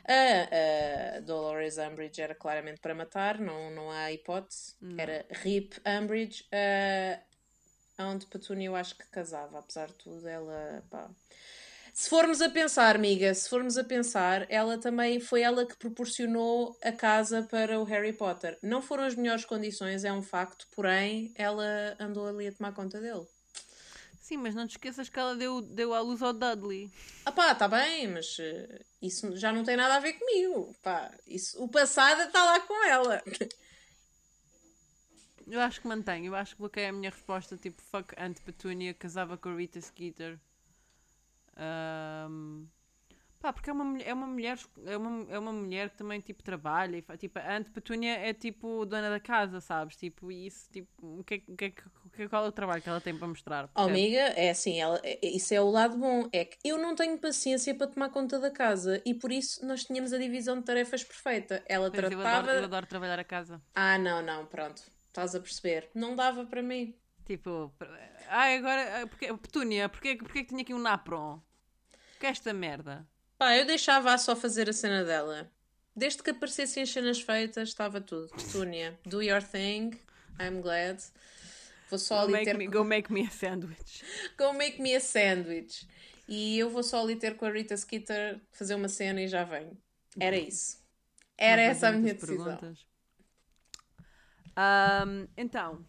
A, 0.05 1.16
a 1.16 1.20
Dolores 1.22 1.78
Umbridge 1.78 2.22
era 2.22 2.36
claramente 2.36 2.82
para 2.82 2.93
matar, 2.93 3.39
não, 3.39 3.72
não 3.72 3.89
há 3.89 4.11
hipótese. 4.11 4.76
Era 4.97 5.26
Rip 5.32 5.82
Umbridge. 5.88 6.45
A, 6.51 7.22
a 8.03 8.03
Aunt 8.03 8.26
Petúnia, 8.26 8.68
eu 8.68 8.76
acho 8.76 8.97
que 8.97 9.07
casava, 9.07 9.59
apesar 9.59 9.88
de 9.88 9.93
tudo. 9.93 10.28
Ela, 10.28 10.84
pá. 10.89 11.09
Se 11.96 12.10
formos 12.10 12.41
a 12.41 12.50
pensar, 12.50 12.96
amiga, 12.96 13.32
se 13.36 13.48
formos 13.48 13.78
a 13.78 13.84
pensar, 13.84 14.48
ela 14.50 14.80
também 14.80 15.20
foi 15.20 15.41
ela 15.41 15.64
que 15.64 15.78
proporcionou 15.78 16.76
a 16.84 16.91
casa 16.91 17.44
para 17.44 17.80
o 17.80 17.84
Harry 17.84 18.12
Potter. 18.12 18.58
Não 18.64 18.82
foram 18.82 19.04
as 19.04 19.14
melhores 19.14 19.46
condições, 19.46 20.04
é 20.04 20.12
um 20.12 20.24
facto, 20.24 20.68
porém, 20.76 21.32
ela 21.36 21.96
andou 22.00 22.28
ali 22.28 22.48
a 22.48 22.52
tomar 22.52 22.74
conta 22.74 23.00
dele. 23.00 23.28
Sim, 24.20 24.38
mas 24.38 24.56
não 24.56 24.66
te 24.66 24.72
esqueças 24.72 25.08
que 25.08 25.20
ela 25.20 25.36
deu, 25.36 25.62
deu 25.62 25.94
à 25.94 26.02
luz 26.02 26.24
ao 26.24 26.34
Dudley. 26.34 26.91
Ah 27.26 27.32
pá, 27.32 27.54
tá 27.54 27.68
bem, 27.68 28.08
mas 28.08 28.38
eh, 28.39 28.82
isso 29.00 29.36
já 29.36 29.54
não 29.54 29.64
tem 29.64 29.78
nada 29.78 29.94
a 29.94 30.00
ver 30.00 30.14
comigo. 30.14 30.76
Pá, 30.82 31.12
isso, 31.28 31.64
o 31.64 31.70
passado 31.70 32.24
está 32.24 32.44
lá 32.44 32.60
com 32.62 32.86
ela. 32.86 33.22
Eu 35.46 35.60
acho 35.60 35.80
que 35.80 35.88
mantenho, 35.88 36.28
eu 36.28 36.36
acho 36.36 36.56
que 36.56 36.62
bloqueei 36.62 36.88
a 36.88 36.91
minha 36.91 37.12
resposta, 37.12 37.56
tipo, 37.56 37.82
fuck 37.84 38.16
Aunt 38.18 38.39
Petunia, 38.39 38.96
casava 38.96 39.38
com 39.38 39.50
a 39.50 39.56
Rita 39.56 39.80
Skeeter. 39.80 40.39
Ahm, 41.58 42.66
Pá, 43.39 43.51
porque 43.51 43.70
é 43.70 43.74
uma, 43.74 43.84
mulher- 43.84 44.08
é 44.08 44.14
uma 44.14 44.26
mulher, 44.26 44.58
é 44.86 44.95
uma, 44.95 45.34
é 45.34 45.38
uma 45.38 45.51
mulher 45.51 45.89
que 45.89 45.97
também, 45.97 46.22
tipo, 46.22 46.41
trabalha 46.41 46.95
e 46.95 47.18
tipo, 47.18 47.38
a 47.39 47.56
Aunt 47.56 47.72
Petunia 47.72 48.14
é, 48.14 48.34
tipo, 48.34 48.86
dona 48.86 49.10
da 49.10 49.20
casa, 49.20 49.60
sabes? 49.60 49.97
Tipo, 49.97 50.32
isso, 50.32 50.70
tipo, 50.72 50.89
o 51.20 51.24
que 51.26 51.36
é, 51.36 51.38
o 51.51 51.56
que 51.58 51.66
é, 51.66 51.70
que- 51.72 51.84
o 52.06 52.10
que 52.10 52.22
é, 52.24 52.28
qual 52.30 52.45
é 52.45 52.47
o 52.47 52.54
trabalho 52.54 52.82
que 52.82 52.88
ela 52.88 53.01
tem 53.01 53.14
para 53.14 53.28
mostrar? 53.28 53.70
Oh, 53.76 53.82
amiga, 53.82 54.18
é 54.18 54.49
assim, 54.49 54.80
ela, 54.80 54.97
é- 55.04 55.20
isso 55.28 55.54
é 55.54 55.60
o 55.60 55.70
lado 55.70 55.97
bom. 55.97 56.30
É 56.32 56.45
que 56.45 56.58
eu 56.64 56.78
não 56.78 56.95
tenho 56.95 57.18
paciência 57.18 57.76
para 57.76 57.88
tomar 57.88 58.10
conta 58.12 58.39
da 58.39 58.49
casa 58.49 59.01
e 59.06 59.14
por 59.14 59.30
isso 59.30 59.66
nós 59.66 59.84
tínhamos 59.84 60.14
a 60.14 60.18
divisão 60.18 60.58
de 60.60 60.64
tarefas 60.64 61.04
perfeita. 61.04 61.62
Ela 61.68 61.89
Pois, 61.91 62.01
eu, 62.01 62.10
tratava. 62.20 62.38
adoro, 62.38 62.58
eu 62.60 62.64
adoro 62.64 62.86
trabalhar 62.86 63.20
a 63.20 63.24
casa. 63.26 63.62
Ah, 63.76 63.97
não, 63.97 64.22
não, 64.22 64.45
pronto. 64.45 64.82
Estás 65.08 65.36
a 65.36 65.39
perceber. 65.41 65.89
Não 65.93 66.16
dava 66.16 66.45
para 66.45 66.62
mim. 66.64 66.95
Tipo, 67.26 67.74
ai, 68.28 68.57
agora, 68.57 69.01
ah, 69.03 69.07
porque, 69.07 69.34
Petúnia, 69.34 69.88
porquê, 69.88 70.15
porquê 70.17 70.43
que 70.43 70.49
tinha 70.49 70.61
aqui 70.61 70.74
um 70.74 70.80
napron? 70.80 71.41
Que 72.19 72.26
é 72.26 72.30
esta 72.30 72.53
merda? 72.53 73.07
Pá, 73.38 73.55
eu 73.55 73.65
deixava-a 73.65 74.17
só 74.17 74.36
fazer 74.36 74.69
a 74.69 74.74
cena 74.74 75.03
dela. 75.03 75.49
Desde 75.95 76.21
que 76.24 76.32
aparecessem 76.32 76.84
as 76.84 76.89
cenas 76.89 77.21
feitas, 77.21 77.69
estava 77.69 78.01
tudo. 78.01 78.30
Petúnia, 78.30 78.99
do 79.05 79.21
your 79.21 79.41
thing. 79.41 79.91
I'm 80.39 80.61
glad. 80.61 81.01
Vou 81.89 81.99
só 81.99 82.15
Go 82.15 82.24
ali 82.24 82.32
make, 82.34 82.45
ter. 82.45 82.57
me, 82.57 82.67
go 82.67 82.84
make 82.84 83.13
me 83.13 83.26
a 83.26 83.30
sandwich. 83.30 84.03
Go 84.38 84.53
make 84.53 84.82
me 84.82 84.95
a 84.95 84.99
sandwich. 84.99 85.88
E 86.28 86.57
eu 86.57 86.69
vou 86.69 86.84
só 86.84 87.01
ali 87.01 87.15
ter 87.15 87.36
com 87.36 87.45
a 87.45 87.51
Rita 87.51 87.78
Skeeter 87.78 88.39
fazer 88.51 88.76
uma 88.76 88.89
cena 88.89 89.21
e 89.21 89.28
já 89.28 89.43
venho. 89.43 89.78
Era 90.19 90.38
isso. 90.38 90.82
Era 91.38 91.61
Não 91.63 91.69
essa 91.69 91.88
a 91.89 91.91
minha 91.91 92.13
decisão. 92.13 92.59
Ahm, 94.55 95.28
então, 95.36 95.86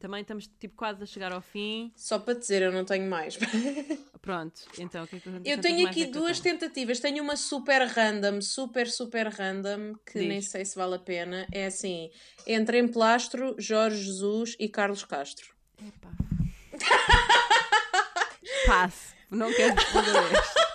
também 0.00 0.22
estamos 0.22 0.48
tipo 0.58 0.74
quase 0.74 1.02
a 1.02 1.06
chegar 1.06 1.30
ao 1.32 1.42
fim. 1.42 1.92
Só 1.94 2.18
para 2.18 2.34
dizer, 2.34 2.62
eu 2.62 2.72
não 2.72 2.84
tenho 2.84 3.08
mais. 3.08 3.36
Pronto, 4.20 4.62
então 4.78 5.04
o 5.04 5.06
que 5.06 5.16
é 5.16 5.20
que 5.20 5.28
eu 5.28 5.40
Eu 5.44 5.60
tenho 5.60 5.86
aqui 5.86 6.06
duas 6.06 6.40
tentativas. 6.40 6.98
Tenho 6.98 7.22
uma 7.22 7.36
super 7.36 7.82
random, 7.82 8.40
super, 8.40 8.90
super 8.90 9.28
random, 9.28 9.94
que 10.04 10.18
Diz. 10.18 10.28
nem 10.28 10.40
sei 10.40 10.64
se 10.64 10.74
vale 10.74 10.96
a 10.96 10.98
pena. 10.98 11.46
É 11.52 11.66
assim: 11.66 12.10
entre 12.46 12.78
Emplastro, 12.78 13.54
Jorge 13.58 14.02
Jesus 14.02 14.56
e 14.58 14.68
Carlos 14.68 15.04
Castro. 15.04 15.54
Epá. 15.78 16.10
Passe, 18.66 19.14
não 19.30 19.52
quero 19.52 19.74
responder 19.74 20.32
este. 20.32 20.69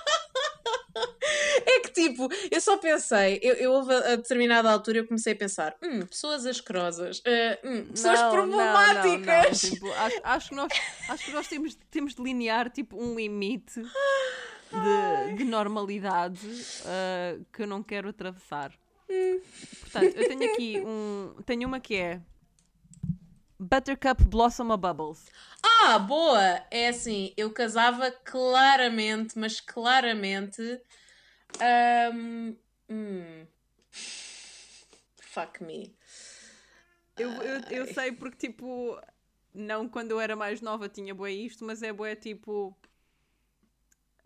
Tipo, 1.96 2.28
eu 2.52 2.60
só 2.60 2.78
pensei, 2.78 3.40
eu, 3.42 3.54
eu 3.56 3.78
a, 3.90 4.18
determinada 4.18 4.70
altura 4.70 4.98
eu 4.98 5.08
comecei 5.08 5.32
a 5.32 5.36
pensar, 5.36 5.76
hum, 5.82 6.06
pessoas 6.06 6.46
asquerosas, 6.46 7.22
eh, 7.26 7.58
hum, 7.64 7.86
pessoas 7.86 8.20
Não, 8.20 8.36
não, 8.36 8.46
não, 8.48 8.58
problemáticas. 8.58 9.64
não, 9.64 9.72
tipo, 9.72 9.92
acho, 9.94 10.20
acho 10.24 10.50
que 10.50 10.56
nós, 10.56 10.74
acho 11.10 11.26
que 11.26 11.32
nós 11.32 11.48
temos, 11.48 11.78
temos 11.90 12.12
de 12.12 12.18
delinear 12.18 12.70
tipo, 12.70 13.02
um 13.02 13.16
limite 13.16 13.82
de, 13.82 15.34
de 15.38 15.44
normalidade 15.46 16.40
ah, 16.86 17.38
que 17.54 17.64
eu 17.64 17.68
não 17.68 17.82
quero 17.82 18.10
atravessar. 18.10 18.72
Portanto, 19.82 20.16
eu 20.16 20.28
tenho 20.28 20.52
aqui 20.52 20.84
um. 20.86 21.36
Tenho 21.46 21.68
uma 21.68 21.80
que 21.80 21.96
é 21.96 22.20
Buttercup 23.60 24.24
Blossom 24.26 24.72
a 24.72 24.78
Bubbles. 24.78 25.26
Ah, 25.64 26.00
boa! 26.00 26.62
É 26.72 26.90
assim, 26.90 27.34
eu 27.38 27.52
casava 27.52 28.12
claramente, 28.12 29.38
mas 29.38 29.62
claramente. 29.62 30.62
Ahm, 31.60 32.56
hum, 32.90 33.46
fuck 35.22 35.64
me. 35.64 35.96
Eu, 37.18 37.30
eu, 37.32 37.62
eu 37.72 37.94
sei 37.94 38.12
porque, 38.12 38.48
tipo, 38.48 39.00
não 39.54 39.88
quando 39.88 40.12
eu 40.12 40.20
era 40.20 40.36
mais 40.36 40.62
nova 40.62 40.90
tinha 40.90 41.16
bué 41.16 41.32
isto, 41.32 41.64
mas 41.66 41.82
é 41.82 41.94
bué 41.94 42.16
tipo. 42.16 42.76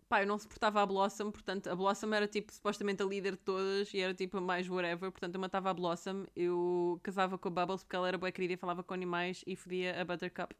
Pá, 0.08 0.22
eu 0.22 0.26
não 0.26 0.38
suportava 0.40 0.82
a 0.82 0.86
Blossom, 0.86 1.30
portanto, 1.30 1.68
a 1.68 1.76
Blossom 1.76 2.12
era 2.12 2.26
tipo 2.26 2.52
supostamente 2.52 3.00
a 3.00 3.06
líder 3.06 3.32
de 3.32 3.38
todas 3.38 3.94
e 3.94 4.00
era 4.00 4.12
tipo 4.12 4.38
a 4.38 4.40
mais 4.40 4.68
whatever, 4.68 5.08
portanto 5.12 5.36
eu 5.36 5.40
matava 5.40 5.70
a 5.70 5.74
Blossom, 5.74 6.26
eu 6.34 6.98
casava 7.00 7.38
com 7.38 7.46
a 7.46 7.50
Bubbles 7.52 7.84
porque 7.84 7.94
ela 7.94 8.08
era 8.08 8.18
bué 8.18 8.32
querida 8.32 8.54
e 8.54 8.56
falava 8.56 8.82
com 8.82 8.92
animais 8.92 9.44
e 9.46 9.54
fodia 9.54 10.00
a 10.00 10.04
Buttercup. 10.04 10.52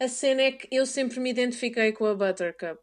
A 0.00 0.08
cena 0.08 0.42
é 0.42 0.52
que 0.52 0.66
eu 0.72 0.86
sempre 0.86 1.20
me 1.20 1.30
identifiquei 1.30 1.92
com 1.92 2.06
a 2.06 2.14
Buttercup. 2.14 2.80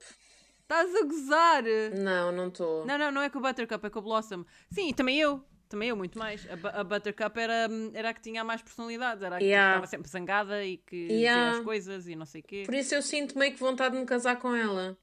Estás 0.67 0.93
a 0.93 1.03
gozar! 1.05 1.63
Não, 1.97 2.29
não 2.29 2.49
estou. 2.49 2.85
Não, 2.85 2.97
não, 2.97 3.09
não 3.09 3.21
é 3.21 3.29
com 3.29 3.39
a 3.39 3.41
Buttercup, 3.41 3.85
é 3.85 3.89
com 3.89 3.99
a 3.99 4.01
Blossom. 4.01 4.43
Sim, 4.69 4.89
e 4.89 4.93
também 4.93 5.17
eu. 5.17 5.41
Também 5.69 5.87
eu, 5.87 5.95
muito 5.95 6.19
mais. 6.19 6.45
A, 6.49 6.81
a 6.81 6.83
Buttercup 6.83 7.39
era, 7.39 7.69
era 7.93 8.09
a 8.09 8.13
que 8.13 8.19
tinha 8.21 8.43
mais 8.43 8.61
personalidade, 8.61 9.23
era 9.23 9.37
a 9.37 9.39
que 9.39 9.45
Yeah. 9.45 9.75
estava 9.75 9.87
sempre 9.87 10.09
zangada 10.09 10.65
e 10.65 10.75
que 10.77 11.07
Yeah. 11.07 11.45
dizia 11.45 11.59
as 11.59 11.65
coisas 11.65 12.07
e 12.09 12.17
não 12.17 12.25
sei 12.25 12.41
o 12.41 12.43
quê. 12.43 12.63
Por 12.65 12.73
isso 12.75 12.93
eu 12.93 13.01
sinto 13.01 13.39
meio 13.39 13.53
que 13.53 13.59
vontade 13.59 13.95
de 13.95 14.01
me 14.01 14.05
casar 14.05 14.37
com 14.39 14.53
ela. 14.53 14.97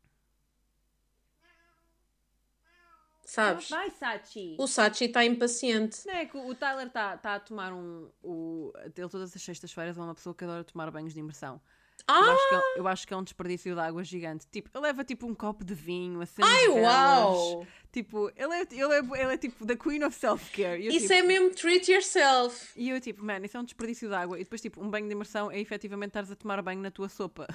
Sabes? 3.25 3.71
Vai, 3.71 3.91
Sachi! 3.91 4.57
O 4.59 4.67
Sachi 4.67 5.07
está 5.07 5.25
impaciente. 5.25 6.07
Não 6.07 6.12
é 6.15 6.27
que 6.27 6.37
o 6.37 6.47
o 6.47 6.55
Tyler 6.55 6.89
está 6.89 7.17
tá 7.17 7.37
a 7.37 7.41
tomar 7.41 7.73
um. 7.73 8.11
O, 8.23 8.71
ele 8.85 9.09
todas 9.09 9.35
as 9.35 9.43
sextas-feiras 9.43 9.97
é 9.97 10.01
uma 10.01 10.15
pessoa 10.15 10.35
que 10.35 10.45
adora 10.45 10.62
tomar 10.62 10.91
banhos 10.91 11.15
de 11.15 11.21
imersão. 11.21 11.59
Eu, 12.07 12.14
Ah! 12.14 12.32
acho 12.34 12.49
que 12.49 12.55
é, 12.55 12.78
eu 12.80 12.88
acho 12.88 13.07
que 13.09 13.14
é 13.14 13.16
um 13.16 13.22
desperdício 13.22 13.74
de 13.74 13.80
água 13.80 14.05
gigante. 14.05 14.47
Tipo, 14.51 14.68
ele 14.74 14.82
leva 14.82 15.03
tipo 15.05 15.26
um 15.26 15.34
copo 15.34 15.64
de 15.64 15.72
vinho, 15.74 16.20
acende 16.20 16.47
Ai, 16.47 16.66
velas. 16.68 16.82
uau! 16.84 17.66
Tipo, 17.90 18.30
ele 18.36 18.53
é, 18.53 18.61
ele, 18.72 18.92
é, 18.95 18.99
ele 18.99 19.34
é 19.34 19.38
tipo 19.38 19.64
the 19.64 19.76
queen 19.76 20.03
of 20.05 20.14
self-care. 20.14 20.84
Eu, 20.84 20.90
Isso 20.90 21.01
tipo, 21.07 21.12
é 21.14 21.22
mesmo 21.22 21.51
treat 21.55 21.90
yourself. 21.90 22.72
E 22.76 22.90
eu 22.90 23.01
tipo, 23.01 23.24
man, 23.24 23.38
isso 23.45 23.57
é 23.57 23.61
um 23.61 23.64
desperdício 23.64 24.09
de 24.09 24.14
água. 24.14 24.38
E 24.38 24.42
depois 24.45 24.61
tipo, 24.61 24.82
um 24.82 24.90
banho 24.90 25.07
de 25.07 25.12
imersão 25.12 25.51
é 25.51 25.59
efetivamente 25.61 26.09
estares 26.11 26.30
a 26.30 26.36
tomar 26.36 26.61
banho 26.61 26.80
na 26.82 26.90
tua 26.90 27.09
sopa. 27.09 27.47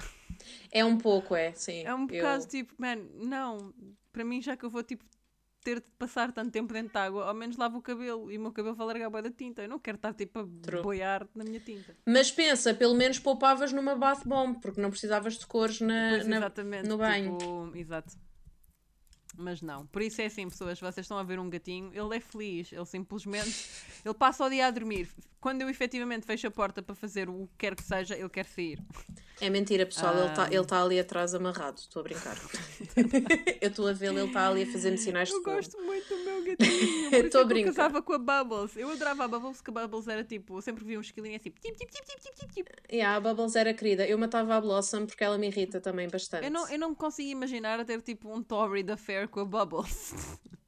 É 0.72 0.84
um 0.84 0.96
pouco, 0.96 1.36
é, 1.36 1.52
sim. 1.52 1.82
É 1.84 1.94
um 1.94 2.00
Eu- 2.02 2.06
bocado 2.08 2.46
tipo, 2.48 2.74
man, 2.78 2.96
não. 3.14 3.72
Para 4.12 4.24
mim, 4.24 4.40
já 4.42 4.56
que 4.56 4.64
eu 4.64 4.70
vou 4.70 4.82
tipo 4.82 5.04
ter 5.62 5.80
de 5.80 5.90
passar 5.98 6.32
tanto 6.32 6.50
tempo 6.50 6.72
dentro 6.72 6.92
de 6.92 6.98
água, 6.98 7.26
ao 7.26 7.34
menos 7.34 7.56
lavo 7.56 7.78
o 7.78 7.82
cabelo 7.82 8.30
e 8.32 8.38
o 8.38 8.40
meu 8.40 8.50
cabelo 8.52 8.74
vai 8.74 8.86
largar 8.86 9.10
bué 9.10 9.22
da 9.22 9.30
tinta. 9.30 9.62
Eu 9.62 9.68
não 9.68 9.78
quero 9.78 9.96
estar 9.96 10.14
tipo 10.14 10.38
a 10.40 10.46
True. 10.62 10.82
boiar 10.82 11.26
na 11.34 11.44
minha 11.44 11.60
tinta. 11.60 11.96
Mas 12.06 12.30
pensa, 12.30 12.72
pelo 12.72 12.94
menos 12.94 13.18
poupavas 13.18 13.72
numa 13.72 13.94
bath 13.94 14.24
bomb, 14.26 14.58
porque 14.60 14.80
não 14.80 14.90
precisavas 14.90 15.38
de 15.38 15.46
cores 15.46 15.80
na, 15.80 16.10
Pois, 16.10 16.26
na- 16.26 16.40
no 16.84 16.96
banho. 16.98 17.36
tipo, 17.38 17.72
exato. 17.76 18.16
Mas 19.36 19.62
não. 19.62 19.86
Por 19.86 20.02
isso 20.02 20.20
é 20.20 20.26
assim, 20.26 20.48
pessoas, 20.48 20.78
vocês 20.80 21.04
estão 21.04 21.16
a 21.16 21.22
ver 21.22 21.38
um 21.38 21.48
gatinho, 21.48 21.90
ele 21.94 22.16
é 22.16 22.20
feliz, 22.20 22.72
ele 22.72 22.84
simplesmente 22.84 23.68
ele 24.04 24.14
passa 24.14 24.44
o 24.44 24.50
dia 24.50 24.66
a 24.66 24.70
dormir. 24.70 25.08
Quando 25.40 25.62
eu 25.62 25.70
efetivamente 25.70 26.26
fecho 26.26 26.46
a 26.46 26.50
porta 26.50 26.82
para 26.82 26.94
fazer 26.94 27.28
o 27.30 27.46
que 27.52 27.56
quer 27.58 27.74
que 27.74 27.82
seja, 27.82 28.14
ele 28.14 28.28
quer 28.28 28.44
sair. 28.44 28.78
É 29.40 29.48
mentira, 29.48 29.86
pessoal, 29.86 30.14
ele 30.18 30.26
está 30.28 30.44
Ah. 30.44 30.52
ele 30.52 30.66
tá 30.66 30.82
ali 30.82 31.00
atrás 31.00 31.34
amarrado. 31.34 31.78
Estou 31.78 32.00
a 32.00 32.02
brincar. 32.02 32.36
eu 33.58 33.68
estou 33.70 33.88
a 33.88 33.92
vê-lo, 33.94 34.18
ele 34.18 34.26
está 34.26 34.48
ali 34.48 34.64
a 34.64 34.66
fazer-me 34.66 34.98
sinais 34.98 35.30
de 35.30 35.34
Eu 35.34 35.42
gosto 35.42 35.80
muito 35.80 36.08
do 36.08 36.24
meu 36.24 36.44
gatinho. 36.44 37.10
Eu 37.10 37.10
tô 37.10 37.14
a 37.14 37.20
é 37.20 37.30
que 37.30 37.36
eu 37.38 37.46
brincar. 37.46 37.68
casava 37.72 38.02
com 38.02 38.12
a 38.12 38.18
Bubbles. 38.18 38.76
Eu 38.76 38.90
adorava 38.90 39.24
a 39.24 39.28
Bubbles, 39.28 39.62
que 39.62 39.70
a 39.70 39.72
Bubbles 39.72 40.08
era 40.08 40.22
tipo, 40.22 40.58
eu 40.58 40.60
sempre 40.62 40.84
via 40.84 40.98
um 40.98 41.00
esquilinho 41.00 41.36
assim, 41.36 41.48
tip, 41.50 41.58
tip, 41.58 41.74
tip, 41.74 42.04
tip, 42.04 42.20
tip, 42.20 42.34
tip, 42.36 42.52
tip. 42.52 42.68
Yeah, 42.92 43.16
a 43.16 43.20
Bubbles 43.20 43.56
era 43.56 43.72
querida. 43.72 44.06
Eu 44.06 44.18
matava 44.18 44.54
a 44.56 44.60
Blossom 44.60 45.06
porque 45.06 45.24
ela 45.24 45.38
me 45.38 45.46
irrita 45.46 45.80
também 45.80 46.06
bastante. 46.06 46.44
Eu 46.44 46.50
não, 46.50 46.68
eu 46.68 46.78
não 46.78 46.90
me 46.90 46.96
consigo 46.96 47.30
imaginar 47.30 47.80
a 47.80 47.84
ter 47.86 48.02
tipo 48.02 48.30
um 48.30 48.42
torrid 48.42 48.90
affair 48.90 49.26
com 49.26 49.40
a 49.40 49.44
Bubbles. 49.46 50.12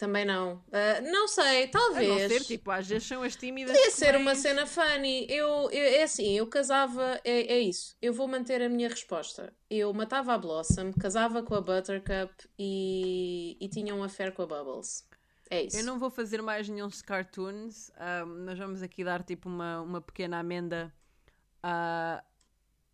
Também 0.00 0.24
não. 0.24 0.64
Ah, 0.72 1.02
não 1.02 1.28
sei, 1.28 1.64
A 1.64 1.68
talvez. 1.70 2.08
não 2.08 2.16
ser, 2.38 2.42
tipo, 2.46 2.70
às 2.70 2.86
vezes 2.88 3.06
são 3.06 3.22
as 3.22 3.36
tímidas. 3.36 3.76
Podia 3.76 3.90
ser 3.90 4.16
uma 4.16 4.34
cena 4.34 4.64
funny. 4.66 5.26
Eu, 5.28 5.70
eu- 5.70 5.70
é 6.00 6.02
assim, 6.04 6.32
eu 6.38 6.46
casava. 6.46 7.20
É, 7.22 7.52
é 7.52 7.58
isso. 7.60 7.94
Eu 8.00 8.14
vou 8.14 8.26
manter 8.26 8.62
a 8.62 8.68
minha 8.70 8.88
resposta. 8.88 9.52
Eu 9.68 9.92
matava 9.92 10.32
a 10.32 10.38
Blossom, 10.38 10.90
casava 10.98 11.42
com 11.42 11.54
a 11.54 11.60
Buttercup 11.60 12.32
e, 12.58 13.58
e 13.60 13.68
tinha 13.68 13.94
um 13.94 14.02
affair 14.02 14.32
com 14.32 14.40
a 14.40 14.46
Bubbles. 14.46 15.06
É 15.50 15.64
isso. 15.64 15.76
Eu 15.76 15.84
não 15.84 15.98
vou 15.98 16.08
fazer 16.10 16.40
mais 16.40 16.66
nenhum 16.66 16.88
cartoons. 17.04 17.90
ah, 17.98 18.24
nós 18.24 18.58
vamos 18.58 18.80
aqui 18.82 19.04
dar 19.04 19.22
tipo 19.22 19.50
uma, 19.50 19.82
uma 19.82 20.00
pequena 20.00 20.38
amenda 20.38 20.90
ah, 21.62 22.24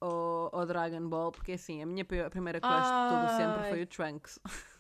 ao, 0.01 0.11
ao, 0.11 0.61
ao 0.61 0.67
Dragon 0.67 1.09
Ball, 1.09 1.31
porque 1.31 1.53
assim, 1.53 1.83
a 1.83 1.87
minha 1.87 2.05
pri- 2.05 2.29
primeira 2.31 2.61
crush 2.61 2.75
de 2.83 3.09
todo 3.11 3.25
o 3.33 3.37
sempre 3.37 3.69
foi 3.69 3.83
o 3.83 3.87
Trunks. 3.87 4.41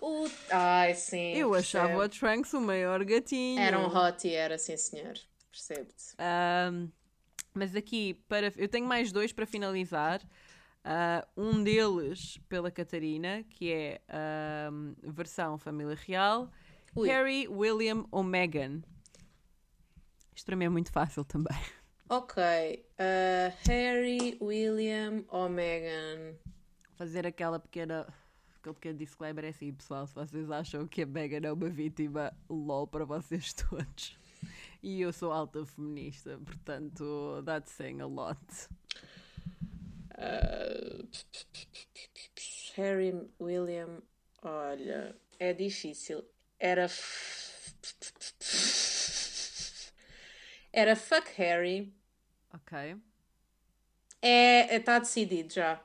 O- 0.00 0.28
Ai, 0.50 0.94
sim. 0.94 1.34
Eu 1.34 1.54
achava 1.54 1.88
percebo. 1.88 2.04
o 2.04 2.08
Trunks 2.08 2.52
o 2.54 2.60
maior 2.60 3.04
gatinho. 3.04 3.60
Era 3.60 3.78
um 3.78 3.86
hot 3.86 4.28
era, 4.28 4.58
sim 4.58 4.76
senhor. 4.76 5.14
Percebo-te. 5.50 6.14
Ahm, 6.18 6.88
mas 7.54 7.76
aqui, 7.76 8.14
para, 8.28 8.52
eu 8.56 8.68
tenho 8.68 8.86
mais 8.86 9.12
dois 9.12 9.32
para 9.32 9.46
finalizar. 9.46 10.20
Ah, 10.84 11.26
um 11.36 11.62
deles 11.62 12.38
pela 12.48 12.70
Catarina, 12.70 13.44
que 13.50 13.70
é 13.72 14.00
ahm, 14.08 14.94
versão 15.02 15.56
família 15.58 15.94
real. 15.94 16.50
Ui. 16.96 17.08
Harry, 17.08 17.46
William 17.48 18.04
ou 18.10 18.22
Meghan. 18.24 18.82
Isto 20.34 20.46
para 20.46 20.56
mim 20.56 20.64
é 20.64 20.68
muito 20.68 20.90
fácil 20.90 21.24
também. 21.24 21.56
Ok. 22.08 22.42
uh, 22.42 23.56
Harry, 23.68 24.36
William 24.40 25.24
ou 25.28 25.48
Meghan? 25.48 26.34
Fazer 26.96 27.26
aquela 27.26 27.58
pequena. 27.60 28.06
Aquele 28.62 28.74
pequeno 28.74 28.98
disclaimer 28.98 29.44
é 29.44 29.48
assim, 29.48 29.72
pessoal. 29.72 30.06
Se 30.06 30.14
vocês 30.14 30.48
acham 30.48 30.86
que 30.86 31.02
a 31.02 31.06
Meghan 31.06 31.44
é 31.44 31.52
uma 31.52 31.68
vítima, 31.68 32.32
lol 32.48 32.86
para 32.86 33.04
vocês 33.04 33.52
todos. 33.68 34.16
E 34.80 35.00
eu 35.00 35.12
sou 35.12 35.32
alta 35.32 35.66
feminista, 35.66 36.38
portanto, 36.44 37.42
that's 37.44 37.72
saying 37.72 38.00
a 38.00 38.06
lot. 38.06 38.38
Uh, 40.16 41.04
Harry, 42.76 43.28
William. 43.40 44.00
Olha, 44.42 45.16
é 45.40 45.52
difícil. 45.52 46.24
Era. 46.60 46.86
Era 50.72 50.94
fuck 50.94 51.28
Harry. 51.36 51.92
Ok. 52.54 52.96
É, 54.20 54.76
está 54.76 55.00
decidido 55.00 55.52
já. 55.52 55.84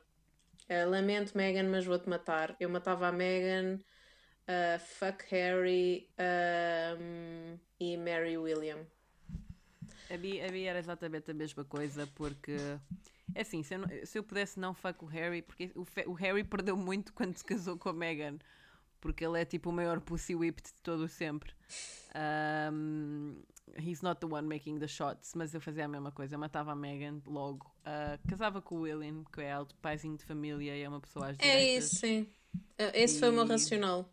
Eh, 0.69 0.85
lamento, 0.85 1.35
Meghan, 1.37 1.69
mas 1.69 1.85
vou-te 1.85 2.09
matar. 2.09 2.55
Eu 2.59 2.69
matava 2.69 3.07
a 3.07 3.11
Meghan, 3.11 3.79
uh, 4.47 4.79
fuck 4.79 5.23
Harry 5.29 6.09
um, 6.99 7.57
e 7.79 7.97
Mary 7.97 8.37
William. 8.37 8.85
A 10.09 10.17
Bi, 10.17 10.41
a 10.41 10.49
Bi 10.49 10.65
era 10.65 10.79
exatamente 10.79 11.31
a 11.31 11.33
mesma 11.33 11.63
coisa, 11.63 12.07
porque. 12.15 12.55
É 13.35 13.41
assim, 13.41 13.61
se 13.61 13.75
eu, 13.75 13.79
não- 13.79 13.89
se 14.05 14.17
eu 14.17 14.23
pudesse 14.23 14.59
não 14.59 14.73
fuck 14.73 15.03
o 15.03 15.07
Harry, 15.07 15.41
porque 15.41 15.71
o, 15.75 15.85
o 16.11 16.13
Harry 16.13 16.43
perdeu 16.43 16.75
muito 16.75 17.13
quando 17.13 17.37
se 17.37 17.43
casou 17.45 17.77
com 17.77 17.89
a 17.89 17.93
Meghan, 17.93 18.37
porque 18.99 19.25
ele 19.25 19.39
é 19.39 19.45
tipo 19.45 19.69
o 19.69 19.73
maior 19.73 19.99
pussy 20.01 20.33
whipped 20.35 20.73
de 20.73 20.81
todo 20.81 21.07
sempre. 21.07 21.53
Um, 22.73 23.41
he's 23.75 24.01
not 24.01 24.19
the 24.19 24.27
one 24.27 24.47
making 24.47 24.79
the 24.79 24.87
shots, 24.87 25.33
mas 25.35 25.53
eu 25.53 25.61
fazia 25.61 25.85
a 25.85 25.87
mesma 25.87 26.11
coisa, 26.11 26.35
eu 26.35 26.39
matava 26.39 26.71
a 26.71 26.75
Meghan 26.75 27.21
logo. 27.25 27.65
Uh, 27.79 28.27
casava 28.29 28.61
com 28.61 28.75
o 28.75 28.81
William, 28.81 29.23
que 29.31 29.41
é 29.41 29.51
alto 29.51 29.75
paizinho 29.77 30.17
de 30.17 30.23
família 30.23 30.75
e 30.75 30.81
é 30.81 30.89
uma 30.89 30.99
pessoa 31.01 31.29
às 31.29 31.39
É 31.39 31.63
isso, 31.77 31.95
sim. 31.97 32.21
Uh, 32.53 32.91
esse 32.93 33.19
foi 33.19 33.29
o 33.29 33.33
meu 33.33 33.45
E- 33.45 33.49
racional. 33.49 34.09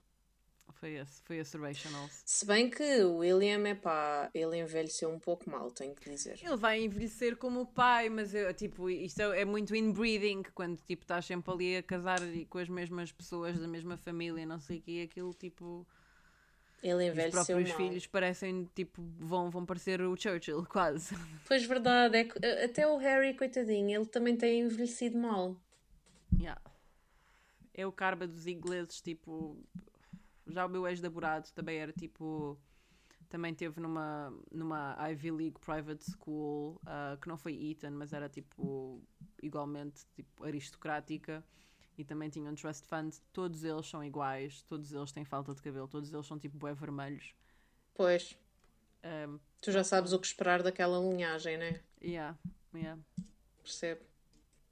Foi 0.74 0.94
esse, 0.94 1.22
foi 1.22 1.36
esse 1.38 1.56
rational. 1.56 2.08
Se 2.26 2.44
bem 2.44 2.68
que 2.68 2.82
o 3.04 3.18
William, 3.18 3.66
é 3.66 3.74
pá, 3.74 4.28
ele 4.34 4.58
envelheceu 4.58 5.08
um 5.08 5.18
pouco 5.20 5.48
mal, 5.48 5.70
tenho 5.70 5.94
que 5.94 6.10
dizer. 6.10 6.38
Ele 6.42 6.56
vai 6.56 6.82
envelhecer 6.82 7.36
como 7.36 7.60
o 7.60 7.66
pai, 7.66 8.08
mas 8.10 8.34
eu, 8.34 8.52
tipo, 8.52 8.90
isto 8.90 9.20
é, 9.20 9.42
é 9.42 9.44
muito 9.44 9.74
inbreeding, 9.74 10.42
quando 10.54 10.76
tipo, 10.82 11.02
estás 11.04 11.24
sempre 11.24 11.50
ali 11.52 11.76
a 11.76 11.82
casar 11.82 12.20
e- 12.22 12.44
com 12.46 12.58
as 12.58 12.68
mesmas 12.68 13.12
pessoas 13.12 13.58
da 13.58 13.68
mesma 13.68 13.96
família, 13.96 14.44
não 14.44 14.58
sei 14.60 14.78
o 14.78 14.82
que, 14.82 15.02
aquilo 15.02 15.32
tipo. 15.32 15.86
Ele 16.84 16.96
Os 16.96 17.12
envelheceu 17.12 17.44
próprios 17.56 17.68
mal. 17.70 17.76
filhos 17.78 18.06
parecem 18.06 18.68
tipo, 18.74 19.02
vão, 19.18 19.50
vão 19.50 19.64
parecer 19.64 20.02
o 20.02 20.14
Churchill, 20.14 20.64
quase. 20.68 21.16
Pois 21.48 21.64
verdade, 21.64 22.18
é 22.18 22.24
uh, 22.24 22.64
até 22.66 22.86
o 22.86 22.98
Harry, 22.98 23.32
coitadinho, 23.34 23.98
ele 23.98 24.06
também 24.06 24.36
tem 24.36 24.60
envelhecido 24.60 25.16
mal. 25.16 25.56
Yeah. 26.38 26.60
É 27.72 27.86
o 27.86 27.92
karma 27.92 28.26
dos 28.26 28.46
ingleses, 28.46 29.00
tipo. 29.00 29.56
Já 30.46 30.66
o 30.66 30.68
meu 30.68 30.86
ex-namorado 30.86 31.50
também 31.54 31.78
era 31.78 31.92
tipo. 31.92 32.58
Também 33.30 33.54
teve 33.54 33.80
numa, 33.80 34.32
numa 34.52 34.94
Ivy 35.10 35.30
League 35.30 35.58
private 35.60 36.04
school, 36.04 36.78
ah, 36.84 37.16
que 37.20 37.26
não 37.26 37.38
foi 37.38 37.54
Eton, 37.70 37.92
mas 37.92 38.12
era 38.12 38.28
tipo. 38.28 39.02
igualmente 39.42 40.04
tipo, 40.14 40.44
aristocrática. 40.44 41.42
E 41.96 42.04
também 42.04 42.28
tinha 42.28 42.50
um 42.50 42.54
trust 42.54 42.86
fund. 42.86 43.14
Todos 43.32 43.62
eles 43.64 43.86
são 43.86 44.02
iguais, 44.04 44.62
todos 44.62 44.92
eles 44.92 45.12
têm 45.12 45.24
falta 45.24 45.54
de 45.54 45.62
cabelo, 45.62 45.86
todos 45.88 46.12
eles 46.12 46.26
são 46.26 46.38
tipo 46.38 46.56
bué 46.58 46.74
vermelhos. 46.74 47.34
Pois, 47.94 48.36
Um, 49.04 49.38
tu 49.60 49.70
já 49.70 49.84
sabes 49.84 50.12
o 50.14 50.18
que 50.18 50.26
esperar 50.26 50.62
daquela 50.62 50.98
linhagem, 50.98 51.58
né? 51.58 51.80
yeah, 52.02 52.36
yeah. 52.74 52.98
Percebo. 53.62 54.00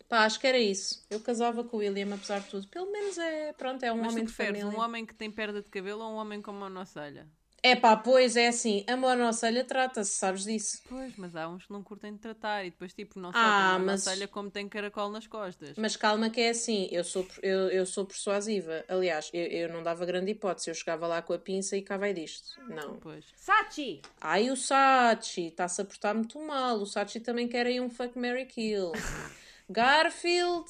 Pá, 0.08 0.24
acho 0.24 0.40
que 0.40 0.46
era 0.46 0.58
isso. 0.58 1.04
Eu 1.10 1.20
casava 1.20 1.62
com 1.64 1.76
o 1.76 1.80
William, 1.80 2.14
apesar 2.14 2.40
de 2.40 2.48
tudo. 2.48 2.66
Pelo 2.68 2.90
menos 2.90 3.16
é, 3.18 3.52
pronto, 3.52 3.82
é 3.84 3.92
um 3.92 3.98
Mas 4.00 4.12
homem 4.12 4.24
de 4.24 4.32
preferes 4.32 4.60
família. 4.60 4.78
um 4.78 4.82
homem 4.82 5.04
que 5.06 5.14
tem 5.14 5.30
perda 5.30 5.62
de 5.62 5.68
cabelo 5.68 6.02
ou 6.02 6.12
um 6.12 6.16
homem 6.16 6.40
com 6.42 6.50
uma 6.50 6.68
monocelha? 6.68 7.28
É 7.64 7.76
pá, 7.76 7.96
pois 7.96 8.36
é 8.36 8.48
assim, 8.48 8.84
a 8.88 8.96
monocelha 8.96 9.62
trata-se, 9.64 10.10
sabes 10.16 10.42
disso? 10.42 10.82
Pois, 10.88 11.14
mas 11.16 11.36
há 11.36 11.48
uns 11.48 11.64
que 11.64 11.72
não 11.72 11.80
curtem 11.80 12.12
de 12.12 12.18
tratar 12.18 12.64
e 12.64 12.70
depois, 12.70 12.92
tipo, 12.92 13.20
não 13.20 13.30
só 13.30 13.38
Ah, 13.38 13.74
tem 13.76 13.86
mas- 13.86 14.26
como 14.32 14.50
tem 14.50 14.68
caracol 14.68 15.08
nas 15.10 15.28
costas. 15.28 15.76
Mas 15.78 15.94
calma 15.94 16.28
que 16.28 16.40
é 16.40 16.48
assim, 16.50 16.88
eu 16.90 17.04
sou, 17.04 17.24
eu, 17.40 17.68
eu 17.68 17.86
sou 17.86 18.04
persuasiva. 18.04 18.84
Aliás, 18.88 19.30
eu, 19.32 19.44
eu 19.46 19.68
não 19.72 19.80
dava 19.80 20.04
grande 20.04 20.32
hipótese. 20.32 20.70
Eu 20.70 20.74
chegava 20.74 21.06
lá 21.06 21.22
com 21.22 21.32
a 21.34 21.38
pinça 21.38 21.76
e 21.76 21.82
cá 21.82 21.96
vai 21.96 22.12
disto. 22.12 22.60
Não. 22.68 22.96
Pois. 22.96 23.24
Sachi! 23.36 24.02
Ai, 24.20 24.50
o 24.50 24.56
Sachi 24.56 25.46
está-se 25.46 25.80
a 25.80 25.84
portar 25.84 26.16
muito 26.16 26.40
mal. 26.40 26.78
O 26.78 26.86
Sachi 26.86 27.20
também 27.20 27.46
quer 27.46 27.66
aí 27.66 27.80
um 27.80 27.88
fuck, 27.88 28.18
Mary 28.18 28.44
kill. 28.46 28.90
Garfield, 29.70 30.68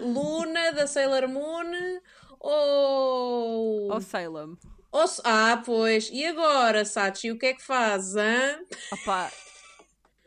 Luna 0.00 0.70
da 0.72 0.86
Sailor 0.86 1.26
Moon 1.28 1.98
ou... 2.38 3.90
Ou 3.92 4.00
Salem. 4.00 4.56
Ou... 4.94 5.04
Ah, 5.24 5.62
pois. 5.64 6.08
E 6.12 6.24
agora, 6.24 6.84
Sachi, 6.84 7.30
o 7.32 7.38
que 7.38 7.46
é 7.46 7.54
que 7.54 7.62
faz, 7.62 8.16
hã? 8.16 8.58
Opá, 8.92 9.30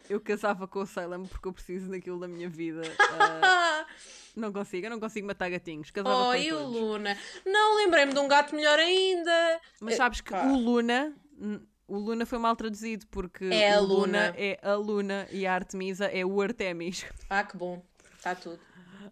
eu 0.10 0.20
casava 0.22 0.68
com 0.68 0.80
o 0.80 0.86
Salem 0.86 1.26
porque 1.26 1.48
eu 1.48 1.54
preciso 1.54 1.90
daquilo 1.90 2.20
da 2.20 2.28
minha 2.28 2.50
vida. 2.50 2.82
Ah, 3.20 3.86
não 4.36 4.54
consigo, 4.54 4.86
eu 4.86 4.90
não 4.92 5.00
consigo 5.00 5.26
matar 5.26 5.50
gatinhos. 5.50 5.90
Casava 5.90 6.28
Oh, 6.28 6.36
e 6.36 6.52
o 6.54 6.58
todos. 6.58 6.76
Luna? 6.76 7.18
Não, 7.46 7.76
lembrei-me 7.78 8.14
de 8.14 8.20
um 8.20 8.28
gato 8.28 8.56
melhor 8.56 8.78
ainda. 8.78 9.60
Mas 9.82 9.96
sabes 9.96 10.22
que 10.22 10.30
Pá. 10.32 10.44
o 10.46 10.56
Luna... 10.58 11.14
O 11.88 11.98
Luna 11.98 12.26
foi 12.26 12.38
mal 12.38 12.54
traduzido 12.56 13.08
porque 13.08 13.46
É 13.46 13.74
a 13.76 13.80
o 13.82 13.86
Luna 13.86 14.28
Luna. 14.28 14.34
é 14.38 14.60
a 14.62 14.76
Luna 14.76 15.28
e 15.32 15.48
a 15.48 15.54
Artemisa 15.54 16.06
é 16.06 16.26
o 16.26 16.42
Artemis. 16.42 17.06
Ah, 17.30 17.44
que 17.46 17.56
bom. 17.56 17.82
Está 18.18 18.36
tudo. 18.36 18.60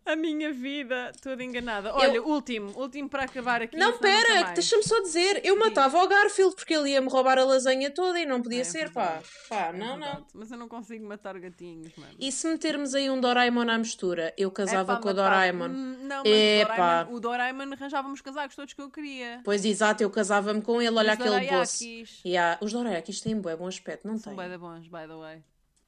A 0.05 0.15
minha 0.15 0.53
vida, 0.53 1.11
toda 1.19 1.43
enganada. 1.43 1.91
Olha, 1.95 2.21
último, 2.21 2.71
último 2.79 3.09
para 3.09 3.23
acabar 3.23 3.63
aqui. 3.63 3.75
Não, 3.75 3.97
pera, 3.97 4.51
deixa-me 4.53 4.83
só 4.83 5.01
dizer. 5.01 5.41
Eu 5.43 5.57
matava 5.57 5.97
o 5.97 6.07
Garfield 6.07 6.55
porque 6.55 6.75
ele 6.75 6.91
ia-me 6.91 7.09
roubar 7.09 7.39
a 7.39 7.43
lasanha 7.43 7.89
toda 7.89 8.19
e 8.19 8.25
não 8.25 8.39
podia 8.39 8.61
É 8.61 8.63
ser, 8.63 8.91
pá. 8.91 9.03
verdade. 9.05 9.25
Pá, 9.49 9.55
É 9.69 9.73
não, 9.73 9.87
não. 9.97 9.97
verdade, 9.97 10.25
Mas 10.35 10.51
eu 10.51 10.57
não 10.59 10.67
consigo 10.67 11.07
matar 11.07 11.39
gatinhos, 11.39 11.91
mano. 11.97 12.13
E 12.19 12.31
se 12.31 12.47
metermos 12.47 12.93
aí 12.93 13.09
um 13.09 13.19
Doraemon 13.19 13.67
à 13.67 13.77
mistura? 13.79 14.31
Eu 14.37 14.51
casava 14.51 14.93
É 14.93 14.95
pá, 14.95 15.01
com 15.01 15.09
o 15.09 15.11
matar- 15.15 15.23
Doraemon. 15.29 15.65
Hum, 15.69 15.97
Não, 16.03 16.23
mas 16.23 16.33
É 16.33 16.63
o, 16.63 16.67
pá. 16.67 16.75
Doraemon, 16.75 17.13
o 17.15 17.19
Doraemon 17.19 17.73
arranjava-me 17.73 18.13
os 18.13 18.21
casacos 18.21 18.55
todos 18.55 18.73
que 18.75 18.81
eu 18.83 18.91
queria. 18.91 19.41
Pois 19.43 19.65
exato, 19.65 20.03
eu 20.03 20.09
casava-me 20.11 20.61
com 20.61 20.79
ele, 20.79 20.95
olha 20.95 21.13
Os 21.13 21.19
aquele 21.19 21.29
dorayakis. 21.29 22.21
Yeah. 22.23 22.59
Os 22.61 22.71
Dorayakis 22.71 23.21
têm 23.21 23.41
bué 23.41 23.55
bom 23.55 23.65
aspecto, 23.67 24.07
não 24.07 24.19
São 24.19 24.33
têm? 24.35 24.41
bem 24.43 24.49
da 24.51 24.57
bons, 24.59 24.87
by 24.87 25.07
the 25.07 25.15
way. 25.15 25.43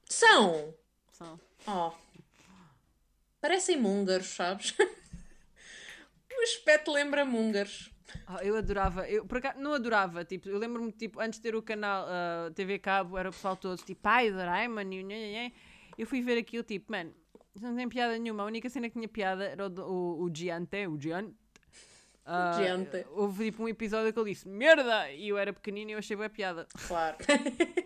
São! 0.08 0.74
São. 1.12 1.38
Oh. 1.68 1.92
Parecem 3.40 3.84
húngaros, 3.84 4.28
sabes? 4.28 4.74
o 4.78 6.42
aspecto 6.42 6.92
lembra 6.92 7.24
húngaros. 7.24 7.90
Ah, 8.26 8.42
eu 8.42 8.56
adorava, 8.56 9.08
eu 9.08 9.26
por 9.26 9.38
acaso, 9.38 9.58
não 9.58 9.74
adorava, 9.74 10.24
tipo, 10.24 10.48
eu 10.48 10.58
lembro-me, 10.58 10.90
tipo, 10.92 11.20
antes 11.20 11.38
de 11.38 11.42
ter 11.42 11.54
o 11.54 11.62
canal 11.62 12.06
ah, 12.08 12.50
TV 12.54 12.78
Cabo, 12.78 13.18
era 13.18 13.28
o 13.28 13.32
pessoal 13.32 13.54
todo, 13.54 13.76
tipo, 13.82 14.00
ai, 14.08 14.30
Doraemon, 14.30 14.90
e 14.90 15.52
eu 15.96 16.06
fui 16.06 16.22
ver 16.22 16.38
aquilo, 16.38 16.62
tipo, 16.62 16.90
mano, 16.90 17.12
não 17.60 17.76
tem 17.76 17.88
piada 17.88 18.16
nenhuma, 18.18 18.44
a 18.44 18.46
única 18.46 18.70
cena 18.70 18.88
que 18.88 18.94
tinha 18.94 19.08
piada 19.08 19.44
era 19.44 19.66
o, 19.66 19.80
o, 19.80 20.22
o 20.24 20.34
Giante, 20.34 20.86
o 20.86 20.98
Giante. 20.98 21.34
Ah, 22.24 22.52
Giante. 22.56 23.06
houve 23.10 23.46
tipo 23.46 23.62
um 23.62 23.68
episódio 23.68 24.12
que 24.12 24.20
ele 24.20 24.30
disse 24.32 24.46
merda 24.46 25.10
e 25.10 25.28
eu 25.30 25.38
era 25.38 25.50
pequenino 25.50 25.90
e 25.90 25.94
eu 25.94 25.98
achei 25.98 26.14
boa 26.14 26.28
piada 26.28 26.66
Claro. 26.86 27.16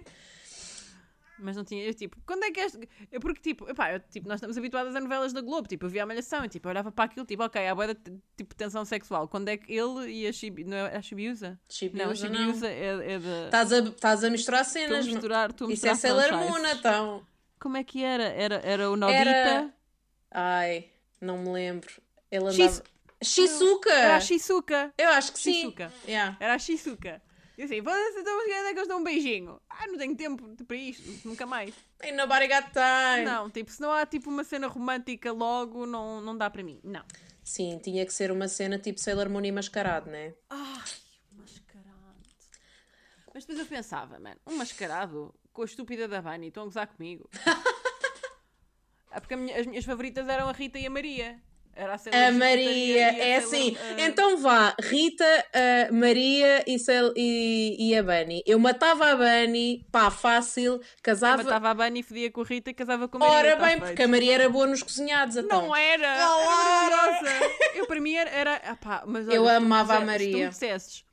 mas 1.43 1.57
não 1.57 1.65
tinha 1.65 1.85
eu 1.85 1.93
tipo 1.95 2.17
quando 2.27 2.45
é 2.45 2.51
que 2.51 2.61
este 2.61 2.89
eu 3.11 3.21
porque 3.21 3.41
tipo, 3.41 3.69
epá, 3.69 3.93
eu, 3.93 4.01
tipo 4.01 4.29
nós 4.29 4.37
estamos 4.37 4.57
habituadas 4.57 4.95
a 4.97 5.01
novelas 5.01 5.33
da 5.33 5.41
Globo 5.41 5.69
tipo 5.69 5.87
eu 5.87 5.91
via 5.91 6.05
a 6.05 6.07
malhação 6.07 6.45
e 6.45 6.49
tipo 6.49 6.69
eu 6.69 6.71
olhava 6.71 6.91
para 6.93 7.05
aquilo 7.05 7.27
tipo 7.27 7.43
ok 7.43 7.67
há 7.69 7.75
boa 7.75 7.95
tipo 8.37 8.55
tensão 8.55 8.85
sexual 8.85 9.27
quando 9.29 9.49
é 9.49 9.57
que 9.57 9.73
ele 9.73 10.11
e 10.11 10.27
a 10.27 10.33
Chibi 10.33 10.65
não 10.65 10.77
é 10.77 10.97
a 10.97 11.03
Chibiusa 11.03 11.59
não 11.95 12.11
a. 12.11 12.15
Chibiusa 12.15 12.69
é, 12.69 13.13
é 13.15 13.19
da 13.19 13.45
Estás 13.47 13.73
a, 13.73 13.79
estás 13.81 14.25
a 14.25 14.31
misturar 14.31 14.63
estou 14.63 14.81
a 14.83 14.87
cenas. 14.89 15.07
misturar 15.07 15.51
a 15.51 15.53
Isso 15.53 15.65
é 15.65 15.91
misturar 15.91 15.97
Sailor 15.97 16.33
Moon, 16.33 16.67
então. 16.69 17.27
como 17.61 17.77
é 17.77 17.85
que 17.85 18.03
era 18.03 18.25
era 18.25 18.57
era 18.65 18.91
o 18.91 18.97
Nobita 18.97 19.19
Era- 19.19 19.75
Ai, 20.31 20.87
não 21.21 21.39
me 21.39 21.51
lembro. 21.51 21.91
Ele 22.31 22.45
andava... 22.45 22.55
Shis- 22.55 22.83
Shizuka! 23.23 23.93
era 23.93 24.17
a 24.17 24.21
Shizuka 24.21 24.93
Eu 24.99 25.09
acho 25.11 25.33
que 25.33 25.39
sim. 25.39 25.53
Shizuka. 25.55 25.93
Yeah. 26.09 26.37
Era 26.41 26.55
a 26.55 26.59
Shizuka. 26.59 27.23
E 27.63 27.65
assim, 27.65 27.81
foda-se, 27.81 28.19
então 28.19 28.37
mas 28.39 28.47
quando 28.49 28.67
é 28.67 28.73
que 28.73 28.79
eles 28.81 28.89
dão 28.89 28.99
um 28.99 29.05
beijinho? 29.05 29.61
Ah, 29.71 29.87
não 29.87 29.97
tenho 29.97 30.17
tempo 30.17 30.65
para 30.65 30.77
isto, 30.77 31.29
nunca 31.29 31.47
mais. 31.47 31.73
Ain't 32.01 32.17
nobody 32.17 32.49
got 32.49 32.65
time. 32.73 33.25
Não, 33.25 33.49
tipo, 33.49 33.71
se 33.71 33.81
não 33.81 33.93
há 33.93 34.05
tipo 34.05 34.29
uma 34.29 34.43
cena 34.43 34.67
romântica 34.67 35.31
logo, 35.31 35.87
não, 35.87 36.21
não 36.21 36.37
dá 36.37 36.51
para 36.51 36.65
mim. 36.65 36.81
Não. 36.83 37.05
Sim, 37.45 37.79
tinha 37.79 38.05
que 38.05 38.13
ser 38.13 38.33
uma 38.33 38.49
cena 38.49 38.81
tipo 38.81 38.99
Sailor 38.99 39.29
Moon 39.31 39.45
e 39.45 39.53
mascarado, 39.53 40.11
né? 40.11 40.35
Ai, 40.51 40.83
mascarado. 41.31 42.17
Mas 43.33 43.45
depois 43.45 43.61
eu 43.61 43.67
pensava, 43.67 44.19
mano, 44.19 44.41
um 44.45 44.57
mascarado 44.57 45.33
com 45.53 45.63
a 45.63 45.65
estúpida 45.65 46.09
da 46.09 46.21
Bunny, 46.21 46.49
estão 46.49 46.65
a 46.65 46.67
gozar 46.67 46.89
comigo. 46.89 47.31
é 49.13 49.21
porque 49.21 49.37
minha- 49.37 49.57
as 49.61 49.67
minhas 49.69 49.85
favoritas 49.85 50.27
eram 50.29 50.49
a 50.49 50.53
Rita 50.53 50.81
e 50.81 50.87
a 50.87 50.91
Maria. 50.91 51.41
Era 51.75 51.95
a, 51.95 52.29
A 52.29 52.33
Maria, 52.33 53.07
é 53.17 53.37
assim. 53.37 53.75
ah, 53.81 54.01
Então 54.03 54.37
vá, 54.37 54.75
Rita, 54.79 55.25
a 55.89 55.93
Maria 55.93 56.63
e, 56.67 56.79
Sail- 56.79 57.15
e, 57.17 57.77
e 57.79 57.97
a 57.97 58.03
Bunny. 58.03 58.43
Eu 58.47 58.59
matava 58.59 59.07
a 59.11 59.17
Bunny, 59.17 59.87
pá, 59.91 60.11
fácil, 60.11 60.81
casava. 61.03 61.43
Matava 61.43 61.71
a 61.71 61.75
Bunny, 61.75 62.03
fedia 62.03 62.31
com 62.31 62.43
a 62.43 62.45
Rita 62.45 62.71
e 62.71 62.75
casava 62.75 63.09
com 63.09 63.17
a 63.17 63.21
Maria. 63.21 63.35
Ora 63.37 63.57
tá 63.57 63.63
bem, 63.65 63.71
feito. 63.77 63.85
porque 63.87 64.03
a 64.03 64.09
Maria 64.09 64.35
era 64.35 64.49
boa 64.51 64.67
nos 64.67 64.83
cozinhados, 64.83 65.37
então. 65.37 65.63
Não 65.63 65.75
era! 65.75 66.15
Claro! 66.15 66.43
Era 66.43 66.97
maravilhosa! 66.97 67.51
Eu, 67.75 67.87
para 67.87 68.01
mim, 68.01 68.15
era. 68.15 68.31
era 68.31 68.57
epá, 68.73 69.05
mas 69.07 69.27
olha, 69.27 69.35
Eu 69.35 69.49
amava 69.49 69.95
a 69.95 70.01
dissesse- 70.01 70.19
Se 70.19 70.27
tu 70.27 70.33
Maria. 70.33 70.49
dissesses 70.51 71.05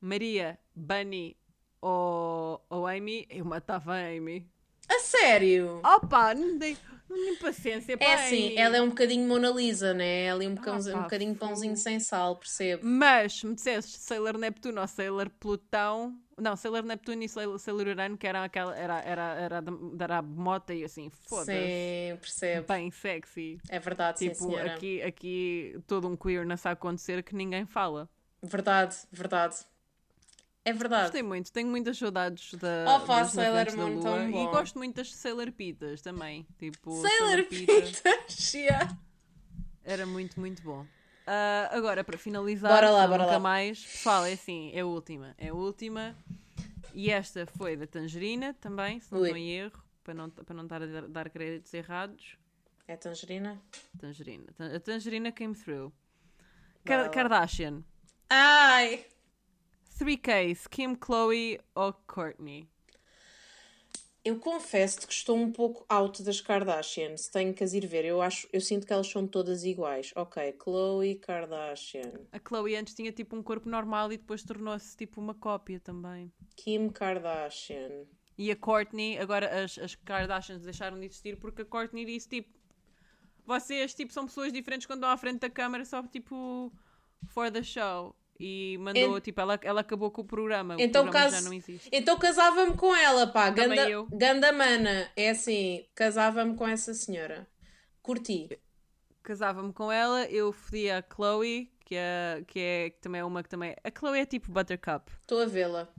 Maria, 0.00 0.58
Bunny 0.74 1.36
ou, 1.80 2.64
ou 2.70 2.86
Amy, 2.86 3.26
eu 3.30 3.44
matava 3.44 3.92
a 3.94 4.06
Amy. 4.08 4.46
A 4.88 4.98
sério? 5.00 5.80
Opa, 5.84 6.34
não 6.34 6.58
tenho, 6.58 6.76
não 7.10 7.24
tenho 7.24 7.38
paciência 7.38 7.96
para 7.98 8.06
É 8.06 8.14
assim, 8.14 8.54
ela 8.56 8.76
é 8.76 8.82
um 8.82 8.88
bocadinho 8.88 9.26
Mona 9.28 9.50
Lisa, 9.50 9.92
né? 9.92 10.24
Ela 10.24 10.44
é 10.44 10.48
um, 10.48 10.54
bocãozinho- 10.54 10.94
pá, 10.94 11.00
um 11.00 11.02
bocadinho 11.04 11.34
pãozinho 11.34 11.76
sem 11.76 11.98
sal, 12.00 12.36
percebo. 12.36 12.82
Mas, 12.86 13.34
se 13.34 13.46
me 13.46 13.54
dissesses 13.54 13.92
Sailor 14.00 14.38
Neptuno 14.38 14.80
ou 14.80 14.86
Sailor 14.88 15.28
Plutão. 15.30 16.16
Não, 16.38 16.56
Sailor 16.56 16.82
Neptuno 16.84 17.22
e 17.22 17.28
Sailor, 17.28 17.58
Sailor 17.58 17.86
Urano, 17.88 18.16
que 18.16 18.26
era 18.26 18.44
aquela. 18.44 18.74
Era, 18.74 19.00
era, 19.02 19.22
era, 19.34 19.60
da- 19.60 19.72
era 20.04 20.18
a 20.18 20.22
mota 20.22 20.72
e 20.72 20.82
assim, 20.84 21.10
foda-se. 21.10 21.52
Sim, 21.52 22.16
percebo. 22.18 22.66
Bem 22.66 22.90
sexy. 22.90 23.58
É 23.68 23.78
verdade, 23.78 24.18
sim, 24.20 24.30
Tipo, 24.30 24.44
senhora. 24.46 24.72
aqui, 24.74 25.02
aqui 25.02 25.78
todo 25.86 26.08
um 26.08 26.16
queerness 26.16 26.64
a 26.64 26.70
acontecer 26.70 27.22
que 27.22 27.34
ninguém 27.34 27.66
fala. 27.66 28.08
Verdade, 28.42 28.96
verdade. 29.12 29.56
É 30.64 30.72
verdade. 30.72 31.04
Gostei 31.04 31.22
muito, 31.22 31.50
tenho 31.52 31.68
muitas 31.68 31.96
saudades 31.98 32.52
da 32.54 32.96
Oh, 32.96 33.06
pá, 33.06 33.24
Sailor 33.24 33.74
Moon, 33.76 33.94
Lua 33.94 34.02
tão 34.02 34.28
e 34.28 34.32
bom. 34.32 34.50
gosto 34.50 34.78
muito 34.78 34.96
das 34.96 35.14
Sailor 35.14 35.50
Pitas 35.52 36.02
também. 36.02 36.46
Tipo, 36.58 37.00
Sailor 37.00 37.44
Pita, 37.46 37.72
yeah. 38.54 38.96
Era 39.82 40.04
muito, 40.06 40.38
muito 40.38 40.62
bom. 40.62 40.86
Ah, 41.26 41.70
agora, 41.72 42.04
para 42.04 42.18
finalizar, 42.18 42.70
Bora 42.72 42.90
lá, 42.90 43.06
bora 43.06 43.22
nunca 43.22 43.34
lá. 43.34 43.38
mais, 43.40 43.82
pessoal, 43.84 44.24
é 44.26 44.32
assim, 44.34 44.70
é 44.74 44.80
a 44.80 44.86
última. 44.86 45.34
É 45.38 45.48
a 45.48 45.54
última. 45.54 46.14
E 46.92 47.10
esta 47.10 47.46
foi 47.46 47.76
da 47.76 47.86
Tangerina 47.86 48.52
também, 48.54 49.00
se 49.00 49.12
não 49.12 49.22
estou 49.24 49.36
em 49.36 49.50
erro, 49.52 49.82
para 50.04 50.12
não, 50.12 50.28
para 50.28 50.54
não 50.54 50.64
estar 50.64 50.82
a 50.82 50.86
dar, 50.86 51.08
dar 51.08 51.30
créditos 51.30 51.72
errados. 51.72 52.36
É 52.86 52.96
tangerina? 52.96 53.60
Tangerina. 53.98 54.46
Tan- 54.58 54.74
A 54.74 54.80
Tangerina 54.80 55.30
came 55.32 55.54
through. 55.54 55.92
Lá. 56.86 57.08
Kardashian. 57.08 57.84
Ai! 58.28 59.06
3Ks, 60.00 60.66
Kim, 60.66 60.96
Chloe 60.96 61.60
ou 61.74 61.92
Courtney? 62.06 62.66
Eu 64.24 64.38
confesso 64.38 65.06
que 65.06 65.12
estou 65.12 65.36
um 65.36 65.52
pouco 65.52 65.84
out 65.90 66.22
das 66.22 66.40
Kardashians. 66.40 67.28
Tenho 67.28 67.52
que 67.52 67.62
as 67.62 67.74
ir 67.74 67.86
ver. 67.86 68.06
Eu, 68.06 68.22
acho, 68.22 68.48
eu 68.50 68.62
sinto 68.62 68.86
que 68.86 68.94
elas 68.94 69.08
são 69.08 69.26
todas 69.26 69.62
iguais. 69.62 70.10
Ok, 70.16 70.56
Chloe 70.62 71.16
Kardashian. 71.16 72.12
A 72.32 72.38
Chloe 72.38 72.76
antes 72.76 72.94
tinha 72.94 73.12
tipo 73.12 73.36
um 73.36 73.42
corpo 73.42 73.68
normal 73.68 74.10
e 74.10 74.16
depois 74.16 74.42
tornou-se 74.42 74.96
tipo 74.96 75.20
uma 75.20 75.34
cópia 75.34 75.78
também. 75.78 76.32
Kim 76.56 76.88
Kardashian. 76.88 78.06
E 78.38 78.50
a 78.50 78.56
Courtney, 78.56 79.18
agora 79.18 79.64
as, 79.64 79.78
as 79.78 79.94
Kardashians 79.96 80.62
deixaram 80.62 80.98
de 80.98 81.04
existir 81.04 81.38
porque 81.38 81.60
a 81.60 81.66
Courtney 81.66 82.06
disse 82.06 82.26
tipo: 82.26 82.58
vocês 83.44 83.92
tipo, 83.92 84.14
são 84.14 84.24
pessoas 84.24 84.50
diferentes 84.50 84.86
quando 84.86 85.00
estão 85.00 85.10
à 85.10 85.16
frente 85.18 85.40
da 85.40 85.50
câmara, 85.50 85.84
só 85.84 86.02
tipo 86.06 86.72
for 87.26 87.50
the 87.50 87.62
show. 87.62 88.16
E 88.42 88.78
mandou, 88.78 89.20
tipo, 89.20 89.38
ela, 89.38 89.60
ela 89.62 89.82
acabou 89.82 90.10
com 90.10 90.22
o 90.22 90.24
programa. 90.24 90.74
O 90.76 90.80
Então, 90.80 91.02
programa 91.04 91.28
já 91.30 91.42
não 91.42 91.52
existe. 91.52 91.90
Então 91.92 92.18
casava-me 92.18 92.74
com 92.74 92.96
ela, 92.96 93.26
pá. 93.26 93.52
Também 93.52 93.76
Ganda, 93.76 93.90
eu. 93.90 94.06
ganda 94.10 94.50
mana. 94.50 95.10
É 95.14 95.28
assim, 95.28 95.84
casava-me 95.94 96.56
com 96.56 96.66
essa 96.66 96.94
senhora. 96.94 97.46
Curti. 98.02 98.48
Casava-me 99.22 99.74
com 99.74 99.92
ela, 99.92 100.24
eu 100.24 100.50
fodia 100.52 100.98
a 100.98 101.14
Chloe, 101.14 101.70
que 101.84 101.94
é, 101.94 102.42
que 102.46 102.58
é 102.58 102.90
que 102.90 102.98
também 103.00 103.20
é 103.20 103.24
uma 103.24 103.42
que 103.42 103.48
também. 103.50 103.76
A 103.84 103.90
Chloe 103.96 104.18
é 104.20 104.24
tipo 104.24 104.50
Buttercup. 104.50 105.12
Estou 105.20 105.42
a 105.42 105.46
vê-la. 105.46 105.92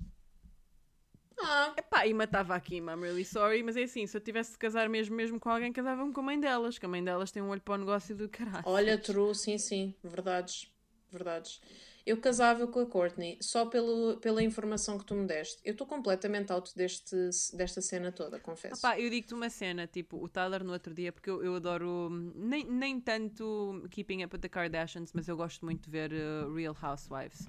Ah, 1.43 1.73
Epá, 1.77 2.05
e 2.05 2.13
matava 2.13 2.55
a 2.55 2.59
Kim, 2.59 2.77
I'm 2.88 3.01
really 3.01 3.26
sorry, 3.26 3.63
mas 3.63 3.76
é 3.77 3.84
assim, 3.84 4.05
se 4.05 4.15
eu 4.18 4.22
tivesse 4.22 4.51
de 4.53 4.57
casar 4.59 4.88
mesmo, 4.89 5.15
mesmo 5.15 5.39
com 5.39 5.49
alguém, 5.49 5.72
casava-me 5.73 6.11
com 6.13 6.19
a 6.22 6.23
mãe 6.23 6.39
delas, 6.39 6.77
que 6.77 6.85
a 6.85 6.89
mãe 6.89 7.03
delas 7.03 7.31
tem 7.31 7.41
um 7.41 7.49
olho 7.49 7.61
para 7.61 7.73
o 7.76 7.77
negócio 7.77 8.15
do 8.15 8.27
caralho. 8.30 8.63
olha, 8.65 8.97
true, 8.97 9.34
sim, 9.35 9.57
sim. 9.57 9.95
Verdades. 10.03 10.72
Verdades. 11.11 11.59
Eu 12.05 12.17
casava 12.17 12.67
com 12.67 12.79
a 12.79 12.85
Courtney 12.85 13.37
só 13.41 13.65
pelo, 13.65 14.17
pela 14.17 14.41
informação 14.41 14.97
que 14.97 15.05
tu 15.05 15.13
me 15.13 15.25
deste. 15.27 15.61
Eu 15.63 15.73
estou 15.73 15.85
completamente 15.85 16.51
out 16.51 16.75
deste, 16.75 17.15
desta 17.53 17.81
cena 17.81 18.11
toda, 18.11 18.39
confesso. 18.39 18.79
Opá, 18.79 18.99
eu 18.99 19.09
digo-te 19.09 19.33
uma 19.33 19.49
cena, 19.49 19.85
tipo, 19.87 20.17
o 20.17 20.27
Tyler 20.27 20.63
no 20.63 20.73
outro 20.73 20.93
dia, 20.93 21.11
porque 21.11 21.29
eu, 21.29 21.43
eu 21.43 21.55
adoro, 21.55 22.09
nem, 22.35 22.65
nem 22.65 22.99
tanto 22.99 23.87
Keeping 23.91 24.23
Up 24.23 24.35
with 24.35 24.41
the 24.41 24.49
Kardashians, 24.49 25.11
mas 25.13 25.27
eu 25.27 25.37
gosto 25.37 25.63
muito 25.65 25.85
de 25.85 25.91
ver 25.91 26.11
uh, 26.11 26.53
Real 26.53 26.75
Housewives. 26.81 27.47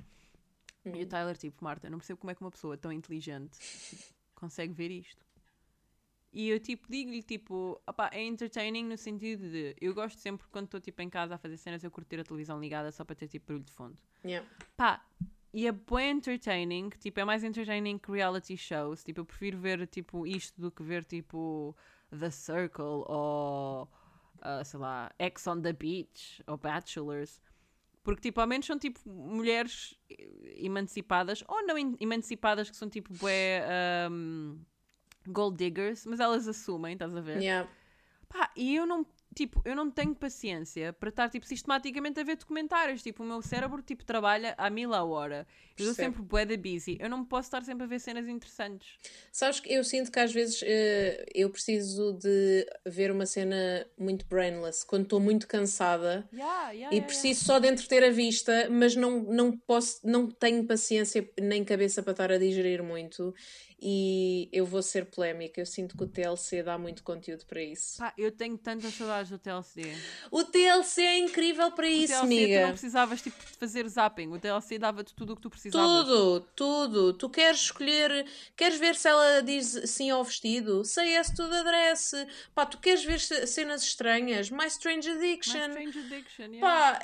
E 0.84 1.02
o 1.02 1.06
Tyler, 1.06 1.36
tipo, 1.36 1.62
Marta, 1.64 1.88
não 1.88 1.98
percebo 1.98 2.18
como 2.18 2.30
é 2.30 2.34
que 2.34 2.40
uma 2.40 2.50
pessoa 2.50 2.76
tão 2.76 2.92
inteligente 2.92 3.58
consegue 4.34 4.72
ver 4.72 4.90
isto. 4.90 5.24
E 6.32 6.48
eu, 6.48 6.59
tipo, 6.59 6.86
digo-lhe, 6.88 7.22
tipo, 7.22 7.78
opá, 7.86 8.09
é 8.12 8.24
entertaining 8.24 8.84
no 8.84 8.96
sentido 8.96 9.50
de, 9.50 9.76
eu 9.78 9.92
gosto 9.92 10.18
sempre, 10.18 10.46
quando 10.50 10.64
estou, 10.64 10.80
tipo, 10.80 11.02
em 11.02 11.10
casa 11.10 11.34
a 11.34 11.38
fazer 11.38 11.59
cenas, 11.59 11.84
eu 11.84 11.90
curto 11.90 12.09
ter 12.09 12.20
a 12.20 12.24
televisão 12.24 12.59
ligada 12.59 12.90
só 12.90 13.04
para 13.04 13.14
ter, 13.14 13.28
tipo, 13.28 13.48
barulho 13.48 13.64
de 13.64 13.72
fundo. 13.72 13.98
Yeah. 14.24 14.48
Pá, 14.74 15.04
e 15.52 15.66
é 15.66 15.72
bem 15.72 16.12
entertaining, 16.12 16.88
tipo, 16.98 17.20
é 17.20 17.24
mais 17.24 17.44
entertaining 17.44 17.98
que 17.98 18.10
reality 18.10 18.56
shows. 18.56 19.04
Tipo, 19.04 19.20
eu 19.20 19.24
prefiro 19.26 19.59
ver, 19.59 19.86
tipo, 19.86 20.26
isto 20.26 20.59
do 20.59 20.70
que 20.70 20.82
ver, 20.82 21.04
tipo, 21.04 21.76
The 22.18 22.30
Circle 22.30 23.04
ou, 23.06 23.86
ah, 24.40 24.64
sei 24.64 24.80
lá, 24.80 25.12
Ex 25.18 25.46
on 25.46 25.60
the 25.60 25.74
Beach 25.74 26.42
ou 26.46 26.56
Bachelors. 26.56 27.42
Porque, 28.02 28.22
tipo, 28.22 28.40
ao 28.40 28.46
menos 28.46 28.64
são, 28.66 28.78
tipo, 28.78 28.98
mulheres 29.06 29.94
emancipadas, 30.56 31.44
ou 31.46 31.62
não 31.66 31.76
em- 31.76 31.96
emancipadas, 32.00 32.70
que 32.70 32.76
são, 32.76 32.88
tipo, 32.88 33.12
bué, 33.12 33.62
ahm, 34.06 34.59
gold 35.27 35.57
diggers, 35.57 36.05
mas 36.07 36.20
elas 36.20 36.49
assumem, 36.49 36.94
estás 36.94 37.15
a 37.15 37.20
ver? 37.20 37.40
Yeah. 37.40 37.69
Pá, 38.32 38.51
e 38.57 38.77
eu 38.77 38.86
não, 38.86 39.05
tipo, 39.35 39.61
eu 39.62 39.77
não 39.77 39.90
tenho 39.90 40.15
paciência 40.15 40.93
para 40.94 41.11
estar, 41.11 41.28
tipo, 41.28 41.47
sistematicamente 41.47 42.19
a 42.19 42.24
ver 42.24 42.36
documentários. 42.36 43.03
Tipo, 43.03 43.23
o 43.23 43.27
meu 43.27 43.43
cérebro, 43.43 43.82
tipo, 43.82 44.05
trabalha 44.05 44.55
à 44.57 44.70
mil 44.70 44.94
a 44.94 45.05
hora. 45.05 45.47
Eu 45.78 45.85
estou 45.89 45.94
sempre 45.94 46.23
bué 46.23 46.47
da 46.47 46.57
busy. 46.57 46.97
Eu 46.99 47.11
não 47.11 47.24
posso 47.27 47.49
estar 47.49 47.62
sempre 47.62 47.85
a 47.85 47.86
ver 47.86 47.99
cenas 47.99 48.27
interessantes. 48.27 48.99
Sabes 49.31 49.61
que 49.61 49.73
eu 49.73 49.85
sinto 49.85 50.11
que 50.11 50.19
às 50.19 50.32
vezes 50.32 50.62
eh, 50.65 51.27
eu 51.35 51.51
preciso 51.51 52.15
de 52.15 52.66
ver 52.86 53.11
uma 53.11 53.27
cena 53.27 53.86
muito 53.99 54.24
brainless 54.27 54.86
quando 54.86 55.05
estou 55.05 55.20
muito 55.20 55.47
cansada 55.47 56.27
e 56.90 57.01
preciso 57.03 57.44
só 57.44 57.59
de 57.59 57.69
entreter 57.69 58.05
a 58.05 58.11
vista, 58.11 58.69
mas 58.70 58.97
não, 58.97 59.23
não 59.24 59.57
posso, 59.57 60.01
não 60.05 60.31
tenho 60.31 60.65
paciência 60.66 61.28
nem 61.39 61.65
cabeça 61.65 62.03
para 62.03 62.12
estar 62.12 62.32
a 62.32 62.39
digerir 62.39 62.82
muito. 62.82 63.35
E 63.84 64.48
eu 64.52 64.64
vou 64.64 64.80
ser 64.80 65.06
polémica, 65.06 65.60
eu 65.60 65.66
sinto 65.66 65.96
que 65.96 66.04
o 66.04 66.06
TLC 66.06 66.62
dá 66.62 66.78
muito 66.78 67.02
conteúdo 67.02 67.44
para 67.46 67.60
isso. 67.60 67.98
Pá, 67.98 68.14
eu 68.16 68.30
tenho 68.30 68.56
tantas 68.56 68.94
saudades 68.94 69.28
do 69.30 69.38
TLC. 69.38 69.82
O 70.30 70.44
TLC 70.44 71.02
é 71.02 71.18
incrível 71.18 71.72
para 71.72 71.86
O 71.86 71.88
isso, 71.88 72.06
TLC 72.12 72.18
tu 72.20 72.24
amiga. 72.24 72.60
não 72.62 72.70
precisavas, 72.70 73.20
tipo, 73.20 73.44
de 73.44 73.56
fazer 73.59 73.88
zapping. 73.88 74.28
O 74.28 74.38
TLC 74.38 74.78
dava-te 74.78 75.12
tudo 75.14 75.32
o 75.32 75.36
que 75.36 75.42
tu 75.42 75.50
precisavas. 75.50 76.06
Tudo, 76.06 76.40
tudo. 76.54 77.12
Tu 77.14 77.28
queres 77.28 77.59
escolher, 77.60 78.24
queres 78.56 78.78
ver 78.78 78.94
se 78.94 79.09
ela 79.09 79.40
diz 79.42 79.80
sim 79.86 80.10
ao 80.10 80.22
vestido? 80.22 80.82
Yes 80.98 81.30
to 81.30 81.48
the 81.50 81.64
dress. 81.64 82.12
Pá, 82.54 82.64
tu 82.64 82.78
queres 82.78 83.02
ver 83.04 83.18
ce- 83.18 83.48
cenas 83.48 83.82
estranhas? 83.82 84.48
My 84.48 84.66
Strange 84.66 85.09
My 85.10 85.16
Addiction. 85.16 85.59
Strange 85.70 85.98
Addiction, 85.98 86.44
yeah. 86.54 86.60
Pá, 86.60 87.00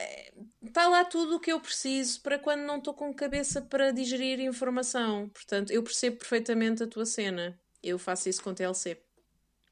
está 0.65 0.87
lá 0.89 1.05
tudo 1.05 1.37
o 1.37 1.41
que 1.41 1.51
eu 1.53 1.59
preciso 1.61 2.21
para 2.23 2.39
quando 2.39 2.61
não 2.61 2.77
estou 2.79 2.95
com 2.95 3.13
cabeça 3.13 3.61
para 3.61 3.91
digerir 3.91 4.39
informação. 4.41 5.29
Portanto, 5.31 5.73
eu 5.73 5.83
percebo 5.83 6.19
perfeitamente 6.19 6.68
a 6.83 6.87
tua 6.87 7.07
cena. 7.07 7.59
Eu 7.83 7.99
faço 7.99 8.29
isso 8.29 8.43
com 8.43 8.55
TLC. 8.55 9.01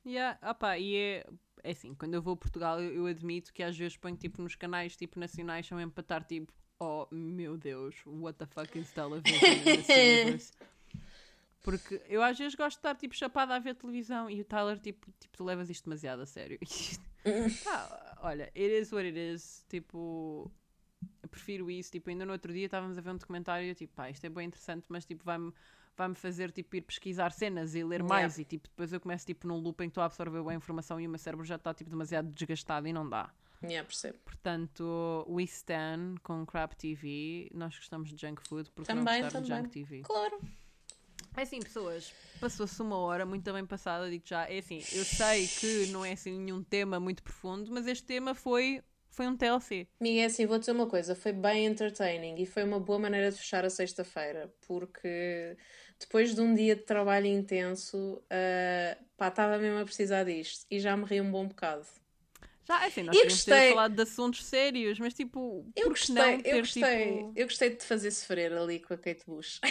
Yeah, 0.05 0.39
ah 0.41 0.55
pá, 0.55 0.79
e 0.79 0.97
é, 0.97 1.27
é 1.65 1.71
assim, 1.73 1.95
quando 1.95 2.15
eu 2.15 2.23
vou 2.23 2.35
a 2.35 2.37
Portugal, 2.37 2.81
eu, 2.81 2.95
eu 2.95 3.07
admito 3.07 3.53
que 3.53 3.63
às 3.63 3.77
vezes 3.77 3.97
ponho 3.97 4.17
tipo 4.17 4.41
nos 4.41 4.55
canais 4.55 4.97
tipo 4.97 5.19
nacionais 5.19 5.67
são 5.67 5.81
empatar 5.81 6.25
tipo, 6.25 6.53
oh 6.79 7.07
meu 7.11 7.57
Deus, 7.57 7.97
what 8.07 8.39
the 8.39 8.47
fuck 8.47 8.79
is 8.79 8.93
television? 8.93 9.41
Porque 11.63 12.01
eu 12.09 12.23
às 12.23 12.39
vezes 12.39 12.55
gosto 12.55 12.77
de 12.77 12.79
estar 12.79 12.95
tipo 12.95 13.17
chapada 13.17 13.57
a 13.57 13.59
ver 13.59 13.75
televisão 13.75 14.31
e 14.31 14.41
o 14.41 14.45
Tyler 14.45 14.79
tipo, 14.79 15.11
tipo 15.19 15.37
tu 15.37 15.43
levas 15.43 15.69
isto 15.69 15.85
demasiado 15.85 16.23
a 16.23 16.27
sério. 16.27 16.61
Pá, 17.65 18.19
olha, 18.23 18.45
it 18.55 18.81
is 18.81 18.93
what 18.93 19.05
it 19.05 19.19
is, 19.19 19.67
tipo, 19.69 20.49
eu 21.21 21.29
prefiro 21.29 21.69
isso, 21.69 21.91
tipo, 21.91 22.09
ainda 22.09 22.25
no 22.25 22.33
outro 22.33 22.53
dia 22.53 22.67
estávamos 22.67 22.97
a 22.97 23.01
ver 23.01 23.11
um 23.11 23.17
documentário 23.17 23.67
e 23.67 23.71
eu 23.71 23.75
tipo, 23.75 23.93
pá, 23.95 24.09
isto 24.09 24.25
é 24.25 24.29
bem 24.29 24.47
interessante, 24.47 24.87
mas 24.89 25.05
tipo, 25.05 25.25
vai-me 25.25 25.53
vai-me 25.97 26.15
fazer 26.15 26.51
tipo 26.53 26.77
ir 26.77 26.83
pesquisar 26.83 27.33
cenas 27.33 27.75
e 27.75 27.83
ler 27.83 28.01
Yeah. 28.01 28.15
mais 28.15 28.39
e 28.39 28.45
tipo 28.45 28.69
depois 28.69 28.93
eu 28.93 29.01
começo 29.01 29.27
tipo 29.27 29.47
num 29.49 29.57
loop 29.57 29.83
em 29.83 29.89
que 29.89 29.91
estou 29.91 30.03
a 30.03 30.07
absorver 30.07 30.43
bem 30.43 30.53
a 30.53 30.57
informação 30.57 31.01
e 31.01 31.07
o 31.07 31.11
meu 31.11 31.19
cérebro 31.19 31.45
já 31.45 31.57
está 31.57 31.73
tipo 31.73 31.91
demasiado 31.91 32.29
desgastado 32.33 32.87
e 32.87 32.93
não 32.93 33.09
dá. 33.09 33.31
Yeah, 33.63 33.87
percebo. 33.87 34.19
Portanto, 34.25 35.27
We 35.29 35.45
Stan 35.45 36.17
com 36.23 36.45
Crap 36.45 36.75
TV, 36.77 37.51
nós 37.55 37.75
gostamos 37.77 38.13
de 38.13 38.21
junk 38.21 38.47
food 38.47 38.71
porque 38.71 38.93
Também, 38.93 39.23
não 39.23 39.31
gostar 39.31 39.41
de 39.41 39.49
junk 39.49 39.69
TV. 39.71 40.03
Claro. 40.03 40.39
É 41.37 41.43
assim, 41.43 41.61
pessoas, 41.61 42.13
passou-se 42.41 42.81
uma 42.81 42.97
hora 42.97 43.27
muito 43.27 43.51
bem 43.53 43.65
passada, 43.67 44.09
digo 44.09 44.25
já. 44.27 44.45
É 44.45 44.59
assim, 44.59 44.79
eu 44.93 45.05
sei 45.05 45.47
que 45.47 45.87
não 45.89 46.05
é 46.05 46.13
assim 46.13 46.39
nenhum 46.39 46.63
tema 46.63 46.99
muito 46.99 47.23
profundo, 47.23 47.71
mas 47.73 47.87
este 47.87 48.05
tema 48.05 48.35
foi, 48.35 48.83
foi 49.11 49.27
um 49.27 49.37
TLC. 49.37 49.87
Amiga, 50.01 50.21
é 50.23 50.25
assim, 50.25 50.47
vou 50.47 50.59
dizer 50.59 50.73
uma 50.73 50.87
coisa, 50.87 51.15
foi 51.15 51.33
bem 51.33 51.67
entertaining 51.67 52.37
e 52.41 52.47
foi 52.47 52.65
uma 52.65 52.81
boa 52.81 52.99
maneira 52.99 53.31
de 53.31 53.37
fechar 53.37 53.67
a 53.67 53.71
sexta-feira, 53.71 54.51
porque 54.67 55.57
depois 55.99 56.35
de 56.35 56.41
um 56.41 56.55
dia 56.55 56.77
de 56.77 56.83
trabalho 56.83 57.27
intenso, 57.27 58.23
ah, 58.31 58.97
pá, 59.17 59.29
estava 59.29 59.59
mesmo 59.59 59.79
a 59.81 59.85
precisar 59.85 60.25
disto 60.25 60.67
e 60.71 60.79
já 60.81 60.97
me 60.97 61.05
ri 61.05 61.21
um 61.21 61.31
bom 61.31 61.47
bocado. 61.49 61.87
Já, 62.69 62.83
é 62.85 62.87
assim, 62.89 63.03
nós 63.03 63.21
tínhamos 63.21 63.45
gostei. 63.47 63.69
falado 63.71 63.95
de 63.95 64.03
assuntos 64.03 64.45
sérios, 64.45 64.99
mas 64.99 65.15
tipo, 65.15 65.73
Eu 65.77 65.89
gostei, 65.91 66.15
não 66.15 66.43
ter 66.43 66.57
eu 66.57 66.59
gostei, 66.61 66.83
tipo... 67.19 67.33
eu 67.37 67.47
gostei 67.47 67.71
de 67.71 67.77
te 67.77 67.85
fazer 67.85 68.11
sofrer 68.11 68.53
ali 68.53 68.81
com 68.81 68.95
a 68.95 68.99
Kate 68.99 69.25
Bush. 69.27 69.61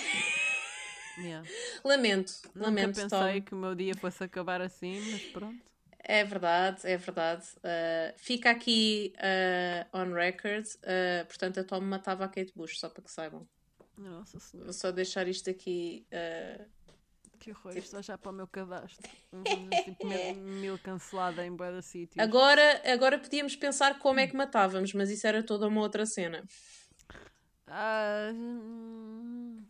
Yeah. 1.17 1.47
lamento, 1.83 2.33
Nunca 2.53 2.67
lamento, 2.67 2.95
pensei 2.95 3.41
Tom. 3.41 3.41
que 3.41 3.53
o 3.53 3.57
meu 3.57 3.73
dia 3.73 3.95
fosse 3.95 4.21
acabar 4.23 4.61
assim, 4.61 4.99
mas 5.11 5.23
pronto. 5.23 5.63
É 6.07 6.23
verdade, 6.23 6.81
é 6.83 6.97
verdade. 6.97 7.45
Ah, 7.63 8.13
fica 8.17 8.51
aqui 8.51 9.13
ah, 9.17 9.87
on 9.93 10.13
record, 10.13 10.65
ah, 10.83 11.25
portanto 11.25 11.59
a 11.59 11.63
Tom 11.63 11.81
matava 11.81 12.25
a 12.25 12.27
Kate 12.27 12.53
Bush, 12.55 12.77
só 12.79 12.89
para 12.89 13.03
que 13.03 13.11
saibam. 13.11 13.47
Nossa 13.97 14.39
senhora, 14.39 14.65
Vou 14.65 14.73
só 14.73 14.91
deixar 14.91 15.27
isto 15.27 15.49
aqui. 15.49 16.05
ah, 16.11 16.65
que 17.39 17.51
horror, 17.51 17.71
isto 17.71 17.85
está 17.85 18.01
já 18.01 18.17
para 18.17 18.31
o 18.31 18.33
meu 18.33 18.47
cadastro. 18.47 19.07
Tipo, 19.83 20.07
mil, 20.07 20.35
mil 20.61 20.79
cancelada 20.79 21.45
em 21.45 21.55
Boa 21.55 21.81
Sítios. 21.81 22.23
Agora, 22.23 22.81
agora 22.91 23.19
podíamos 23.19 23.55
pensar 23.55 23.99
como 23.99 24.19
é 24.19 24.27
que 24.27 24.35
matávamos, 24.35 24.93
mas 24.93 25.09
isso 25.09 25.27
era 25.27 25.43
toda 25.43 25.67
uma 25.67 25.81
outra 25.81 26.05
cena. 26.05 26.43
Hum, 28.33 29.63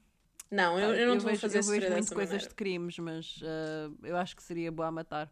Não, 0.51 0.79
eu, 0.79 0.93
eu 0.95 1.07
não 1.07 1.17
te 1.17 1.21
vou 1.21 1.29
vejo, 1.31 1.41
fazer 1.41 1.59
eu 1.59 1.63
vejo 1.63 1.91
muito 1.91 2.13
coisas 2.13 2.31
maneira. 2.33 2.49
de 2.49 2.55
crimes, 2.55 2.97
mas 2.99 3.39
ah, 3.43 3.91
eu 4.03 4.17
acho 4.17 4.35
que 4.35 4.43
seria 4.43 4.71
boa 4.71 4.87
a 4.87 4.91
matar. 4.91 5.31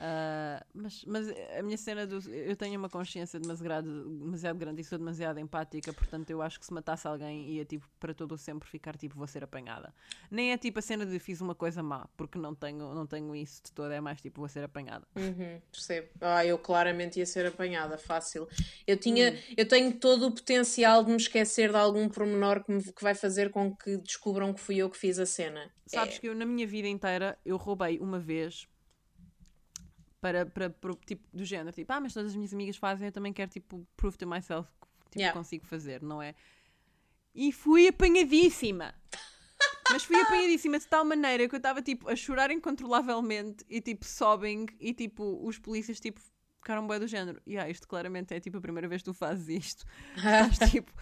Ah, 0.00 0.64
mas, 0.72 1.04
mas 1.04 1.26
a 1.58 1.62
minha 1.62 1.76
cena 1.76 2.06
do. 2.06 2.18
Eu 2.30 2.54
tenho 2.56 2.78
uma 2.78 2.88
consciência 2.88 3.38
demasiado, 3.40 4.08
demasiado 4.08 4.56
grande 4.56 4.80
e 4.80 4.84
sou 4.84 4.96
demasiado 4.96 5.40
empática, 5.40 5.92
portanto 5.92 6.30
eu 6.30 6.40
acho 6.40 6.60
que 6.60 6.66
se 6.66 6.72
matasse 6.72 7.08
alguém 7.08 7.48
ia 7.50 7.64
tipo 7.64 7.88
para 7.98 8.14
todo 8.14 8.32
o 8.32 8.38
sempre 8.38 8.68
ficar 8.68 8.96
tipo 8.96 9.16
vou 9.16 9.26
ser 9.26 9.42
apanhada. 9.42 9.92
Nem 10.30 10.52
é 10.52 10.56
tipo 10.56 10.78
a 10.78 10.82
cena 10.82 11.04
de 11.04 11.18
fiz 11.18 11.40
uma 11.40 11.54
coisa 11.54 11.82
má, 11.82 12.08
porque 12.16 12.38
não 12.38 12.54
tenho, 12.54 12.94
não 12.94 13.06
tenho 13.06 13.34
isso 13.34 13.60
de 13.64 13.72
todo, 13.72 13.90
é 13.90 14.00
mais 14.00 14.20
tipo 14.20 14.40
vou 14.40 14.48
ser 14.48 14.62
apanhada. 14.62 15.06
Uhum, 15.16 15.60
percebo. 15.72 16.08
Ah, 16.20 16.46
eu 16.46 16.58
claramente 16.58 17.18
ia 17.18 17.26
ser 17.26 17.46
apanhada, 17.46 17.98
fácil. 17.98 18.46
Eu 18.86 18.96
tinha, 18.96 19.32
Hum. 19.32 19.54
eu 19.56 19.66
tenho 19.66 19.92
todo 19.98 20.26
o 20.28 20.32
potencial 20.32 21.02
de 21.02 21.10
me 21.10 21.16
esquecer 21.16 21.70
de 21.70 21.76
algum 21.76 22.08
pormenor 22.08 22.62
que, 22.64 22.70
me, 22.70 22.82
que 22.82 23.02
vai 23.02 23.14
fazer 23.16 23.50
com 23.50 23.74
que 23.74 23.96
descubram 23.96 24.54
que 24.54 24.60
fui 24.60 24.76
eu 24.76 24.88
que 24.88 24.96
fiz 24.96 25.18
a 25.18 25.26
cena. 25.26 25.70
Sabes 25.86 26.18
que 26.18 26.28
eu 26.28 26.34
na 26.34 26.46
minha 26.46 26.66
vida 26.66 26.86
inteira 26.86 27.36
eu 27.44 27.56
roubei 27.56 27.98
uma 27.98 28.20
vez 28.20 28.68
para, 30.20 30.46
para, 30.46 30.70
para 30.70 30.94
tipo 31.06 31.26
do 31.32 31.44
género, 31.44 31.72
tipo, 31.74 31.92
ah, 31.92 32.00
mas 32.00 32.12
todas 32.12 32.30
as 32.30 32.36
minhas 32.36 32.52
amigas 32.52 32.76
fazem, 32.76 33.06
eu 33.08 33.12
também 33.12 33.32
quero 33.32 33.50
tipo 33.50 33.86
prove 33.96 34.16
to 34.18 34.26
myself 34.26 34.68
que 34.70 35.10
tipo, 35.10 35.18
Yeah. 35.20 35.36
consigo 35.36 35.64
fazer, 35.66 36.02
não 36.02 36.20
é? 36.20 36.34
E 37.34 37.52
fui 37.52 37.88
apanhadíssima. 37.88 38.94
Mas 39.90 40.04
fui 40.04 40.20
apanhadíssima 40.20 40.78
de 40.78 40.86
tal 40.86 41.02
maneira 41.02 41.48
que 41.48 41.54
eu 41.54 41.56
estava 41.56 41.80
tipo 41.80 42.10
a 42.10 42.14
chorar 42.14 42.50
incontrolavelmente 42.50 43.64
e 43.70 43.80
tipo 43.80 44.04
sobbing 44.04 44.66
e 44.78 44.92
tipo 44.92 45.40
os 45.42 45.58
polícias 45.58 45.98
tipo 45.98 46.20
ficaram 46.58 46.86
bem 46.86 46.98
do 47.00 47.06
género. 47.06 47.40
E 47.46 47.56
ah, 47.56 47.68
isto 47.70 47.88
claramente 47.88 48.34
é 48.34 48.38
tipo 48.40 48.58
a 48.58 48.60
primeira 48.60 48.86
vez 48.86 49.00
que 49.00 49.06
tu 49.06 49.14
fazes 49.14 49.48
isto. 49.48 49.86
Estás, 50.52 50.70
tipo, 50.70 50.92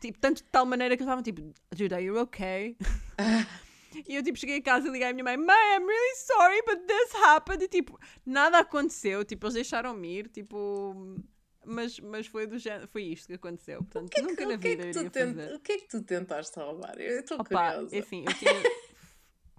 tipo, 0.00 0.18
tanto 0.18 0.42
de 0.42 0.50
tal 0.50 0.66
maneira 0.66 0.96
que 0.96 1.02
eles 1.02 1.08
estavam 1.08 1.22
tipo, 1.22 1.54
Dude, 1.74 1.94
are 1.94 2.04
you 2.04 2.18
okay? 2.18 2.76
e 4.08 4.16
eu 4.16 4.22
tipo 4.22 4.38
cheguei 4.38 4.58
a 4.58 4.62
casa 4.62 4.88
e 4.88 4.90
liguei 4.90 5.08
à 5.08 5.12
minha 5.12 5.24
mãe, 5.24 5.36
Mãe, 5.36 5.76
I'm 5.76 5.86
really 5.86 6.16
sorry, 6.16 6.62
but 6.66 6.86
this 6.86 7.14
happened. 7.14 7.62
E 7.62 7.68
tipo, 7.68 7.98
nada 8.24 8.58
aconteceu, 8.58 9.24
tipo, 9.24 9.46
eles 9.46 9.54
deixaram-me 9.54 10.18
ir, 10.18 10.28
tipo. 10.28 11.16
Mas, 11.64 11.98
mas 11.98 12.28
foi 12.28 12.46
do 12.46 12.58
género, 12.58 12.86
foi 12.86 13.02
isto 13.02 13.26
que 13.26 13.34
aconteceu. 13.34 13.78
Portanto, 13.78 14.22
nunca 14.22 14.46
na 14.46 14.54
o, 14.54 14.58
que 14.58 14.68
é 14.68 14.70
vida 14.70 14.82
que 14.82 14.98
eu 14.98 15.10
tu 15.10 15.18
iria 15.18 15.34
fazer. 15.34 15.54
o 15.54 15.60
que 15.60 15.72
é 15.72 15.78
que 15.78 15.88
tu 15.88 16.02
tentaste 16.02 16.58
roubar? 16.60 16.94
Eu 17.00 17.20
estou 17.20 17.38
curiosa. 17.38 17.96
é 17.96 17.98
assim, 17.98 18.24
eu 18.24 18.34
tinha. 18.34 18.52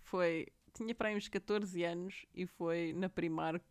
Foi. 0.04 0.48
Tinha 0.74 0.96
para 0.96 1.10
aí 1.10 1.16
uns 1.18 1.28
14 1.28 1.84
anos 1.84 2.26
e 2.34 2.46
foi 2.46 2.94
na 2.94 3.10
Primark 3.10 3.64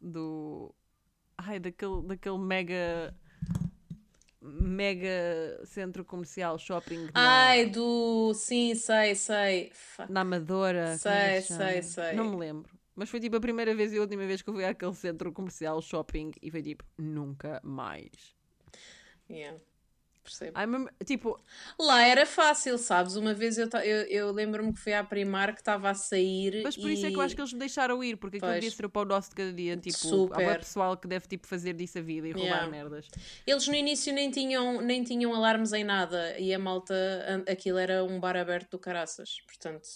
do. 0.00 0.74
Ai, 1.38 1.60
daquele, 1.60 2.02
daquele 2.02 2.38
mega. 2.38 3.14
Mega 4.46 5.64
centro 5.64 6.04
comercial 6.04 6.58
shopping 6.58 7.06
na, 7.14 7.46
Ai, 7.48 7.66
do. 7.66 8.34
Sim, 8.34 8.74
sei, 8.74 9.14
sei. 9.14 9.72
Na 10.08 10.20
Amadora. 10.20 10.90
é 10.90 10.98
Sei, 10.98 11.40
sei, 11.40 11.82
sei. 11.82 12.12
Não 12.14 12.30
me 12.30 12.36
lembro. 12.36 12.78
Mas 12.94 13.08
foi 13.08 13.20
tipo 13.20 13.36
a 13.36 13.40
primeira 13.40 13.74
vez 13.74 13.92
e 13.92 13.98
a 13.98 14.00
última 14.02 14.26
vez 14.26 14.42
que 14.42 14.50
eu 14.50 14.54
fui 14.54 14.64
àquele 14.64 14.94
centro 14.94 15.32
comercial 15.32 15.80
shopping 15.80 16.30
e 16.42 16.50
foi 16.50 16.62
tipo, 16.62 16.84
nunca 16.98 17.60
mais. 17.64 18.36
Yeah, 19.28 19.58
percebo. 20.24 20.58
Mesmo- 20.66 20.88
tipo, 21.04 21.38
Lá 21.78 22.02
era 22.02 22.26
fácil, 22.26 22.76
sabes? 22.78 23.14
Uma 23.16 23.32
vez 23.34 23.56
eu, 23.58 23.68
eu, 23.84 24.02
eu 24.08 24.32
lembro-me 24.32 24.72
que 24.72 24.80
fui 24.80 24.92
à 24.92 25.04
Primar 25.04 25.54
que 25.54 25.60
estava 25.60 25.90
a 25.90 25.94
sair. 25.94 26.62
Mas 26.64 26.76
por 26.76 26.90
isso 26.90 27.06
é 27.06 27.10
que 27.10 27.16
eu 27.16 27.20
acho 27.20 27.34
que 27.34 27.40
eles 27.40 27.52
me 27.52 27.58
deixaram 27.58 28.02
ir, 28.02 28.16
porque 28.16 28.38
aquilo 28.38 28.52
devia 28.54 28.70
ser 28.70 28.86
o 28.86 28.90
pau 28.90 29.04
nosso 29.04 29.30
de 29.30 29.36
cada 29.36 29.52
dia. 29.52 29.76
Tipo, 29.76 29.96
há 29.96 30.00
Super. 30.00 30.44
bué 30.44 30.58
pessoal 30.58 30.96
que 30.96 31.06
deve 31.06 31.28
tipo, 31.28 31.46
fazer 31.46 31.74
disso 31.74 31.98
a 31.98 32.02
vida 32.02 32.26
e 32.28 32.32
roubar 32.32 32.48
Yeah. 32.48 32.70
merdas. 32.70 33.08
Eles 33.46 33.68
no 33.68 33.74
início 33.74 34.12
nem 34.12 34.30
tinham, 34.30 34.80
nem 34.80 35.04
tinham 35.04 35.32
alarmes 35.34 35.72
em 35.72 35.84
nada 35.84 36.38
e 36.38 36.52
a 36.52 36.58
malta, 36.58 36.94
aquilo 37.48 37.78
era 37.78 38.02
um 38.02 38.18
bar 38.18 38.36
aberto 38.36 38.70
do 38.72 38.78
caraças, 38.78 39.36
portanto. 39.46 39.86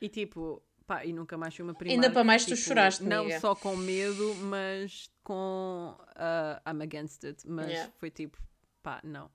E 0.00 0.08
tipo, 0.08 0.62
pá, 0.86 1.04
e 1.04 1.12
nunca 1.12 1.36
mais 1.38 1.54
fui 1.54 1.64
uma 1.64 1.74
Primark. 1.74 1.94
Ainda 2.04 2.12
para 2.12 2.22
mais 2.24 2.44
tu 2.44 2.54
tipo, 2.54 2.60
choraste, 2.68 3.02
Não 3.02 3.22
amiga. 3.22 3.40
só 3.40 3.54
com 3.54 3.74
medo, 3.76 4.34
mas 4.42 5.10
com 5.24 5.96
ah, 6.14 6.60
I'm 6.68 6.82
against 6.82 7.24
it. 7.24 7.42
Mas 7.46 7.68
Yeah. 7.70 7.92
foi 7.98 8.10
tipo, 8.10 8.38
pá, 8.86 9.00
não. 9.02 9.28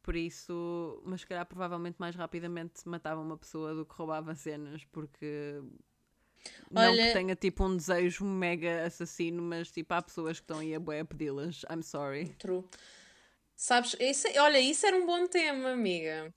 Por 0.00 0.14
isso, 0.14 1.02
mas 1.04 1.22
se 1.22 1.26
calhar 1.26 1.44
provavelmente 1.44 1.96
mais 1.98 2.14
rapidamente 2.14 2.88
matava 2.88 3.20
uma 3.20 3.36
pessoa 3.36 3.74
do 3.74 3.84
que 3.84 3.92
roubava 3.92 4.36
cenas, 4.36 4.84
porque 4.84 5.60
não 6.70 6.92
Olha- 6.92 7.08
que 7.08 7.12
tenha 7.12 7.34
tipo 7.34 7.64
um 7.64 7.76
desejo 7.76 8.24
mega 8.24 8.86
assassino, 8.86 9.42
mas 9.42 9.68
tipo 9.72 9.92
há 9.94 10.00
pessoas 10.00 10.38
que 10.38 10.44
estão 10.44 10.60
aí 10.60 10.72
a 10.76 10.78
bué 10.78 11.00
a 11.00 11.04
pedi-las. 11.04 11.64
I'm 11.68 11.82
sorry. 11.82 12.28
True. 12.38 12.64
Sabes, 13.56 13.96
isso, 13.98 14.28
olha, 14.38 14.60
isso 14.60 14.86
era 14.86 14.96
um 14.96 15.06
bom 15.06 15.26
tema, 15.26 15.70
amiga. 15.72 16.32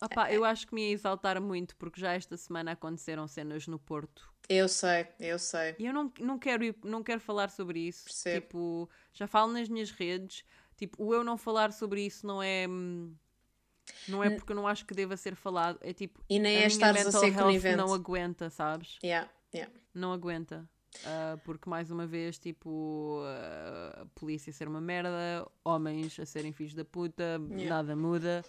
Opa, 0.00 0.30
eu 0.30 0.44
acho 0.44 0.68
que 0.68 0.74
me 0.74 0.82
ia 0.88 0.92
exaltar 0.92 1.40
muito 1.40 1.74
porque 1.76 2.00
já 2.00 2.12
esta 2.12 2.36
semana 2.36 2.72
aconteceram 2.72 3.26
cenas 3.26 3.66
no 3.66 3.78
Porto 3.78 4.30
Eu 4.48 4.68
sei, 4.68 5.08
eu 5.18 5.38
sei. 5.40 5.74
E 5.78 5.86
eu 5.86 5.92
não, 5.92 6.12
não, 6.20 6.38
quero, 6.38 6.72
não 6.84 7.02
quero 7.02 7.18
falar 7.20 7.50
sobre 7.50 7.80
isso. 7.80 8.04
Percebo. 8.04 8.46
Tipo, 8.46 8.90
já 9.12 9.26
falo 9.26 9.52
nas 9.52 9.68
minhas 9.68 9.90
redes. 9.90 10.44
Tipo, 10.76 11.02
o 11.04 11.14
eu 11.14 11.24
não 11.24 11.36
falar 11.38 11.72
sobre 11.72 12.04
isso 12.04 12.26
não 12.26 12.42
é. 12.42 12.66
hum, 12.68 13.14
Não 14.08 14.22
é 14.22 14.30
porque 14.30 14.52
eu 14.52 14.56
não 14.56 14.66
acho 14.66 14.84
que 14.84 14.94
deva 14.94 15.16
ser 15.16 15.34
falado. 15.34 15.78
É 15.80 15.92
tipo. 15.92 16.22
E 16.28 16.38
nem 16.38 16.58
a 16.58 16.60
é 16.62 16.66
estares 16.66 17.06
a 17.06 17.12
ser 17.12 17.34
conivente. 17.34 17.76
não 17.76 17.92
aguenta, 17.94 18.50
sabes? 18.50 18.98
Yeah, 19.02 19.30
yeah. 19.54 19.72
Não 19.94 20.12
aguenta. 20.12 20.68
Ah, 21.04 21.38
porque, 21.44 21.68
mais 21.68 21.90
uma 21.90 22.06
vez, 22.06 22.38
tipo, 22.38 23.20
ah, 23.24 24.02
a 24.02 24.06
polícia 24.18 24.52
ser 24.52 24.66
uma 24.68 24.80
merda, 24.80 25.46
homens 25.64 26.18
a 26.20 26.24
serem 26.26 26.52
filhos 26.52 26.74
da 26.74 26.84
puta, 26.84 27.40
Yeah. 27.50 27.68
nada 27.68 27.94
muda. 27.96 28.44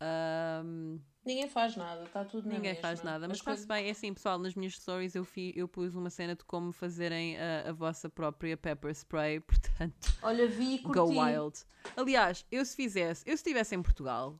Ahm, 0.00 0.98
Ninguém 1.24 1.48
faz 1.48 1.74
nada, 1.74 2.04
está 2.04 2.22
tudo 2.24 2.46
na 2.46 2.54
Ninguém 2.56 2.72
mesma. 2.74 2.82
faz 2.82 3.02
nada, 3.02 3.26
mas 3.26 3.38
está-se 3.38 3.66
bem. 3.66 3.86
É 3.86 3.90
assim, 3.92 4.12
pessoal, 4.12 4.38
nas 4.38 4.54
minhas 4.54 4.74
stories 4.74 5.14
eu, 5.14 5.24
fi, 5.24 5.52
eu 5.56 5.66
pus 5.66 5.94
uma 5.94 6.10
cena 6.10 6.34
de 6.36 6.44
como 6.44 6.70
fazerem 6.70 7.38
a, 7.38 7.70
a 7.70 7.72
vossa 7.72 8.10
própria 8.10 8.56
pepper 8.58 8.90
spray, 8.94 9.40
portanto, 9.40 10.14
Olha, 10.22 10.46
vi 10.46 10.74
e 10.74 10.78
curti. 10.80 10.98
go 10.98 11.06
wild. 11.22 11.58
Aliás, 11.96 12.44
eu 12.52 12.62
se 12.64 12.76
fizesse, 12.76 13.22
eu 13.26 13.30
se 13.36 13.40
estivesse 13.42 13.74
em 13.74 13.82
Portugal 13.82 14.38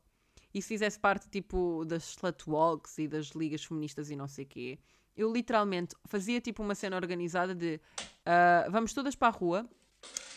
e 0.53 0.61
se 0.61 0.67
fizesse 0.67 0.99
parte 0.99 1.27
tipo 1.29 1.83
das 1.85 2.03
slut 2.11 2.47
walks 2.47 2.97
e 2.99 3.07
das 3.07 3.27
ligas 3.29 3.63
feministas 3.65 4.11
e 4.11 4.15
não 4.15 4.27
sei 4.27 4.45
quê, 4.45 4.77
eu 5.17 5.31
literalmente 5.33 5.95
fazia 6.05 6.39
tipo 6.39 6.61
uma 6.61 6.75
cena 6.75 6.95
organizada 6.97 7.55
de 7.55 7.79
ah, 8.25 8.67
vamos 8.69 8.93
todas 8.93 9.15
para 9.15 9.29
a 9.29 9.31
rua. 9.31 9.67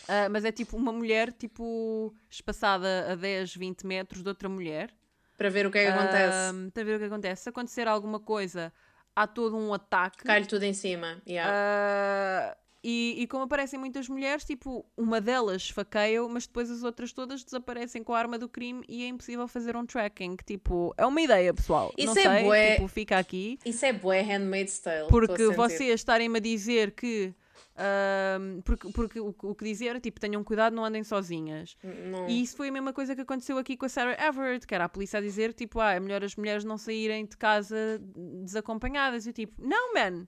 ah, 0.07 0.27
mas 0.29 0.43
é 0.45 0.51
tipo 0.51 0.75
uma 0.75 0.91
mulher, 0.91 1.31
tipo, 1.31 2.11
espaçada 2.27 3.11
a 3.11 3.15
10, 3.15 3.55
20 3.55 3.85
metros 3.85 4.23
de 4.23 4.29
outra 4.29 4.49
mulher, 4.49 4.91
Para 5.39 5.49
ver 5.49 5.65
o 5.65 5.71
que 5.71 5.77
é 5.79 5.85
que 5.85 5.91
acontece. 5.91 6.37
Ahm, 6.49 6.69
para 6.69 6.83
ver 6.83 6.95
o 6.97 6.99
que 6.99 7.05
acontece. 7.05 7.43
Se 7.43 7.49
acontecer 7.49 7.87
alguma 7.87 8.19
coisa, 8.19 8.71
há 9.15 9.25
todo 9.25 9.57
um 9.57 9.73
ataque. 9.73 10.23
Cai-lhe 10.23 10.45
tudo 10.45 10.63
em 10.63 10.73
cima. 10.73 11.19
Yeah. 11.27 11.51
Ah, 11.51 12.57
E, 12.83 13.15
e 13.17 13.27
como 13.27 13.43
aparecem 13.43 13.77
muitas 13.79 14.07
mulheres, 14.07 14.45
tipo, 14.45 14.85
uma 14.95 15.19
delas 15.19 15.63
esfaqueia, 15.63 16.25
mas 16.29 16.45
depois 16.47 16.69
as 16.71 16.81
outras 16.83 17.11
todas 17.11 17.43
desaparecem 17.43 18.01
com 18.03 18.13
a 18.13 18.19
arma 18.19 18.37
do 18.37 18.47
crime 18.47 18.83
e 18.87 19.03
é 19.03 19.07
impossível 19.07 19.47
fazer 19.49 19.75
um 19.75 19.85
tracking. 19.85 20.37
Tipo, 20.45 20.93
é 20.97 21.05
uma 21.05 21.21
ideia, 21.21 21.53
pessoal. 21.53 21.91
Isso 21.97 22.13
Não 22.15 22.21
é 22.21 22.35
sei, 22.37 22.43
bué. 22.45 22.75
tipo, 22.75 22.87
fica 22.87 23.17
aqui. 23.17 23.59
Isso 23.65 23.85
é 23.85 23.91
bué 23.91 24.21
Handmaid's 24.21 24.79
Tale. 24.79 25.07
Porque 25.09 25.47
vocês 25.49 25.89
estarem-me 25.95 26.37
a 26.37 26.41
dizer 26.41 26.91
que. 26.91 27.33
Ahm, 27.75 28.61
porque 28.61 28.89
porque 28.91 29.19
o, 29.19 29.33
que- 29.33 29.45
o 29.45 29.55
que 29.55 29.63
dizer 29.65 29.87
era 29.87 29.99
tipo, 29.99 30.19
tenham 30.19 30.43
cuidado, 30.43 30.75
não 30.75 30.83
andem 30.85 31.03
sozinhas. 31.03 31.75
Não. 31.83 32.27
E 32.29 32.41
isso 32.41 32.55
foi 32.57 32.69
a 32.69 32.71
mesma 32.71 32.91
coisa 32.93 33.15
que 33.15 33.21
aconteceu 33.21 33.57
aqui 33.57 33.75
com 33.77 33.85
a 33.85 33.89
Sarah 33.89 34.17
Everett, 34.27 34.65
que 34.67 34.75
era 34.75 34.85
a 34.85 34.89
polícia 34.89 35.19
a 35.19 35.21
dizer 35.21 35.53
tipo, 35.53 35.79
ah, 35.79 35.93
é 35.93 35.99
melhor 35.99 36.23
as 36.23 36.35
mulheres 36.35 36.63
não 36.63 36.77
saírem 36.77 37.25
de 37.25 37.37
casa 37.37 37.99
desacompanhadas. 38.43 39.25
E 39.27 39.33
tipo, 39.33 39.53
não, 39.65 39.93
man, 39.93 40.27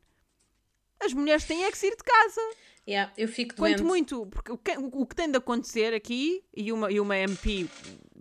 as 1.03 1.13
mulheres 1.13 1.45
têm 1.45 1.63
é 1.65 1.71
que 1.71 1.77
sair 1.77 1.95
de 1.95 2.03
casa. 2.03 2.41
Yeah, 2.87 3.11
eu 3.17 3.27
fico 3.27 3.55
doente. 3.55 3.77
Quanto 3.77 3.87
muito, 3.87 4.25
porque 4.27 4.51
o 4.51 4.57
que, 4.57 4.71
o 4.77 5.05
que 5.05 5.15
tem 5.15 5.29
de 5.29 5.37
acontecer 5.37 5.93
aqui, 5.93 6.43
e 6.55 6.71
uma, 6.71 6.91
e 6.91 6.99
uma 6.99 7.15
MP 7.17 7.67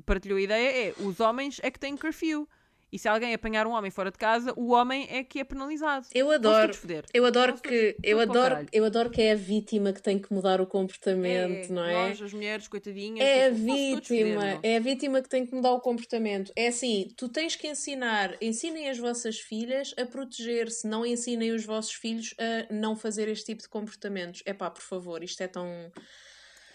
partilhou 0.04 0.38
a 0.38 0.42
ideia, 0.42 0.88
é 0.88 0.94
os 1.02 1.18
homens 1.20 1.58
é 1.62 1.70
que 1.70 1.78
têm 1.78 1.96
curfew. 1.96 2.48
E 2.92 2.98
se 2.98 3.08
alguém 3.08 3.32
apanhar 3.32 3.66
um 3.66 3.70
homem 3.70 3.90
fora 3.90 4.10
de 4.10 4.18
casa, 4.18 4.52
o 4.56 4.72
homem 4.72 5.06
é 5.10 5.22
que 5.22 5.38
é 5.40 5.44
penalizado. 5.44 6.06
Eu 6.14 6.30
adoro. 6.30 6.74
foder. 6.74 7.04
Eu 7.14 7.24
adoro 7.24 7.54
que 7.54 7.92
todos- 7.92 8.00
eu 8.02 8.20
adoro, 8.20 8.66
eu 8.72 8.84
adoro 8.84 9.10
que 9.10 9.22
é 9.22 9.32
a 9.32 9.36
vítima 9.36 9.92
que 9.92 10.02
tem 10.02 10.18
que 10.18 10.32
mudar 10.32 10.60
o 10.60 10.66
comportamento, 10.66 11.72
não 11.72 11.84
é? 11.84 12.08
Nós, 12.08 12.20
as 12.22 12.32
mulheres, 12.32 12.66
coitadinhas. 12.68 13.20
É 13.24 13.46
a 13.46 13.50
tipo, 13.50 13.60
foder, 13.66 13.94
vítima, 13.96 14.44
meu. 14.44 14.60
é 14.62 14.76
a 14.76 14.80
vítima 14.80 15.22
que 15.22 15.28
tem 15.28 15.46
que 15.46 15.54
mudar 15.54 15.72
o 15.72 15.80
comportamento. 15.80 16.52
É 16.56 16.68
assim, 16.68 17.08
tu 17.16 17.28
tens 17.28 17.54
que 17.56 17.68
ensinar, 17.68 18.36
ensinem 18.40 18.88
as 18.90 18.98
vossas 18.98 19.38
filhas 19.38 19.94
a 19.96 20.04
proteger-se, 20.04 20.86
não 20.88 21.06
ensinem 21.06 21.52
os 21.52 21.64
vossos 21.64 21.92
filhos 21.92 22.34
a 22.38 22.72
não 22.72 22.96
fazer 22.96 23.28
este 23.28 23.46
tipo 23.46 23.62
de 23.62 23.68
comportamentos. 23.68 24.42
É 24.44 24.52
pá, 24.52 24.70
por 24.70 24.82
favor, 24.82 25.22
isto 25.22 25.40
é 25.42 25.46
tão. 25.46 25.92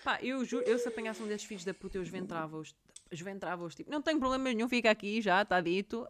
Pá, 0.04 0.20
eu 0.22 0.46
juro, 0.46 0.64
eu 0.68 0.78
se 0.78 0.88
apanhasse 0.88 1.22
um 1.22 1.28
desses 1.28 1.48
filhos 1.48 1.66
da 1.66 1.74
puta, 1.74 1.98
eu 1.98 2.04
esventrava-os. 2.04 2.74
Esventrava-os, 3.12 3.76
tipo, 3.76 3.92
não 3.92 4.02
tenho 4.02 4.20
problema 4.20 4.52
nenhum, 4.52 4.68
fica 4.68 4.90
aqui, 4.90 5.22
já, 5.22 5.42
está 5.42 5.62
dito. 5.62 6.06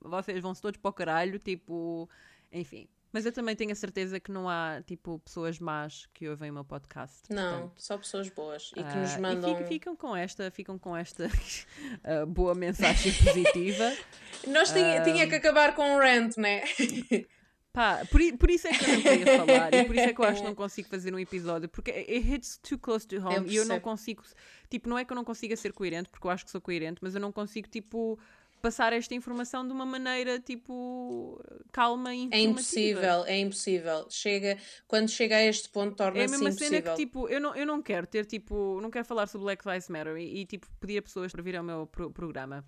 vocês 0.00 0.40
vão-se 0.40 0.62
todos 0.62 0.78
para 0.80 0.88
o 0.88 0.92
caralho, 0.92 1.38
tipo, 1.38 2.08
enfim. 2.52 2.88
Mas 3.10 3.24
eu 3.24 3.32
também 3.32 3.56
tenho 3.56 3.72
a 3.72 3.74
certeza 3.74 4.20
que 4.20 4.30
não 4.30 4.48
há, 4.48 4.82
tipo, 4.86 5.18
pessoas 5.20 5.58
más 5.58 6.06
que 6.12 6.28
ouvem 6.28 6.50
o 6.50 6.54
meu 6.54 6.64
podcast. 6.64 7.22
Não, 7.30 7.52
portanto, 7.60 7.82
só 7.82 7.96
pessoas 7.96 8.28
boas 8.28 8.70
e 8.72 8.74
que 8.74 8.80
ah, 8.82 8.96
nos 8.96 9.14
e 9.14 9.20
mandam. 9.20 9.56
fica- 9.56 9.68
ficam 9.68 9.96
com 9.96 10.14
esta, 10.14 10.50
ficam 10.50 10.78
com 10.78 10.94
esta 10.94 11.24
ah, 12.04 12.26
boa 12.26 12.54
mensagem 12.54 13.12
positiva. 13.12 13.90
Nós 14.46 14.70
tinha, 14.70 15.02
tinha 15.02 15.26
que 15.26 15.34
acabar 15.34 15.74
com 15.74 15.82
um 15.82 15.98
rant, 15.98 16.36
né? 16.36 16.62
Pá, 17.78 18.04
por, 18.10 18.20
por 18.38 18.50
isso 18.50 18.66
é 18.66 18.72
que 18.72 18.84
eu 18.84 18.88
não 18.94 19.02
queria 19.02 19.26
falar 19.38 19.72
e 19.74 19.84
por 19.84 19.94
isso 19.94 20.04
é 20.08 20.12
que 20.12 20.20
eu 20.20 20.24
acho 20.24 20.40
que 20.40 20.46
não 20.48 20.54
consigo 20.54 20.88
fazer 20.88 21.14
um 21.14 21.18
episódio 21.18 21.68
porque 21.68 21.90
it 21.92 22.12
hits 22.34 22.58
too 22.58 22.76
close 22.78 23.06
to 23.06 23.16
home 23.16 23.36
Eu 23.36 23.46
e 23.46 23.56
eu 23.56 23.64
não 23.66 23.78
consigo, 23.78 24.22
tipo, 24.68 24.88
não 24.88 24.98
é 24.98 25.04
que 25.04 25.12
eu 25.12 25.14
não 25.14 25.24
consiga 25.24 25.56
ser 25.56 25.72
coerente 25.72 26.08
porque 26.08 26.26
eu 26.26 26.30
acho 26.30 26.44
que 26.44 26.50
sou 26.50 26.60
coerente, 26.60 26.98
mas 27.00 27.14
eu 27.14 27.20
não 27.20 27.30
consigo, 27.30 27.68
tipo, 27.68 28.18
passar 28.60 28.92
esta 28.92 29.14
informação 29.14 29.64
de 29.64 29.72
uma 29.72 29.86
maneira, 29.86 30.40
tipo, 30.40 31.40
calma 31.70 32.12
e 32.12 32.28
É 32.32 32.40
impossível, 32.40 33.24
é 33.26 33.38
impossível. 33.38 34.06
Chega, 34.10 34.58
quando 34.88 35.08
chega 35.08 35.36
a 35.36 35.44
este 35.44 35.68
ponto, 35.68 35.90
É 35.90 35.92
a 35.92 36.10
torna-se 36.10 36.30
mesma 36.32 36.48
impossível. 36.50 36.80
cena 36.82 36.82
que, 36.96 36.96
tipo, 37.06 37.28
eu 37.28 37.40
não, 37.40 37.54
eu 37.54 37.64
não 37.64 37.80
quero 37.80 38.08
ter, 38.08 38.26
tipo, 38.26 38.80
não 38.80 38.90
quero 38.90 39.04
falar 39.04 39.28
sobre 39.28 39.44
Black 39.44 39.66
Lives 39.68 39.88
Matter 39.88 40.16
e, 40.16 40.40
e, 40.40 40.44
tipo, 40.46 40.66
pedir 40.80 40.98
a 40.98 41.02
pessoas 41.02 41.30
para 41.30 41.40
vir 41.42 41.54
ao 41.56 41.62
meu 41.62 41.86
pro- 41.86 42.10
programa. 42.10 42.64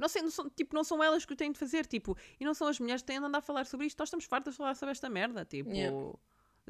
Não 0.00 0.08
sei, 0.08 0.22
não 0.22 0.30
são, 0.30 0.48
tipo, 0.50 0.74
não 0.74 0.84
são 0.84 1.02
elas 1.02 1.24
que 1.24 1.32
o 1.32 1.36
têm 1.36 1.52
de 1.52 1.58
fazer, 1.58 1.86
tipo, 1.86 2.16
e 2.38 2.44
não 2.44 2.54
são 2.54 2.68
as 2.68 2.78
mulheres 2.78 3.02
que 3.02 3.06
têm 3.06 3.18
de 3.20 3.26
andar 3.26 3.38
a 3.38 3.42
falar 3.42 3.66
sobre 3.66 3.86
isto. 3.86 3.98
Nós 3.98 4.08
estamos 4.08 4.24
fartas 4.24 4.54
de 4.54 4.58
falar 4.58 4.74
sobre 4.74 4.92
esta 4.92 5.08
merda, 5.08 5.44
tipo, 5.44 5.70
Yeah. 5.70 5.96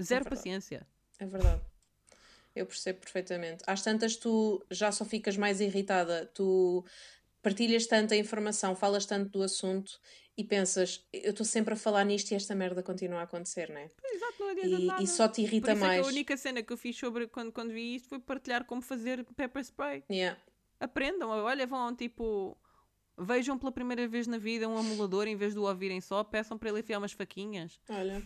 zero 0.00 0.24
verdade. 0.24 0.28
paciência. 0.30 0.86
É 1.18 1.26
verdade. 1.26 1.60
Eu 2.54 2.66
percebo 2.66 3.00
perfeitamente. 3.00 3.62
Às 3.66 3.82
tantas, 3.82 4.16
tu 4.16 4.64
já 4.70 4.90
só 4.90 5.04
ficas 5.04 5.36
mais 5.36 5.60
irritada, 5.60 6.26
tu 6.34 6.84
partilhas 7.42 7.86
tanta 7.86 8.16
informação, 8.16 8.74
falas 8.74 9.06
tanto 9.06 9.30
do 9.30 9.42
assunto 9.42 10.00
e 10.36 10.42
pensas, 10.44 11.04
eu 11.12 11.30
estou 11.30 11.44
sempre 11.46 11.74
a 11.74 11.76
falar 11.76 12.04
nisto 12.04 12.30
e 12.30 12.34
esta 12.34 12.54
merda 12.54 12.82
continua 12.82 13.20
a 13.20 13.22
acontecer, 13.22 13.68
não 13.70 13.78
é? 13.78 13.90
Exato, 14.04 14.34
não 14.40 14.48
adianta 14.50 14.68
E, 14.82 14.86
nada. 14.86 15.02
e 15.02 15.06
só 15.06 15.28
te 15.28 15.42
irrita 15.42 15.72
é 15.72 15.74
mais. 15.74 16.04
a 16.06 16.08
única 16.08 16.36
cena 16.36 16.62
que 16.62 16.72
eu 16.72 16.76
fiz 16.76 16.96
sobre 16.96 17.26
quando, 17.28 17.52
quando 17.52 17.72
vi 17.72 17.96
isto 17.96 18.08
foi 18.08 18.18
partilhar 18.18 18.64
como 18.64 18.80
fazer 18.82 19.24
pepper 19.36 19.62
spray. 19.64 20.04
Yeah. 20.10 20.40
Aprendam, 20.80 21.28
olha, 21.30 21.66
vão 21.66 21.94
tipo. 21.94 22.56
Vejam 23.18 23.58
pela 23.58 23.72
primeira 23.72 24.06
vez 24.06 24.26
na 24.26 24.38
vida 24.38 24.68
um 24.68 24.78
amulador 24.78 25.26
em 25.26 25.36
vez 25.36 25.52
de 25.52 25.58
o 25.58 25.62
ouvirem 25.64 26.00
só, 26.00 26.22
peçam 26.22 26.56
para 26.56 26.70
ele 26.70 26.80
enfiar 26.80 26.98
umas 26.98 27.12
faquinhas. 27.12 27.80
Olha. 27.88 28.22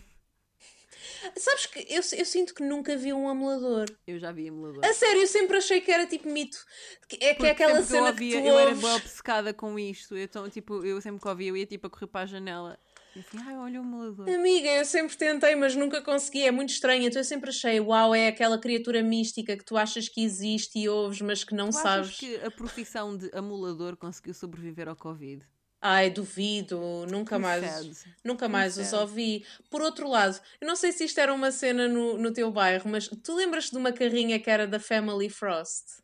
Sabes 1.35 1.65
que 1.65 1.79
eu, 1.89 2.01
eu 2.17 2.25
sinto 2.25 2.53
que 2.53 2.63
nunca 2.63 2.95
vi 2.95 3.11
um 3.11 3.27
amulador. 3.27 3.85
Eu 4.05 4.19
já 4.19 4.31
vi 4.31 4.47
amulador. 4.47 4.85
A 4.85 4.93
sério, 4.93 5.21
eu 5.21 5.27
sempre 5.27 5.57
achei 5.57 5.81
que 5.81 5.91
era 5.91 6.05
tipo 6.05 6.29
mito. 6.29 6.63
É 7.11 7.17
que 7.17 7.33
Porque 7.35 7.47
é 7.47 7.51
aquela 7.51 7.81
sempre 7.81 7.87
que 7.87 7.93
eu 7.93 7.97
cena 7.97 8.07
ouvia, 8.09 8.35
que 8.37 8.41
tu 8.41 8.47
eu 8.47 8.59
era 8.59 8.69
ouves. 8.69 8.83
bem 8.83 8.93
obcecada 8.95 9.53
com 9.53 9.79
isto. 9.79 10.15
Então, 10.17 10.49
tipo, 10.49 10.85
eu 10.85 11.01
sempre 11.01 11.21
que 11.21 11.27
ouvia, 11.27 11.49
eu 11.49 11.57
ia 11.57 11.65
tipo 11.65 11.87
a 11.87 11.89
correr 11.89 12.07
para 12.07 12.21
a 12.21 12.25
janela. 12.25 12.79
Assim, 13.19 13.37
ai, 13.45 13.55
olha 13.55 13.79
o 13.79 13.83
amulador. 13.83 14.27
Amiga, 14.27 14.69
eu 14.69 14.85
sempre 14.85 15.15
tentei, 15.15 15.55
mas 15.55 15.75
nunca 15.75 16.01
consegui. 16.01 16.43
É 16.43 16.51
muito 16.51 16.69
estranho. 16.69 17.03
Então 17.07 17.19
eu 17.19 17.23
sempre 17.23 17.49
achei, 17.49 17.79
uau, 17.79 18.13
é 18.15 18.27
aquela 18.27 18.57
criatura 18.57 19.03
mística 19.03 19.55
que 19.55 19.63
tu 19.63 19.77
achas 19.77 20.09
que 20.09 20.23
existe 20.23 20.79
e 20.79 20.89
ouves, 20.89 21.21
mas 21.21 21.43
que 21.43 21.53
não 21.53 21.69
Tu 21.69 21.73
sabes. 21.77 22.07
achas 22.09 22.19
que 22.19 22.35
a 22.37 22.49
profissão 22.49 23.15
de 23.15 23.29
amulador 23.33 23.95
conseguiu 23.95 24.33
sobreviver 24.33 24.87
ao 24.87 24.95
Covid? 24.95 25.45
Ai, 25.85 26.09
duvido, 26.09 27.05
nunca 27.11 27.37
mais, 27.37 28.05
nunca 28.23 28.47
mais 28.47 28.77
os 28.77 28.93
ouvi. 28.93 29.45
Por 29.69 29.81
outro 29.81 30.07
lado, 30.07 30.39
eu 30.61 30.65
não 30.65 30.77
sei 30.77 30.93
se 30.93 31.03
isto 31.03 31.19
era 31.19 31.33
uma 31.33 31.51
cena 31.51 31.89
no, 31.89 32.17
no 32.17 32.31
teu 32.31 32.49
bairro, 32.49 32.89
mas 32.89 33.09
tu 33.09 33.35
lembras 33.35 33.69
de 33.69 33.75
uma 33.77 33.91
carrinha 33.91 34.39
que 34.39 34.49
era 34.49 34.65
da 34.65 34.79
Family 34.79 35.29
Frost? 35.29 36.01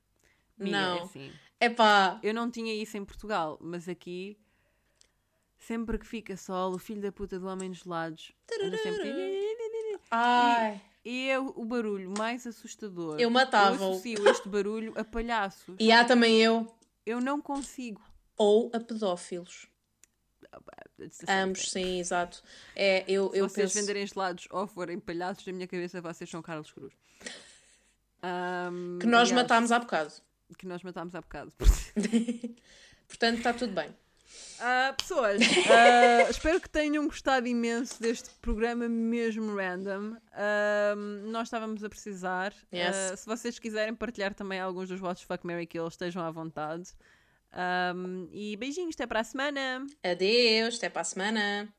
É 0.60 0.66
não. 0.70 1.04
assim. 1.04 1.32
Epá, 1.62 2.20
Eu 2.22 2.34
não 2.34 2.52
tinha 2.52 2.74
isso 2.74 2.98
em 2.98 3.06
Portugal, 3.06 3.58
mas 3.62 3.88
aqui, 3.88 4.38
sempre 5.60 5.98
que 6.00 6.08
fica 6.08 6.36
sol, 6.38 6.74
o 6.74 6.80
filho 6.80 7.02
da 7.02 7.12
puta 7.12 7.38
do 7.40 7.48
homem 7.48 7.70
dos 7.70 7.86
lados 7.86 8.32
anda 8.62 8.78
sempre. 8.78 9.12
ai, 10.10 10.82
E 11.06 11.30
é 11.30 11.38
o 11.40 11.66
barulho 11.66 12.12
mais 12.18 12.48
assustador. 12.48 13.20
eu 13.20 13.30
matava-o. 13.30 13.84
Eu 13.84 13.92
associo 13.94 14.28
este 14.30 14.50
barulho 14.50 14.94
a 14.98 15.04
palhaços. 15.04 15.76
E 15.80 15.92
há 15.92 16.04
também 16.06 16.42
eu. 16.42 16.68
Eu 17.06 17.20
não 17.22 17.42
consigo. 17.42 18.02
Ou 18.38 18.72
a 18.74 18.80
pedófilos. 18.80 19.68
Ambos, 21.28 21.70
sim, 21.72 22.00
exato. 22.00 22.42
É, 22.76 23.04
eu, 23.08 23.30
Se 23.32 23.38
eu 23.38 23.48
vocês 23.50 23.72
penso... 23.72 23.80
venderem 23.86 24.06
gelados 24.08 24.48
ou 24.50 24.66
forem 24.68 25.00
palhaços, 25.00 25.46
na 25.46 25.54
minha 25.54 25.68
cabeça 25.68 26.02
vocês 26.02 26.30
são 26.30 26.42
Carlos 26.42 26.72
Cruz. 26.72 26.94
Ahm, 28.22 28.98
Que 29.00 29.06
nós 29.06 29.32
matámos 29.32 29.72
há 29.72 29.80
bocado. 29.80 30.12
Que 30.58 30.66
nós 30.66 30.82
matámos 30.84 31.14
há 31.16 31.22
bocado. 31.22 31.54
Portanto, 33.08 33.38
está 33.38 33.54
tudo 33.54 33.74
bem. 33.74 33.96
Ah, 34.62 34.94
pessoas, 34.98 35.42
ah, 35.70 36.30
espero 36.30 36.60
que 36.60 36.70
tenham 36.70 37.06
gostado 37.08 37.48
imenso 37.48 38.02
deste 38.02 38.30
programa 38.42 38.90
mesmo 38.90 39.56
random. 39.56 40.18
Ahm, 40.34 41.30
nós 41.32 41.48
estávamos 41.48 41.84
a 41.84 41.90
precisar. 41.90 42.54
Yes. 42.74 43.22
Se 43.22 43.26
vocês 43.26 43.58
quiserem 43.58 43.96
partilhar 43.96 44.34
também 44.34 44.60
alguns 44.60 44.90
dos 44.90 45.00
vossos 45.00 45.24
Fuck 45.24 45.46
Mary 45.46 45.66
Kill, 45.66 45.88
estejam 45.88 46.24
à 46.24 46.32
vontade. 46.32 46.90
Ahm, 47.52 48.28
e 48.32 48.56
beijinhos, 48.58 48.96
até 48.96 49.08
para 49.08 49.22
a 49.22 49.24
semana. 49.24 49.86
Adeus, 50.04 50.78
até 50.78 50.90
para 50.90 51.02
a 51.02 51.06
semana. 51.06 51.74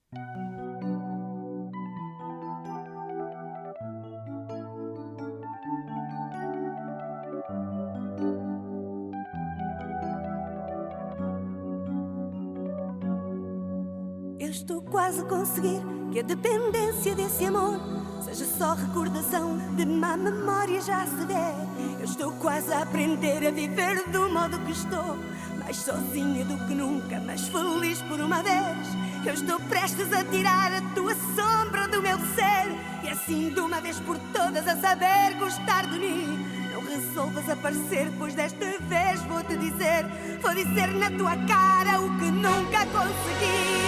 Quase 15.01 15.24
conseguir 15.24 15.81
que 16.12 16.20
a 16.20 16.22
dependência 16.22 17.14
desse 17.14 17.47
amor 17.47 17.81
seja 18.22 18.44
só 18.44 18.74
recordação 18.74 19.56
de 19.74 19.86
má 19.86 20.14
memória 20.14 20.78
já 20.82 21.06
se 21.06 21.24
vê. 21.24 21.98
Eu 21.98 22.05
estou 22.05 22.32
quase 22.32 22.70
a 22.70 22.82
aprender 22.82 23.47
a 23.47 23.51
viver 23.51 24.06
do 24.10 24.28
modo 24.28 24.59
que 24.59 24.72
estou, 24.72 25.16
mais 25.59 25.78
sozinha 25.78 26.44
do 26.44 26.66
que 26.66 26.74
nunca, 26.74 27.18
mas 27.24 27.48
feliz 27.48 28.02
por 28.02 28.20
uma 28.20 28.43
vez. 28.43 28.89
Eu 29.24 29.32
estou 29.32 29.59
prestes 29.70 30.12
a 30.12 30.22
tirar 30.22 30.70
a 30.70 30.82
tua 30.94 31.14
sombra 31.35 31.89
do 31.89 32.02
meu 32.02 32.18
ser 32.35 32.68
e 33.02 33.09
assim 33.09 33.48
de 33.55 33.60
uma 33.60 33.81
vez 33.81 33.98
por 34.01 34.18
todas 34.35 34.68
a 34.68 34.77
saber 34.77 35.35
gostar 35.39 35.86
de 35.86 35.98
mim. 35.98 36.47
Não 36.74 36.85
resolvas 36.85 37.48
aparecer, 37.48 38.12
pois 38.18 38.35
desta 38.35 38.66
vez 38.81 39.22
vou 39.22 39.43
te 39.44 39.56
dizer, 39.56 40.05
vou 40.43 40.55
dizer 40.55 40.89
na 40.89 41.10
tua 41.10 41.36
cara 41.47 42.02
o 42.02 42.18
que 42.18 42.31
nunca 42.31 42.81
consegui. 42.85 43.80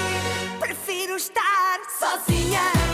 Estar 1.23 1.79
sozinha 2.01 2.92